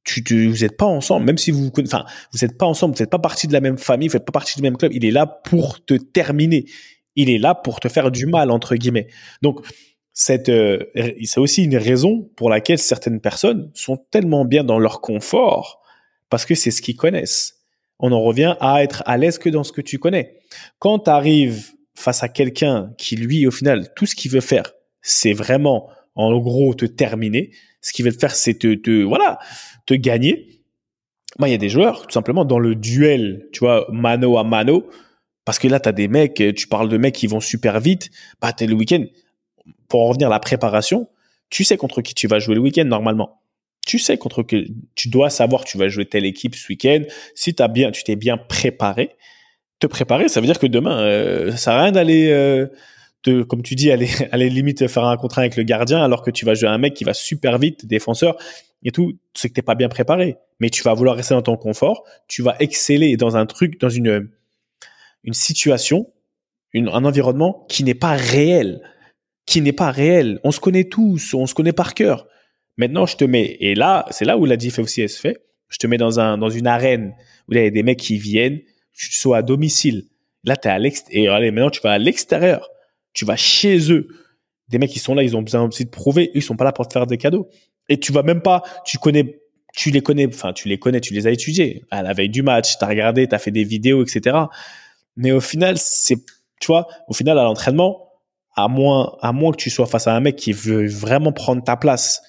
tu, 0.03 0.47
vous 0.47 0.57
n'êtes 0.57 0.77
pas 0.77 0.85
ensemble, 0.85 1.25
même 1.25 1.37
si 1.37 1.51
vous, 1.51 1.71
enfin, 1.79 2.05
vous 2.31 2.39
n'êtes 2.41 2.57
pas 2.57 2.65
ensemble, 2.65 2.95
vous 2.95 3.01
n'êtes 3.01 3.09
pas 3.09 3.19
partie 3.19 3.47
de 3.47 3.53
la 3.53 3.61
même 3.61 3.77
famille, 3.77 4.07
vous 4.07 4.15
n'êtes 4.15 4.25
pas 4.25 4.31
partie 4.31 4.55
du 4.55 4.61
même 4.61 4.77
club. 4.77 4.91
Il 4.93 5.05
est 5.05 5.11
là 5.11 5.25
pour 5.25 5.83
te 5.83 5.93
terminer. 5.93 6.65
Il 7.15 7.29
est 7.29 7.37
là 7.37 7.55
pour 7.55 7.79
te 7.79 7.87
faire 7.87 8.11
du 8.11 8.25
mal 8.25 8.51
entre 8.51 8.75
guillemets. 8.75 9.07
Donc, 9.41 9.65
cette, 10.13 10.49
euh, 10.49 10.79
c'est 11.23 11.39
aussi 11.39 11.63
une 11.63 11.77
raison 11.77 12.29
pour 12.35 12.49
laquelle 12.49 12.77
certaines 12.77 13.19
personnes 13.19 13.71
sont 13.73 13.97
tellement 13.97 14.45
bien 14.45 14.63
dans 14.63 14.79
leur 14.79 15.01
confort 15.01 15.81
parce 16.29 16.45
que 16.45 16.55
c'est 16.55 16.71
ce 16.71 16.81
qu'ils 16.81 16.95
connaissent. 16.95 17.59
On 17.99 18.11
en 18.11 18.21
revient 18.21 18.55
à 18.59 18.83
être 18.83 19.03
à 19.05 19.17
l'aise 19.17 19.37
que 19.37 19.49
dans 19.49 19.63
ce 19.63 19.71
que 19.71 19.81
tu 19.81 19.97
connais. 19.99 20.39
Quand 20.79 20.99
tu 20.99 21.09
arrives 21.09 21.71
face 21.95 22.23
à 22.23 22.29
quelqu'un 22.29 22.91
qui 22.97 23.15
lui, 23.15 23.47
au 23.47 23.51
final, 23.51 23.93
tout 23.95 24.05
ce 24.05 24.15
qu'il 24.15 24.31
veut 24.31 24.41
faire, 24.41 24.73
c'est 25.01 25.33
vraiment, 25.33 25.89
en 26.15 26.37
gros, 26.39 26.73
te 26.73 26.85
terminer. 26.85 27.51
Ce 27.83 27.91
qu'il 27.91 28.05
veut 28.05 28.11
faire, 28.11 28.33
c'est 28.33 28.55
te, 28.55 29.03
voilà, 29.03 29.37
te 29.85 29.93
gagner. 29.93 30.61
Moi, 31.37 31.49
il 31.49 31.51
y 31.51 31.55
a 31.55 31.59
des 31.59 31.69
joueurs, 31.69 32.07
tout 32.07 32.13
simplement, 32.13 32.45
dans 32.45 32.59
le 32.59 32.73
duel, 32.73 33.47
tu 33.51 33.59
vois, 33.59 33.87
mano 33.91 34.37
à 34.37 34.43
mano, 34.43 34.89
parce 35.45 35.59
que 35.59 35.67
là, 35.67 35.79
tu 35.79 35.89
as 35.89 35.91
des 35.91 36.07
mecs, 36.07 36.41
tu 36.55 36.67
parles 36.67 36.89
de 36.89 36.97
mecs 36.97 37.13
qui 37.13 37.27
vont 37.27 37.41
super 37.41 37.79
vite, 37.79 38.09
bah, 38.41 38.51
le 38.59 38.73
week-end. 38.73 39.03
Pour 39.89 40.01
en 40.01 40.07
revenir 40.07 40.27
à 40.27 40.31
la 40.31 40.39
préparation, 40.39 41.07
tu 41.49 41.63
sais 41.63 41.77
contre 41.77 42.01
qui 42.01 42.15
tu 42.15 42.27
vas 42.27 42.39
jouer 42.39 42.55
le 42.55 42.61
week-end 42.61 42.85
normalement. 42.85 43.41
Tu 43.85 43.99
sais 43.99 44.17
contre 44.17 44.43
que 44.43 44.65
tu 44.95 45.09
dois 45.09 45.29
savoir 45.29 45.65
tu 45.65 45.77
vas 45.77 45.89
jouer 45.89 46.05
telle 46.05 46.25
équipe 46.25 46.55
ce 46.55 46.67
week-end. 46.69 47.03
Si 47.35 47.55
as 47.59 47.67
bien, 47.67 47.91
tu 47.91 48.03
t'es 48.03 48.15
bien 48.15 48.37
préparé, 48.37 49.15
te 49.79 49.87
préparer, 49.87 50.29
ça 50.29 50.39
veut 50.39 50.47
dire 50.47 50.57
que 50.57 50.67
demain, 50.67 50.99
euh, 51.01 51.51
ça 51.51 51.57
sert 51.57 51.81
rien 51.81 51.91
d'aller, 51.91 52.29
euh, 52.31 52.67
comme 53.47 53.61
tu 53.63 53.75
dis, 53.75 53.91
aller, 53.91 54.09
aller 54.31 54.49
limite 54.49 54.87
faire 54.87 55.05
un 55.05 55.17
contrat 55.17 55.41
avec 55.41 55.55
le 55.55 55.63
gardien 55.63 56.03
alors 56.03 56.21
que 56.21 56.31
tu 56.31 56.45
vas 56.45 56.53
jouer 56.53 56.69
un 56.69 56.77
mec 56.77 56.93
qui 56.93 57.03
va 57.03 57.13
super 57.13 57.57
vite, 57.57 57.85
défenseur 57.85 58.37
et 58.83 58.91
tout, 58.91 59.17
c'est 59.33 59.49
que 59.49 59.53
t'es 59.53 59.61
pas 59.61 59.75
bien 59.75 59.89
préparé. 59.89 60.37
Mais 60.59 60.69
tu 60.69 60.83
vas 60.83 60.93
vouloir 60.93 61.15
rester 61.15 61.33
dans 61.33 61.41
ton 61.41 61.57
confort, 61.57 62.03
tu 62.27 62.41
vas 62.41 62.55
exceller 62.59 63.17
dans 63.17 63.37
un 63.37 63.45
truc, 63.45 63.79
dans 63.79 63.89
une, 63.89 64.29
une 65.23 65.33
situation, 65.33 66.11
une, 66.73 66.89
un 66.89 67.05
environnement 67.05 67.65
qui 67.69 67.83
n'est 67.83 67.95
pas 67.95 68.13
réel. 68.13 68.81
Qui 69.45 69.61
n'est 69.61 69.73
pas 69.73 69.91
réel. 69.91 70.39
On 70.43 70.51
se 70.51 70.59
connaît 70.59 70.85
tous, 70.85 71.33
on 71.33 71.47
se 71.47 71.53
connaît 71.53 71.73
par 71.73 71.93
cœur. 71.93 72.27
Maintenant, 72.77 73.05
je 73.05 73.17
te 73.17 73.25
mets, 73.25 73.57
et 73.59 73.75
là, 73.75 74.05
c'est 74.09 74.25
là 74.25 74.37
où 74.37 74.45
la 74.45 74.57
diff 74.57 74.79
aussi 74.79 75.07
se 75.07 75.19
fait. 75.19 75.45
Je 75.69 75.77
te 75.77 75.87
mets 75.87 75.97
dans 75.97 76.19
un, 76.19 76.37
dans 76.37 76.49
une 76.49 76.67
arène 76.67 77.13
où 77.47 77.53
il 77.53 77.61
y 77.61 77.65
a 77.65 77.69
des 77.69 77.83
mecs 77.83 77.99
qui 77.99 78.17
viennent, 78.17 78.59
tu 78.93 79.11
sois 79.11 79.37
à 79.37 79.41
domicile. 79.41 80.05
Là, 80.43 80.55
t'es 80.55 80.69
à 80.69 80.79
l'extérieur. 80.79 81.33
Et 81.33 81.35
allez, 81.35 81.51
maintenant, 81.51 81.69
tu 81.69 81.81
vas 81.81 81.91
à 81.91 81.97
l'extérieur. 81.97 82.69
Tu 83.13 83.25
vas 83.25 83.35
chez 83.35 83.91
eux. 83.91 84.07
Des 84.69 84.79
mecs 84.79 84.91
qui 84.91 84.99
sont 84.99 85.13
là, 85.13 85.23
ils 85.23 85.35
ont 85.37 85.41
besoin 85.41 85.61
aussi 85.61 85.85
de 85.85 85.89
prouver. 85.89 86.31
Ils 86.33 86.41
sont 86.41 86.55
pas 86.55 86.63
là 86.63 86.71
pour 86.71 86.87
te 86.87 86.93
faire 86.93 87.05
des 87.05 87.17
cadeaux 87.17 87.49
et 87.89 87.99
tu 87.99 88.11
vas 88.11 88.23
même 88.23 88.41
pas, 88.41 88.63
tu 88.85 88.97
connais, 88.97 89.39
tu 89.75 89.91
les 89.91 90.01
connais, 90.01 90.27
enfin, 90.27 90.53
tu 90.53 90.67
les 90.67 90.79
connais, 90.79 91.01
tu 91.01 91.13
les 91.13 91.27
as 91.27 91.31
étudiés 91.31 91.83
à 91.91 92.03
la 92.03 92.13
veille 92.13 92.29
du 92.29 92.41
match, 92.41 92.77
tu 92.77 92.83
as 92.83 92.87
regardé, 92.87 93.27
tu 93.27 93.35
as 93.35 93.39
fait 93.39 93.51
des 93.51 93.63
vidéos, 93.63 94.03
etc. 94.03 94.37
Mais 95.15 95.31
au 95.31 95.41
final, 95.41 95.77
c'est, 95.77 96.17
tu 96.59 96.67
vois, 96.67 96.87
au 97.07 97.13
final, 97.13 97.37
à 97.37 97.43
l'entraînement, 97.43 98.09
à 98.55 98.67
moins, 98.67 99.17
à 99.21 99.31
moins 99.31 99.51
que 99.51 99.57
tu 99.57 99.69
sois 99.69 99.85
face 99.85 100.07
à 100.07 100.15
un 100.15 100.19
mec 100.19 100.35
qui 100.35 100.53
veut 100.53 100.87
vraiment 100.87 101.31
prendre 101.31 101.63
ta 101.63 101.75
place. 101.75 102.21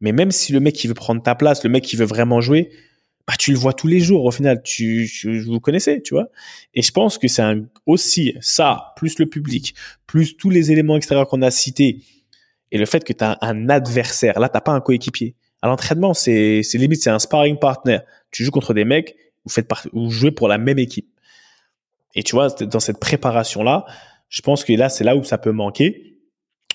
Mais 0.00 0.12
même 0.12 0.30
si 0.30 0.52
le 0.52 0.60
mec 0.60 0.74
qui 0.74 0.86
veut 0.86 0.94
prendre 0.94 1.22
ta 1.22 1.34
place, 1.34 1.64
le 1.64 1.70
mec 1.70 1.84
qui 1.84 1.96
veut 1.96 2.04
vraiment 2.04 2.40
jouer, 2.40 2.70
bah, 3.26 3.34
tu 3.38 3.52
le 3.52 3.58
vois 3.58 3.72
tous 3.72 3.86
les 3.86 4.00
jours. 4.00 4.24
Au 4.24 4.30
final, 4.30 4.62
tu, 4.62 5.08
vous 5.46 5.60
connaissez, 5.60 6.02
tu 6.02 6.14
vois. 6.14 6.28
Et 6.74 6.82
je 6.82 6.92
pense 6.92 7.18
que 7.18 7.28
c'est 7.28 7.42
aussi 7.86 8.34
ça, 8.40 8.92
plus 8.96 9.18
le 9.18 9.26
public, 9.26 9.74
plus 10.06 10.36
tous 10.36 10.50
les 10.50 10.72
éléments 10.72 10.96
extérieurs 10.96 11.26
qu'on 11.26 11.42
a 11.42 11.50
cités, 11.50 12.00
et 12.70 12.78
le 12.78 12.86
fait 12.86 13.04
que 13.04 13.12
tu 13.12 13.22
as 13.22 13.38
un 13.40 13.68
adversaire, 13.68 14.40
là, 14.40 14.48
t'as 14.48 14.60
pas 14.60 14.72
un 14.72 14.80
coéquipier. 14.80 15.36
À 15.62 15.68
l'entraînement, 15.68 16.12
c'est 16.12 16.62
limite, 16.74 17.02
c'est 17.02 17.10
un 17.10 17.20
sparring 17.20 17.58
partner. 17.58 18.00
Tu 18.32 18.44
joues 18.44 18.50
contre 18.50 18.74
des 18.74 18.84
mecs, 18.84 19.16
vous 19.44 19.50
faites 19.52 19.70
vous 19.92 20.10
jouez 20.10 20.32
pour 20.32 20.48
la 20.48 20.58
même 20.58 20.78
équipe. 20.78 21.08
Et 22.16 22.22
tu 22.22 22.34
vois, 22.34 22.48
dans 22.48 22.80
cette 22.80 22.98
préparation-là, 22.98 23.86
je 24.28 24.42
pense 24.42 24.64
que 24.64 24.72
là, 24.72 24.88
c'est 24.88 25.04
là 25.04 25.16
où 25.16 25.24
ça 25.24 25.38
peut 25.38 25.52
manquer. 25.52 26.18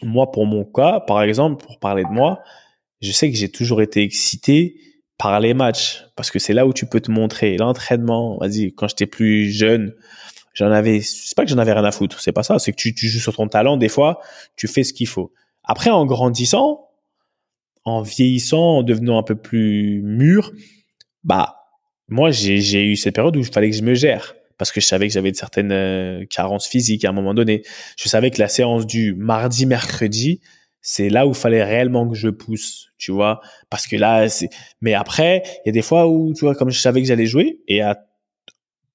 Moi, 0.01 0.31
pour 0.31 0.45
mon 0.45 0.63
cas, 0.63 1.01
par 1.01 1.21
exemple, 1.21 1.63
pour 1.63 1.79
parler 1.79 2.03
de 2.03 2.09
moi, 2.09 2.41
je 3.01 3.11
sais 3.11 3.29
que 3.29 3.37
j'ai 3.37 3.49
toujours 3.49 3.81
été 3.81 4.01
excité 4.01 4.79
par 5.19 5.39
les 5.39 5.53
matchs 5.53 6.05
parce 6.15 6.31
que 6.31 6.39
c'est 6.39 6.53
là 6.53 6.65
où 6.65 6.73
tu 6.73 6.87
peux 6.87 7.01
te 7.01 7.11
montrer. 7.11 7.57
L'entraînement, 7.57 8.37
vas-y, 8.39 8.73
quand 8.73 8.87
j'étais 8.87 9.05
plus 9.05 9.51
jeune, 9.51 9.93
j'en 10.53 10.71
avais, 10.71 11.01
c'est 11.01 11.35
pas 11.35 11.43
que 11.43 11.51
j'en 11.51 11.59
avais 11.59 11.73
rien 11.73 11.83
à 11.83 11.91
foutre, 11.91 12.19
c'est 12.21 12.31
pas 12.31 12.41
ça, 12.41 12.57
c'est 12.57 12.71
que 12.71 12.77
tu, 12.77 12.95
tu 12.95 13.07
joues 13.07 13.19
sur 13.19 13.35
ton 13.35 13.47
talent, 13.47 13.77
des 13.77 13.89
fois, 13.89 14.21
tu 14.55 14.67
fais 14.67 14.83
ce 14.83 14.93
qu'il 14.93 15.07
faut. 15.07 15.31
Après, 15.63 15.91
en 15.91 16.05
grandissant, 16.05 16.87
en 17.83 18.01
vieillissant, 18.01 18.77
en 18.77 18.83
devenant 18.83 19.19
un 19.19 19.23
peu 19.23 19.35
plus 19.35 20.01
mûr, 20.01 20.51
bah, 21.23 21.57
moi, 22.07 22.31
j'ai 22.31 22.85
eu 22.85 22.95
cette 22.95 23.13
période 23.13 23.35
où 23.35 23.39
il 23.39 23.45
fallait 23.45 23.69
que 23.69 23.75
je 23.75 23.83
me 23.83 23.93
gère 23.93 24.35
parce 24.57 24.71
que 24.71 24.81
je 24.81 24.85
savais 24.85 25.07
que 25.07 25.13
j'avais 25.13 25.31
de 25.31 25.37
certaines 25.37 25.71
euh, 25.71 26.25
carences 26.25 26.67
physiques 26.67 27.05
à 27.05 27.09
un 27.09 27.13
moment 27.13 27.33
donné. 27.33 27.63
Je 27.97 28.09
savais 28.09 28.29
que 28.29 28.39
la 28.39 28.49
séance 28.49 28.85
du 28.85 29.15
mardi, 29.15 29.65
mercredi, 29.65 30.41
c'est 30.81 31.09
là 31.09 31.27
où 31.27 31.29
il 31.29 31.35
fallait 31.35 31.63
réellement 31.63 32.07
que 32.07 32.15
je 32.15 32.29
pousse, 32.29 32.89
tu 32.97 33.11
vois, 33.11 33.41
parce 33.69 33.87
que 33.87 33.95
là, 33.95 34.29
c'est. 34.29 34.49
Mais 34.81 34.93
après, 34.93 35.43
il 35.45 35.67
y 35.67 35.69
a 35.69 35.73
des 35.73 35.81
fois 35.81 36.07
où, 36.07 36.33
tu 36.33 36.45
vois, 36.45 36.55
comme 36.55 36.69
je 36.69 36.79
savais 36.79 37.01
que 37.01 37.07
j'allais 37.07 37.25
jouer 37.25 37.61
et 37.67 37.81
à 37.81 38.05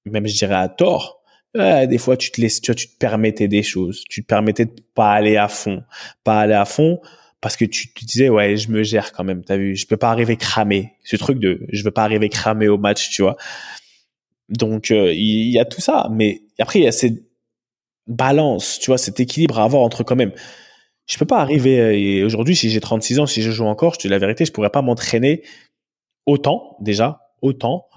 même 0.05 0.27
je 0.27 0.37
dirais 0.37 0.55
à 0.55 0.69
tort, 0.69 1.21
des 1.55 1.97
fois, 1.97 2.17
tu 2.17 2.31
te 2.31 2.41
laisses, 2.41 2.61
tu, 2.61 2.73
tu 2.75 2.87
te 2.87 2.97
permettais 2.97 3.47
des 3.47 3.63
choses. 3.63 4.03
Tu 4.09 4.23
te 4.23 4.27
permettais 4.27 4.65
de 4.65 4.75
pas 4.93 5.13
aller 5.13 5.37
à 5.37 5.47
fond, 5.47 5.83
pas 6.23 6.41
aller 6.41 6.53
à 6.53 6.65
fond 6.65 6.99
parce 7.41 7.57
que 7.57 7.65
tu 7.65 7.93
te 7.93 8.03
disais 8.03 8.27
ouais, 8.27 8.57
je 8.57 8.69
me 8.69 8.83
gère 8.83 9.11
quand 9.13 9.23
même. 9.23 9.43
T'as 9.43 9.57
vu, 9.57 9.75
je 9.75 9.87
peux 9.87 9.97
pas 9.97 10.09
arriver 10.09 10.35
cramé. 10.35 10.93
Ce 11.03 11.15
truc 11.15 11.39
de, 11.39 11.65
je 11.71 11.83
veux 11.83 11.91
pas 11.91 12.03
arriver 12.03 12.27
cramé 12.29 12.67
au 12.67 12.77
match, 12.77 13.11
tu 13.11 13.21
vois. 13.21 13.37
Donc 14.49 14.91
euh, 14.91 15.13
il 15.13 15.51
y, 15.51 15.59
a 15.59 15.65
tout 15.65 15.81
ça, 15.81 16.09
mais 16.11 16.41
après 16.59 16.79
il 16.79 16.85
y 16.85 16.87
a 16.87 16.91
cette 16.91 17.23
balance, 18.07 18.79
tu 18.79 18.87
vois, 18.91 18.97
cet 18.97 19.19
équilibre 19.19 19.59
à 19.59 19.63
avoir 19.63 19.81
entre 19.81 20.03
quand 20.03 20.15
même. 20.15 20.31
Je 21.05 21.17
peux 21.17 21.25
pas 21.25 21.39
arriver 21.39 21.79
euh, 21.79 21.97
et 21.97 22.23
aujourd'hui 22.23 22.55
si 22.55 22.69
j'ai 22.69 22.79
36 22.79 23.19
ans, 23.19 23.25
si 23.25 23.41
je 23.41 23.51
joue 23.51 23.65
encore, 23.65 23.93
je 23.93 23.99
te 23.99 24.03
dis 24.03 24.09
la 24.09 24.19
vérité, 24.19 24.45
je 24.45 24.51
pourrais 24.51 24.69
pas 24.69 24.81
m'entraîner 24.81 25.43
autant 26.25 26.77
déjà, 26.79 27.21
autant 27.41 27.87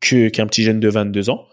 que 0.00 0.28
qu'un 0.28 0.46
petit 0.46 0.62
jeune 0.62 0.80
de 0.80 0.88
22 0.88 1.30
ans 1.30 1.46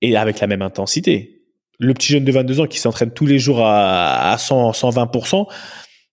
et 0.00 0.16
avec 0.16 0.40
la 0.40 0.46
même 0.46 0.62
intensité. 0.62 1.42
Le 1.78 1.94
petit 1.94 2.12
jeune 2.12 2.24
de 2.24 2.32
22 2.32 2.60
ans 2.60 2.66
qui 2.66 2.78
s'entraîne 2.78 3.12
tous 3.12 3.26
les 3.26 3.38
jours 3.38 3.60
à, 3.64 4.32
à 4.32 4.38
100, 4.38 4.72
120%, 4.72 5.46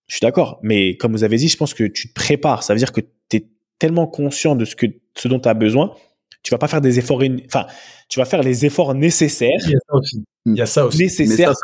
je 0.06 0.14
suis 0.14 0.20
d'accord. 0.20 0.58
Mais 0.62 0.96
comme 0.96 1.12
vous 1.12 1.24
avez 1.24 1.36
dit, 1.36 1.48
je 1.48 1.56
pense 1.56 1.74
que 1.74 1.84
tu 1.84 2.08
te 2.08 2.14
prépares. 2.14 2.62
Ça 2.62 2.72
veut 2.72 2.78
dire 2.78 2.92
que 2.92 3.00
tu 3.00 3.36
es 3.36 3.48
tellement 3.78 4.06
conscient 4.06 4.56
de 4.56 4.64
ce, 4.64 4.76
que, 4.76 4.86
ce 5.16 5.28
dont 5.28 5.40
tu 5.40 5.48
as 5.48 5.54
besoin. 5.54 5.94
Tu 6.42 6.50
vas 6.52 6.58
pas 6.58 6.68
faire 6.68 6.80
des 6.80 6.98
efforts, 6.98 7.22
enfin, 7.46 7.66
tu 8.08 8.20
vas 8.20 8.24
faire 8.24 8.42
les 8.42 8.64
efforts 8.64 8.94
nécessaires. 8.94 9.58
Il 9.64 9.72
y 9.72 9.74
a 9.74 9.80
ça 9.80 9.96
aussi. 9.96 10.24
Il 10.46 10.54
y 10.54 10.62
a 10.62 10.66
ça 10.66 10.86
aussi. 10.86 10.98
Nécessaires 10.98 11.54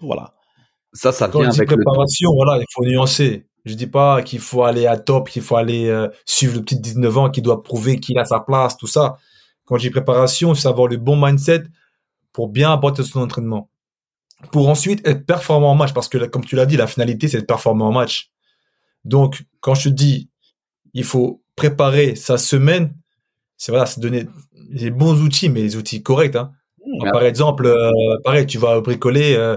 voilà. 0.00 0.34
Ça, 0.94 1.12
ça 1.12 1.28
vient 1.28 1.50
avec 1.50 1.68
préparation, 1.68 2.30
voilà, 2.34 2.58
il 2.58 2.66
faut 2.72 2.84
nuancer. 2.84 3.46
Je 3.64 3.74
dis 3.74 3.86
pas 3.86 4.22
qu'il 4.22 4.40
faut 4.40 4.62
aller 4.62 4.86
à 4.86 4.96
top, 4.96 5.28
qu'il 5.28 5.42
faut 5.42 5.56
aller 5.56 5.88
euh, 5.88 6.08
suivre 6.24 6.54
le 6.54 6.62
petit 6.62 6.78
19 6.78 7.18
ans 7.18 7.30
qui 7.30 7.42
doit 7.42 7.62
prouver 7.62 7.98
qu'il 7.98 8.18
a 8.18 8.24
sa 8.24 8.40
place, 8.40 8.76
tout 8.76 8.86
ça 8.86 9.18
quand 9.64 9.78
j'ai 9.78 9.90
préparation, 9.90 10.54
c'est 10.54 10.68
avoir 10.68 10.88
le 10.88 10.96
bon 10.96 11.16
mindset 11.16 11.64
pour 12.32 12.48
bien 12.48 12.72
apporter 12.72 13.02
son 13.02 13.20
entraînement. 13.20 13.70
Pour 14.52 14.68
ensuite 14.68 15.06
être 15.06 15.24
performant 15.24 15.70
en 15.70 15.74
match, 15.74 15.94
parce 15.94 16.08
que 16.08 16.18
comme 16.26 16.44
tu 16.44 16.56
l'as 16.56 16.66
dit, 16.66 16.76
la 16.76 16.86
finalité, 16.86 17.28
c'est 17.28 17.40
de 17.40 17.46
performer 17.46 17.84
en 17.84 17.92
match. 17.92 18.30
Donc, 19.04 19.44
quand 19.60 19.74
je 19.74 19.88
te 19.88 19.94
dis, 19.94 20.28
il 20.92 21.04
faut 21.04 21.42
préparer 21.56 22.14
sa 22.14 22.36
semaine, 22.36 22.94
c'est 23.56 23.72
voilà, 23.72 23.86
c'est 23.86 24.00
donner 24.00 24.26
les 24.70 24.90
bons 24.90 25.20
outils, 25.22 25.48
mais 25.48 25.62
les 25.62 25.76
outils 25.76 26.02
corrects. 26.02 26.36
Hein. 26.36 26.52
Mmh. 26.84 27.10
Par 27.10 27.24
exemple, 27.24 27.66
euh, 27.66 27.90
pareil, 28.22 28.46
tu 28.46 28.58
vas 28.58 28.80
bricoler, 28.80 29.34
euh, 29.36 29.56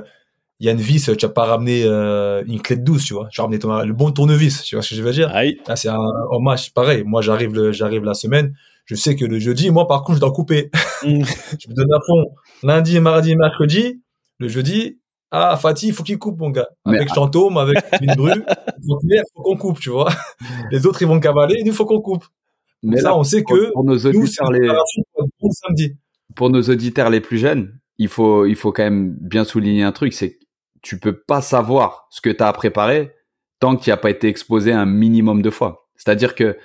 il 0.60 0.66
y 0.66 0.70
a 0.70 0.72
une 0.72 0.82
vis, 0.82 1.12
tu 1.18 1.26
vas 1.26 1.32
pas 1.32 1.46
ramener 1.46 1.84
euh, 1.86 2.44
une 2.48 2.62
clé 2.62 2.78
de 2.78 2.84
douce, 2.84 3.06
tu 3.06 3.14
vois. 3.14 3.28
Tu 3.32 3.40
vas 3.40 3.48
ramener 3.48 3.60
le 3.86 3.94
bon 3.94 4.12
tournevis, 4.12 4.64
tu 4.64 4.76
vois 4.76 4.82
ce 4.82 4.90
que 4.90 4.96
je 4.96 5.04
veux 5.04 5.12
dire? 5.12 5.30
Aïe. 5.36 5.60
c'est 5.76 5.90
un, 5.90 5.98
en 5.98 6.40
match, 6.40 6.72
pareil. 6.72 7.04
Moi, 7.06 7.22
j'arrive, 7.22 7.72
j'arrive 7.72 8.04
la 8.04 8.16
semaine, 8.16 8.56
je 8.86 8.96
sais 8.96 9.16
que 9.16 9.26
le 9.26 9.38
jeudi, 9.38 9.70
moi, 9.70 9.88
par 9.88 10.04
contre, 10.04 10.16
je 10.16 10.22
dois 10.22 10.32
couper. 10.32 10.72
Mm. 11.04 11.22
je 11.60 11.70
me 11.70 11.76
donne 11.76 11.94
à 11.94 12.00
fond. 12.08 12.26
Lundi, 12.64 13.00
mardi, 13.00 13.36
mercredi. 13.36 14.02
Le 14.40 14.48
jeudi, 14.48 14.98
ah, 15.30 15.56
Fatih, 15.56 15.90
il 15.90 15.94
faut 15.94 16.02
qu'il 16.02 16.18
coupe, 16.18 16.40
mon 16.40 16.50
gars. 16.50 16.68
Avec 16.86 17.14
Chantôme, 17.14 17.58
avec 17.58 17.78
une 18.02 18.16
brue, 18.16 18.32
il 18.82 19.24
faut 19.36 19.44
qu'on 19.44 19.58
coupe, 19.58 19.80
tu 19.80 19.92
vois. 19.92 20.10
Les 20.72 20.88
autres, 20.88 21.04
ils 21.04 21.08
vont 21.08 21.20
cavaler, 21.20 21.62
nous, 21.62 21.72
il 21.72 21.74
faut 21.74 21.86
qu'on 21.86 22.02
coupe. 22.02 22.26
Mais 22.82 23.02
là, 23.02 23.16
on 23.16 23.24
sait 23.24 23.44
que 23.44 23.72
pour 23.74 23.84
nos 23.84 23.98
auditeurs, 23.98 24.52
les... 24.52 24.70
pour 26.36 26.50
nos 26.50 26.64
auditeurs 26.64 27.12
les 27.12 27.22
plus 27.22 27.38
jeunes, 27.38 27.78
il 27.98 28.08
faut, 28.08 28.46
il 28.46 28.56
faut 28.56 28.72
quand 28.72 28.84
même 28.84 29.16
bien 29.20 29.44
souligner 29.44 29.84
un 29.84 29.92
truc, 29.92 30.14
c'est 30.14 30.32
que 30.32 30.47
tu 30.88 30.98
peux 30.98 31.18
pas 31.18 31.42
savoir 31.42 32.08
ce 32.10 32.22
que 32.22 32.30
tu 32.30 32.42
as 32.42 32.48
à 32.48 32.54
préparer 32.54 33.14
tant 33.60 33.76
qu'il 33.76 33.92
n'a 33.92 33.98
pas 33.98 34.10
été 34.10 34.30
exposé 34.30 34.72
un 34.72 34.86
minimum 34.86 35.42
de 35.42 35.50
fois. 35.50 35.90
C'est-à-dire 35.98 36.34
que 36.34 36.58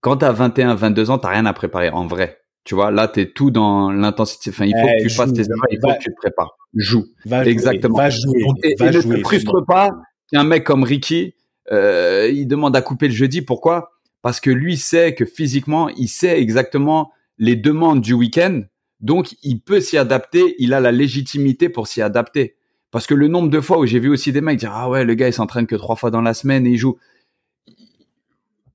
quand 0.00 0.16
tu 0.16 0.24
as 0.24 0.32
21, 0.32 0.74
22 0.74 1.10
ans, 1.10 1.18
tu 1.18 1.28
rien 1.28 1.46
à 1.46 1.52
préparer 1.52 1.88
en 1.90 2.08
vrai. 2.08 2.40
Tu 2.64 2.74
vois, 2.74 2.90
là, 2.90 3.06
tu 3.06 3.20
es 3.20 3.26
tout 3.26 3.52
dans 3.52 3.92
l'intensité. 3.92 4.50
Enfin, 4.50 4.64
il 4.64 4.72
faut 4.72 4.86
que 4.86 5.02
tu 5.02 5.10
fasses 5.10 5.32
tes 5.32 5.42
erreurs, 5.42 5.66
il 5.70 5.78
faut 5.80 5.92
que 5.92 6.02
tu 6.02 6.10
te 6.10 6.16
prépares. 6.16 6.56
Joue. 6.74 7.04
Exactement. 7.44 7.98
va 7.98 8.10
jouer. 8.10 8.44
Et, 8.64 8.74
va 8.76 8.90
ne 8.90 9.00
te 9.00 9.20
frustre 9.20 9.64
pas 9.64 9.90
qu'un 10.32 10.42
mec 10.42 10.64
comme 10.64 10.82
Ricky, 10.82 11.34
euh, 11.70 12.28
il 12.32 12.46
demande 12.46 12.74
à 12.74 12.82
couper 12.82 13.06
le 13.06 13.14
jeudi. 13.14 13.42
Pourquoi? 13.42 13.92
Parce 14.22 14.40
que 14.40 14.50
lui 14.50 14.76
sait 14.76 15.14
que 15.14 15.24
physiquement, 15.24 15.88
il 15.90 16.08
sait 16.08 16.40
exactement 16.40 17.12
les 17.38 17.54
demandes 17.54 18.00
du 18.00 18.12
week-end. 18.12 18.62
Donc, 18.98 19.36
il 19.44 19.60
peut 19.60 19.80
s'y 19.80 19.98
adapter. 19.98 20.56
Il 20.58 20.74
a 20.74 20.80
la 20.80 20.90
légitimité 20.90 21.68
pour 21.68 21.86
s'y 21.86 22.02
adapter. 22.02 22.56
Parce 22.92 23.06
que 23.06 23.14
le 23.14 23.26
nombre 23.26 23.48
de 23.48 23.60
fois 23.60 23.78
où 23.78 23.86
j'ai 23.86 23.98
vu 23.98 24.10
aussi 24.10 24.30
des 24.30 24.40
mecs 24.40 24.58
dire 24.58 24.72
ah 24.72 24.88
ouais 24.88 25.04
le 25.04 25.14
gars 25.14 25.26
il 25.26 25.32
s'entraîne 25.32 25.66
que 25.66 25.74
trois 25.74 25.96
fois 25.96 26.12
dans 26.12 26.22
la 26.22 26.34
semaine 26.34 26.66
et 26.66 26.70
il 26.70 26.76
joue. 26.76 26.98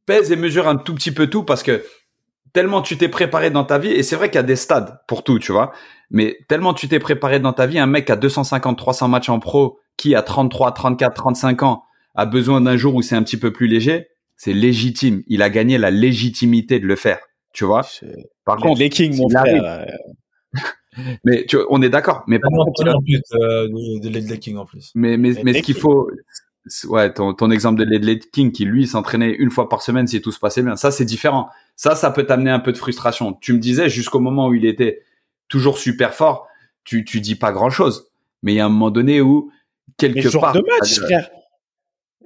Pèse 0.06 0.32
et 0.32 0.36
mesure 0.36 0.68
un 0.68 0.76
tout 0.76 0.96
petit 0.96 1.12
peu 1.12 1.28
tout 1.28 1.44
parce 1.44 1.64
que 1.64 1.86
tellement 2.52 2.82
tu 2.82 2.98
t'es 2.98 3.10
préparé 3.10 3.52
dans 3.52 3.64
ta 3.64 3.78
vie 3.78 3.92
et 3.92 4.04
c'est 4.04 4.16
vrai 4.16 4.30
qu'il 4.30 4.38
y 4.38 4.40
a 4.40 4.44
des 4.44 4.56
stades 4.56 5.00
pour 5.08 5.24
tout 5.24 5.38
tu 5.38 5.52
vois 5.52 5.72
mais 6.10 6.38
tellement 6.48 6.74
tu 6.74 6.88
t'es 6.88 7.00
préparé 7.00 7.40
dans 7.40 7.54
ta 7.54 7.68
vie 7.68 7.78
un 7.78 7.86
mec 7.86 8.10
à 8.10 8.16
250 8.16 8.78
300 8.78 9.08
matchs 9.10 9.30
en 9.30 9.40
pro 9.40 9.80
qui 9.98 10.16
à 10.16 10.24
33 10.24 10.74
34 10.74 11.14
35 11.14 11.64
ans 11.64 11.84
a 12.16 12.26
besoin 12.26 12.62
d'un 12.62 12.78
jour 12.78 12.96
où 12.96 13.02
c'est 13.02 13.16
un 13.16 13.24
petit 13.24 13.38
peu 13.38 13.54
plus 13.54 13.68
léger 13.68 14.08
c'est 14.38 14.54
légitime. 14.54 15.24
Il 15.28 15.42
a 15.42 15.50
gagné 15.50 15.78
la 15.78 15.92
légitimité 15.92 16.80
de 16.80 16.86
le 16.86 16.96
faire 16.96 17.20
tu 17.54 17.66
vois. 17.66 17.82
Par 18.46 18.58
contre 18.58 18.80
les 18.80 18.90
Kings 18.90 19.18
mon 19.18 19.30
frère 19.30 19.86
mais 21.24 21.46
tu 21.46 21.58
on 21.70 21.82
est 21.82 21.90
d'accord. 21.90 22.24
Mais 22.28 22.40
pas 22.40 22.48
en 22.50 22.72
plus 22.72 23.22
euh, 23.34 23.68
de, 23.68 24.10
Ledley 24.10 24.40
King 24.40 24.58
en 24.58 24.66
plus. 24.66 24.92
Mais 24.96 25.18
mais 25.18 25.34
mais 25.44 25.54
ce 25.54 25.62
qu'il 25.62 25.76
faut, 25.76 26.10
ouais, 26.86 27.14
ton, 27.14 27.34
ton 27.34 27.52
exemple 27.52 27.80
de 27.80 27.86
Ledley 27.86 28.20
King 28.20 28.52
qui 28.52 28.66
lui 28.66 28.88
s'entraînait 28.88 29.32
une 29.32 29.52
fois 29.52 29.70
par 29.70 29.82
semaine 29.82 30.08
si 30.08 30.22
tout 30.22 30.32
se 30.32 30.40
passait 30.40 30.64
bien, 30.64 30.76
ça 30.76 30.92
c'est 30.92 31.06
différent. 31.06 31.50
Ça, 31.76 31.96
ça 31.96 32.12
peut 32.12 32.26
t'amener 32.26 32.52
un 32.52 32.60
peu 32.60 32.72
de 32.72 32.78
frustration. 32.78 33.34
Tu 33.34 33.54
me 33.54 33.60
disais 33.60 33.90
jusqu'au 33.90 34.20
moment 34.20 34.48
où 34.48 34.54
il 34.54 34.66
était 34.66 35.04
toujours 35.48 35.78
super 35.78 36.14
fort, 36.14 36.48
tu 36.84 37.06
tu 37.06 37.22
dis 37.22 37.36
pas 37.36 37.52
grand 37.52 37.70
chose. 37.70 38.12
Mais 38.44 38.54
il 38.54 38.56
y 38.58 38.60
a 38.60 38.66
un 38.66 38.70
moment 38.70 38.92
donné 38.92 39.22
où 39.22 39.52
quelque 39.98 40.16
mais 40.16 40.22
jour 40.22 40.52
de 40.52 40.62
match, 40.62 41.00
frère. 41.00 41.30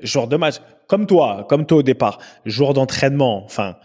Jour 0.02 0.28
de 0.28 0.36
match, 0.36 0.56
comme 0.88 1.06
toi, 1.06 1.46
comme 1.48 1.66
toi 1.66 1.80
au 1.80 1.84
départ, 1.84 2.20
jour 2.46 2.74
d'entraînement, 2.74 3.44
enfin 3.46 3.78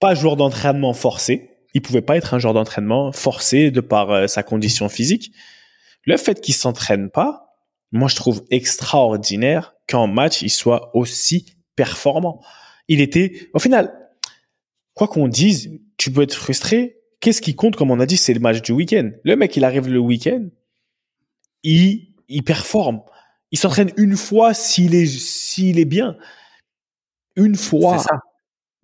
pas 0.00 0.14
jour 0.14 0.36
d'entraînement 0.36 0.92
forcé, 0.92 1.53
il 1.74 1.82
pouvait 1.82 2.02
pas 2.02 2.16
être 2.16 2.34
un 2.34 2.38
genre 2.38 2.54
d'entraînement 2.54 3.12
forcé 3.12 3.70
de 3.70 3.80
par 3.80 4.10
euh, 4.10 4.26
sa 4.26 4.42
condition 4.42 4.88
physique. 4.88 5.32
Le 6.04 6.16
fait 6.16 6.40
qu'il 6.40 6.54
s'entraîne 6.54 7.10
pas, 7.10 7.56
moi 7.92 8.08
je 8.08 8.16
trouve 8.16 8.44
extraordinaire 8.50 9.74
qu'en 9.88 10.06
match 10.06 10.42
il 10.42 10.50
soit 10.50 10.90
aussi 10.96 11.56
performant. 11.76 12.40
Il 12.88 13.00
était, 13.00 13.48
au 13.54 13.58
final, 13.58 13.92
quoi 14.94 15.08
qu'on 15.08 15.28
dise, 15.28 15.80
tu 15.96 16.12
peux 16.12 16.22
être 16.22 16.34
frustré. 16.34 16.98
Qu'est-ce 17.20 17.40
qui 17.40 17.54
compte, 17.54 17.76
comme 17.76 17.90
on 17.90 18.00
a 18.00 18.06
dit, 18.06 18.16
c'est 18.16 18.34
le 18.34 18.40
match 18.40 18.62
du 18.62 18.72
week-end. 18.72 19.10
Le 19.24 19.36
mec, 19.36 19.56
il 19.56 19.64
arrive 19.64 19.88
le 19.88 19.98
week-end, 19.98 20.48
il, 21.62 22.14
il 22.28 22.42
performe. 22.42 23.02
Il 23.50 23.58
s'entraîne 23.58 23.92
une 23.96 24.16
fois 24.16 24.52
s'il 24.52 24.94
est, 24.94 25.06
s'il 25.06 25.78
est 25.78 25.84
bien. 25.84 26.16
Une 27.36 27.56
fois. 27.56 27.98
C'est 27.98 28.04
ça. 28.04 28.20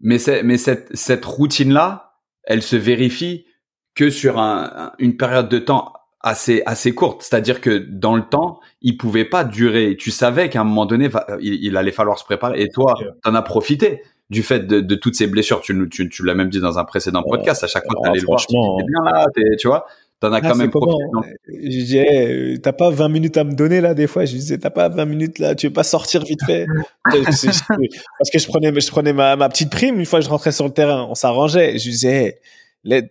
Mais 0.00 0.42
mais 0.42 0.56
cette, 0.56 0.96
cette 0.96 1.24
routine-là, 1.24 2.09
elle 2.44 2.62
se 2.62 2.76
vérifie 2.76 3.46
que 3.94 4.10
sur 4.10 4.38
un, 4.38 4.92
une 4.98 5.16
période 5.16 5.48
de 5.48 5.58
temps 5.58 5.92
assez 6.20 6.62
assez 6.66 6.94
courte. 6.94 7.22
C'est-à-dire 7.22 7.60
que 7.60 7.78
dans 7.78 8.14
le 8.14 8.22
temps, 8.22 8.60
il 8.82 8.96
pouvait 8.96 9.24
pas 9.24 9.44
durer. 9.44 9.96
Tu 9.98 10.10
savais 10.10 10.48
qu'à 10.48 10.60
un 10.60 10.64
moment 10.64 10.86
donné, 10.86 11.08
il, 11.40 11.76
allait 11.76 11.92
falloir 11.92 12.18
se 12.18 12.24
préparer. 12.24 12.60
Et 12.60 12.68
toi, 12.68 12.94
tu 12.98 13.28
en 13.28 13.34
as 13.34 13.42
profité 13.42 14.02
du 14.28 14.42
fait 14.42 14.60
de, 14.60 14.80
de 14.80 14.94
toutes 14.94 15.16
ces 15.16 15.26
blessures. 15.26 15.60
Tu, 15.60 15.88
tu, 15.88 16.08
tu 16.08 16.24
l'as 16.24 16.34
même 16.34 16.50
dit 16.50 16.60
dans 16.60 16.78
un 16.78 16.84
précédent 16.84 17.22
podcast. 17.22 17.64
À 17.64 17.66
chaque 17.66 17.84
fois, 17.84 18.00
tu 18.02 18.08
allais 18.08 18.20
le 18.20 18.26
voir. 18.26 18.44
Tu 18.46 18.54
bien 18.54 19.12
là, 19.12 19.26
tu 19.58 19.66
vois. 19.66 19.86
T'en 20.20 20.32
as 20.32 20.36
ah, 20.36 20.40
quand 20.42 20.54
même 20.54 20.70
profité. 20.70 21.02
Je 21.48 21.68
disais, 21.68 22.58
t'as 22.62 22.74
pas 22.74 22.90
20 22.90 23.08
minutes 23.08 23.38
à 23.38 23.44
me 23.44 23.54
donner 23.54 23.80
là 23.80 23.94
des 23.94 24.06
fois. 24.06 24.26
Je 24.26 24.32
disais, 24.32 24.58
t'as 24.58 24.70
pas 24.70 24.90
20 24.90 25.04
minutes 25.06 25.38
là, 25.38 25.54
tu 25.54 25.68
veux 25.68 25.72
pas 25.72 25.82
sortir 25.82 26.24
vite 26.24 26.44
fait? 26.44 26.66
Parce 27.04 28.30
que 28.30 28.38
je 28.38 28.46
prenais, 28.46 28.78
je 28.78 28.90
prenais 28.90 29.14
ma, 29.14 29.36
ma, 29.36 29.48
petite 29.48 29.70
prime 29.70 29.98
une 29.98 30.04
fois 30.04 30.20
je 30.20 30.28
rentrais 30.28 30.52
sur 30.52 30.66
le 30.66 30.72
terrain, 30.72 31.06
on 31.08 31.14
s'arrangeait. 31.14 31.78
Je 31.78 31.88
disais, 31.88 32.40
l'aide, 32.84 33.08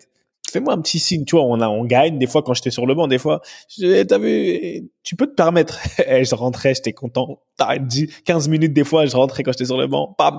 fais-moi 0.52 0.74
un 0.74 0.82
petit 0.82 1.00
signe, 1.00 1.26
tu 1.26 1.36
vois, 1.36 1.46
on 1.46 1.60
a, 1.62 1.68
on 1.68 1.84
gagne 1.84 2.20
des 2.20 2.28
fois 2.28 2.44
quand 2.44 2.54
j'étais 2.54 2.72
sur 2.72 2.86
le 2.86 2.94
banc, 2.94 3.08
des 3.08 3.18
fois. 3.18 3.42
Je 3.76 4.04
t'as 4.04 4.20
vu, 4.20 4.90
tu 5.04 5.16
peux 5.16 5.26
te 5.26 5.34
permettre? 5.34 5.80
Et 6.08 6.26
je 6.26 6.36
rentrais, 6.36 6.76
j'étais 6.76 6.94
content. 6.94 7.42
T'arrêtes 7.58 7.84
15 8.26 8.50
minutes 8.50 8.74
des 8.74 8.84
fois, 8.84 9.08
je 9.08 9.16
rentrais 9.16 9.42
quand 9.42 9.52
j'étais 9.52 9.66
sur 9.66 9.78
le 9.78 9.88
banc. 9.88 10.16
Bam, 10.18 10.38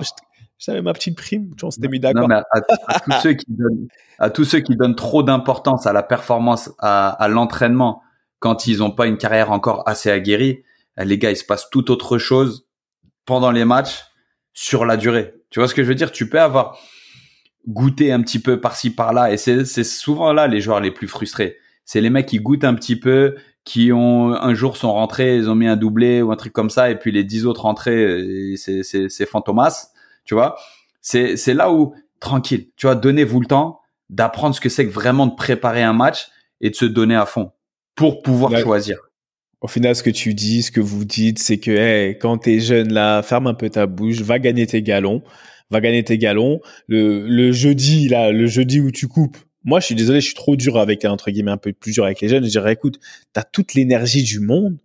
j'avais 0.61 0.81
ma 0.81 0.93
petite 0.93 1.17
prime, 1.17 1.49
tu 1.55 1.61
vois, 1.61 1.67
on 1.67 1.71
s'était 1.71 1.87
mis 1.87 1.99
d'accord. 1.99 2.31
à, 2.31 2.43
à, 2.87 2.99
tous 2.99 3.11
ceux 3.23 3.33
qui 3.33 3.45
donnent, 3.49 3.87
à 4.19 4.29
tous 4.29 4.45
ceux 4.45 4.59
qui 4.59 4.75
donnent 4.75 4.95
trop 4.95 5.23
d'importance 5.23 5.87
à 5.87 5.93
la 5.93 6.03
performance, 6.03 6.71
à, 6.77 7.09
à 7.09 7.27
l'entraînement, 7.27 8.03
quand 8.39 8.67
ils 8.67 8.77
n'ont 8.77 8.91
pas 8.91 9.07
une 9.07 9.17
carrière 9.17 9.51
encore 9.51 9.87
assez 9.87 10.11
aguerrie, 10.11 10.63
eh, 10.97 11.05
les 11.05 11.17
gars, 11.17 11.31
il 11.31 11.37
se 11.37 11.43
passe 11.43 11.69
tout 11.71 11.89
autre 11.91 12.17
chose 12.17 12.67
pendant 13.25 13.51
les 13.51 13.65
matchs 13.65 14.05
sur 14.53 14.85
la 14.85 14.97
durée. 14.97 15.33
Tu 15.49 15.59
vois 15.59 15.67
ce 15.67 15.73
que 15.73 15.83
je 15.83 15.87
veux 15.87 15.95
dire? 15.95 16.11
Tu 16.11 16.29
peux 16.29 16.39
avoir 16.39 16.77
goûté 17.67 18.11
un 18.11 18.21
petit 18.21 18.39
peu 18.39 18.59
par-ci 18.59 18.91
par-là, 18.91 19.31
et 19.31 19.37
c'est 19.37 19.83
souvent 19.83 20.33
là 20.33 20.47
les 20.47 20.61
joueurs 20.61 20.79
les 20.79 20.91
plus 20.91 21.07
frustrés. 21.07 21.57
C'est 21.85 22.01
les 22.01 22.09
mecs 22.09 22.27
qui 22.27 22.39
goûtent 22.39 22.63
un 22.63 22.73
petit 22.73 22.95
peu, 22.95 23.35
qui 23.63 23.91
ont 23.91 24.33
un 24.33 24.53
jour 24.53 24.77
sont 24.77 24.91
rentrés, 24.93 25.37
ils 25.37 25.49
ont 25.49 25.55
mis 25.55 25.67
un 25.67 25.75
doublé 25.75 26.21
ou 26.21 26.31
un 26.31 26.35
truc 26.35 26.53
comme 26.53 26.69
ça, 26.69 26.89
et 26.89 26.97
puis 26.97 27.11
les 27.11 27.23
dix 27.23 27.45
autres 27.45 27.61
rentrées, 27.61 28.55
c'est 28.57 29.25
fantomas 29.25 29.91
tu 30.25 30.33
vois? 30.33 30.55
C'est, 31.01 31.37
c'est 31.37 31.53
là 31.53 31.71
où, 31.71 31.93
tranquille, 32.19 32.69
tu 32.75 32.85
vois, 32.85 32.95
donnez-vous 32.95 33.41
le 33.41 33.47
temps 33.47 33.79
d'apprendre 34.09 34.55
ce 34.55 34.61
que 34.61 34.69
c'est 34.69 34.85
que 34.85 34.91
vraiment 34.91 35.25
de 35.27 35.35
préparer 35.35 35.81
un 35.83 35.93
match 35.93 36.27
et 36.59 36.69
de 36.69 36.75
se 36.75 36.85
donner 36.85 37.15
à 37.15 37.25
fond 37.25 37.51
pour 37.95 38.21
pouvoir 38.21 38.57
choisir. 38.59 38.97
Au 39.61 39.67
final, 39.67 39.95
ce 39.95 40.03
que 40.03 40.09
tu 40.09 40.33
dis, 40.33 40.63
ce 40.63 40.71
que 40.71 40.81
vous 40.81 41.05
dites, 41.05 41.39
c'est 41.39 41.59
que 41.59 41.71
hey, 41.71 42.17
quand 42.17 42.37
t'es 42.39 42.59
jeune 42.59 42.91
là, 42.91 43.21
ferme 43.21 43.47
un 43.47 43.53
peu 43.53 43.69
ta 43.69 43.85
bouche, 43.85 44.21
va 44.21 44.39
gagner 44.39 44.65
tes 44.65 44.81
galons, 44.81 45.21
va 45.69 45.81
gagner 45.81 46.03
tes 46.03 46.17
galons. 46.17 46.61
Le, 46.87 47.27
le 47.27 47.51
jeudi 47.51 48.09
là, 48.09 48.31
le 48.31 48.47
jeudi 48.47 48.79
où 48.79 48.91
tu 48.91 49.07
coupes. 49.07 49.37
Moi, 49.63 49.79
je 49.79 49.85
suis 49.85 49.95
désolé, 49.95 50.19
je 50.19 50.25
suis 50.25 50.35
trop 50.35 50.55
dur 50.55 50.79
avec 50.79 51.05
entre 51.05 51.29
guillemets 51.29 51.51
un 51.51 51.57
peu 51.57 51.71
plus 51.73 51.93
dur 51.93 52.05
avec 52.05 52.21
les 52.21 52.27
jeunes. 52.27 52.43
Je 52.43 52.49
dirais, 52.49 52.73
écoute, 52.73 52.99
t'as 53.33 53.43
toute 53.43 53.75
l'énergie 53.75 54.23
du 54.23 54.39
monde. 54.39 54.77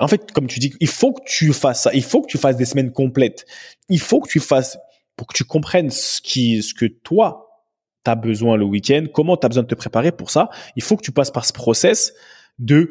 En 0.00 0.08
fait, 0.08 0.32
comme 0.32 0.46
tu 0.46 0.58
dis, 0.58 0.74
il 0.80 0.88
faut 0.88 1.12
que 1.12 1.22
tu 1.26 1.52
fasses 1.52 1.82
ça. 1.82 1.90
Il 1.92 2.02
faut 2.02 2.22
que 2.22 2.26
tu 2.26 2.38
fasses 2.38 2.56
des 2.56 2.64
semaines 2.64 2.90
complètes. 2.90 3.44
Il 3.88 4.00
faut 4.00 4.20
que 4.20 4.28
tu 4.28 4.40
fasses 4.40 4.78
pour 5.16 5.26
que 5.26 5.34
tu 5.34 5.44
comprennes 5.44 5.90
ce 5.90 6.20
qui, 6.20 6.62
ce 6.62 6.72
que 6.72 6.86
toi, 6.86 7.50
tu 8.04 8.10
as 8.10 8.14
besoin 8.14 8.56
le 8.56 8.64
week-end, 8.64 9.04
comment 9.12 9.36
tu 9.36 9.44
as 9.44 9.48
besoin 9.48 9.62
de 9.62 9.68
te 9.68 9.74
préparer 9.74 10.12
pour 10.12 10.30
ça. 10.30 10.48
Il 10.76 10.82
faut 10.82 10.96
que 10.96 11.02
tu 11.02 11.12
passes 11.12 11.30
par 11.30 11.44
ce 11.44 11.52
process 11.52 12.14
de 12.58 12.88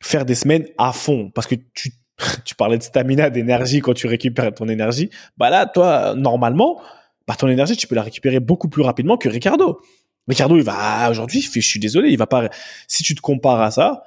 faire 0.00 0.24
des 0.24 0.36
semaines 0.36 0.66
à 0.78 0.92
fond 0.92 1.30
parce 1.34 1.48
que 1.48 1.56
tu, 1.74 1.92
tu 2.44 2.54
parlais 2.54 2.78
de 2.78 2.82
stamina, 2.84 3.30
d'énergie 3.30 3.80
quand 3.80 3.94
tu 3.94 4.06
récupères 4.06 4.54
ton 4.54 4.68
énergie. 4.68 5.10
Bah 5.36 5.50
là, 5.50 5.66
toi, 5.66 6.14
normalement, 6.14 6.80
bah 7.26 7.34
ton 7.36 7.48
énergie, 7.48 7.76
tu 7.76 7.88
peux 7.88 7.96
la 7.96 8.02
récupérer 8.02 8.38
beaucoup 8.38 8.68
plus 8.68 8.82
rapidement 8.82 9.16
que 9.16 9.28
Ricardo. 9.28 9.80
Ricardo, 10.28 10.56
il 10.56 10.62
va, 10.62 11.10
aujourd'hui, 11.10 11.40
je 11.40 11.60
suis 11.60 11.80
désolé, 11.80 12.10
il 12.10 12.18
va 12.18 12.26
pas, 12.26 12.48
si 12.88 13.02
tu 13.02 13.14
te 13.14 13.20
compares 13.20 13.60
à 13.60 13.70
ça, 13.70 14.02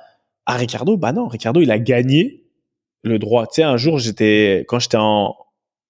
à 0.45 0.55
Ricardo, 0.55 0.97
bah 0.97 1.11
non, 1.11 1.27
Ricardo, 1.27 1.61
il 1.61 1.71
a 1.71 1.79
gagné 1.79 2.43
le 3.03 3.19
droit. 3.19 3.47
Tu 3.47 3.55
sais, 3.55 3.63
un 3.63 3.77
jour, 3.77 3.99
j'étais, 3.99 4.65
quand 4.67 4.79
j'étais 4.79 4.97
en, 4.97 5.35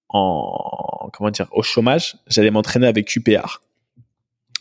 en, 0.09 1.09
comment 1.13 1.31
dire, 1.31 1.47
au 1.51 1.63
chômage, 1.63 2.17
j'allais 2.27 2.51
m'entraîner 2.51 2.87
avec 2.87 3.07
QPR. 3.07 3.61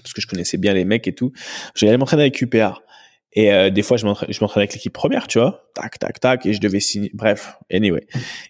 Parce 0.03 0.13
que 0.13 0.21
je 0.21 0.27
connaissais 0.27 0.59
bien 0.59 0.75
les 0.75 0.85
mecs 0.85 1.09
et 1.09 1.15
tout. 1.15 1.33
J'allais 1.75 1.97
m'entraîner 1.97 2.23
avec 2.23 2.35
QPR. 2.35 2.83
Et 3.33 3.53
euh, 3.53 3.71
des 3.71 3.83
fois, 3.83 3.97
je 3.97 4.07
m'entraînais 4.07 4.63
avec 4.63 4.75
l'équipe 4.75 4.93
première, 4.93 5.27
tu 5.27 5.39
vois. 5.39 5.71
Tac, 5.75 5.99
tac, 5.99 6.21
tac. 6.21 6.47
Et 6.47 6.53
je 6.53 6.61
devais 6.61 6.81
signer. 6.81 7.11
Bref, 7.13 7.59
anyway. 7.71 8.07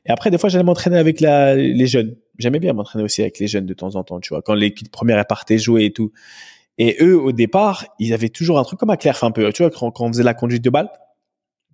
Et 0.06 0.10
après, 0.10 0.30
des 0.30 0.38
fois, 0.38 0.48
j'allais 0.48 0.64
m'entraîner 0.64 0.98
avec 0.98 1.20
la, 1.20 1.56
les 1.56 1.86
jeunes. 1.86 2.16
J'aimais 2.38 2.60
bien 2.60 2.72
m'entraîner 2.72 3.04
aussi 3.04 3.22
avec 3.22 3.38
les 3.38 3.48
jeunes 3.48 3.66
de 3.66 3.74
temps 3.74 3.96
en 3.96 4.04
temps, 4.04 4.20
tu 4.20 4.28
vois. 4.28 4.42
Quand 4.42 4.54
l'équipe 4.54 4.90
première, 4.90 5.24
partait 5.26 5.58
jouer 5.58 5.86
et 5.86 5.92
tout. 5.92 6.12
Et 6.78 6.96
eux, 7.00 7.18
au 7.18 7.32
départ, 7.32 7.86
ils 7.98 8.12
avaient 8.12 8.28
toujours 8.28 8.58
un 8.60 8.64
truc 8.64 8.78
comme 8.78 8.90
à 8.90 8.96
Claire, 8.96 9.24
un 9.24 9.32
peu. 9.32 9.52
Tu 9.52 9.62
vois, 9.62 9.70
quand, 9.70 9.90
quand 9.90 10.04
on 10.04 10.08
faisait 10.12 10.22
la 10.22 10.34
conduite 10.34 10.62
de 10.62 10.70
balle, 10.70 10.88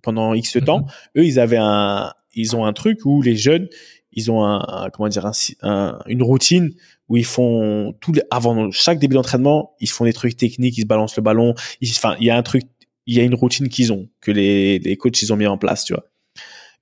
pendant 0.05 0.33
X 0.33 0.57
temps. 0.65 0.81
Mhm. 0.81 0.87
Eux, 1.17 1.25
ils 1.25 1.39
avaient 1.39 1.59
un, 1.59 2.13
ils 2.33 2.55
ont 2.55 2.65
un 2.65 2.73
truc 2.73 2.99
où 3.05 3.21
les 3.21 3.35
jeunes, 3.35 3.67
ils 4.13 4.31
ont 4.31 4.45
un, 4.45 4.89
comment 4.93 5.09
dire 5.09 5.29
un, 5.61 5.99
une 6.07 6.23
routine 6.23 6.71
où 7.09 7.17
ils 7.17 7.25
font 7.25 7.93
tout 7.99 8.13
les, 8.13 8.23
avant 8.31 8.71
chaque 8.71 8.99
début 8.99 9.15
d'entraînement, 9.15 9.73
ils 9.79 9.89
font 9.89 10.05
des 10.05 10.13
trucs 10.13 10.37
techniques, 10.37 10.77
ils 10.77 10.81
se 10.81 10.87
balancent 10.87 11.17
le 11.17 11.23
ballon. 11.23 11.53
Enfin, 11.83 12.15
il 12.19 12.27
y 12.27 12.29
a 12.29 12.37
un 12.37 12.43
truc, 12.43 12.63
il 13.05 13.17
y 13.17 13.19
a 13.19 13.23
une 13.23 13.35
routine 13.35 13.67
qu'ils 13.67 13.91
ont 13.91 14.07
que 14.21 14.31
les, 14.31 14.79
les 14.79 14.95
coachs 14.95 15.21
ils 15.21 15.33
ont 15.33 15.35
mis 15.35 15.47
en 15.47 15.57
place, 15.57 15.83
tu 15.83 15.93
vois. 15.93 16.05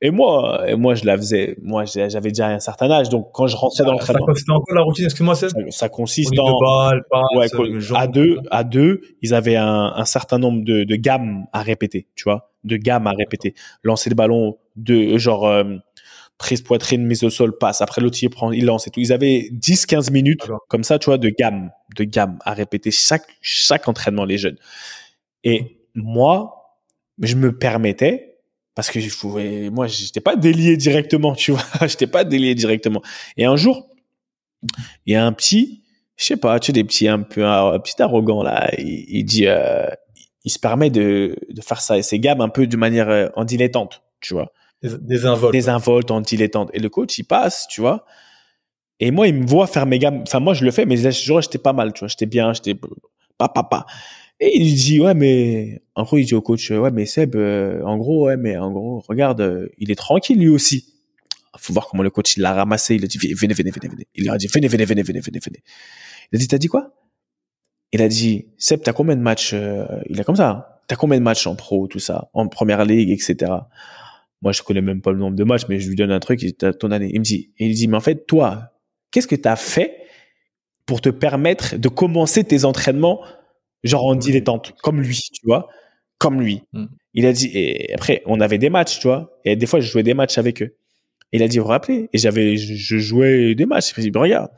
Et 0.06 0.12
moi, 0.12 0.66
et 0.68 0.76
moi, 0.76 0.96
je 0.96 1.06
la 1.06 1.16
faisais. 1.16 1.56
Moi, 1.62 1.86
j'avais 1.86 2.30
déjà 2.30 2.50
un 2.50 2.60
certain 2.60 2.92
âge, 2.92 3.08
donc 3.08 3.30
quand 3.32 3.48
je 3.48 3.56
rentrais 3.56 3.86
dans 3.86 3.92
ah, 3.92 3.94
l'entraînement, 3.94 4.34
ça 4.36 4.54
en 4.54 4.60
quoi 4.60 4.76
la 4.76 4.82
routine? 4.82 5.06
Excuse-moi, 5.06 5.34
ça, 5.34 5.48
ça 5.70 5.88
consiste 5.88 6.38
en 6.38 6.60
balles, 6.60 7.04
ouais, 7.38 7.48
à 7.96 8.08
deux, 8.08 8.38
à 8.52 8.66
deux, 8.66 9.00
ils 9.22 9.34
avaient 9.34 9.56
un, 9.56 9.94
un 9.96 10.04
certain 10.04 10.40
nombre 10.40 10.66
de, 10.66 10.84
de 10.84 10.96
gammes 10.98 11.46
à 11.54 11.62
répéter, 11.62 12.10
tu 12.16 12.26
vois, 12.26 12.53
de 12.64 12.78
gammes 12.78 13.08
à 13.08 13.12
répéter. 13.12 13.54
Lancer 13.84 14.10
le 14.10 14.16
ballon 14.16 14.58
de 14.76 15.18
genre 15.18 15.48
euh, 15.48 15.64
prise 16.38 16.62
poitrine, 16.62 17.06
mise 17.06 17.24
au 17.24 17.30
sol, 17.30 17.58
passe. 17.58 17.82
Après 17.82 18.02
l'autre 18.02 18.18
il 18.22 18.30
prend, 18.30 18.52
il 18.52 18.66
lance 18.66 18.88
et 18.88 18.92
tout. 18.92 19.00
Ils 19.00 19.14
avaient 19.14 19.50
10-15 19.52 20.12
minutes 20.12 20.48
comme 20.68 20.84
ça, 20.84 21.00
tu 21.00 21.06
vois, 21.06 21.18
de 21.18 21.30
gamme, 21.30 21.72
de 21.96 22.04
gamme 22.04 22.40
à 22.44 22.54
répéter 22.54 22.92
chaque 22.92 23.28
chaque 23.42 23.88
entraînement 23.88 24.26
les 24.26 24.38
jeunes. 24.38 24.58
Et 25.44 25.78
moi, 25.96 26.78
je 27.20 27.36
me 27.36 27.58
permettais 27.58 28.34
parce 28.76 28.90
que 28.90 29.00
je 29.00 29.16
pouvais, 29.16 29.70
moi, 29.70 29.88
j'étais 29.88 30.20
pas 30.20 30.36
délié 30.36 30.78
directement, 30.78 31.36
tu 31.36 31.52
vois, 31.52 31.64
j'étais 31.88 32.08
pas 32.08 32.24
délié 32.24 32.56
directement. 32.56 33.02
Et 33.38 33.46
un 33.46 33.56
jour, 33.56 33.88
il 35.06 35.14
y 35.14 35.16
a 35.16 35.26
un 35.26 35.32
petit, 35.32 35.84
je 36.16 36.26
sais 36.26 36.38
pas, 36.38 36.60
tu 36.60 36.68
sais, 36.68 36.74
des 36.74 36.84
petits 36.84 37.08
un 37.08 37.20
peu, 37.20 37.46
un, 37.46 37.80
petit 37.80 38.02
arrogant 38.02 38.42
là, 38.44 38.72
il, 38.80 39.24
dit, 39.26 39.48
euh, 39.48 39.88
il 40.44 40.52
se 40.52 40.60
permet 40.60 40.90
de, 40.90 41.36
de 41.50 41.62
faire 41.62 41.82
ça, 41.82 42.02
ses 42.02 42.20
gammes 42.20 42.42
un 42.42 42.50
peu 42.50 42.68
de 42.68 42.78
manière 42.78 43.10
euh, 43.10 43.28
en 43.36 43.46
dilettante, 43.46 44.04
tu 44.20 44.34
vois. 44.34 44.52
Des, 44.82 44.98
des 45.00 45.26
involtes. 45.26 45.54
Des 45.54 45.70
involtes 45.70 46.12
en 46.12 46.22
dilettante. 46.22 46.70
Et 46.74 46.80
le 46.80 46.90
coach, 46.90 47.18
il 47.18 47.24
passe, 47.24 47.68
tu 47.70 47.82
vois. 47.82 48.06
Et 49.00 49.12
moi, 49.12 49.28
il 49.28 49.36
me 49.36 49.46
voit 49.46 49.68
faire 49.68 49.86
mes 49.86 50.00
gammes. 50.00 50.22
Enfin, 50.26 50.40
moi, 50.40 50.54
je 50.54 50.66
le 50.66 50.72
fais, 50.72 50.86
mais 50.86 50.98
je 50.98 51.10
j'étais 51.42 51.58
pas 51.58 51.74
mal, 51.74 51.94
tu 51.94 52.00
vois. 52.00 52.08
J'étais 52.08 52.26
bien, 52.26 52.54
j'étais 52.54 52.76
pas, 53.38 53.50
pas, 53.50 53.64
pas. 53.64 53.86
Et 54.40 54.60
il 54.60 54.76
dit, 54.76 55.00
ouais, 55.00 55.14
mais, 55.14 55.82
en 55.96 56.04
gros, 56.04 56.18
il 56.18 56.26
dit 56.26 56.36
au 56.36 56.42
coach, 56.42 56.70
ouais, 56.72 56.92
mais 56.92 57.06
Seb, 57.06 57.36
euh, 57.36 57.82
en 57.84 57.98
gros, 57.98 58.26
ouais, 58.26 58.38
mais 58.38 58.58
en 58.58 58.72
gros, 58.72 59.04
regarde, 59.08 59.42
euh, 59.42 59.70
il 59.78 59.92
est 59.92 59.96
tranquille 59.96 60.40
lui 60.40 60.50
aussi. 60.50 60.94
Faut 61.58 61.72
voir 61.72 61.88
comment 61.88 62.04
le 62.04 62.10
coach, 62.10 62.36
il 62.36 62.42
l'a 62.42 62.54
ramassé. 62.54 62.96
Il 62.96 63.04
a 63.04 63.08
dit, 63.08 63.18
venez, 63.18 63.54
venez, 63.54 63.72
venez, 63.72 63.88
venez. 63.88 64.08
Il 64.16 64.30
a 64.30 64.38
dit, 64.38 64.48
venez, 64.48 64.68
venez, 64.68 64.86
venez, 64.86 65.04
venez, 65.04 65.20
venez, 65.20 65.40
venez. 65.40 65.64
Il 66.32 66.36
a 66.36 66.40
dit, 66.40 66.48
t'as 66.48 66.58
dit 66.58 66.68
quoi? 66.68 66.92
Il 67.94 68.02
a 68.02 68.08
dit, 68.08 68.48
Seb, 68.58 68.82
t'as 68.82 68.92
combien 68.92 69.16
de 69.16 69.22
matchs, 69.22 69.52
euh, 69.54 69.86
il 70.10 70.20
a 70.20 70.24
comme 70.24 70.36
ça, 70.36 70.50
hein. 70.50 70.66
t'as 70.88 70.96
combien 70.96 71.20
de 71.20 71.24
matchs 71.24 71.46
en 71.46 71.56
pro, 71.56 71.88
tout 71.88 72.00
ça, 72.00 72.30
en 72.34 72.48
première 72.48 72.84
ligue, 72.86 73.12
etc. 73.12 73.52
Moi, 74.42 74.52
je 74.52 74.64
connais 74.64 74.82
même 74.82 75.02
pas 75.02 75.12
le 75.12 75.20
nombre 75.20 75.38
de 75.38 75.44
matchs, 75.44 75.66
mais 75.70 75.80
je 75.80 75.88
lui 75.90 75.96
donne 75.96 76.12
un 76.12 76.20
truc, 76.20 76.42
il 76.42 76.54
ton 76.56 76.92
année. 76.92 77.12
Il 77.14 77.20
me 77.20 77.24
dit, 77.24 77.52
il 77.60 77.74
dit, 77.74 77.88
mais 77.88 77.96
en 77.96 78.02
fait, 78.02 78.26
toi, 78.26 78.74
qu'est-ce 79.12 79.28
que 79.28 79.36
t'as 79.36 79.56
fait 79.56 80.00
pour 80.88 81.02
te 81.02 81.10
permettre 81.10 81.78
de 81.78 81.88
commencer 81.88 82.44
tes 82.44 82.66
entraînements 82.66 83.22
genre 83.84 84.06
en 84.06 84.16
dilettante, 84.16 84.74
comme 84.82 85.00
lui, 85.00 85.20
tu 85.32 85.46
vois, 85.46 85.68
comme 86.18 86.42
lui. 86.42 86.64
Hmm. 86.74 86.86
Il 87.14 87.26
a 87.28 87.34
dit, 87.34 87.52
et 87.54 87.94
après, 87.94 88.24
on 88.26 88.40
avait 88.40 88.58
des 88.58 88.70
matchs, 88.70 89.00
tu 89.00 89.08
vois, 89.08 89.38
et 89.46 89.56
des 89.56 89.68
fois, 89.68 89.80
je 89.82 89.92
jouais 89.92 90.04
des 90.04 90.16
matchs 90.16 90.38
avec 90.40 90.64
eux. 90.64 90.76
il 91.32 91.44
a 91.44 91.48
dit, 91.48 91.60
vous 91.60 91.66
vous 91.66 91.70
rappelez? 91.70 92.10
Et 92.12 92.18
j'avais, 92.18 92.58
je 92.58 92.98
jouais 92.98 93.56
des 93.56 93.66
matchs. 93.66 93.94
Il 93.98 94.12
dit, 94.12 94.18
regarde, 94.18 94.50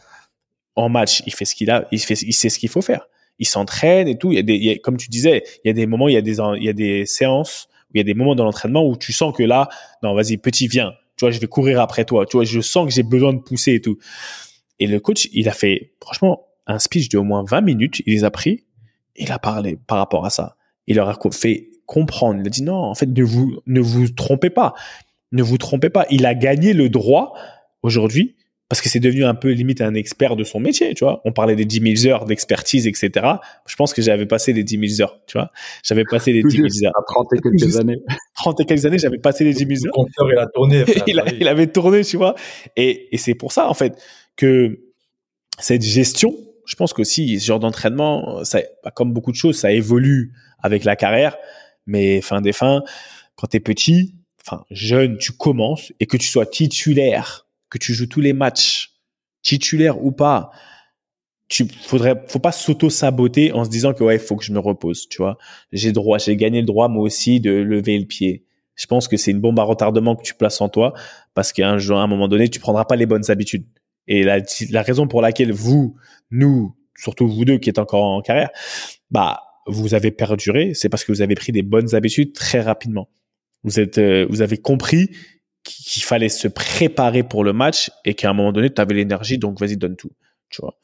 en 0.76 0.90
match, 0.90 1.22
il 1.26 1.34
fait 1.34 1.46
ce 1.46 1.56
qu'il 1.56 1.70
a, 1.70 1.88
il 1.92 2.00
fait, 2.00 2.22
il 2.22 2.34
sait 2.34 2.50
ce 2.50 2.60
qu'il 2.60 2.70
faut 2.70 2.82
faire. 2.82 3.08
Il 3.40 3.48
s'entraîne 3.48 4.08
et 4.08 4.18
tout. 4.18 4.32
Il 4.32 4.36
y 4.36 4.40
a 4.40 4.44
des, 4.44 4.80
comme 4.80 4.98
tu 4.98 5.10
disais, 5.10 5.44
il 5.64 5.68
y 5.68 5.72
a 5.72 5.74
des 5.74 5.86
moments, 5.86 6.08
il 6.08 6.14
y 6.14 6.18
a 6.18 6.22
des, 6.22 6.38
il 6.40 6.64
y 6.64 6.70
a 6.70 6.74
des 6.74 7.06
séances, 7.06 7.68
où 7.90 7.96
il 7.96 7.98
y 7.98 8.02
a 8.02 8.04
des 8.04 8.14
moments 8.14 8.36
dans 8.36 8.46
l'entraînement 8.46 8.88
où 8.88 8.96
tu 8.96 9.14
sens 9.14 9.36
que 9.36 9.44
là, 9.44 9.70
non, 10.04 10.14
vas-y, 10.14 10.38
petit, 10.38 10.68
viens. 10.68 10.94
Tu 11.18 11.26
vois, 11.26 11.32
je 11.32 11.40
vais 11.40 11.48
courir 11.48 11.82
après 11.82 12.06
toi. 12.06 12.26
Tu 12.26 12.38
vois, 12.38 12.46
je 12.46 12.60
sens 12.62 12.88
que 12.88 12.94
j'ai 12.94 13.04
besoin 13.04 13.34
de 13.34 13.40
pousser 13.40 13.76
et 13.76 13.82
tout. 13.82 13.98
Et 14.80 14.88
le 14.88 15.00
coach, 15.00 15.30
il 15.32 15.48
a 15.48 15.54
fait, 15.54 15.94
franchement, 16.02 16.48
un 16.68 16.80
speech 16.80 17.10
de 17.10 17.18
au 17.18 17.24
moins 17.24 17.44
20 17.44 17.62
minutes. 17.62 18.02
Il 18.06 18.14
les 18.14 18.24
a 18.24 18.32
pris 18.32 18.66
il 19.16 19.32
a 19.32 19.40
parlé 19.40 19.78
par 19.88 19.98
rapport 19.98 20.26
à 20.26 20.30
ça. 20.30 20.56
Il 20.88 20.98
leur 20.98 21.10
a 21.10 21.18
fait 21.32 21.70
comprendre. 21.86 22.40
Il 22.42 22.48
a 22.48 22.50
dit 22.50 22.64
non, 22.64 22.76
en 22.76 22.96
fait, 22.96 23.08
ne 23.08 23.24
vous, 23.24 23.60
ne 23.66 23.80
vous 23.80 24.10
trompez 24.10 24.50
pas. 24.50 24.74
Ne 25.32 25.44
vous 25.44 25.58
trompez 25.58 25.90
pas. 25.90 26.06
Il 26.10 26.26
a 26.26 26.36
gagné 26.36 26.74
le 26.74 26.90
droit 26.90 27.34
aujourd'hui 27.82 28.36
parce 28.76 28.82
que 28.82 28.90
c'est 28.90 29.00
devenu 29.00 29.24
un 29.24 29.36
peu 29.36 29.52
limite 29.52 29.80
un 29.80 29.94
expert 29.94 30.36
de 30.36 30.44
son 30.44 30.60
métier, 30.60 30.94
tu 30.96 31.06
vois. 31.06 31.22
On 31.24 31.32
parlait 31.32 31.56
des 31.56 31.64
10 31.64 31.98
000 31.98 32.14
heures 32.14 32.26
d'expertise, 32.26 32.88
etc. 32.88 33.26
Je 33.66 33.76
pense 33.78 33.94
que 33.94 34.02
j'avais 34.02 34.26
passé 34.26 34.52
les 34.52 34.66
10 34.66 34.98
000 34.98 35.10
heures, 35.10 35.22
tu 35.28 35.38
vois. 35.38 35.50
J'avais 35.82 36.04
passé 36.04 36.34
les 36.34 36.44
10 36.44 36.58
000 36.58 36.68
heures. 36.84 36.92
À 36.94 37.02
30 37.08 37.28
et 37.32 37.40
quelques 37.40 37.78
années. 37.78 38.00
30 38.36 38.60
et 38.60 38.66
quelques 38.66 38.86
années, 38.86 38.98
j'avais 39.00 39.18
passé 39.18 39.46
les 39.46 39.54
10 39.54 39.60
000 39.60 39.70
heures. 39.72 39.78
Le 39.86 39.92
compteur, 39.92 40.28
il 40.30 40.38
a 40.38 40.48
tourné. 40.54 40.84
il, 41.08 41.24
il, 41.40 41.48
avait 41.48 41.68
tourné, 41.68 42.04
tu 42.04 42.18
vois. 42.18 42.36
Et, 42.76 43.16
et 43.16 43.18
c'est 43.18 43.34
pour 43.34 43.54
ça, 43.54 43.70
en 43.70 43.74
fait, 43.74 43.94
que 44.36 44.78
cette 45.58 45.84
gestion, 45.84 46.36
je 46.66 46.76
pense 46.76 46.92
qu'aussi, 46.92 47.40
ce 47.40 47.46
genre 47.46 47.62
d'entraînement, 47.62 48.44
ça, 48.44 48.60
bah, 48.84 48.92
comme 48.94 49.14
beaucoup 49.14 49.32
de 49.32 49.38
choses, 49.38 49.58
ça 49.58 49.72
évolue 49.72 50.34
avec 50.60 50.84
la 50.84 50.98
carrière. 50.98 51.38
Mais 51.88 52.20
fin 52.20 52.42
des 52.42 52.52
fins, 52.52 52.84
quand 53.38 53.48
tu 53.48 53.56
es 53.56 53.62
petit, 53.62 54.16
enfin 54.46 54.66
jeune, 54.70 55.18
tu 55.18 55.32
commences 55.32 55.94
et 56.02 56.08
que 56.08 56.18
tu 56.18 56.28
sois 56.28 56.46
titulaire, 56.46 57.45
que 57.70 57.78
tu 57.78 57.94
joues 57.94 58.08
tous 58.08 58.22
les 58.22 58.34
matchs, 58.34 58.94
titulaire 59.42 60.04
ou 60.04 60.12
pas, 60.12 60.52
tu 61.48 61.68
faudrait, 61.68 62.24
faut 62.28 62.40
pas 62.40 62.52
s'auto-saboter 62.52 63.52
en 63.52 63.66
se 63.66 63.70
disant 63.70 63.94
que 63.94 64.04
ouais, 64.04 64.18
faut 64.18 64.36
que 64.36 64.44
je 64.44 64.52
me 64.52 64.60
repose, 64.60 65.08
tu 65.08 65.18
vois. 65.18 65.38
J'ai 65.72 65.92
droit, 65.92 66.18
j'ai 66.18 66.36
gagné 66.36 66.62
le 66.62 66.66
droit 66.66 66.88
moi 66.88 67.04
aussi 67.04 67.40
de 67.40 67.52
lever 67.52 67.98
le 68.00 68.06
pied. 68.06 68.46
Je 68.76 68.88
pense 68.88 69.08
que 69.08 69.16
c'est 69.16 69.32
une 69.32 69.40
bombe 69.40 69.60
à 69.60 69.64
retardement 69.64 70.16
que 70.16 70.24
tu 70.24 70.34
places 70.34 70.60
en 70.60 70.70
toi 70.70 70.94
parce 71.34 71.54
qu'à 71.54 71.70
un, 71.70 71.78
un 71.78 72.08
moment 72.08 72.28
donné, 72.28 72.50
tu 72.50 72.60
prendras 72.60 72.86
pas 72.86 72.96
les 72.96 73.06
bonnes 73.06 73.30
habitudes. 73.30 73.66
Et 74.08 74.24
la, 74.24 74.40
la 74.70 74.82
raison 74.82 75.08
pour 75.08 75.22
laquelle 75.22 75.52
vous, 75.52 75.96
nous, 76.32 76.76
surtout 76.96 77.28
vous 77.28 77.46
deux 77.46 77.58
qui 77.58 77.70
êtes 77.70 77.80
encore 77.80 78.04
en 78.04 78.22
carrière, 78.22 78.50
bah, 79.12 79.42
vous 79.68 79.94
avez 79.94 80.12
perduré, 80.12 80.74
c'est 80.74 80.90
parce 80.90 81.04
que 81.04 81.12
vous 81.12 81.22
avez 81.22 81.36
pris 81.36 81.52
des 81.52 81.64
bonnes 81.64 81.96
habitudes 81.96 82.34
très 82.34 82.62
rapidement. 82.62 83.10
Vous 83.64 83.80
êtes, 83.80 83.98
euh, 83.98 84.28
vous 84.30 84.42
avez 84.42 84.58
compris 84.58 85.10
qu'il 85.66 86.04
fallait 86.04 86.30
se 86.30 86.48
préparer 86.48 87.24
pour 87.24 87.44
le 87.44 87.52
match 87.52 87.92
et 88.06 88.14
qu'à 88.14 88.30
un 88.30 88.34
moment 88.34 88.54
donné, 88.54 88.74
tu 88.74 88.80
avais 88.80 88.94
l'énergie, 88.94 89.38
donc 89.38 89.60
vas-y, 89.60 89.76
donne 89.76 89.98
tout, 89.98 90.12
tu 90.50 90.62
vois. 90.62 90.76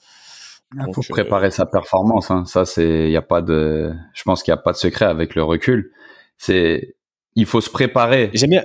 Il 0.75 0.93
faut 0.93 1.03
préparer 1.07 1.51
sa 1.51 1.65
performance. 1.65 2.31
Hein. 2.31 2.45
Ça, 2.45 2.65
c'est, 2.65 3.05
il 3.05 3.11
y 3.11 3.17
a 3.17 3.21
pas 3.21 3.41
de, 3.41 3.93
je 4.13 4.23
pense 4.23 4.41
qu'il 4.41 4.51
y 4.51 4.53
a 4.53 4.57
pas 4.57 4.71
de 4.71 4.77
secret 4.77 5.05
avec 5.05 5.35
le 5.35 5.43
recul. 5.43 5.91
C'est, 6.37 6.95
il 7.35 7.45
faut 7.45 7.61
se 7.61 7.69
préparer. 7.69 8.29
J'aime 8.33 8.49
bien, 8.49 8.63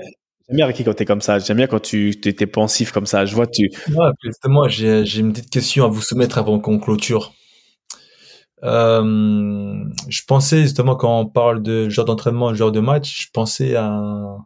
J'aime 0.48 0.58
bien 0.58 0.66
Ricky 0.66 0.84
quand 0.84 0.94
t'es 0.94 1.04
comme 1.04 1.20
ça. 1.20 1.40
J'aime 1.40 1.56
bien 1.56 1.66
quand 1.66 1.80
tu 1.80 2.10
étais 2.10 2.46
pensif 2.46 2.92
comme 2.92 3.06
ça. 3.06 3.24
Je 3.24 3.34
vois 3.34 3.48
tu. 3.48 3.68
Ouais, 3.88 4.10
justement, 4.22 4.68
j'ai 4.68 5.18
une 5.18 5.32
petite 5.32 5.50
question 5.50 5.84
à 5.84 5.88
vous 5.88 6.02
soumettre 6.02 6.38
avant 6.38 6.60
qu'on 6.60 6.78
clôture. 6.78 7.32
Euh, 8.62 9.84
je 10.08 10.22
pensais 10.26 10.62
justement 10.62 10.96
quand 10.96 11.20
on 11.20 11.26
parle 11.26 11.62
de 11.62 11.88
genre 11.88 12.04
d'entraînement, 12.04 12.54
genre 12.54 12.72
de 12.72 12.80
match, 12.80 13.24
je 13.24 13.30
pensais 13.32 13.74
à 13.74 14.38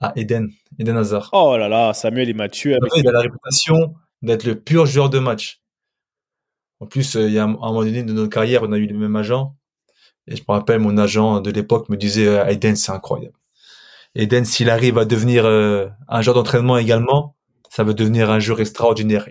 à 0.00 0.12
Eden, 0.16 0.50
Eden 0.78 0.96
Hazard. 0.96 1.30
Oh 1.32 1.56
là 1.56 1.68
là, 1.68 1.92
Samuel 1.92 2.28
il 2.28 2.36
m'a 2.36 2.48
tué. 2.48 2.74
Avec... 2.74 2.90
Il 2.96 3.08
a 3.08 3.12
la 3.12 3.20
réputation 3.20 3.94
d'être 4.22 4.44
le 4.44 4.58
pur 4.58 4.86
joueur 4.86 5.10
de 5.10 5.18
match. 5.18 5.62
En 6.80 6.86
plus, 6.86 7.16
euh, 7.16 7.26
il 7.26 7.32
y 7.32 7.38
a 7.38 7.44
un, 7.44 7.48
moment 7.48 7.82
donné 7.82 8.02
de 8.02 8.12
notre 8.12 8.30
carrière, 8.30 8.62
on 8.62 8.72
a 8.72 8.78
eu 8.78 8.86
le 8.86 8.96
même 8.96 9.16
agent. 9.16 9.56
Et 10.28 10.36
je 10.36 10.42
me 10.42 10.52
rappelle, 10.52 10.80
mon 10.80 10.96
agent 10.98 11.40
de 11.40 11.50
l'époque 11.50 11.88
me 11.88 11.96
disait, 11.96 12.28
euh, 12.28 12.46
Eden, 12.46 12.76
c'est 12.76 12.92
incroyable. 12.92 13.34
Eden, 14.14 14.44
s'il 14.44 14.70
arrive 14.70 14.98
à 14.98 15.04
devenir 15.04 15.44
euh, 15.46 15.88
un 16.08 16.22
joueur 16.22 16.34
d'entraînement 16.36 16.78
également, 16.78 17.36
ça 17.70 17.84
va 17.84 17.92
devenir 17.92 18.30
un 18.30 18.38
joueur 18.38 18.60
extraordinaire. 18.60 19.28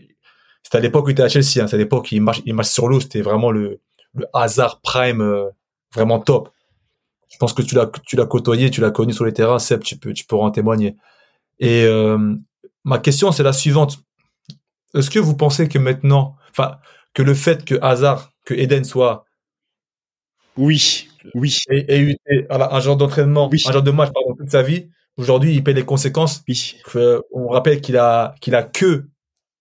C'était 0.63 0.77
à 0.77 0.81
l'époque 0.81 1.05
où 1.05 1.09
il 1.09 1.13
était 1.13 1.23
à 1.23 1.29
Chelsea, 1.29 1.61
hein, 1.61 1.67
c'est 1.67 1.75
à 1.75 1.79
l'époque 1.79 2.07
où 2.11 2.15
il 2.15 2.21
marche, 2.21 2.41
il 2.45 2.53
marche 2.53 2.69
sur 2.69 2.87
l'eau, 2.87 2.99
c'était 2.99 3.21
vraiment 3.21 3.51
le, 3.51 3.79
le 4.13 4.25
hasard 4.33 4.81
prime, 4.81 5.21
euh, 5.21 5.49
vraiment 5.93 6.19
top. 6.19 6.49
Je 7.29 7.37
pense 7.37 7.53
que 7.53 7.61
tu 7.61 7.75
l'as, 7.75 7.89
tu 8.05 8.15
l'as 8.15 8.25
côtoyé, 8.25 8.71
tu 8.71 8.81
l'as 8.81 8.91
connu 8.91 9.13
sur 9.13 9.25
les 9.25 9.33
terrains, 9.33 9.59
Seb, 9.59 9.83
tu 9.83 9.97
peux, 9.97 10.13
tu 10.13 10.25
pourras 10.25 10.47
en 10.47 10.51
témoigner. 10.51 10.95
Et 11.59 11.83
euh, 11.83 12.35
ma 12.83 12.99
question, 12.99 13.31
c'est 13.31 13.43
la 13.43 13.53
suivante. 13.53 13.99
Est-ce 14.93 15.09
que 15.09 15.19
vous 15.19 15.35
pensez 15.35 15.67
que 15.67 15.77
maintenant, 15.77 16.35
enfin, 16.51 16.77
que 17.13 17.21
le 17.21 17.33
fait 17.33 17.65
que 17.65 17.75
Hazard, 17.81 18.31
que 18.45 18.53
Eden 18.53 18.83
soit 18.83 19.25
oui, 20.57 21.07
oui. 21.35 21.59
Et, 21.69 22.17
et, 22.29 22.47
un 22.49 22.79
genre 22.79 22.97
d'entraînement, 22.97 23.49
un 23.51 23.71
genre 23.71 23.83
de 23.83 23.91
match 23.91 24.11
pardon, 24.11 24.35
toute 24.35 24.49
sa 24.49 24.63
vie. 24.63 24.89
Aujourd'hui, 25.17 25.53
il 25.53 25.63
paye 25.63 25.73
les 25.73 25.85
conséquences. 25.85 26.43
Oui. 26.47 26.81
on 27.31 27.47
rappelle 27.47 27.81
qu'il 27.81 27.97
a 27.97 28.35
qu'il 28.41 28.55
a 28.55 28.63
que 28.63 29.05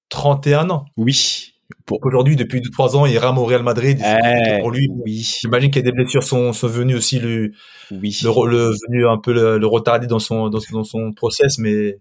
31 0.09 0.71
ans. 0.71 0.87
Oui. 0.97 1.55
Pour 1.87 2.05
aujourd'hui, 2.05 2.35
depuis 2.35 2.61
2-3 2.61 2.97
ans, 2.97 3.07
il 3.07 3.17
rame 3.17 3.39
au 3.39 3.45
Real 3.45 3.63
Madrid. 3.63 4.01
Eh, 4.05 4.61
pour 4.61 4.73
lui, 4.73 4.89
oui. 5.05 5.39
J'imagine 5.41 5.71
que 5.71 5.79
des 5.79 5.93
blessures 5.93 6.25
sont, 6.25 6.53
sont 6.53 6.67
venues 6.67 6.97
aussi 6.97 7.21
le, 7.21 7.53
oui. 7.93 8.19
le, 8.25 8.51
le 8.51 8.71
venu 8.89 9.07
un 9.07 9.19
peu 9.19 9.33
le, 9.33 9.65
retarder 9.67 10.09
dans 10.09 10.19
son 10.19 10.49
dans, 10.49 10.59
dans, 10.73 10.85
son 10.85 11.13
process, 11.13 11.59
mais 11.59 12.01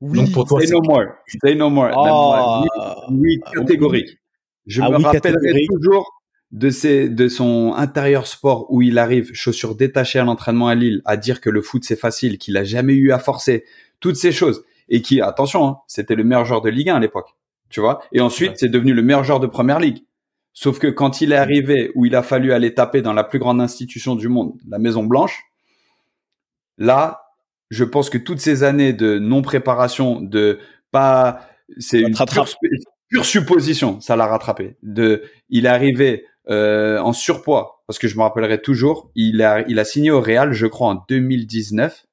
oui. 0.00 0.18
Donc 0.18 0.32
pour 0.32 0.44
toi, 0.46 0.60
say 0.60 0.72
no 0.72 0.80
more, 0.82 1.04
say 1.42 1.54
no 1.54 1.70
more. 1.70 1.90
Oh. 1.96 2.64
Oui, 3.12 3.38
catégorique. 3.54 4.18
Je 4.66 4.82
ah, 4.82 4.90
me 4.90 4.96
rappellerai 4.96 5.66
toujours 5.68 6.20
de, 6.52 6.70
ses, 6.70 7.08
de 7.08 7.28
son 7.28 7.74
intérieur 7.76 8.26
sport 8.26 8.66
où 8.70 8.82
il 8.82 8.98
arrive, 8.98 9.30
chaussures 9.34 9.74
détachées 9.74 10.18
à 10.18 10.24
l'entraînement 10.24 10.68
à 10.68 10.74
Lille, 10.74 11.02
à 11.04 11.16
dire 11.16 11.40
que 11.40 11.50
le 11.50 11.62
foot 11.62 11.84
c'est 11.84 11.96
facile, 11.96 12.38
qu'il 12.38 12.56
a 12.56 12.64
jamais 12.64 12.94
eu 12.94 13.12
à 13.12 13.18
forcer, 13.18 13.64
toutes 14.00 14.16
ces 14.16 14.32
choses. 14.32 14.64
et 14.88 15.02
qui, 15.02 15.20
attention, 15.20 15.66
hein, 15.66 15.78
c'était 15.86 16.14
le 16.14 16.24
meilleur 16.24 16.44
joueur 16.44 16.62
de 16.62 16.70
Ligue 16.70 16.88
1 16.88 16.96
à 16.96 17.00
l'époque, 17.00 17.28
tu 17.70 17.80
vois. 17.80 18.02
Et 18.12 18.20
ensuite, 18.20 18.52
c'est 18.56 18.68
devenu 18.68 18.92
le 18.92 19.02
meilleur 19.02 19.24
joueur 19.24 19.40
de 19.40 19.46
Première 19.46 19.78
Ligue. 19.78 20.04
Sauf 20.52 20.78
que 20.78 20.88
quand 20.88 21.20
il 21.20 21.32
est 21.32 21.36
arrivé 21.36 21.92
où 21.94 22.04
il 22.04 22.14
a 22.16 22.22
fallu 22.22 22.52
aller 22.52 22.74
taper 22.74 23.02
dans 23.02 23.12
la 23.12 23.24
plus 23.24 23.38
grande 23.38 23.60
institution 23.60 24.16
du 24.16 24.28
monde, 24.28 24.54
la 24.68 24.78
Maison 24.78 25.04
Blanche, 25.04 25.44
là, 26.76 27.22
je 27.70 27.84
pense 27.84 28.10
que 28.10 28.18
toutes 28.18 28.40
ces 28.40 28.64
années 28.64 28.92
de 28.92 29.18
non 29.18 29.42
préparation, 29.42 30.20
de 30.20 30.58
pas, 30.90 31.48
c'est 31.78 32.00
une 32.00 32.14
pure, 32.14 32.48
pure, 33.08 33.24
supposition, 33.24 34.00
ça 34.00 34.16
l'a 34.16 34.26
rattrapé. 34.26 34.76
De, 34.82 35.22
il 35.48 35.66
est 35.66 35.68
arrivé 35.68 36.26
euh, 36.48 36.98
en 36.98 37.12
surpoids, 37.12 37.84
parce 37.86 38.00
que 38.00 38.08
je 38.08 38.16
me 38.16 38.22
rappellerai 38.22 38.60
toujours, 38.60 39.12
il 39.14 39.40
a, 39.42 39.64
il 39.68 39.78
a 39.78 39.84
signé 39.84 40.10
au 40.10 40.20
Real, 40.20 40.52
je 40.52 40.66
crois, 40.66 40.88
en 40.88 41.04
2019, 41.08 42.06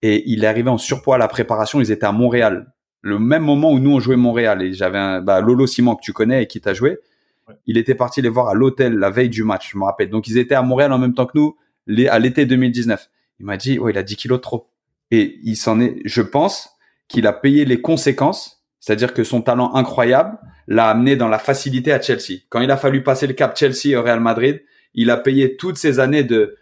et 0.00 0.22
il 0.26 0.44
est 0.44 0.46
arrivé 0.46 0.70
en 0.70 0.78
surpoids 0.78 1.16
à 1.16 1.18
la 1.18 1.28
préparation. 1.28 1.80
Ils 1.80 1.90
étaient 1.90 2.06
à 2.06 2.12
Montréal, 2.12 2.72
le 3.06 3.18
même 3.18 3.44
moment 3.44 3.70
où 3.72 3.78
nous 3.78 3.92
on 3.92 4.00
jouait 4.00 4.16
Montréal, 4.16 4.62
et 4.62 4.72
j'avais 4.72 4.98
un, 4.98 5.20
bah, 5.20 5.40
Lolo 5.40 5.66
Simon 5.66 5.94
que 5.94 6.02
tu 6.02 6.12
connais 6.12 6.42
et 6.42 6.46
qui 6.46 6.60
t'a 6.60 6.74
joué. 6.74 6.98
Il 7.66 7.78
était 7.78 7.94
parti 7.94 8.20
les 8.20 8.28
voir 8.28 8.48
à 8.48 8.54
l'hôtel 8.54 8.94
la 8.94 9.10
veille 9.10 9.28
du 9.28 9.44
match, 9.44 9.70
je 9.72 9.78
me 9.78 9.84
rappelle. 9.84 10.10
Donc 10.10 10.26
ils 10.26 10.36
étaient 10.36 10.56
à 10.56 10.62
Montréal 10.62 10.92
en 10.92 10.98
même 10.98 11.14
temps 11.14 11.26
que 11.26 11.38
nous, 11.38 11.56
à 12.08 12.18
l'été 12.18 12.44
2019. 12.44 13.08
Il 13.38 13.46
m'a 13.46 13.56
dit, 13.56 13.78
oh, 13.78 13.88
il 13.88 13.96
a 13.96 14.02
10 14.02 14.16
kilos 14.16 14.40
trop. 14.40 14.68
Et 15.12 15.38
il 15.44 15.54
s'en 15.54 15.80
est, 15.80 16.00
je 16.04 16.22
pense 16.22 16.70
qu'il 17.06 17.28
a 17.28 17.32
payé 17.32 17.64
les 17.64 17.80
conséquences, 17.80 18.64
c'est-à-dire 18.80 19.14
que 19.14 19.22
son 19.22 19.40
talent 19.40 19.74
incroyable 19.74 20.36
l'a 20.66 20.88
amené 20.88 21.14
dans 21.14 21.28
la 21.28 21.38
facilité 21.38 21.92
à 21.92 22.02
Chelsea. 22.02 22.40
Quand 22.48 22.60
il 22.60 22.70
a 22.72 22.76
fallu 22.76 23.04
passer 23.04 23.28
le 23.28 23.34
cap 23.34 23.56
Chelsea 23.56 23.96
au 23.96 24.02
Real 24.02 24.18
Madrid, 24.18 24.62
il 24.94 25.10
a 25.10 25.16
payé 25.16 25.56
toutes 25.56 25.76
ces 25.76 26.00
années 26.00 26.24
de 26.24 26.56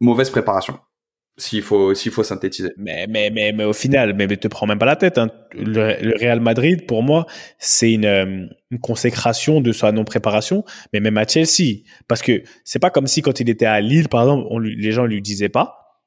mauvaise 0.00 0.30
préparation 0.30 0.78
s'il 1.38 1.62
faut 1.62 1.94
s'il 1.94 2.12
faut 2.12 2.22
synthétiser. 2.22 2.72
Mais 2.76 3.06
mais 3.08 3.30
mais 3.30 3.52
mais 3.52 3.64
au 3.64 3.72
final, 3.72 4.14
mais, 4.14 4.26
ne 4.26 4.34
te 4.34 4.48
prends 4.48 4.66
même 4.66 4.78
pas 4.78 4.86
la 4.86 4.96
tête. 4.96 5.18
Hein. 5.18 5.30
Le, 5.54 6.16
Real 6.18 6.40
Madrid, 6.40 6.86
pour 6.86 7.02
moi, 7.02 7.26
c'est 7.58 7.92
une, 7.92 8.04
euh, 8.04 8.46
une, 8.70 8.80
consécration 8.80 9.60
de 9.60 9.72
sa 9.72 9.92
non 9.92 10.04
préparation, 10.04 10.64
mais 10.92 11.00
même 11.00 11.16
à 11.16 11.26
Chelsea, 11.26 11.84
parce 12.08 12.20
que 12.20 12.42
c'est 12.64 12.80
pas 12.80 12.90
comme 12.90 13.06
si 13.06 13.22
quand 13.22 13.40
il 13.40 13.48
était 13.48 13.66
à 13.66 13.80
Lille, 13.80 14.08
par 14.08 14.22
exemple, 14.22 14.46
on, 14.50 14.58
les 14.58 14.92
gens 14.92 15.06
lui 15.06 15.22
disaient 15.22 15.48
pas. 15.48 16.02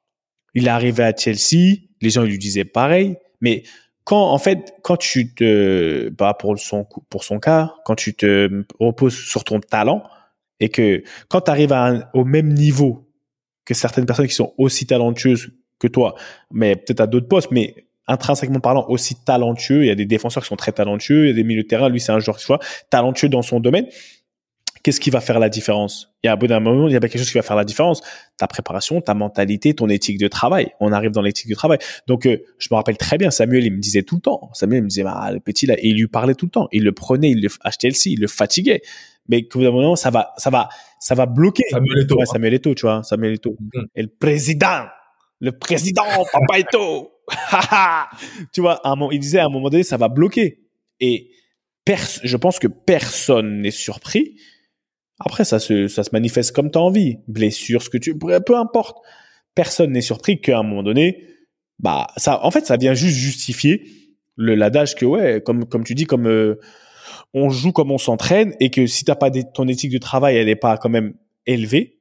Il 0.54 0.66
est 0.66 0.70
arrivé 0.70 1.02
à 1.02 1.16
Chelsea, 1.16 1.78
les 2.02 2.10
gens 2.10 2.24
lui 2.24 2.38
disaient 2.38 2.66
pareil, 2.66 3.16
mais 3.40 3.62
quand 4.04 4.30
en 4.30 4.38
fait 4.38 4.74
quand 4.82 4.96
tu 4.96 5.34
te 5.34 6.10
bah 6.10 6.36
pour 6.38 6.58
son 6.58 6.86
pour 7.08 7.24
son 7.24 7.38
cas, 7.38 7.74
quand 7.84 7.94
tu 7.94 8.14
te 8.14 8.64
reposes 8.78 9.16
sur 9.16 9.44
ton 9.44 9.60
talent 9.60 10.02
et 10.60 10.68
que 10.68 11.02
quand 11.28 11.42
tu 11.42 11.50
arrives 11.50 11.74
au 12.12 12.24
même 12.24 12.52
niveau 12.52 13.01
que 13.64 13.74
certaines 13.74 14.06
personnes 14.06 14.26
qui 14.26 14.34
sont 14.34 14.54
aussi 14.58 14.86
talentueuses 14.86 15.50
que 15.78 15.88
toi, 15.88 16.14
mais 16.50 16.76
peut-être 16.76 17.00
à 17.00 17.06
d'autres 17.06 17.28
postes, 17.28 17.50
mais 17.50 17.74
intrinsèquement 18.06 18.60
parlant 18.60 18.86
aussi 18.88 19.16
talentueux. 19.16 19.84
Il 19.84 19.88
y 19.88 19.90
a 19.90 19.94
des 19.94 20.06
défenseurs 20.06 20.42
qui 20.42 20.48
sont 20.48 20.56
très 20.56 20.72
talentueux, 20.72 21.24
il 21.24 21.28
y 21.28 21.30
a 21.30 21.34
des 21.34 21.44
milieux 21.44 21.62
de 21.62 21.68
terrain. 21.68 21.88
Lui, 21.88 22.00
c'est 22.00 22.12
un 22.12 22.18
joueur, 22.18 22.36
tu 22.36 22.46
vois, 22.46 22.58
talentueux 22.90 23.28
dans 23.28 23.42
son 23.42 23.60
domaine. 23.60 23.86
Qu'est-ce 24.82 24.98
qui 24.98 25.10
va 25.10 25.20
faire 25.20 25.38
la 25.38 25.48
différence? 25.48 26.12
Il 26.22 26.26
y 26.26 26.30
a 26.30 26.32
un 26.32 26.36
bout 26.36 26.48
d'un 26.48 26.58
moment, 26.58 26.88
il 26.88 26.92
y 26.92 26.96
a 26.96 27.00
quelque 27.00 27.16
chose 27.16 27.30
qui 27.30 27.38
va 27.38 27.42
faire 27.42 27.54
la 27.54 27.64
différence. 27.64 28.00
Ta 28.36 28.48
préparation, 28.48 29.00
ta 29.00 29.14
mentalité, 29.14 29.74
ton 29.74 29.88
éthique 29.88 30.18
de 30.18 30.26
travail. 30.26 30.72
On 30.80 30.90
arrive 30.90 31.12
dans 31.12 31.22
l'éthique 31.22 31.48
de 31.48 31.54
travail. 31.54 31.78
Donc, 32.08 32.26
euh, 32.26 32.38
je 32.58 32.66
me 32.72 32.74
rappelle 32.74 32.96
très 32.96 33.16
bien, 33.16 33.30
Samuel, 33.30 33.64
il 33.64 33.72
me 33.72 33.78
disait 33.78 34.02
tout 34.02 34.16
le 34.16 34.22
temps. 34.22 34.50
Samuel, 34.54 34.78
il 34.78 34.82
me 34.82 34.88
disait, 34.88 35.04
bah, 35.04 35.30
le 35.32 35.38
petit 35.38 35.66
là, 35.66 35.74
et 35.78 35.86
il 35.86 35.96
lui 35.96 36.08
parlait 36.08 36.34
tout 36.34 36.46
le 36.46 36.50
temps. 36.50 36.68
Il 36.72 36.82
le 36.82 36.90
prenait, 36.90 37.30
il 37.30 37.40
le 37.40 37.48
le 37.48 37.90
il 38.06 38.20
le 38.20 38.26
fatiguait 38.26 38.82
mais 39.32 39.48
qu'au 39.48 39.60
bout 39.60 39.64
d'un 39.64 39.70
moment, 39.70 39.96
ça 39.96 40.10
va, 40.10 40.34
ça 40.36 40.50
va, 40.50 40.68
ça 41.00 41.14
va 41.14 41.24
bloquer. 41.24 41.64
Samuel 41.70 42.00
Eto'o. 42.00 42.18
Ouais, 42.18 42.26
Samuel 42.26 42.52
Eto'o, 42.52 42.74
tu 42.74 42.82
vois, 42.82 43.02
Samuel 43.02 43.32
Eto'o. 43.32 43.56
Mm. 43.58 43.84
Et 43.94 44.02
le 44.02 44.08
président, 44.08 44.84
le 45.40 45.52
président, 45.52 46.04
Papa 46.32 46.58
Eto'o. 46.58 47.10
tu 48.52 48.60
vois, 48.60 48.86
un 48.86 48.94
moment, 48.94 49.10
il 49.10 49.18
disait 49.18 49.38
à 49.38 49.46
un 49.46 49.48
moment 49.48 49.70
donné, 49.70 49.84
ça 49.84 49.96
va 49.96 50.08
bloquer. 50.08 50.60
Et 51.00 51.30
je 51.86 52.36
pense 52.36 52.58
que 52.58 52.68
personne 52.68 53.62
n'est 53.62 53.70
surpris. 53.70 54.36
Après, 55.18 55.44
ça 55.44 55.58
se, 55.58 55.88
ça 55.88 56.04
se 56.04 56.10
manifeste 56.12 56.52
comme 56.54 56.70
tu 56.70 56.76
as 56.76 56.82
envie. 56.82 57.16
Blessure, 57.26 57.82
ce 57.82 57.88
que 57.88 57.96
tu, 57.96 58.18
peu 58.18 58.56
importe. 58.56 58.98
Personne 59.54 59.92
n'est 59.92 60.02
surpris 60.02 60.42
qu'à 60.42 60.58
un 60.58 60.62
moment 60.62 60.82
donné, 60.82 61.26
bah, 61.78 62.08
ça, 62.18 62.44
en 62.44 62.50
fait, 62.50 62.66
ça 62.66 62.76
vient 62.76 62.92
juste 62.92 63.16
justifier 63.16 63.82
le 64.36 64.54
l'adage 64.54 64.94
que, 64.94 65.06
ouais, 65.06 65.42
comme, 65.42 65.64
comme 65.64 65.84
tu 65.84 65.94
dis, 65.94 66.04
comme, 66.04 66.26
euh, 66.26 66.60
on 67.34 67.50
joue 67.50 67.72
comme 67.72 67.90
on 67.90 67.98
s'entraîne 67.98 68.54
et 68.60 68.70
que 68.70 68.86
si 68.86 69.04
t'as 69.04 69.14
pas 69.14 69.30
ton 69.30 69.68
éthique 69.68 69.92
de 69.92 69.98
travail, 69.98 70.36
elle 70.36 70.48
est 70.48 70.56
pas 70.56 70.76
quand 70.76 70.88
même 70.88 71.14
élevée, 71.46 71.98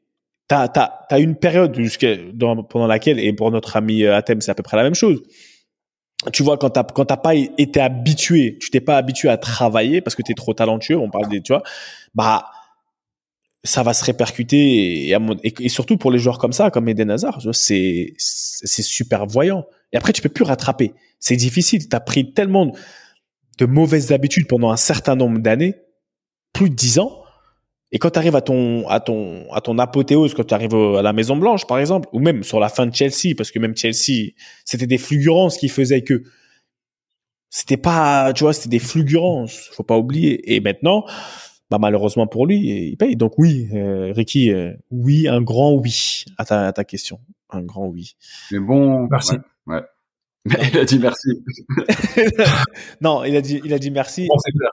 t'as 0.48 0.68
t'as 0.68 0.92
as 1.10 1.20
une 1.20 1.36
période 1.36 1.78
pendant 2.70 2.88
laquelle 2.88 3.20
et 3.20 3.32
pour 3.34 3.52
notre 3.52 3.78
ami 3.78 4.04
euh, 4.04 4.16
Athème 4.16 4.42
c'est 4.42 4.52
à 4.52 4.56
peu 4.56 4.64
près 4.64 4.78
la 4.78 4.84
même 4.84 4.96
chose. 4.96 5.24
Tu 6.34 6.44
vois 6.44 6.58
quand 6.58 6.72
t'as 6.72 6.84
quand 6.84 7.06
t'as 7.06 7.18
pas 7.18 7.34
été 7.36 7.80
habitué, 7.80 8.58
tu 8.60 8.70
t'es 8.70 8.82
pas 8.82 8.98
habitué 8.98 9.30
à 9.30 9.38
travailler 9.38 10.02
parce 10.02 10.16
que 10.16 10.22
tu 10.22 10.34
es 10.34 10.36
trop 10.36 10.54
talentueux, 10.54 10.98
on 10.98 11.10
parle 11.10 11.30
des 11.30 11.42
tu 11.42 11.54
vois, 11.54 11.64
bah 12.14 12.46
ça 13.64 13.84
va 13.84 13.94
se 13.94 14.04
répercuter 14.04 15.10
et, 15.10 15.16
et, 15.44 15.70
surtout 15.70 15.96
pour 15.96 16.10
les 16.10 16.18
joueurs 16.18 16.40
comme 16.40 16.52
ça, 16.52 16.72
comme 16.72 16.90
Eden 16.90 17.12
Hazard, 17.12 17.42
c'est 17.54 18.14
c'est 18.18 18.82
super 18.82 19.26
voyant. 19.28 19.66
Et 19.94 19.98
après 19.98 20.14
tu 20.14 20.22
peux 20.22 20.30
plus 20.30 20.44
rattraper. 20.44 20.94
C'est 21.20 21.36
difficile. 21.36 21.88
T'as 21.88 22.00
pris 22.00 22.34
tellement 22.34 22.72
de 23.58 23.66
mauvaises 23.66 24.12
habitudes 24.12 24.48
pendant 24.48 24.72
un 24.72 24.78
certain 24.78 25.16
nombre 25.16 25.40
d'années, 25.40 25.76
plus 26.54 26.70
de 26.70 26.76
dix 26.76 27.00
ans. 27.00 27.18
Et 27.92 28.00
quand 28.00 28.12
tu 28.12 28.20
arrives 28.20 28.36
à 28.36 28.42
ton, 28.42 28.88
à 28.88 29.00
ton, 29.02 29.52
à 29.52 29.60
ton 29.60 29.78
apothéose, 29.78 30.34
quand 30.34 30.46
tu 30.46 30.54
arrives 30.54 30.74
à 30.74 31.02
la 31.02 31.12
Maison 31.12 31.36
Blanche, 31.36 31.68
par 31.68 31.78
exemple, 31.78 32.08
ou 32.14 32.20
même 32.20 32.44
sur 32.44 32.60
la 32.60 32.70
fin 32.70 32.86
de 32.86 32.96
Chelsea, 32.96 33.36
parce 33.36 33.52
que 33.52 33.60
même 33.60 33.76
Chelsea, 33.76 34.32
c'était 34.64 34.88
des 34.88 34.98
fulgurances 34.98 35.58
qui 35.58 35.68
faisaient 35.68 36.02
que 36.02 36.24
c'était 37.50 37.78
pas, 37.78 38.32
tu 38.34 38.46
vois, 38.46 38.54
c'était 38.54 38.70
des 38.70 38.80
fulgurances. 38.80 39.70
Faut 39.74 39.84
pas 39.84 39.98
oublier. 39.98 40.56
Et 40.56 40.62
maintenant, 40.62 41.06
bah, 41.70 41.80
malheureusement 41.80 42.28
pour 42.28 42.48
lui, 42.48 42.90
il 42.92 42.98
paye. 42.98 43.18
Donc 43.18 43.38
oui, 43.38 43.68
euh, 43.74 44.14
Ricky, 44.16 44.52
euh, 44.52 44.72
oui, 44.90 45.28
un 45.28 45.42
grand 45.42 45.74
oui 45.74 46.24
à 46.38 46.46
ta, 46.46 46.68
à 46.68 46.72
ta 46.74 46.86
question. 46.86 47.20
Un 47.50 47.62
grand 47.62 47.88
oui. 47.88 48.16
Mais 48.52 48.60
bon. 48.60 49.08
Merci. 49.12 49.36
ouais 49.68 49.82
il 50.46 50.78
a 50.78 50.86
dit 50.86 51.00
merci. 51.00 51.30
non, 53.02 53.24
il 53.24 53.36
a 53.36 53.42
dit, 53.42 53.62
il 53.64 53.74
a 53.74 53.80
dit 53.80 53.92
merci 53.92 54.28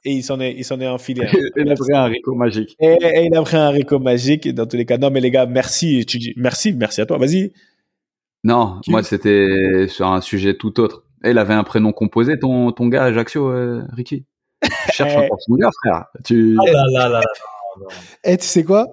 et 0.04 0.12
il 0.12 0.22
s'en 0.22 0.40
est, 0.40 0.52
il 0.52 0.64
s'en 0.64 0.80
est 0.80 0.88
enfilé. 0.88 1.28
il 1.56 1.70
a 1.70 1.74
pris 1.74 1.94
un 1.94 2.04
Rico 2.04 2.34
magique. 2.36 2.74
Et, 2.80 3.26
il 3.26 3.36
a 3.36 3.42
pris 3.42 3.56
un 3.56 3.70
Rico 3.70 3.98
magique 3.98 4.52
dans 4.54 4.66
tous 4.66 4.76
les 4.76 4.86
cas. 4.86 4.96
Non, 4.96 5.10
mais 5.10 5.20
les 5.20 5.30
gars, 5.30 5.46
merci. 5.46 6.06
Tu 6.06 6.18
dis 6.18 6.32
merci, 6.36 6.72
merci 6.72 7.00
à 7.00 7.06
toi. 7.06 7.18
Vas-y. 7.18 7.52
Non, 8.44 8.80
moi 8.86 9.02
c'était 9.02 9.86
sur 9.88 10.06
un 10.06 10.20
sujet 10.20 10.54
tout 10.54 10.80
autre. 10.80 11.04
Et 11.24 11.30
il 11.30 11.38
avait 11.38 11.54
un 11.54 11.64
prénom 11.64 11.92
composé, 11.92 12.38
ton, 12.38 12.70
ton 12.70 12.86
gars 12.86 13.04
Ajaccio, 13.04 13.50
euh, 13.50 13.82
Ricky. 13.92 14.24
Cherche 14.92 15.12
eh. 15.16 15.24
encore 15.24 15.40
son 15.40 15.54
gars, 15.56 15.70
frère. 15.82 16.06
Tu... 16.24 16.56
Ah 16.60 16.70
là 16.70 16.86
là 16.92 17.08
là. 17.08 17.20
Et 18.24 18.32
eh, 18.32 18.36
tu 18.36 18.46
sais 18.46 18.64
quoi? 18.64 18.86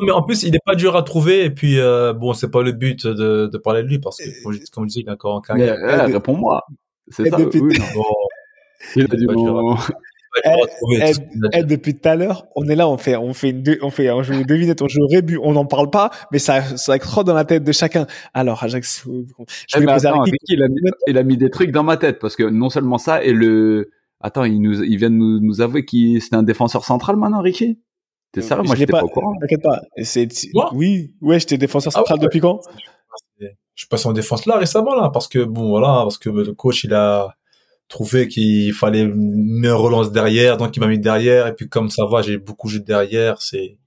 Mais 0.00 0.10
en 0.10 0.22
plus, 0.22 0.42
il 0.42 0.52
n'est 0.52 0.60
pas 0.64 0.74
dur 0.74 0.96
à 0.96 1.02
trouver. 1.02 1.44
Et 1.44 1.50
puis, 1.50 1.78
euh, 1.78 2.12
bon, 2.12 2.32
c'est 2.32 2.50
pas 2.50 2.62
le 2.62 2.72
but 2.72 3.06
de, 3.06 3.46
de, 3.46 3.58
parler 3.58 3.82
de 3.82 3.88
lui 3.88 3.98
parce 3.98 4.18
que, 4.18 4.70
comme 4.70 4.84
je 4.84 4.88
disais, 4.88 5.00
il 5.00 5.08
est 5.08 5.12
encore 5.12 5.34
en 5.34 5.40
carrière. 5.40 5.76
Mais, 5.80 6.12
réponds-moi. 6.12 6.64
C'est 7.08 7.28
ça. 7.28 7.36
Depuis... 7.36 7.60
Oui, 7.60 7.76
bon. 7.94 8.04
il 8.96 9.04
a 9.04 9.16
dit 9.16 9.26
bon. 9.26 9.76
Eh, 11.52 11.62
depuis 11.64 11.94
tout 11.94 12.08
à 12.08 12.16
l'heure, 12.16 12.46
on 12.54 12.68
est 12.68 12.76
là, 12.76 12.88
on 12.88 12.98
fait, 12.98 13.16
on 13.16 13.32
fait 13.32 13.50
une, 13.50 13.64
on 13.82 13.90
fait, 13.90 14.10
on 14.10 14.22
joue 14.22 14.34
une 14.34 14.42
devinette, 14.42 14.82
on 14.82 14.88
joue 14.88 15.02
au 15.02 15.08
rébut, 15.08 15.38
on 15.42 15.52
n'en 15.52 15.64
parle 15.64 15.90
pas, 15.90 16.10
mais 16.32 16.38
ça, 16.38 16.62
ça 16.76 16.98
trop 16.98 17.24
dans 17.24 17.34
la 17.34 17.44
tête 17.44 17.64
de 17.64 17.72
chacun. 17.72 18.06
Alors, 18.34 18.62
Ajax, 18.62 19.04
je 19.04 19.78
vais 19.78 19.90
attends, 19.90 20.24
il, 20.48 20.62
a 20.62 20.68
mis, 20.68 20.80
il 21.06 21.18
a 21.18 21.22
mis 21.22 21.36
des 21.36 21.50
trucs 21.50 21.70
dans 21.70 21.82
ma 21.82 21.96
tête 21.96 22.18
parce 22.18 22.36
que 22.36 22.44
non 22.44 22.70
seulement 22.70 22.98
ça 22.98 23.24
et 23.24 23.32
le, 23.32 23.90
attends, 24.20 24.44
il 24.44 24.60
nous, 24.60 24.82
il 24.82 24.96
vient 24.96 25.10
de 25.10 25.14
nous, 25.14 25.40
nous 25.40 25.60
avouer 25.60 25.84
qu'il 25.84 26.20
c'était 26.22 26.36
un 26.36 26.42
défenseur 26.42 26.84
central 26.84 27.16
maintenant, 27.16 27.40
Ricky? 27.40 27.78
T'es 28.32 28.42
sérieux 28.42 28.64
Moi, 28.64 28.76
j'étais 28.76 28.92
pas, 28.92 29.00
pas 29.00 29.04
au 29.04 29.08
courant. 29.08 29.34
T'inquiète 29.40 29.62
pas. 29.62 29.80
C'est, 30.02 30.28
oui, 30.72 31.14
ouais, 31.20 31.40
j'étais 31.40 31.58
défenseur 31.58 31.92
ah 31.94 31.98
central 31.98 32.18
depuis 32.18 32.40
quand? 32.40 32.60
Je 33.40 33.82
suis 33.82 33.88
passé 33.88 34.08
en 34.08 34.12
défense 34.12 34.44
là 34.46 34.58
récemment 34.58 34.96
là 34.96 35.08
parce 35.08 35.28
que 35.28 35.44
bon 35.44 35.68
voilà 35.68 36.00
parce 36.02 36.18
que 36.18 36.30
le 36.30 36.52
coach 36.52 36.82
il 36.82 36.92
a 36.94 37.36
trouvé 37.86 38.26
qu'il 38.26 38.72
fallait 38.72 39.02
une 39.02 39.68
relance 39.68 40.10
derrière 40.10 40.56
donc 40.56 40.76
il 40.76 40.80
m'a 40.80 40.88
mis 40.88 40.98
derrière 40.98 41.46
et 41.46 41.54
puis 41.54 41.68
comme 41.68 41.88
ça 41.88 42.04
va 42.04 42.20
j'ai 42.20 42.38
beaucoup 42.38 42.68
joué 42.68 42.80
derrière 42.80 43.40
c'est 43.40 43.78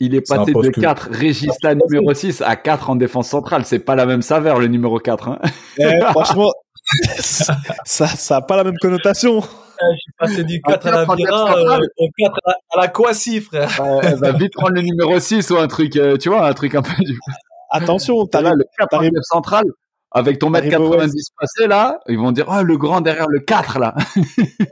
il 0.00 0.14
est 0.14 0.20
passé 0.20 0.52
de 0.52 0.68
4 0.68 1.08
Régista 1.10 1.74
numéro 1.74 2.12
6 2.12 2.42
à 2.42 2.56
4 2.56 2.90
en 2.90 2.96
défense 2.96 3.28
centrale. 3.28 3.64
C'est 3.64 3.78
pas 3.78 3.94
la 3.94 4.06
même 4.06 4.22
saveur, 4.22 4.58
le 4.58 4.66
numéro 4.66 4.98
4. 4.98 5.28
Hein 5.28 5.38
eh, 5.78 6.00
franchement, 6.10 6.52
ça, 7.84 8.06
ça 8.06 8.36
a 8.36 8.40
pas 8.40 8.56
la 8.56 8.64
même 8.64 8.78
connotation. 8.78 9.42
J'ai 9.80 10.12
passé 10.18 10.44
du 10.44 10.60
4 10.62 10.86
à 10.86 10.90
la 10.90 11.14
Vira 11.14 11.56
euh, 11.56 11.86
au 11.98 12.08
4 12.16 12.38
à 12.46 12.80
la 12.80 12.88
Kwasi, 12.88 13.40
frère. 13.40 13.70
elle 14.02 14.16
va 14.16 14.32
vite 14.32 14.52
prendre 14.54 14.74
le 14.74 14.82
numéro 14.82 15.18
6 15.18 15.50
ou 15.50 15.58
un 15.58 15.66
truc, 15.68 15.96
euh, 15.96 16.16
tu 16.16 16.28
vois, 16.28 16.46
un 16.46 16.52
truc 16.54 16.74
un 16.74 16.82
peu 16.82 16.94
du... 17.02 17.18
Attention, 17.70 18.26
t'as 18.26 18.42
là 18.42 18.52
le 18.54 18.64
4 18.78 19.04
central 19.22 19.64
avec 20.12 20.38
ton 20.38 20.48
mètre 20.48 20.68
90 20.68 21.30
passé 21.38 21.66
là, 21.66 21.98
ils 22.08 22.16
vont 22.16 22.32
dire 22.32 22.46
oh 22.48 22.62
le 22.62 22.78
grand 22.78 23.02
derrière 23.02 23.26
le 23.28 23.40
4 23.40 23.78
là. 23.78 23.94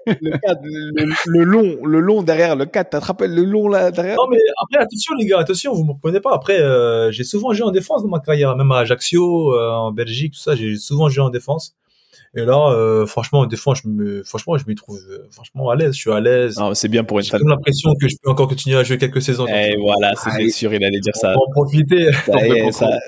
le 0.06 0.38
4 0.38 0.60
le, 1.26 1.44
long, 1.44 1.84
le 1.84 2.00
long 2.00 2.22
derrière 2.22 2.56
le 2.56 2.64
4, 2.64 2.90
t'attrapes 2.90 3.22
le 3.22 3.42
long 3.42 3.68
là 3.68 3.90
derrière. 3.90 4.16
Non 4.16 4.28
mais 4.30 4.38
après 4.62 4.82
attention 4.82 5.12
les 5.18 5.26
gars, 5.26 5.40
attention, 5.40 5.74
vous 5.74 5.84
me 5.84 5.92
comprenez 5.92 6.20
pas. 6.20 6.32
Après 6.32 6.60
euh, 6.60 7.10
j'ai 7.10 7.24
souvent 7.24 7.52
joué 7.52 7.66
en 7.66 7.72
défense 7.72 8.02
dans 8.02 8.08
ma 8.08 8.20
carrière, 8.20 8.56
même 8.56 8.72
à 8.72 8.78
Ajaccio 8.78 9.58
en 9.60 9.92
Belgique, 9.92 10.32
tout 10.34 10.40
ça, 10.40 10.54
j'ai 10.54 10.76
souvent 10.76 11.08
joué 11.10 11.24
en 11.24 11.30
défense. 11.30 11.74
Et 12.36 12.44
là, 12.44 12.70
euh, 12.72 13.06
franchement, 13.06 13.46
des 13.46 13.56
fois, 13.56 13.74
je 13.74 13.88
me, 13.88 14.22
franchement, 14.24 14.56
je 14.58 14.64
m'y 14.66 14.74
trouve 14.74 14.98
euh, 15.08 15.26
franchement 15.30 15.70
à 15.70 15.76
l'aise. 15.76 15.94
Je 15.94 16.00
suis 16.00 16.12
à 16.12 16.20
l'aise. 16.20 16.58
C'est 16.74 16.88
bien 16.88 17.04
pour 17.04 17.18
une 17.18 17.24
J'ai 17.24 17.38
l'impression 17.38 17.90
que 18.00 18.08
je 18.08 18.16
peux 18.22 18.30
encore 18.30 18.48
continuer 18.48 18.76
à 18.76 18.82
jouer 18.82 18.98
quelques 18.98 19.22
saisons. 19.22 19.46
Et 19.46 19.72
Donc, 19.74 19.82
voilà, 19.84 20.12
ah, 20.16 20.30
c'était 20.30 20.48
sûr, 20.48 20.72
il 20.74 20.84
allait 20.84 21.00
dire 21.00 21.14
ça. 21.14 21.28
on 21.30 21.32
va 21.32 21.38
en 21.46 21.50
profiter. 21.52 22.12
Ça 22.12 22.46
est, 22.46 22.72
ça- 22.72 22.98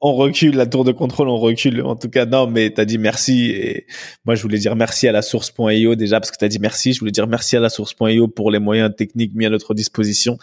on 0.00 0.14
recule, 0.14 0.54
la 0.54 0.66
tour 0.66 0.84
de 0.84 0.92
contrôle, 0.92 1.28
on 1.28 1.38
recule. 1.38 1.82
En 1.82 1.96
tout 1.96 2.08
cas, 2.08 2.24
non, 2.24 2.46
mais 2.46 2.70
t'as 2.70 2.84
dit 2.84 2.98
merci. 2.98 3.50
Et 3.50 3.86
moi, 4.24 4.36
je 4.36 4.42
voulais 4.42 4.58
dire 4.58 4.76
merci 4.76 5.08
à 5.08 5.12
la 5.12 5.22
source.io 5.22 5.96
déjà, 5.96 6.20
parce 6.20 6.30
que 6.30 6.36
t'as 6.36 6.46
dit 6.46 6.60
merci. 6.60 6.92
Je 6.92 7.00
voulais 7.00 7.10
dire 7.10 7.26
merci 7.26 7.56
à 7.56 7.60
la 7.60 7.68
source.io 7.68 8.28
pour 8.28 8.52
les 8.52 8.60
moyens 8.60 8.94
techniques 8.94 9.34
mis 9.34 9.44
à 9.44 9.50
notre 9.50 9.74
disposition. 9.74 10.38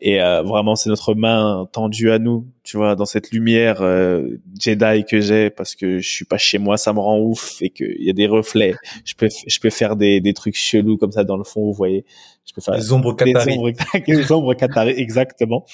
Et 0.00 0.20
euh, 0.20 0.42
vraiment, 0.42 0.74
c'est 0.74 0.90
notre 0.90 1.14
main 1.14 1.68
tendue 1.72 2.10
à 2.10 2.18
nous, 2.18 2.48
tu 2.64 2.76
vois, 2.76 2.96
dans 2.96 3.06
cette 3.06 3.30
lumière 3.30 3.82
euh, 3.82 4.40
Jedi 4.58 5.04
que 5.08 5.20
j'ai, 5.20 5.50
parce 5.50 5.76
que 5.76 6.00
je 6.00 6.08
suis 6.08 6.24
pas 6.24 6.38
chez 6.38 6.58
moi, 6.58 6.76
ça 6.76 6.92
me 6.92 6.98
rend 6.98 7.20
ouf 7.20 7.58
et 7.60 7.70
qu'il 7.70 8.02
y 8.02 8.10
a 8.10 8.14
des 8.14 8.26
reflets. 8.26 8.74
Je 9.04 9.14
peux, 9.14 9.28
je 9.46 9.58
peux 9.60 9.70
faire 9.70 9.94
des, 9.94 10.20
des 10.20 10.34
trucs 10.34 10.56
chelous 10.56 10.96
comme 10.96 11.12
ça 11.12 11.22
dans 11.22 11.36
le 11.36 11.44
fond, 11.44 11.60
vous 11.60 11.72
voyez. 11.72 12.04
Je 12.48 12.54
peux 12.54 12.60
faire 12.60 12.74
Les 12.74 12.92
ombres 12.92 13.14
les 13.24 13.32
qataris. 13.32 13.58
ombres, 13.58 13.70
les 14.06 14.32
ombres 14.32 14.54
qataris, 14.54 14.94
exactement. 14.96 15.66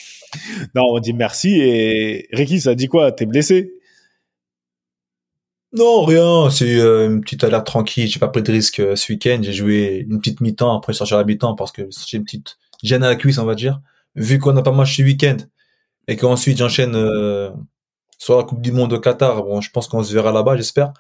Non, 0.75 0.83
on 0.91 0.99
dit 0.99 1.13
merci 1.13 1.61
et 1.61 2.29
Ricky, 2.33 2.61
ça 2.61 2.75
dit 2.75 2.89
quoi? 2.89 3.13
T'es 3.13 3.27
blessé? 3.27 3.73
Non, 5.73 6.05
rien. 6.05 6.51
C'est 6.51 6.77
euh, 6.79 7.07
une 7.09 7.21
petite 7.21 7.43
alerte 7.43 7.67
tranquille. 7.67 8.07
J'ai 8.09 8.21
pas 8.21 8.29
pris 8.29 8.43
de 8.43 8.53
risque 8.53 8.79
euh, 8.81 8.95
ce 8.97 9.13
week-end. 9.13 9.41
J'ai 9.43 9.53
joué 9.53 10.07
une 10.09 10.21
petite 10.21 10.41
mi-temps 10.41 10.77
après 10.77 10.93
sortir 10.93 11.17
la 11.17 11.25
mi-temps 11.25 11.55
parce 11.57 11.73
que 11.73 11.83
j'ai 12.07 12.17
une 12.17 12.25
petite 12.25 12.59
gêne 12.83 13.03
à 13.03 13.09
la 13.09 13.17
cuisse, 13.17 13.39
on 13.39 13.45
va 13.45 13.57
dire. 13.57 13.81
Vu 14.15 14.39
qu'on 14.39 14.53
n'a 14.53 14.63
pas 14.63 14.71
match 14.71 14.97
ce 14.97 15.03
week-end 15.03 15.37
et 16.07 16.17
qu'ensuite 16.17 16.59
j'enchaîne 16.59 16.95
euh, 16.95 17.51
sur 18.19 18.37
la 18.37 18.45
Coupe 18.45 18.61
du 18.63 18.71
Monde 18.71 18.93
au 18.93 19.01
Qatar. 19.01 19.43
Bon, 19.43 19.61
je 19.61 19.71
pense 19.71 19.89
qu'on 19.89 20.03
se 20.05 20.13
verra 20.15 20.31
là-bas, 20.31 20.57
j'espère. 20.57 20.93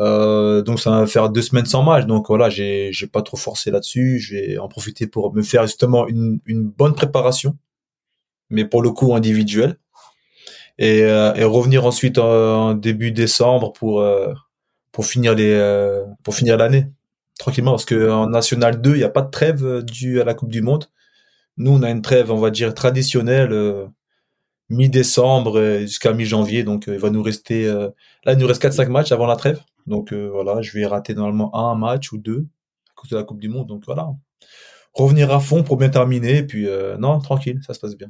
Euh, 0.00 0.62
donc 0.62 0.80
ça 0.80 0.90
va 0.90 1.06
faire 1.06 1.30
deux 1.30 1.42
semaines 1.42 1.66
sans 1.66 1.82
match. 1.82 2.06
Donc 2.06 2.28
voilà, 2.28 2.50
j'ai 2.50 2.90
j'ai 2.92 3.06
pas 3.06 3.22
trop 3.22 3.36
forcé 3.36 3.70
là-dessus. 3.70 4.18
Je 4.18 4.36
vais 4.36 4.58
en 4.58 4.68
profiter 4.68 5.06
pour 5.06 5.34
me 5.34 5.42
faire 5.42 5.62
justement 5.66 6.06
une 6.08 6.40
une 6.46 6.64
bonne 6.64 6.94
préparation, 6.94 7.56
mais 8.50 8.64
pour 8.64 8.82
le 8.82 8.90
coup 8.90 9.14
individuelle. 9.14 9.76
Et, 10.78 11.04
euh, 11.04 11.34
et 11.34 11.44
revenir 11.44 11.86
ensuite 11.86 12.18
en, 12.18 12.74
début 12.74 13.10
décembre 13.10 13.72
pour 13.72 14.00
euh, 14.02 14.34
pour 14.92 15.06
finir 15.06 15.34
les 15.34 15.52
euh, 15.52 16.04
pour 16.22 16.34
finir 16.34 16.56
l'année. 16.56 16.86
Tranquillement 17.38 17.72
parce 17.72 17.84
que 17.84 18.10
en 18.10 18.28
national 18.28 18.80
2 18.80 18.94
il 18.96 19.00
y 19.00 19.04
a 19.04 19.10
pas 19.10 19.20
de 19.22 19.30
trêve 19.30 19.62
euh, 19.64 19.82
due 19.82 20.22
à 20.22 20.24
la 20.24 20.32
Coupe 20.34 20.50
du 20.50 20.62
monde. 20.62 20.86
Nous 21.58 21.70
on 21.72 21.82
a 21.82 21.90
une 21.90 22.02
trêve 22.02 22.30
on 22.32 22.38
va 22.38 22.50
dire 22.50 22.72
traditionnelle 22.74 23.52
euh, 23.52 23.86
mi-décembre 24.70 25.80
jusqu'à 25.80 26.14
mi-janvier. 26.14 26.64
Donc 26.64 26.84
il 26.88 26.98
va 26.98 27.10
nous 27.10 27.22
rester 27.22 27.66
euh, 27.66 27.90
là 28.24 28.32
il 28.32 28.38
nous 28.38 28.46
reste 28.46 28.62
4 28.62 28.72
5 28.72 28.88
matchs 28.88 29.12
avant 29.12 29.26
la 29.26 29.36
trêve 29.36 29.60
donc 29.86 30.12
euh, 30.12 30.28
voilà 30.30 30.62
je 30.62 30.72
vais 30.72 30.86
rater 30.86 31.14
normalement 31.14 31.54
un 31.56 31.74
match 31.74 32.12
ou 32.12 32.18
deux 32.18 32.46
à 32.90 32.92
cause 32.94 33.10
de 33.10 33.16
la 33.16 33.24
Coupe 33.24 33.40
du 33.40 33.48
monde 33.48 33.66
donc 33.68 33.84
voilà 33.86 34.08
revenir 34.94 35.30
à 35.32 35.40
fond 35.40 35.62
pour 35.62 35.76
bien 35.76 35.88
terminer 35.90 36.38
et 36.38 36.46
puis 36.46 36.66
euh, 36.66 36.96
non 36.98 37.18
tranquille 37.20 37.60
ça 37.66 37.74
se 37.74 37.80
passe 37.80 37.96
bien 37.96 38.08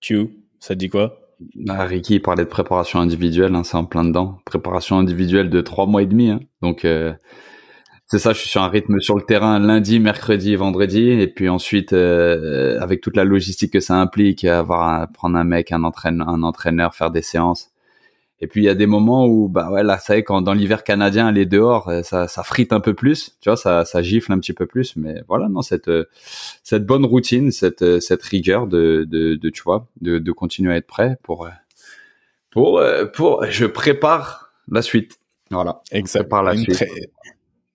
Q, 0.00 0.30
ça 0.60 0.74
dit 0.74 0.88
quoi? 0.88 1.18
Ah, 1.68 1.84
Ricky 1.84 2.18
parlait 2.20 2.44
de 2.44 2.48
préparation 2.48 2.98
individuelle, 3.00 3.54
hein, 3.54 3.64
c'est 3.64 3.76
en 3.76 3.84
plein 3.84 4.04
dedans. 4.04 4.38
Préparation 4.44 4.98
individuelle 4.98 5.50
de 5.50 5.60
trois 5.60 5.86
mois 5.86 6.02
et 6.02 6.06
demi. 6.06 6.30
hein. 6.30 6.40
Donc 6.62 6.84
euh, 6.84 7.12
c'est 8.06 8.18
ça, 8.18 8.32
je 8.32 8.38
suis 8.38 8.48
sur 8.48 8.62
un 8.62 8.68
rythme 8.68 9.00
sur 9.00 9.16
le 9.16 9.22
terrain 9.22 9.58
lundi, 9.58 9.98
mercredi, 9.98 10.54
vendredi, 10.54 11.10
et 11.10 11.26
puis 11.26 11.48
ensuite 11.48 11.92
euh, 11.92 12.80
avec 12.80 13.00
toute 13.00 13.16
la 13.16 13.24
logistique 13.24 13.72
que 13.72 13.80
ça 13.80 13.96
implique, 13.96 14.44
avoir 14.44 14.88
à 15.02 15.06
prendre 15.08 15.36
un 15.36 15.44
mec, 15.44 15.72
un 15.72 15.82
entraîneur, 15.84 16.28
un 16.28 16.42
entraîneur, 16.42 16.94
faire 16.94 17.10
des 17.10 17.22
séances. 17.22 17.70
Et 18.40 18.46
puis 18.48 18.60
il 18.60 18.64
y 18.64 18.68
a 18.68 18.74
des 18.74 18.86
moments 18.86 19.26
où 19.26 19.48
bah 19.48 19.70
ouais 19.70 19.82
là, 19.82 19.98
ça 19.98 20.14
y 20.14 20.18
est, 20.18 20.22
quand 20.22 20.42
dans 20.42 20.52
l'hiver 20.52 20.84
canadien, 20.84 21.26
aller 21.26 21.46
dehors, 21.46 21.88
euh, 21.88 22.02
ça, 22.02 22.28
ça 22.28 22.42
frite 22.42 22.72
un 22.74 22.80
peu 22.80 22.92
plus, 22.92 23.36
tu 23.40 23.48
vois, 23.48 23.56
ça, 23.56 23.84
ça 23.86 24.02
gifle 24.02 24.30
un 24.32 24.38
petit 24.38 24.52
peu 24.52 24.66
plus, 24.66 24.94
mais 24.96 25.22
voilà, 25.26 25.48
non 25.48 25.62
cette 25.62 25.88
euh, 25.88 26.04
cette 26.62 26.84
bonne 26.84 27.06
routine, 27.06 27.50
cette 27.50 27.80
euh, 27.82 27.98
cette 28.00 28.22
rigueur 28.22 28.66
de 28.66 29.06
de, 29.08 29.36
de 29.36 29.48
tu 29.50 29.62
vois, 29.62 29.88
de, 30.02 30.18
de 30.18 30.32
continuer 30.32 30.72
à 30.74 30.76
être 30.76 30.86
prêt 30.86 31.16
pour 31.22 31.48
pour 32.50 32.82
pour 33.14 33.44
je 33.48 33.64
prépare 33.66 34.52
la 34.70 34.82
suite. 34.82 35.18
Voilà. 35.50 35.80
Exact. 35.92 36.28
Par 36.28 36.42
la 36.42 36.54
Une 36.54 36.60
suite. 36.62 36.74
très- 36.74 36.88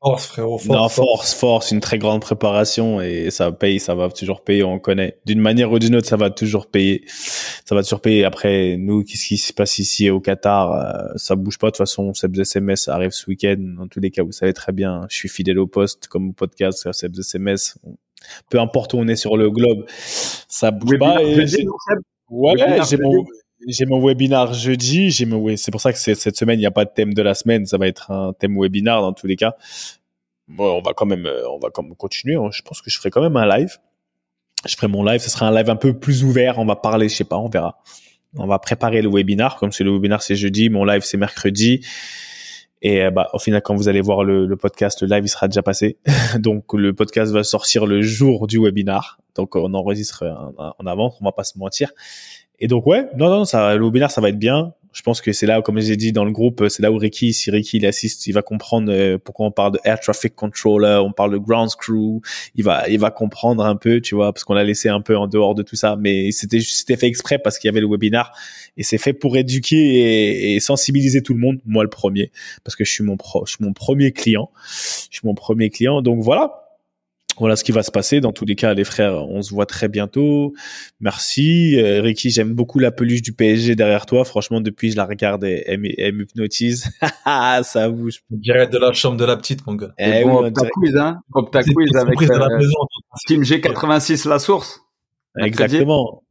force 0.01 0.25
frérot 0.25 0.57
force, 0.57 0.77
Non, 0.77 0.89
force, 0.89 1.33
force, 1.33 1.71
une 1.71 1.79
très 1.79 1.99
grande 1.99 2.21
préparation 2.21 3.01
et 3.01 3.29
ça 3.29 3.51
paye, 3.51 3.79
ça 3.79 3.93
va 3.93 4.09
toujours 4.09 4.43
payer, 4.43 4.63
on 4.63 4.79
connaît. 4.79 5.19
D'une 5.25 5.39
manière 5.39 5.71
ou 5.71 5.79
d'une 5.79 5.95
autre, 5.95 6.07
ça 6.07 6.17
va 6.17 6.29
toujours 6.29 6.67
payer. 6.67 7.03
Ça 7.07 7.75
va 7.75 7.83
toujours 7.83 8.01
payer. 8.01 8.25
Après, 8.25 8.77
nous, 8.77 9.03
qu'est-ce 9.03 9.27
qui 9.27 9.37
se 9.37 9.53
passe 9.53 9.77
ici 9.79 10.09
au 10.09 10.19
Qatar 10.19 10.71
euh, 10.71 11.13
Ça 11.17 11.35
bouge 11.35 11.57
pas. 11.57 11.67
De 11.67 11.71
toute 11.71 11.77
façon, 11.77 12.13
Seb's 12.13 12.39
SMS 12.39 12.87
arrive 12.87 13.11
ce 13.11 13.29
week-end. 13.29 13.57
Dans 13.77 13.87
tous 13.87 13.99
les 13.99 14.09
cas, 14.09 14.23
vous 14.23 14.31
savez 14.31 14.53
très 14.53 14.71
bien, 14.71 15.05
je 15.09 15.15
suis 15.15 15.29
fidèle 15.29 15.59
au 15.59 15.67
poste, 15.67 16.07
comme 16.07 16.29
au 16.29 16.33
podcast, 16.33 16.91
Seb's 16.91 17.19
SMS. 17.19 17.77
Peu 18.49 18.59
importe 18.59 18.93
où 18.93 18.97
on 18.97 19.07
est 19.07 19.15
sur 19.15 19.37
le 19.37 19.49
globe, 19.49 19.85
ça 19.87 20.71
bouge 20.71 20.97
pas. 20.99 21.21
et 21.21 21.35
Ouais, 22.29 22.55
j'ai 22.89 22.97
mon, 22.97 23.25
j'ai 23.67 23.85
mon 23.85 24.05
webinar 24.05 24.53
jeudi. 24.53 25.11
C'est 25.11 25.71
pour 25.71 25.81
ça 25.81 25.91
que 25.93 25.99
cette 25.99 26.35
semaine, 26.37 26.57
il 26.59 26.61
n'y 26.61 26.65
a 26.67 26.71
pas 26.71 26.85
de 26.85 26.91
thème 26.93 27.13
de 27.13 27.21
la 27.21 27.33
semaine. 27.33 27.65
Ça 27.65 27.77
va 27.77 27.87
être 27.87 28.11
un 28.11 28.33
thème 28.33 28.57
webinar 28.59 29.01
dans 29.01 29.13
tous 29.13 29.27
les 29.27 29.35
cas. 29.35 29.55
Bon, 30.47 30.77
on 30.77 30.81
va 30.81 30.93
quand 30.93 31.05
même, 31.05 31.25
euh, 31.25 31.47
on 31.49 31.59
va 31.59 31.69
quand 31.69 31.83
même 31.83 31.95
continuer. 31.95 32.35
hein. 32.35 32.49
Je 32.51 32.61
pense 32.61 32.81
que 32.81 32.89
je 32.89 32.97
ferai 32.97 33.09
quand 33.09 33.21
même 33.21 33.37
un 33.37 33.47
live. 33.57 33.77
Je 34.67 34.75
ferai 34.75 34.87
mon 34.87 35.03
live. 35.03 35.21
Ce 35.21 35.29
sera 35.29 35.47
un 35.47 35.55
live 35.55 35.69
un 35.69 35.75
peu 35.75 35.97
plus 35.97 36.23
ouvert. 36.23 36.59
On 36.59 36.65
va 36.65 36.75
parler, 36.75 37.07
je 37.09 37.15
sais 37.15 37.23
pas, 37.23 37.37
on 37.37 37.47
verra. 37.49 37.79
On 38.37 38.47
va 38.47 38.59
préparer 38.59 39.01
le 39.01 39.09
webinar. 39.09 39.57
Comme 39.57 39.71
c'est 39.71 39.83
le 39.83 39.91
webinar, 39.91 40.21
c'est 40.21 40.35
jeudi. 40.35 40.69
Mon 40.69 40.83
live, 40.85 41.01
c'est 41.03 41.17
mercredi. 41.17 41.85
Et 42.83 43.03
euh, 43.03 43.11
bah, 43.11 43.29
au 43.33 43.39
final, 43.39 43.61
quand 43.61 43.75
vous 43.75 43.87
allez 43.89 44.01
voir 44.01 44.23
le, 44.23 44.47
le 44.47 44.57
podcast, 44.57 45.01
le 45.01 45.07
live, 45.07 45.23
il 45.23 45.29
sera 45.29 45.47
déjà 45.47 45.61
passé. 45.61 45.97
Donc, 46.39 46.73
le 46.73 46.93
podcast 46.93 47.31
va 47.31 47.43
sortir 47.43 47.85
le 47.85 48.01
jour 48.01 48.47
du 48.47 48.59
webinar. 48.59 49.19
Donc, 49.35 49.55
on 49.55 49.73
enregistre 49.73 50.25
en, 50.57 50.73
en 50.77 50.85
avance. 50.87 51.15
On 51.21 51.25
va 51.25 51.31
pas 51.31 51.43
se 51.43 51.57
mentir. 51.57 51.91
Et 52.61 52.67
donc, 52.67 52.85
ouais, 52.85 53.07
non, 53.17 53.29
non, 53.29 53.43
ça, 53.43 53.75
le 53.75 53.83
webinar, 53.83 54.11
ça 54.11 54.21
va 54.21 54.29
être 54.29 54.39
bien. 54.39 54.73
Je 54.93 55.01
pense 55.01 55.21
que 55.21 55.31
c'est 55.31 55.47
là, 55.47 55.61
comme 55.61 55.79
j'ai 55.79 55.95
dit 55.95 56.11
dans 56.11 56.25
le 56.25 56.31
groupe, 56.31 56.65
c'est 56.67 56.83
là 56.83 56.91
où 56.91 56.97
Ricky, 56.97 57.33
si 57.33 57.49
Ricky 57.49 57.77
il 57.77 57.85
assiste, 57.85 58.27
il 58.27 58.33
va 58.33 58.41
comprendre 58.41 58.91
euh, 58.91 59.17
pourquoi 59.17 59.45
on 59.45 59.51
parle 59.51 59.71
de 59.71 59.79
air 59.85 59.99
traffic 59.99 60.35
controller, 60.35 60.99
on 61.01 61.13
parle 61.13 61.31
de 61.31 61.37
ground 61.37 61.71
crew. 61.77 62.21
Il 62.55 62.63
va, 62.65 62.87
il 62.89 62.99
va 62.99 63.09
comprendre 63.09 63.65
un 63.65 63.77
peu, 63.77 64.01
tu 64.01 64.15
vois, 64.15 64.33
parce 64.33 64.43
qu'on 64.43 64.53
l'a 64.53 64.65
laissé 64.65 64.89
un 64.89 65.01
peu 65.01 65.17
en 65.17 65.27
dehors 65.27 65.55
de 65.55 65.63
tout 65.63 65.77
ça. 65.77 65.95
Mais 65.95 66.31
c'était, 66.31 66.59
c'était 66.59 66.97
fait 66.97 67.07
exprès 67.07 67.39
parce 67.39 67.57
qu'il 67.57 67.69
y 67.69 67.71
avait 67.71 67.79
le 67.79 67.87
webinar 67.87 68.31
et 68.77 68.83
c'est 68.83 68.97
fait 68.99 69.13
pour 69.13 69.37
éduquer 69.37 69.77
et, 69.77 70.55
et 70.55 70.59
sensibiliser 70.59 71.23
tout 71.23 71.33
le 71.33 71.39
monde. 71.39 71.59
Moi, 71.65 71.83
le 71.83 71.89
premier, 71.89 72.31
parce 72.63 72.75
que 72.75 72.83
je 72.83 72.91
suis 72.91 73.03
mon 73.03 73.17
pro, 73.17 73.45
je 73.45 73.53
suis 73.53 73.63
mon 73.63 73.73
premier 73.73 74.11
client. 74.11 74.51
Je 75.09 75.17
suis 75.17 75.25
mon 75.25 75.35
premier 75.35 75.69
client. 75.69 76.01
Donc 76.01 76.21
voilà. 76.21 76.60
Voilà 77.37 77.55
ce 77.55 77.63
qui 77.63 77.71
va 77.71 77.81
se 77.81 77.91
passer. 77.91 78.19
Dans 78.21 78.31
tous 78.33 78.45
les 78.45 78.55
cas, 78.55 78.73
les 78.73 78.83
frères, 78.83 79.13
on 79.27 79.41
se 79.41 79.51
voit 79.53 79.65
très 79.65 79.87
bientôt. 79.87 80.53
Merci. 80.99 81.75
Euh, 81.79 82.01
Ricky, 82.01 82.29
j'aime 82.29 82.53
beaucoup 82.53 82.77
la 82.77 82.91
peluche 82.91 83.21
du 83.21 83.33
PSG 83.33 83.75
derrière 83.75 84.05
toi. 84.05 84.25
Franchement, 84.25 84.61
depuis, 84.61 84.91
je 84.91 84.97
la 84.97 85.05
regarde 85.05 85.43
et 85.43 85.63
elle, 85.67 86.13
m'hypnotise. 86.13 86.89
ça 87.63 87.89
bouge. 87.89 88.21
Direct 88.29 88.71
de 88.73 88.77
la 88.77 88.93
chambre 88.93 89.17
de 89.17 89.25
la 89.25 89.37
petite, 89.37 89.65
mon 89.65 89.75
gars. 89.75 89.93
Et 89.97 90.21
Eh 90.21 90.23
bon, 90.23 90.43
oui, 90.43 90.51
dirait- 90.51 90.69
Quiz, 90.71 90.95
hein. 90.97 91.21
Opta 91.33 91.61
C'est 91.63 91.73
Quiz 91.73 91.95
avec 91.95 92.19
de 92.19 92.25
la 92.27 92.45
euh, 92.45 92.57
maison. 92.57 92.79
Team 93.25 93.43
G86 93.43 94.27
la 94.27 94.39
source. 94.39 94.81
Exactement. 95.37 96.23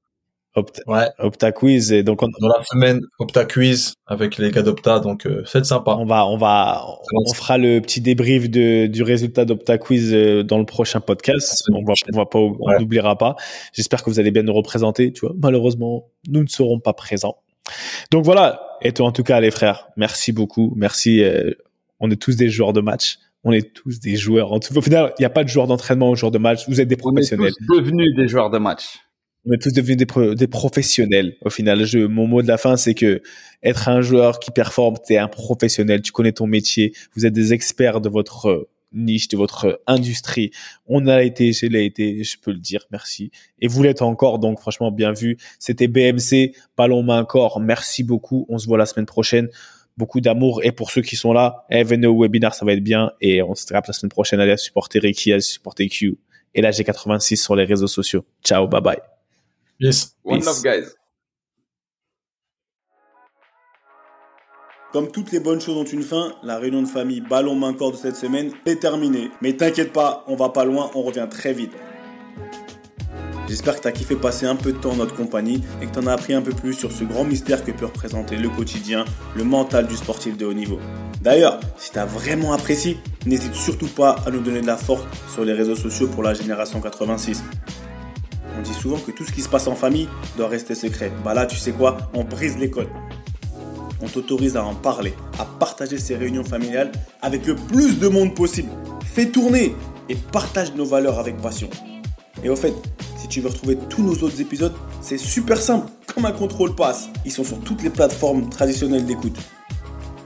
Opta, 0.56 0.82
Ouais. 0.88 1.06
Opta 1.18 1.52
Quiz. 1.52 1.92
Et 1.92 2.02
donc, 2.02 2.22
on, 2.22 2.26
Dans 2.40 2.48
la 2.48 2.64
semaine, 2.64 3.00
Opta 3.20 3.44
Quiz 3.44 3.94
avec 4.06 4.36
les 4.38 4.50
gars 4.50 4.62
d'Opta, 4.62 4.98
donc 4.98 5.26
euh, 5.26 5.42
c'est 5.46 5.64
sympa. 5.64 5.92
on 5.98 6.04
va, 6.06 6.26
on 6.26 6.36
va, 6.36 6.84
on 7.24 7.32
fera 7.32 7.56
le 7.56 7.80
petit 7.80 8.00
débrief 8.00 8.50
de, 8.50 8.86
du 8.86 9.02
résultat 9.04 9.44
d'Opta 9.44 9.78
Quiz 9.78 10.12
euh, 10.12 10.42
dans 10.42 10.58
le 10.58 10.64
prochain 10.66 11.00
podcast. 11.00 11.62
On 11.72 11.84
va, 11.84 11.92
on 12.12 12.16
va 12.16 12.26
pas, 12.26 12.38
on 12.40 12.56
Ouais. 12.58 12.78
n'oubliera 12.80 13.16
pas. 13.16 13.36
J'espère 13.72 14.02
que 14.02 14.10
vous 14.10 14.18
allez 14.18 14.32
bien 14.32 14.42
nous 14.42 14.52
représenter. 14.52 15.12
Tu 15.12 15.20
vois, 15.20 15.34
malheureusement, 15.40 16.08
nous 16.28 16.42
ne 16.42 16.48
serons 16.48 16.80
pas 16.80 16.92
présents. 16.94 17.36
Donc 18.10 18.24
voilà. 18.24 18.60
Et 18.82 18.92
toi, 18.92 19.06
en 19.06 19.12
tout 19.12 19.22
cas, 19.22 19.38
les 19.40 19.50
frères, 19.52 19.88
merci 19.96 20.32
beaucoup. 20.32 20.72
Merci. 20.76 21.22
euh, 21.22 21.52
on 22.00 22.10
est 22.10 22.16
tous 22.20 22.34
des 22.34 22.48
joueurs 22.48 22.72
de 22.72 22.80
match. 22.80 23.18
On 23.44 23.52
est 23.52 23.72
tous 23.72 24.00
des 24.00 24.16
joueurs. 24.16 24.52
En 24.52 24.58
tout, 24.58 24.76
au 24.76 24.82
final, 24.82 25.12
il 25.18 25.22
n'y 25.22 25.26
a 25.26 25.30
pas 25.30 25.44
de 25.44 25.48
joueurs 25.48 25.66
d'entraînement 25.66 26.08
aux 26.10 26.16
joueurs 26.16 26.32
de 26.32 26.38
match. 26.38 26.68
Vous 26.68 26.80
êtes 26.80 26.88
des 26.88 26.96
On 26.96 26.98
est 26.98 27.12
professionnels. 27.12 27.52
tous 27.68 27.80
devenus 27.80 28.14
des 28.16 28.26
joueurs 28.26 28.50
de 28.50 28.58
match. 28.58 28.98
On 29.46 29.52
est 29.52 29.58
tous 29.62 29.72
devenus 29.72 29.96
des, 29.96 30.06
pro- 30.06 30.34
des 30.34 30.46
professionnels. 30.46 31.36
Au 31.42 31.50
final, 31.50 31.84
je, 31.84 31.98
mon 32.00 32.26
mot 32.26 32.42
de 32.42 32.48
la 32.48 32.58
fin, 32.58 32.76
c'est 32.76 32.94
que 32.94 33.22
être 33.62 33.88
un 33.88 34.02
joueur 34.02 34.38
qui 34.38 34.50
performe, 34.50 34.96
t'es 35.06 35.16
un 35.16 35.28
professionnel, 35.28 36.02
tu 36.02 36.12
connais 36.12 36.32
ton 36.32 36.46
métier, 36.46 36.92
vous 37.14 37.24
êtes 37.26 37.32
des 37.32 37.52
experts 37.54 38.00
de 38.02 38.08
votre 38.10 38.46
euh, 38.50 38.68
niche, 38.92 39.28
de 39.28 39.36
votre 39.38 39.80
industrie. 39.86 40.50
On 40.86 41.06
a 41.06 41.22
été, 41.22 41.52
je 41.54 41.66
l'ai 41.66 41.84
été, 41.86 42.22
je 42.22 42.36
peux 42.38 42.50
le 42.52 42.58
dire, 42.58 42.84
merci. 42.90 43.30
Et 43.60 43.66
vous 43.68 43.82
l'êtes 43.82 44.02
encore, 44.02 44.38
donc 44.40 44.60
franchement, 44.60 44.90
bien 44.90 45.12
vu. 45.12 45.38
C'était 45.58 45.88
BMC, 45.88 46.52
ballon 46.76 47.02
main 47.02 47.24
corps. 47.24 47.60
Merci 47.60 48.02
beaucoup. 48.04 48.44
On 48.50 48.58
se 48.58 48.66
voit 48.66 48.76
la 48.78 48.86
semaine 48.86 49.06
prochaine. 49.06 49.48
Beaucoup 49.96 50.20
d'amour. 50.20 50.62
Et 50.64 50.72
pour 50.72 50.90
ceux 50.90 51.02
qui 51.02 51.16
sont 51.16 51.32
là, 51.32 51.64
eh, 51.70 51.82
venez 51.82 52.06
au 52.06 52.20
webinar, 52.20 52.54
ça 52.54 52.64
va 52.66 52.72
être 52.74 52.82
bien. 52.84 53.12
Et 53.20 53.42
on 53.42 53.54
se 53.54 53.66
tape 53.66 53.86
la 53.86 53.92
semaine 53.92 54.10
prochaine. 54.10 54.40
Allez 54.40 54.56
supporter 54.58 54.98
Ricky, 54.98 55.32
allez 55.32 55.40
supporter 55.40 55.88
Q. 55.88 56.18
Et 56.54 56.60
là, 56.62 56.70
j'ai 56.72 56.84
86 56.84 57.36
sur 57.36 57.54
les 57.56 57.64
réseaux 57.64 57.86
sociaux. 57.86 58.24
Ciao, 58.44 58.66
bye 58.68 58.80
bye. 58.82 59.19
Yes. 59.80 60.14
One 60.24 60.40
Peace. 60.40 60.46
love, 60.46 60.62
guys. 60.62 60.88
Comme 64.92 65.10
toutes 65.10 65.30
les 65.32 65.40
bonnes 65.40 65.60
choses 65.60 65.76
ont 65.76 65.84
une 65.84 66.02
fin, 66.02 66.34
la 66.42 66.58
réunion 66.58 66.82
de 66.82 66.88
famille 66.88 67.20
ballon 67.20 67.54
main 67.54 67.72
corps 67.72 67.92
de 67.92 67.96
cette 67.96 68.16
semaine 68.16 68.50
est 68.66 68.80
terminée. 68.80 69.30
Mais 69.40 69.56
t'inquiète 69.56 69.92
pas, 69.92 70.24
on 70.26 70.34
va 70.36 70.48
pas 70.48 70.64
loin, 70.64 70.90
on 70.94 71.02
revient 71.02 71.28
très 71.30 71.52
vite. 71.52 71.72
J'espère 73.48 73.76
que 73.76 73.82
tu 73.82 73.88
as 73.88 73.92
kiffé 73.92 74.16
passer 74.16 74.46
un 74.46 74.56
peu 74.56 74.72
de 74.72 74.78
temps 74.78 74.90
en 74.90 74.96
notre 74.96 75.14
compagnie 75.14 75.62
et 75.80 75.86
que 75.86 75.92
tu 75.92 75.98
en 76.00 76.06
as 76.06 76.12
appris 76.12 76.34
un 76.34 76.42
peu 76.42 76.52
plus 76.52 76.74
sur 76.74 76.92
ce 76.92 77.04
grand 77.04 77.24
mystère 77.24 77.64
que 77.64 77.72
peut 77.72 77.86
représenter 77.86 78.36
le 78.36 78.48
quotidien, 78.48 79.04
le 79.34 79.44
mental 79.44 79.86
du 79.86 79.96
sportif 79.96 80.36
de 80.36 80.44
haut 80.44 80.54
niveau. 80.54 80.78
D'ailleurs, 81.20 81.58
si 81.76 81.90
tu 81.92 81.98
as 81.98 82.06
vraiment 82.06 82.52
apprécié, 82.52 82.98
n'hésite 83.26 83.54
surtout 83.54 83.88
pas 83.88 84.16
à 84.26 84.30
nous 84.30 84.40
donner 84.40 84.60
de 84.60 84.66
la 84.66 84.76
force 84.76 85.04
sur 85.32 85.44
les 85.44 85.52
réseaux 85.52 85.76
sociaux 85.76 86.08
pour 86.08 86.22
la 86.22 86.34
génération 86.34 86.80
86. 86.80 87.42
On 88.60 88.62
dit 88.62 88.74
souvent 88.74 88.98
que 88.98 89.10
tout 89.10 89.24
ce 89.24 89.32
qui 89.32 89.40
se 89.40 89.48
passe 89.48 89.68
en 89.68 89.74
famille 89.74 90.06
doit 90.36 90.46
rester 90.46 90.74
secret. 90.74 91.10
Bah 91.24 91.32
là, 91.32 91.46
tu 91.46 91.56
sais 91.56 91.72
quoi? 91.72 91.96
On 92.12 92.24
brise 92.24 92.58
les 92.58 92.68
codes. 92.68 92.90
On 94.02 94.06
t'autorise 94.06 94.54
à 94.54 94.62
en 94.62 94.74
parler, 94.74 95.14
à 95.38 95.46
partager 95.46 95.96
ces 95.96 96.14
réunions 96.14 96.44
familiales 96.44 96.92
avec 97.22 97.46
le 97.46 97.54
plus 97.54 97.98
de 97.98 98.06
monde 98.08 98.34
possible. 98.34 98.68
Fais 99.02 99.30
tourner 99.30 99.74
et 100.10 100.14
partage 100.14 100.74
nos 100.74 100.84
valeurs 100.84 101.18
avec 101.18 101.38
passion. 101.38 101.70
Et 102.44 102.50
au 102.50 102.56
fait, 102.56 102.74
si 103.16 103.28
tu 103.28 103.40
veux 103.40 103.48
retrouver 103.48 103.78
tous 103.88 104.02
nos 104.02 104.12
autres 104.12 104.42
épisodes, 104.42 104.74
c'est 105.00 105.16
super 105.16 105.56
simple, 105.56 105.90
comme 106.14 106.26
un 106.26 106.32
contrôle 106.32 106.74
passe. 106.74 107.08
Ils 107.24 107.32
sont 107.32 107.44
sur 107.44 107.60
toutes 107.60 107.82
les 107.82 107.88
plateformes 107.88 108.50
traditionnelles 108.50 109.06
d'écoute. 109.06 109.38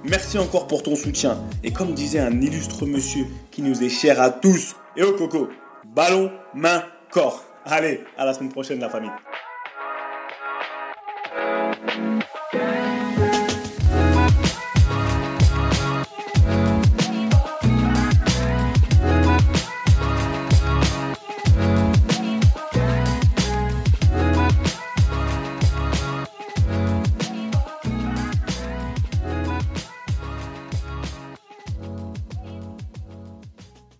Merci 0.03 0.39
encore 0.39 0.67
pour 0.67 0.83
ton 0.83 0.97
soutien. 0.97 1.39
Et 1.63 1.73
comme 1.73 1.95
disait 1.95 2.19
un 2.19 2.41
illustre 2.41 2.85
monsieur 2.85 3.27
qui 3.53 3.63
nous 3.63 3.85
est 3.85 3.89
cher 3.89 4.21
à 4.21 4.31
tous, 4.31 4.75
et 4.97 5.05
au 5.05 5.13
coco, 5.13 5.47
ballon, 5.95 6.33
main, 6.53 6.83
corps. 7.13 7.45
Allez, 7.67 8.05
à 8.19 8.27
la 8.27 8.35
semaine 8.35 8.53
prochaine 8.53 8.79
la 8.79 8.91
famille. 8.91 9.11